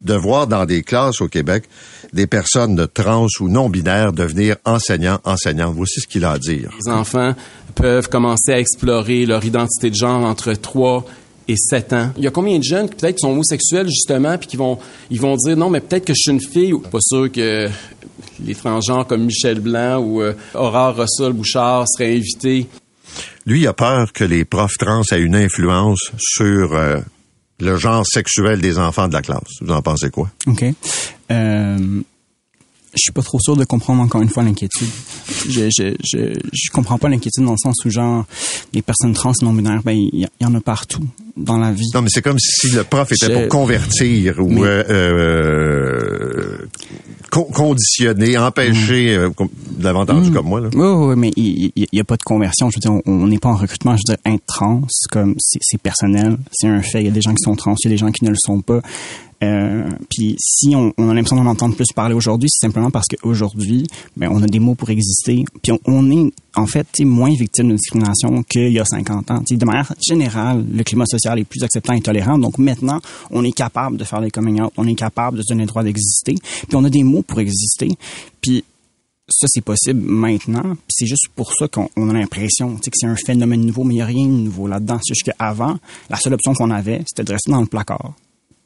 de 0.01 0.13
voir 0.13 0.47
dans 0.47 0.65
des 0.65 0.83
classes 0.83 1.21
au 1.21 1.27
Québec 1.27 1.65
des 2.13 2.27
personnes 2.27 2.75
de 2.75 2.85
trans 2.85 3.27
ou 3.39 3.49
non-binaires 3.49 4.13
devenir 4.13 4.55
enseignants, 4.65 5.19
enseignantes. 5.25 5.75
Voici 5.75 5.99
ce 6.01 6.07
qu'il 6.07 6.25
a 6.25 6.31
à 6.31 6.39
dire. 6.39 6.71
Les 6.85 6.91
enfants 6.91 7.35
peuvent 7.75 8.09
commencer 8.09 8.51
à 8.51 8.59
explorer 8.59 9.25
leur 9.25 9.43
identité 9.43 9.89
de 9.89 9.95
genre 9.95 10.23
entre 10.23 10.53
3 10.53 11.05
et 11.47 11.55
7 11.55 11.93
ans. 11.93 12.11
Il 12.17 12.23
y 12.23 12.27
a 12.27 12.31
combien 12.31 12.57
de 12.57 12.63
jeunes 12.63 12.89
qui 12.89 12.95
peut-être 12.95 13.19
sont 13.19 13.31
homosexuels 13.31 13.87
justement 13.87 14.37
puis 14.37 14.47
qui 14.47 14.57
vont 14.57 14.77
ils 15.09 15.19
vont 15.19 15.35
dire 15.35 15.57
non 15.57 15.69
mais 15.69 15.81
peut-être 15.81 16.05
que 16.05 16.13
je 16.13 16.21
suis 16.21 16.31
une 16.31 16.41
fille 16.41 16.73
ou 16.73 16.79
pas 16.79 16.99
sûr 17.01 17.31
que 17.31 17.67
les 18.45 18.55
transgenres 18.55 19.07
comme 19.07 19.25
Michel 19.25 19.59
Blanc 19.59 19.97
ou 19.97 20.21
euh, 20.21 20.33
Aurore 20.53 20.95
Rossol 20.95 21.33
Bouchard 21.33 21.85
seraient 21.87 22.15
invités. 22.15 22.67
Lui, 23.45 23.61
il 23.61 23.67
a 23.67 23.73
peur 23.73 24.13
que 24.13 24.23
les 24.23 24.45
profs 24.45 24.77
trans 24.77 25.01
aient 25.11 25.19
une 25.19 25.35
influence 25.35 26.11
sur 26.17 26.73
euh, 26.73 26.99
le 27.59 27.77
genre 27.77 28.05
sexuel 28.07 28.61
des 28.61 28.77
enfants 28.77 29.07
de 29.07 29.13
la 29.13 29.21
classe. 29.21 29.43
Vous 29.61 29.71
en 29.71 29.81
pensez 29.81 30.09
quoi? 30.09 30.29
OK. 30.47 30.63
Euh, 31.31 32.01
je 32.95 32.97
suis 32.97 33.11
pas 33.11 33.21
trop 33.21 33.39
sûr 33.39 33.55
de 33.55 33.63
comprendre 33.65 34.01
encore 34.01 34.21
une 34.21 34.29
fois 34.29 34.41
l'inquiétude. 34.43 34.87
Je, 35.47 35.69
je, 35.69 35.93
je, 36.03 36.33
je 36.51 36.71
comprends 36.71 36.97
pas 36.97 37.07
l'inquiétude 37.07 37.45
dans 37.45 37.51
le 37.51 37.57
sens 37.57 37.75
où, 37.85 37.89
genre, 37.91 38.25
les 38.73 38.81
personnes 38.81 39.13
trans 39.13 39.31
non 39.43 39.53
binaires, 39.53 39.83
ben, 39.83 39.91
il 39.95 40.27
y, 40.41 40.45
en 40.45 40.55
a 40.55 40.59
partout 40.59 41.07
dans 41.37 41.57
la 41.59 41.71
vie. 41.71 41.85
Non, 41.93 42.01
mais 42.01 42.09
c'est 42.11 42.23
comme 42.23 42.39
si 42.39 42.71
le 42.71 42.83
prof 42.83 43.11
était 43.11 43.31
pour 43.31 43.47
convertir 43.47 44.39
ou 44.39 44.65
euh, 44.65 44.83
euh, 44.89 46.57
con- 47.29 47.43
conditionner, 47.43 48.37
empêcher, 48.39 49.15
euh, 49.17 49.29
l'avez 49.83 49.99
entendu 49.99 50.31
comme 50.31 50.47
moi. 50.47 50.61
Là. 50.61 50.69
Oui, 50.73 51.07
oui, 51.09 51.15
mais 51.17 51.31
il 51.35 51.71
n'y 51.93 51.99
a 51.99 52.03
pas 52.03 52.17
de 52.17 52.23
conversion. 52.23 52.69
Je 52.69 52.77
veux 52.77 52.81
dire, 52.81 53.01
on- 53.05 53.27
n'est 53.27 53.37
pas 53.39 53.49
en 53.49 53.55
recrutement. 53.55 53.95
Je 53.95 54.01
veux 54.07 54.15
dire, 54.15 54.33
être 54.33 54.45
trans, 54.45 54.81
comme 55.11 55.35
c'est 55.39 55.81
personnel, 55.81 56.37
c'est 56.51 56.67
un 56.67 56.81
fait. 56.81 57.01
Il 57.01 57.05
y 57.05 57.09
a 57.09 57.11
des 57.11 57.21
gens 57.21 57.31
qui 57.31 57.43
sont 57.43 57.55
trans, 57.55 57.75
il 57.83 57.87
y 57.87 57.87
a 57.87 57.91
des 57.91 57.97
gens 57.97 58.11
qui 58.11 58.23
ne 58.25 58.29
le 58.29 58.35
sont 58.39 58.61
pas. 58.61 58.81
Euh, 59.41 59.87
puis 60.09 60.35
si 60.37 60.75
on, 60.75 60.91
on 60.97 61.09
a 61.09 61.13
l'impression 61.13 61.37
d'en 61.41 61.45
entendre 61.49 61.73
plus 61.73 61.85
parler 61.95 62.13
aujourd'hui, 62.13 62.49
c'est 62.51 62.65
simplement 62.67 62.91
parce 62.91 63.05
qu'aujourd'hui, 63.07 63.85
ben, 64.17 64.27
on 64.31 64.43
a 64.43 64.47
des 64.47 64.59
mots 64.59 64.75
pour 64.75 64.89
exister. 64.89 65.45
Puis 65.63 65.71
on, 65.71 65.79
on 65.85 66.11
est 66.11 66.33
en 66.55 66.65
fait 66.65 66.87
moins 67.01 67.29
victime 67.29 67.69
de 67.69 67.75
discrimination 67.75 68.43
qu'il 68.43 68.73
y 68.73 68.79
a 68.79 68.85
50 68.85 69.31
ans. 69.31 69.39
Tu 69.39 69.53
sais, 69.53 69.57
de 69.57 69.65
manière 69.65 69.93
générale, 70.05 70.65
le 70.73 70.83
climat 70.83 71.05
social 71.05 71.39
est 71.39 71.45
plus 71.45 71.63
acceptant 71.63 71.93
et 71.93 72.01
tolérant. 72.01 72.37
Donc 72.37 72.57
maintenant, 72.57 72.99
on 73.31 73.45
est 73.45 73.53
capable 73.53 73.95
de 73.95 74.03
faire 74.03 74.19
des 74.19 74.29
coming 74.31 74.59
out, 74.61 74.73
on 74.75 74.85
est 74.87 74.95
capable 74.95 75.37
de 75.37 75.41
se 75.43 75.47
donner 75.53 75.63
le 75.63 75.67
droit 75.67 75.83
d'exister. 75.83 76.35
Puis 76.67 76.75
on 76.75 76.83
a 76.83 76.89
des 76.89 77.03
mots 77.03 77.21
pour 77.21 77.39
exister. 77.39 77.89
Puis 78.41 78.65
ça, 79.31 79.47
c'est 79.49 79.63
possible 79.63 80.01
maintenant. 80.01 80.75
Puis 80.75 80.89
c'est 80.89 81.05
juste 81.07 81.27
pour 81.35 81.53
ça 81.53 81.67
qu'on 81.67 81.89
on 81.95 82.09
a 82.09 82.13
l'impression 82.13 82.75
tu 82.75 82.83
sais, 82.83 82.91
que 82.91 82.97
c'est 82.97 83.07
un 83.07 83.15
phénomène 83.15 83.61
nouveau, 83.61 83.83
mais 83.83 83.95
il 83.95 83.97
n'y 83.97 84.01
a 84.01 84.05
rien 84.05 84.25
de 84.25 84.31
nouveau 84.31 84.67
là-dedans. 84.67 84.99
C'est 85.03 85.13
juste 85.13 85.25
qu'avant, 85.25 85.77
la 86.09 86.17
seule 86.17 86.33
option 86.33 86.53
qu'on 86.53 86.71
avait, 86.71 87.03
c'était 87.07 87.23
de 87.23 87.31
rester 87.31 87.51
dans 87.51 87.61
le 87.61 87.67
placard. 87.67 88.13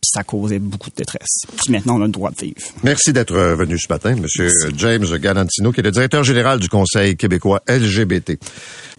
Puis 0.01 0.09
ça 0.14 0.24
causait 0.24 0.59
beaucoup 0.59 0.89
de 0.89 0.95
détresse. 0.95 1.45
Puis 1.55 1.72
maintenant, 1.72 1.97
on 1.97 2.01
a 2.01 2.05
le 2.05 2.11
droit 2.11 2.32
de 2.32 2.36
vivre. 2.36 2.59
Merci 2.84 3.14
d'être 3.14 3.34
euh, 3.34 3.55
venu 3.55 3.80
ce 3.80 3.88
matin, 3.89 4.16
Monsieur 4.16 4.49
James 4.76 5.05
Galantino, 5.18 5.72
qui 5.72 5.80
est 5.80 5.84
le 5.84 5.91
directeur 5.91 6.26
général 6.26 6.59
du 6.59 6.68
Conseil 6.68 7.16
québécois 7.16 7.61
LGBT. 7.70 8.38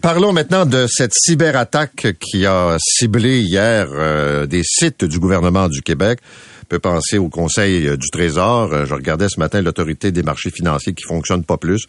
Parlons 0.01 0.33
maintenant 0.33 0.65
de 0.65 0.87
cette 0.89 1.13
cyberattaque 1.13 2.07
qui 2.19 2.47
a 2.47 2.77
ciblé 2.79 3.39
hier 3.41 3.87
euh, 3.91 4.47
des 4.47 4.63
sites 4.63 5.05
du 5.05 5.19
gouvernement 5.19 5.69
du 5.69 5.83
Québec. 5.83 6.19
Peut 6.67 6.79
penser 6.79 7.17
au 7.17 7.29
Conseil 7.29 7.87
euh, 7.87 7.97
du 7.97 8.09
Trésor. 8.09 8.73
Euh, 8.73 8.85
Je 8.85 8.93
regardais 8.93 9.29
ce 9.29 9.39
matin 9.39 9.61
l'autorité 9.61 10.11
des 10.11 10.23
marchés 10.23 10.49
financiers 10.49 10.93
qui 10.93 11.03
fonctionne 11.03 11.43
pas 11.43 11.57
plus. 11.57 11.85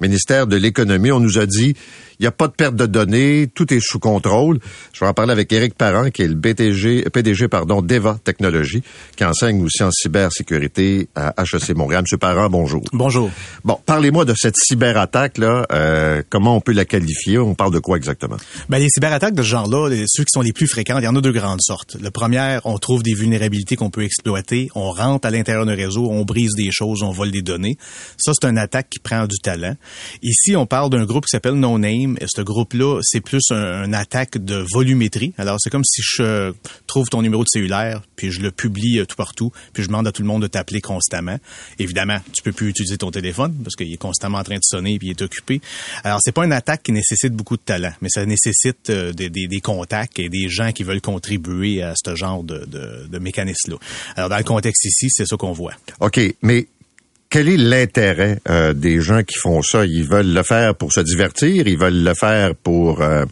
Ministère 0.00 0.46
de 0.46 0.56
l'économie, 0.56 1.10
on 1.10 1.20
nous 1.20 1.38
a 1.38 1.46
dit 1.46 1.74
Il 2.20 2.24
n'y 2.24 2.26
a 2.26 2.32
pas 2.32 2.48
de 2.48 2.52
perte 2.52 2.76
de 2.76 2.84
données, 2.84 3.48
tout 3.54 3.72
est 3.72 3.80
sous 3.80 3.98
contrôle. 3.98 4.58
Je 4.92 5.00
vais 5.00 5.06
en 5.06 5.14
parler 5.14 5.32
avec 5.32 5.50
Éric 5.54 5.72
Parent, 5.72 6.10
qui 6.10 6.20
est 6.20 6.28
le 6.28 6.34
BTG, 6.34 7.08
PDG 7.10 7.48
pardon, 7.48 7.80
d'Eva 7.80 8.18
Technologies, 8.22 8.82
qui 9.16 9.24
enseigne 9.24 9.62
aussi 9.64 9.82
en 9.82 9.90
cybersécurité 9.90 11.08
à 11.14 11.32
HEC 11.38 11.74
Montréal. 11.74 12.02
Monsieur 12.02 12.18
Parent, 12.18 12.50
bonjour. 12.50 12.84
Bonjour. 12.92 13.30
Bon, 13.64 13.80
parlez-moi 13.86 14.26
de 14.26 14.34
cette 14.36 14.56
cyberattaque-là. 14.58 15.66
Euh, 15.72 16.22
comment 16.28 16.56
on 16.56 16.60
peut 16.60 16.72
la 16.72 16.84
qualifier? 16.84 17.38
On 17.38 17.54
parle 17.54 17.72
de 17.72 17.78
quoi 17.78 17.96
exactement? 17.96 18.36
Ben, 18.68 18.78
les 18.78 18.90
cyberattaques 18.90 19.34
de 19.34 19.42
ce 19.42 19.48
genre-là, 19.48 19.88
ceux 20.06 20.24
qui 20.24 20.32
sont 20.34 20.42
les 20.42 20.52
plus 20.52 20.66
fréquents, 20.66 20.98
il 20.98 21.04
y 21.04 21.08
en 21.08 21.16
a 21.16 21.22
deux 21.22 21.32
grandes 21.32 21.62
sortes. 21.62 21.96
La 22.02 22.10
première, 22.10 22.60
on 22.66 22.76
trouve 22.76 23.02
des 23.02 23.14
vulnérabilités 23.14 23.76
qu'on 23.76 23.88
peut 23.88 24.04
exploiter, 24.04 24.68
on 24.74 24.90
rentre 24.90 25.26
à 25.26 25.30
l'intérieur 25.30 25.64
d'un 25.64 25.74
réseau, 25.74 26.10
on 26.10 26.26
brise 26.26 26.52
des 26.54 26.70
choses, 26.70 27.02
on 27.02 27.12
vole 27.12 27.30
des 27.30 27.40
données. 27.40 27.78
Ça, 28.18 28.32
c'est 28.38 28.46
une 28.46 28.58
attaque 28.58 28.90
qui 28.90 28.98
prend 28.98 29.26
du 29.26 29.38
talent. 29.38 29.74
Ici, 30.22 30.54
on 30.54 30.66
parle 30.66 30.90
d'un 30.90 31.06
groupe 31.06 31.24
qui 31.24 31.30
s'appelle 31.30 31.54
No 31.54 31.78
Name. 31.78 32.09
Et 32.20 32.26
ce 32.28 32.42
groupe-là, 32.42 33.00
c'est 33.02 33.20
plus 33.20 33.42
un, 33.50 33.84
une 33.84 33.94
attaque 33.94 34.38
de 34.38 34.64
volumétrie. 34.72 35.32
Alors, 35.38 35.56
c'est 35.60 35.70
comme 35.70 35.84
si 35.84 36.02
je 36.02 36.52
trouve 36.86 37.08
ton 37.08 37.22
numéro 37.22 37.42
de 37.42 37.48
cellulaire, 37.48 38.02
puis 38.16 38.30
je 38.30 38.40
le 38.40 38.50
publie 38.50 38.98
euh, 38.98 39.04
tout 39.04 39.16
partout, 39.16 39.52
puis 39.72 39.82
je 39.82 39.88
demande 39.88 40.06
à 40.06 40.12
tout 40.12 40.22
le 40.22 40.28
monde 40.28 40.42
de 40.42 40.46
t'appeler 40.46 40.80
constamment. 40.80 41.38
Évidemment, 41.78 42.18
tu 42.32 42.42
peux 42.42 42.52
plus 42.52 42.68
utiliser 42.70 42.98
ton 42.98 43.10
téléphone 43.10 43.54
parce 43.62 43.76
qu'il 43.76 43.92
est 43.92 43.96
constamment 43.96 44.38
en 44.38 44.44
train 44.44 44.56
de 44.56 44.64
sonner 44.64 44.98
puis 44.98 45.08
il 45.08 45.10
est 45.10 45.22
occupé. 45.22 45.60
Alors, 46.04 46.20
c'est 46.22 46.32
pas 46.32 46.44
une 46.44 46.52
attaque 46.52 46.82
qui 46.82 46.92
nécessite 46.92 47.32
beaucoup 47.32 47.56
de 47.56 47.62
talent, 47.62 47.92
mais 48.00 48.08
ça 48.10 48.24
nécessite 48.26 48.90
euh, 48.90 49.12
des, 49.12 49.60
contacts 49.62 50.18
et 50.18 50.28
des 50.28 50.48
gens 50.48 50.72
qui 50.72 50.84
veulent 50.84 51.00
contribuer 51.00 51.82
à 51.82 51.94
ce 51.96 52.14
genre 52.14 52.42
de 52.42 53.18
mécanisme-là. 53.18 53.76
Alors, 54.16 54.28
dans 54.28 54.38
le 54.38 54.44
contexte 54.44 54.84
ici, 54.84 55.08
c'est 55.10 55.26
ça 55.26 55.36
qu'on 55.36 55.52
voit. 55.52 55.74
OK, 56.00 56.20
mais 56.42 56.66
quel 57.30 57.48
est 57.48 57.56
l'intérêt 57.56 58.40
euh, 58.48 58.72
des 58.72 59.00
gens 59.00 59.22
qui 59.22 59.38
font 59.38 59.62
ça? 59.62 59.86
Ils 59.86 60.04
veulent 60.04 60.34
le 60.34 60.42
faire 60.42 60.74
pour 60.74 60.92
se 60.92 61.00
divertir, 61.00 61.66
ils 61.66 61.78
veulent 61.78 62.02
le 62.02 62.14
faire 62.14 62.54
pour 62.56 63.00
euh, 63.02 63.24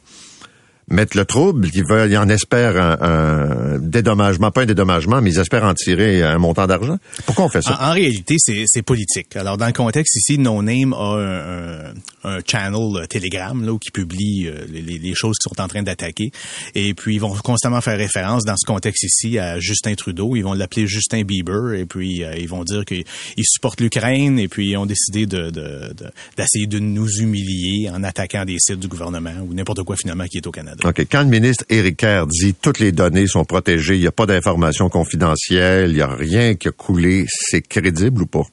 mettre 0.91 1.16
le 1.16 1.24
trouble, 1.24 1.68
ils 1.72 1.84
veulent, 1.84 2.11
ils 2.11 2.16
en 2.16 2.28
espèrent 2.28 2.76
un, 2.76 2.99
un, 3.01 3.78
dédommagement, 3.78 4.51
pas 4.51 4.62
un 4.62 4.66
dédommagement, 4.66 5.20
mais 5.20 5.30
ils 5.30 5.39
espèrent 5.39 5.64
en 5.64 5.74
tirer 5.74 6.22
un 6.22 6.39
montant 6.39 6.66
d'argent. 6.66 6.99
Pourquoi 7.26 7.45
on 7.45 7.49
fait 7.49 7.62
ça? 7.62 7.78
En, 7.80 7.93
réalité, 7.93 8.36
c'est 8.39 8.82
politique. 8.82 9.36
Alors, 9.36 9.57
dans 9.57 9.66
le 9.66 9.72
contexte 9.72 10.16
ici, 10.16 10.39
No 10.39 10.62
Name 10.62 10.93
a 10.95 11.14
un, 11.16 11.95
un, 12.24 12.39
channel 12.47 13.07
Telegram 13.09 13.64
là, 13.64 13.72
où 13.72 13.78
qui 13.78 13.91
publie 13.91 14.47
euh, 14.47 14.64
les, 14.70 14.82
les, 14.82 15.14
choses 15.14 15.36
qui 15.39 15.49
sont 15.49 15.61
en 15.61 15.68
train 15.68 15.82
d'attaquer. 15.82 16.30
Et 16.74 16.95
puis, 16.95 17.16
ils 17.16 17.20
vont 17.20 17.34
constamment 17.34 17.80
faire 17.80 17.99
référence 17.99 18.45
dans 18.45 18.57
ce 18.57 18.66
contexte 18.66 19.03
ici 19.03 19.39
à 19.39 19.59
Justin 19.61 19.95
Trudeau. 19.95 20.36
Ils 20.36 20.43
vont 20.43 20.55
l'appeler 20.55 20.86
Justin 20.86 21.22
Bieber. 21.22 21.74
Et 21.74 21.86
puis, 21.86 22.24
euh, 22.24 22.34
ils 22.36 22.49
vont 22.49 22.64
dire 22.64 22.84
qu'ils 22.84 23.05
supportent 23.43 23.80
l'Ukraine. 23.80 24.39
Et 24.39 24.49
puis, 24.49 24.70
ils 24.70 24.76
ont 24.76 24.86
décidé 24.86 25.26
de, 25.26 25.51
d'essayer 26.36 26.66
de, 26.66 26.78
de 26.78 26.82
nous 26.82 27.09
humilier 27.20 27.91
en 27.91 28.03
attaquant 28.05 28.45
des 28.45 28.57
sites 28.59 28.80
du 28.80 28.89
gouvernement 28.89 29.34
ou 29.47 29.55
n'importe 29.55 29.82
quoi 29.82 29.97
finalement 29.97 30.24
qui 30.24 30.39
est 30.39 30.47
au 30.47 30.53
Canada. 30.53 30.78
OK. 30.85 31.07
Quand 31.11 31.22
le 31.22 31.29
ministre 31.29 31.64
Éric 31.68 31.99
Kerr 31.99 32.26
dit 32.26 32.55
toutes 32.55 32.79
les 32.79 32.93
données 32.93 33.26
sont 33.26 33.45
protégées, 33.45 33.95
il 33.95 34.01
n'y 34.01 34.07
a 34.07 34.12
pas 34.12 34.26
d'informations 34.26 34.89
confidentielles, 34.89 35.91
il 35.91 35.97
n'y 35.97 36.01
a 36.01 36.09
rien 36.09 36.55
qui 36.55 36.68
a 36.68 36.72
coulé, 36.72 37.26
c'est 37.29 37.62
crédible 37.62 38.22
ou 38.22 38.26
pas? 38.26 38.45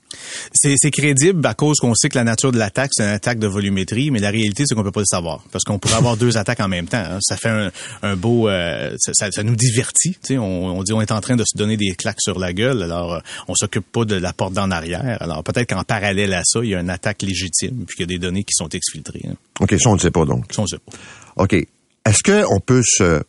C'est 0.54 0.92
crédible 0.92 1.46
à 1.46 1.54
cause 1.54 1.80
qu'on 1.80 1.94
sait 1.94 2.10
que 2.10 2.18
la 2.18 2.24
nature 2.24 2.52
de 2.52 2.58
l'attaque, 2.58 2.92
c'est 2.94 3.04
une 3.04 3.10
attaque 3.10 3.38
de 3.38 3.48
volumétrie, 3.48 4.12
mais 4.12 4.20
la 4.20 4.30
réalité, 4.30 4.64
c'est 4.66 4.74
qu'on 4.74 4.84
peut 4.84 4.92
pas 4.92 5.02
le 5.02 5.06
savoir. 5.06 5.44
Parce 5.52 5.64
qu'on 5.64 5.78
pourrait 5.78 5.96
avoir 5.96 6.18
deux 6.18 6.38
attaques 6.38 6.62
en 6.62 6.68
même 6.68 6.88
temps. 6.88 7.04
Hein. 7.06 7.20
Ça 7.22 7.38
fait 7.38 7.50
un, 7.50 7.72
un 8.02 8.16
beau... 8.16 8.50
Euh, 8.50 8.96
ça, 8.98 9.30
ça, 9.32 9.44
nous 9.44 9.56
divertit. 9.56 10.18
On, 10.32 10.36
on 10.40 10.84
dit 10.84 10.94
on 10.94 11.02
est 11.02 11.12
en 11.12 11.22
train 11.22 11.36
de 11.36 11.44
se 11.44 11.58
donner 11.58 11.78
des 11.78 11.94
claques 11.96 12.22
sur 12.22 12.40
la 12.40 12.54
gueule, 12.54 12.82
alors 12.82 13.16
euh, 13.16 13.20
on 13.48 13.56
s'occupe 13.56 13.86
pas 13.92 14.06
de 14.06 14.16
la 14.16 14.34
porte 14.34 14.54
d'en 14.54 14.72
arrière. 14.72 15.18
Alors 15.22 15.44
peut-être 15.44 15.70
qu'en 15.74 15.84
parallèle 15.84 16.34
à 16.34 16.42
ça, 16.44 16.60
il 16.64 16.70
y 16.70 16.76
a 16.76 16.80
une 16.80 16.90
attaque 16.90 17.22
légitime, 17.22 17.86
puis 17.86 17.98
qu'il 17.98 18.10
y 18.10 18.16
a 18.16 18.18
des 18.18 18.20
données 18.20 18.44
qui 18.44 18.54
sont 18.54 18.70
exfiltrées. 18.70 19.26
Hein. 19.30 19.36
OK, 19.60 19.76
ça, 19.80 19.90
on 19.90 19.96
ne 19.96 20.00
sait 20.00 20.12
pas 20.12 20.26
donc. 20.26 20.46
Ça, 20.52 20.62
on 20.62 20.64
ne 20.64 20.70
sait 20.70 20.80
pas. 20.80 21.44
OK. 21.44 21.68
Est-ce 22.06 22.24
qu'on 22.24 22.60
peut 22.60 22.84
se 22.86 23.24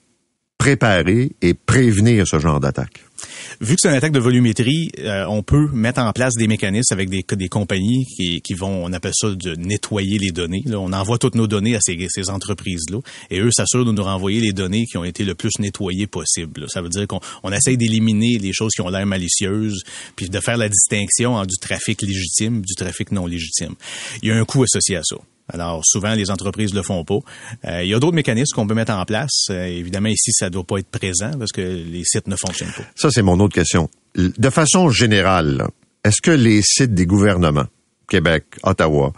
préparer 0.59 1.33
et 1.43 1.55
prévenir 1.55 2.27
ce 2.27 2.39
genre 2.39 2.61
d'attaque? 2.61 3.03
Vu 3.61 3.75
que 3.75 3.81
c'est 3.81 3.89
une 3.89 3.95
attaque 3.95 4.13
de 4.13 4.21
volumétrie, 4.21 4.91
euh, 4.99 5.25
on 5.29 5.43
peut 5.43 5.69
mettre 5.73 6.01
en 6.01 6.13
place 6.13 6.35
des 6.35 6.47
mécanismes 6.47 6.93
avec 6.93 7.09
des, 7.09 7.25
des 7.37 7.49
compagnies 7.49 8.05
qui, 8.05 8.43
qui, 8.43 8.55
vont, 8.55 8.85
on 8.85 8.93
appelle 8.93 9.15
ça 9.15 9.31
de 9.31 9.55
nettoyer 9.55 10.19
les 10.19 10.31
données. 10.31 10.63
On 10.75 10.93
envoie 10.93 11.19
toutes 11.19 11.35
nos 11.35 11.47
données 11.47 11.75
à 11.75 11.81
ces, 11.81 11.97
ces 12.11 12.29
entreprises-là 12.29 12.99
et 13.31 13.41
eux 13.41 13.51
s'assurent 13.51 13.87
de 13.87 13.93
nous 13.93 14.03
renvoyer 14.03 14.41
les 14.41 14.53
données 14.53 14.85
qui 14.85 14.99
ont 14.99 15.05
été 15.05 15.25
le 15.25 15.35
plus 15.35 15.59
nettoyées 15.59 16.07
possible. 16.07 16.63
Là. 16.63 16.67
Ça 16.69 16.83
veut 16.83 16.91
dire 16.91 17.07
qu'on 17.07 17.21
on 17.43 17.53
essaye 17.53 17.79
d'éliminer 17.79 18.39
les 18.39 18.53
choses 18.53 18.73
qui 18.75 18.83
ont 18.83 18.91
l'air 18.91 19.07
malicieuses, 19.07 19.85
puis 20.17 20.29
de 20.29 20.41
faire 20.41 20.59
la 20.59 20.69
distinction 20.69 21.35
entre 21.35 21.47
du 21.47 21.59
trafic 21.59 22.03
légitime 22.03 22.61
du 22.61 22.75
trafic 22.75 23.13
non 23.13 23.27
légitime. 23.27 23.75
Il 24.23 24.29
y 24.29 24.33
a 24.33 24.37
un 24.37 24.45
coût 24.45 24.65
associé 24.65 24.97
à 24.97 25.03
ça. 25.03 25.17
Alors 25.53 25.83
souvent 25.85 26.15
les 26.15 26.31
entreprises 26.31 26.75
le 26.75 26.83
font 26.83 27.05
pas. 27.05 27.19
Euh, 27.67 27.83
il 27.83 27.89
y 27.89 27.95
a 27.95 27.99
d'autres 27.99 28.15
mécanismes 28.15 28.55
qu'on 28.55 28.67
peut 28.67 28.75
mettre 28.75 28.93
en 28.93 29.05
place. 29.05 29.47
Euh, 29.51 29.65
évidemment 29.67 30.09
ici 30.09 30.33
ça 30.33 30.51
doit 30.51 30.65
pas 30.65 30.79
être 30.79 30.89
présent 30.89 31.31
parce 31.39 31.53
que 31.53 31.61
les 31.61 32.03
sites 32.05 32.27
ne 32.27 32.37
fonctionnent 32.37 32.73
pas. 32.77 32.85
Ça 32.95 33.11
c'est 33.11 33.23
mon 33.23 33.39
autre 33.41 33.55
question. 33.55 33.89
De 34.15 34.51
façon 34.51 34.89
générale, 34.89 35.69
est-ce 36.05 36.21
que 36.21 36.31
les 36.31 36.63
sites 36.63 36.95
des 36.95 37.07
gouvernements, 37.07 37.67
Québec, 38.09 38.45
Ottawa, 38.63 39.13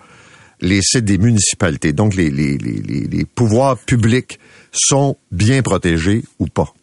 les 0.60 0.82
sites 0.82 1.04
des 1.04 1.18
municipalités, 1.18 1.92
donc 1.92 2.14
les, 2.14 2.30
les, 2.30 2.58
les 2.58 3.24
pouvoirs 3.24 3.78
publics 3.78 4.40
sont 4.72 5.16
bien 5.30 5.62
protégés 5.62 6.24
ou 6.38 6.46
pas? 6.46 6.74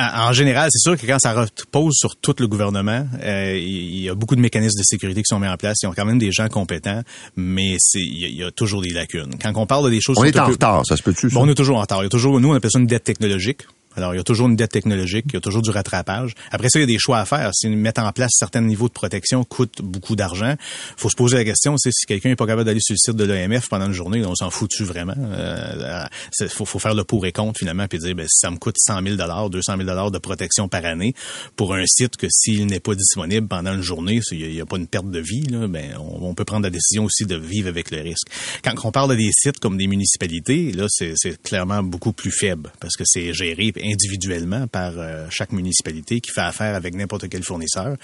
En 0.00 0.32
général, 0.32 0.68
c'est 0.72 0.78
sûr 0.78 0.98
que 0.98 1.06
quand 1.06 1.18
ça 1.18 1.32
repose 1.32 1.94
sur 1.94 2.16
tout 2.16 2.34
le 2.38 2.46
gouvernement, 2.46 3.06
euh, 3.22 3.56
il 3.56 4.00
y 4.00 4.08
a 4.08 4.14
beaucoup 4.14 4.36
de 4.36 4.40
mécanismes 4.40 4.78
de 4.78 4.84
sécurité 4.84 5.22
qui 5.22 5.28
sont 5.28 5.38
mis 5.38 5.48
en 5.48 5.56
place. 5.56 5.78
Ils 5.82 5.86
ont 5.86 5.92
quand 5.92 6.04
même 6.04 6.18
des 6.18 6.32
gens 6.32 6.48
compétents, 6.48 7.02
mais 7.36 7.76
c'est 7.78 8.00
il 8.00 8.36
y, 8.36 8.44
a 8.44 8.50
toujours 8.50 8.82
des 8.82 8.90
lacunes. 8.90 9.34
Quand 9.42 9.52
on 9.56 9.66
parle 9.66 9.90
des 9.90 10.00
choses... 10.00 10.16
On 10.18 10.24
est 10.24 10.38
en 10.38 10.46
retard, 10.46 10.82
ça 10.86 10.96
se 10.96 11.02
peut-tu? 11.02 11.28
Bon, 11.28 11.44
on 11.44 11.48
est 11.48 11.54
toujours 11.54 11.78
en 11.78 11.82
retard. 11.82 12.00
Il 12.00 12.04
y 12.04 12.06
a 12.06 12.10
toujours, 12.10 12.40
nous, 12.40 12.50
on 12.50 12.54
appelle 12.54 12.70
ça 12.70 12.78
une 12.78 12.86
dette 12.86 13.04
technologique. 13.04 13.62
Alors, 14.00 14.14
il 14.14 14.18
y 14.18 14.20
a 14.20 14.24
toujours 14.24 14.48
une 14.48 14.56
dette 14.56 14.72
technologique, 14.72 15.26
il 15.28 15.34
y 15.34 15.36
a 15.36 15.40
toujours 15.40 15.62
du 15.62 15.70
rattrapage. 15.70 16.34
Après 16.50 16.68
ça, 16.70 16.78
il 16.78 16.82
y 16.82 16.84
a 16.84 16.86
des 16.86 16.98
choix 16.98 17.18
à 17.18 17.24
faire. 17.24 17.50
Si 17.54 17.68
mettre 17.68 18.02
en 18.02 18.12
place 18.12 18.30
certains 18.34 18.62
niveaux 18.62 18.88
de 18.88 18.92
protection 18.92 19.44
coûte 19.44 19.82
beaucoup 19.82 20.16
d'argent, 20.16 20.54
faut 20.96 21.10
se 21.10 21.16
poser 21.16 21.36
la 21.36 21.44
question, 21.44 21.76
c'est 21.76 21.92
si 21.92 22.06
quelqu'un 22.06 22.30
n'est 22.30 22.36
pas 22.36 22.46
capable 22.46 22.64
d'aller 22.64 22.80
sur 22.80 22.94
le 22.94 22.98
site 22.98 23.16
de 23.16 23.24
l'OMF 23.24 23.68
pendant 23.68 23.86
une 23.86 23.92
journée, 23.92 24.24
on 24.24 24.34
s'en 24.34 24.50
fout-tu 24.50 24.84
vraiment? 24.84 25.14
Euh, 25.16 26.04
faut, 26.48 26.78
faire 26.78 26.94
le 26.94 27.04
pour 27.04 27.26
et 27.26 27.32
contre, 27.32 27.58
finalement, 27.58 27.86
puis 27.86 27.98
dire, 27.98 28.14
ben, 28.14 28.26
si 28.28 28.38
ça 28.40 28.50
me 28.50 28.56
coûte 28.56 28.76
100 28.78 29.02
000 29.02 29.16
200 29.48 29.76
000 29.76 30.10
de 30.10 30.18
protection 30.18 30.68
par 30.68 30.84
année 30.84 31.14
pour 31.56 31.74
un 31.74 31.84
site 31.86 32.16
que 32.16 32.26
s'il 32.30 32.66
n'est 32.66 32.80
pas 32.80 32.94
disponible 32.94 33.48
pendant 33.48 33.74
une 33.74 33.82
journée, 33.82 34.20
il 34.32 34.50
n'y 34.50 34.60
a, 34.60 34.66
pas 34.66 34.76
une 34.76 34.86
perte 34.86 35.10
de 35.10 35.20
vie, 35.20 35.42
là, 35.42 35.66
ben, 35.66 35.96
on, 35.98 36.34
peut 36.34 36.44
prendre 36.44 36.64
la 36.64 36.70
décision 36.70 37.04
aussi 37.04 37.26
de 37.26 37.36
vivre 37.36 37.68
avec 37.68 37.90
le 37.90 38.00
risque. 38.00 38.28
Quand 38.62 38.74
on 38.84 38.92
parle 38.92 39.16
des 39.16 39.30
sites 39.32 39.58
comme 39.58 39.76
des 39.76 39.86
municipalités, 39.86 40.72
là, 40.72 40.86
c'est 40.88 41.42
clairement 41.42 41.82
beaucoup 41.82 42.12
plus 42.12 42.30
faible 42.30 42.72
parce 42.80 42.96
que 42.96 43.04
c'est 43.04 43.32
géré 43.34 43.72
individuellement 43.92 44.66
par 44.66 44.92
euh, 44.96 45.26
chaque 45.30 45.52
municipalité 45.52 46.20
qui 46.20 46.30
fait 46.30 46.40
affaire 46.40 46.74
avec 46.74 46.94
n'importe 46.94 47.28
quel 47.28 47.42
fournisseur. 47.42 47.96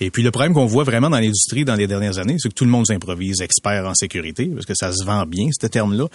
Et 0.00 0.10
puis 0.10 0.22
le 0.22 0.30
problème 0.30 0.54
qu'on 0.54 0.66
voit 0.66 0.84
vraiment 0.84 1.10
dans 1.10 1.18
l'industrie 1.18 1.64
dans 1.64 1.74
les 1.74 1.86
dernières 1.86 2.18
années, 2.18 2.36
c'est 2.38 2.48
que 2.48 2.54
tout 2.54 2.64
le 2.64 2.70
monde 2.70 2.86
s'improvise 2.86 3.40
expert 3.40 3.86
en 3.86 3.94
sécurité 3.94 4.46
parce 4.46 4.66
que 4.66 4.74
ça 4.74 4.92
se 4.92 5.04
vend 5.04 5.26
bien 5.26 5.48
ce 5.52 5.66
terme-là, 5.66 6.06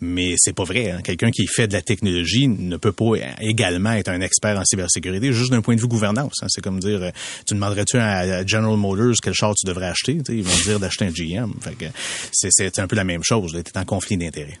mais 0.00 0.34
c'est 0.38 0.54
pas 0.54 0.64
vrai. 0.64 0.90
Hein. 0.90 1.00
Quelqu'un 1.02 1.30
qui 1.30 1.46
fait 1.46 1.68
de 1.68 1.72
la 1.72 1.82
technologie 1.82 2.48
ne 2.48 2.76
peut 2.76 2.92
pas 2.92 3.12
également 3.40 3.92
être 3.92 4.08
un 4.08 4.20
expert 4.20 4.58
en 4.58 4.64
cybersécurité 4.64 5.32
juste 5.32 5.50
d'un 5.50 5.62
point 5.62 5.74
de 5.74 5.80
vue 5.80 5.88
gouvernance. 5.88 6.34
Hein. 6.42 6.46
C'est 6.48 6.62
comme 6.62 6.80
dire, 6.80 7.02
euh, 7.02 7.10
tu 7.46 7.54
demanderais-tu 7.54 7.98
à 7.98 8.44
General 8.46 8.76
Motors 8.76 9.14
quel 9.22 9.34
char 9.34 9.54
tu 9.54 9.66
devrais 9.66 9.86
acheter 9.86 10.18
Ils 10.28 10.42
vont 10.42 10.64
dire 10.64 10.80
d'acheter 10.80 11.06
un 11.06 11.10
GM. 11.10 11.52
c'est 12.32 12.78
un 12.78 12.86
peu 12.86 12.96
la 12.96 13.04
même 13.04 13.22
chose. 13.22 13.52
Tu 13.52 13.58
es 13.58 13.78
en 13.78 13.84
conflit 13.84 14.16
d'intérêts 14.16 14.58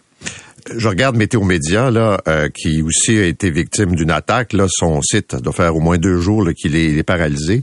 je 0.74 0.88
regarde 0.88 1.16
Météo 1.16 1.42
Média, 1.42 1.90
là, 1.90 2.20
euh, 2.26 2.48
qui 2.48 2.82
aussi 2.82 3.18
a 3.18 3.26
été 3.26 3.50
victime 3.50 3.94
d'une 3.94 4.10
attaque. 4.10 4.52
Là, 4.52 4.66
son 4.68 5.02
site 5.02 5.36
doit 5.36 5.52
faire 5.52 5.76
au 5.76 5.80
moins 5.80 5.98
deux 5.98 6.18
jours 6.20 6.48
qu'il 6.56 6.74
est, 6.76 6.96
est, 6.96 7.02
paralysé. 7.02 7.62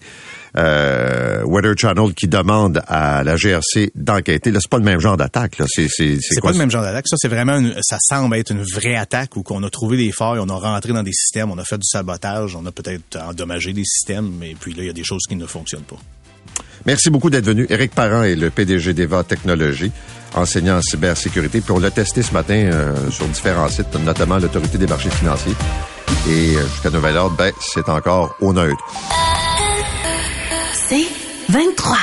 Euh, 0.58 1.44
Weather 1.46 1.74
Channel 1.78 2.14
qui 2.14 2.28
demande 2.28 2.84
à 2.88 3.24
la 3.24 3.38
GRC 3.38 3.92
d'enquêter. 3.96 4.52
Là, 4.52 4.60
c'est 4.62 4.70
pas 4.70 4.78
le 4.78 4.84
même 4.84 5.00
genre 5.00 5.18
d'attaque. 5.18 5.58
Là, 5.58 5.66
c'est 5.68 5.88
c'est 5.90 6.18
c'est 6.22 6.42
pas 6.42 6.52
le 6.52 6.58
même 6.58 6.70
genre 6.70 6.84
d'attaque. 6.84 7.08
Ça, 7.08 7.16
c'est 7.18 7.30
vraiment, 7.30 7.58
une, 7.58 7.74
ça 7.82 7.98
semble 8.02 8.36
être 8.36 8.52
une 8.52 8.64
vraie 8.64 8.96
attaque 8.96 9.36
où 9.38 9.44
qu'on 9.44 9.64
a 9.64 9.70
trouvé 9.70 9.98
des 9.98 10.12
failles, 10.12 10.40
on 10.40 10.50
a 10.50 10.56
rentré 10.56 10.94
dans 10.94 11.04
des 11.04 11.14
systèmes, 11.14 11.52
on 11.52 11.58
a 11.58 11.64
fait 11.64 11.78
du 11.78 11.88
sabotage, 11.88 12.56
on 12.56 12.66
a 12.66 12.72
peut-être 12.72 13.18
endommagé 13.18 13.74
des 13.74 13.86
systèmes, 13.86 14.32
mais 14.40 14.56
puis 14.60 14.74
là, 14.74 14.84
il 14.84 14.88
y 14.88 14.90
a 14.90 14.94
des 14.94 15.04
choses 15.04 15.24
qui 15.28 15.36
ne 15.36 15.46
fonctionnent 15.46 15.84
pas. 15.84 16.00
Merci 16.86 17.10
beaucoup 17.10 17.30
d'être 17.30 17.46
venu. 17.46 17.66
Éric 17.70 17.94
Parent 17.94 18.24
est 18.24 18.36
le 18.36 18.50
PDG 18.50 18.94
d'Eva 18.94 19.24
Technologies, 19.24 19.92
enseignant 20.36 20.78
en 20.78 20.82
cybersécurité. 20.82 21.62
Puis 21.62 21.72
on 21.72 21.80
l'a 21.80 21.92
testé 21.92 22.22
ce 22.22 22.34
matin 22.34 22.54
euh, 22.56 23.10
sur 23.10 23.28
différents 23.28 23.70
sites, 23.70 23.94
notamment 23.96 24.38
l'Autorité 24.38 24.78
des 24.78 24.88
marchés 24.88 25.10
financiers. 25.10 25.56
Et 26.30 26.56
euh, 26.56 26.68
jusqu'à 26.68 26.90
nouvel 26.90 27.18
ordre, 27.18 27.36
ben, 27.38 27.52
c'est 27.60 27.90
encore 27.90 28.36
au 28.42 28.54
neutre. 28.54 28.84
C'est 30.74 31.08
23. 31.50 31.98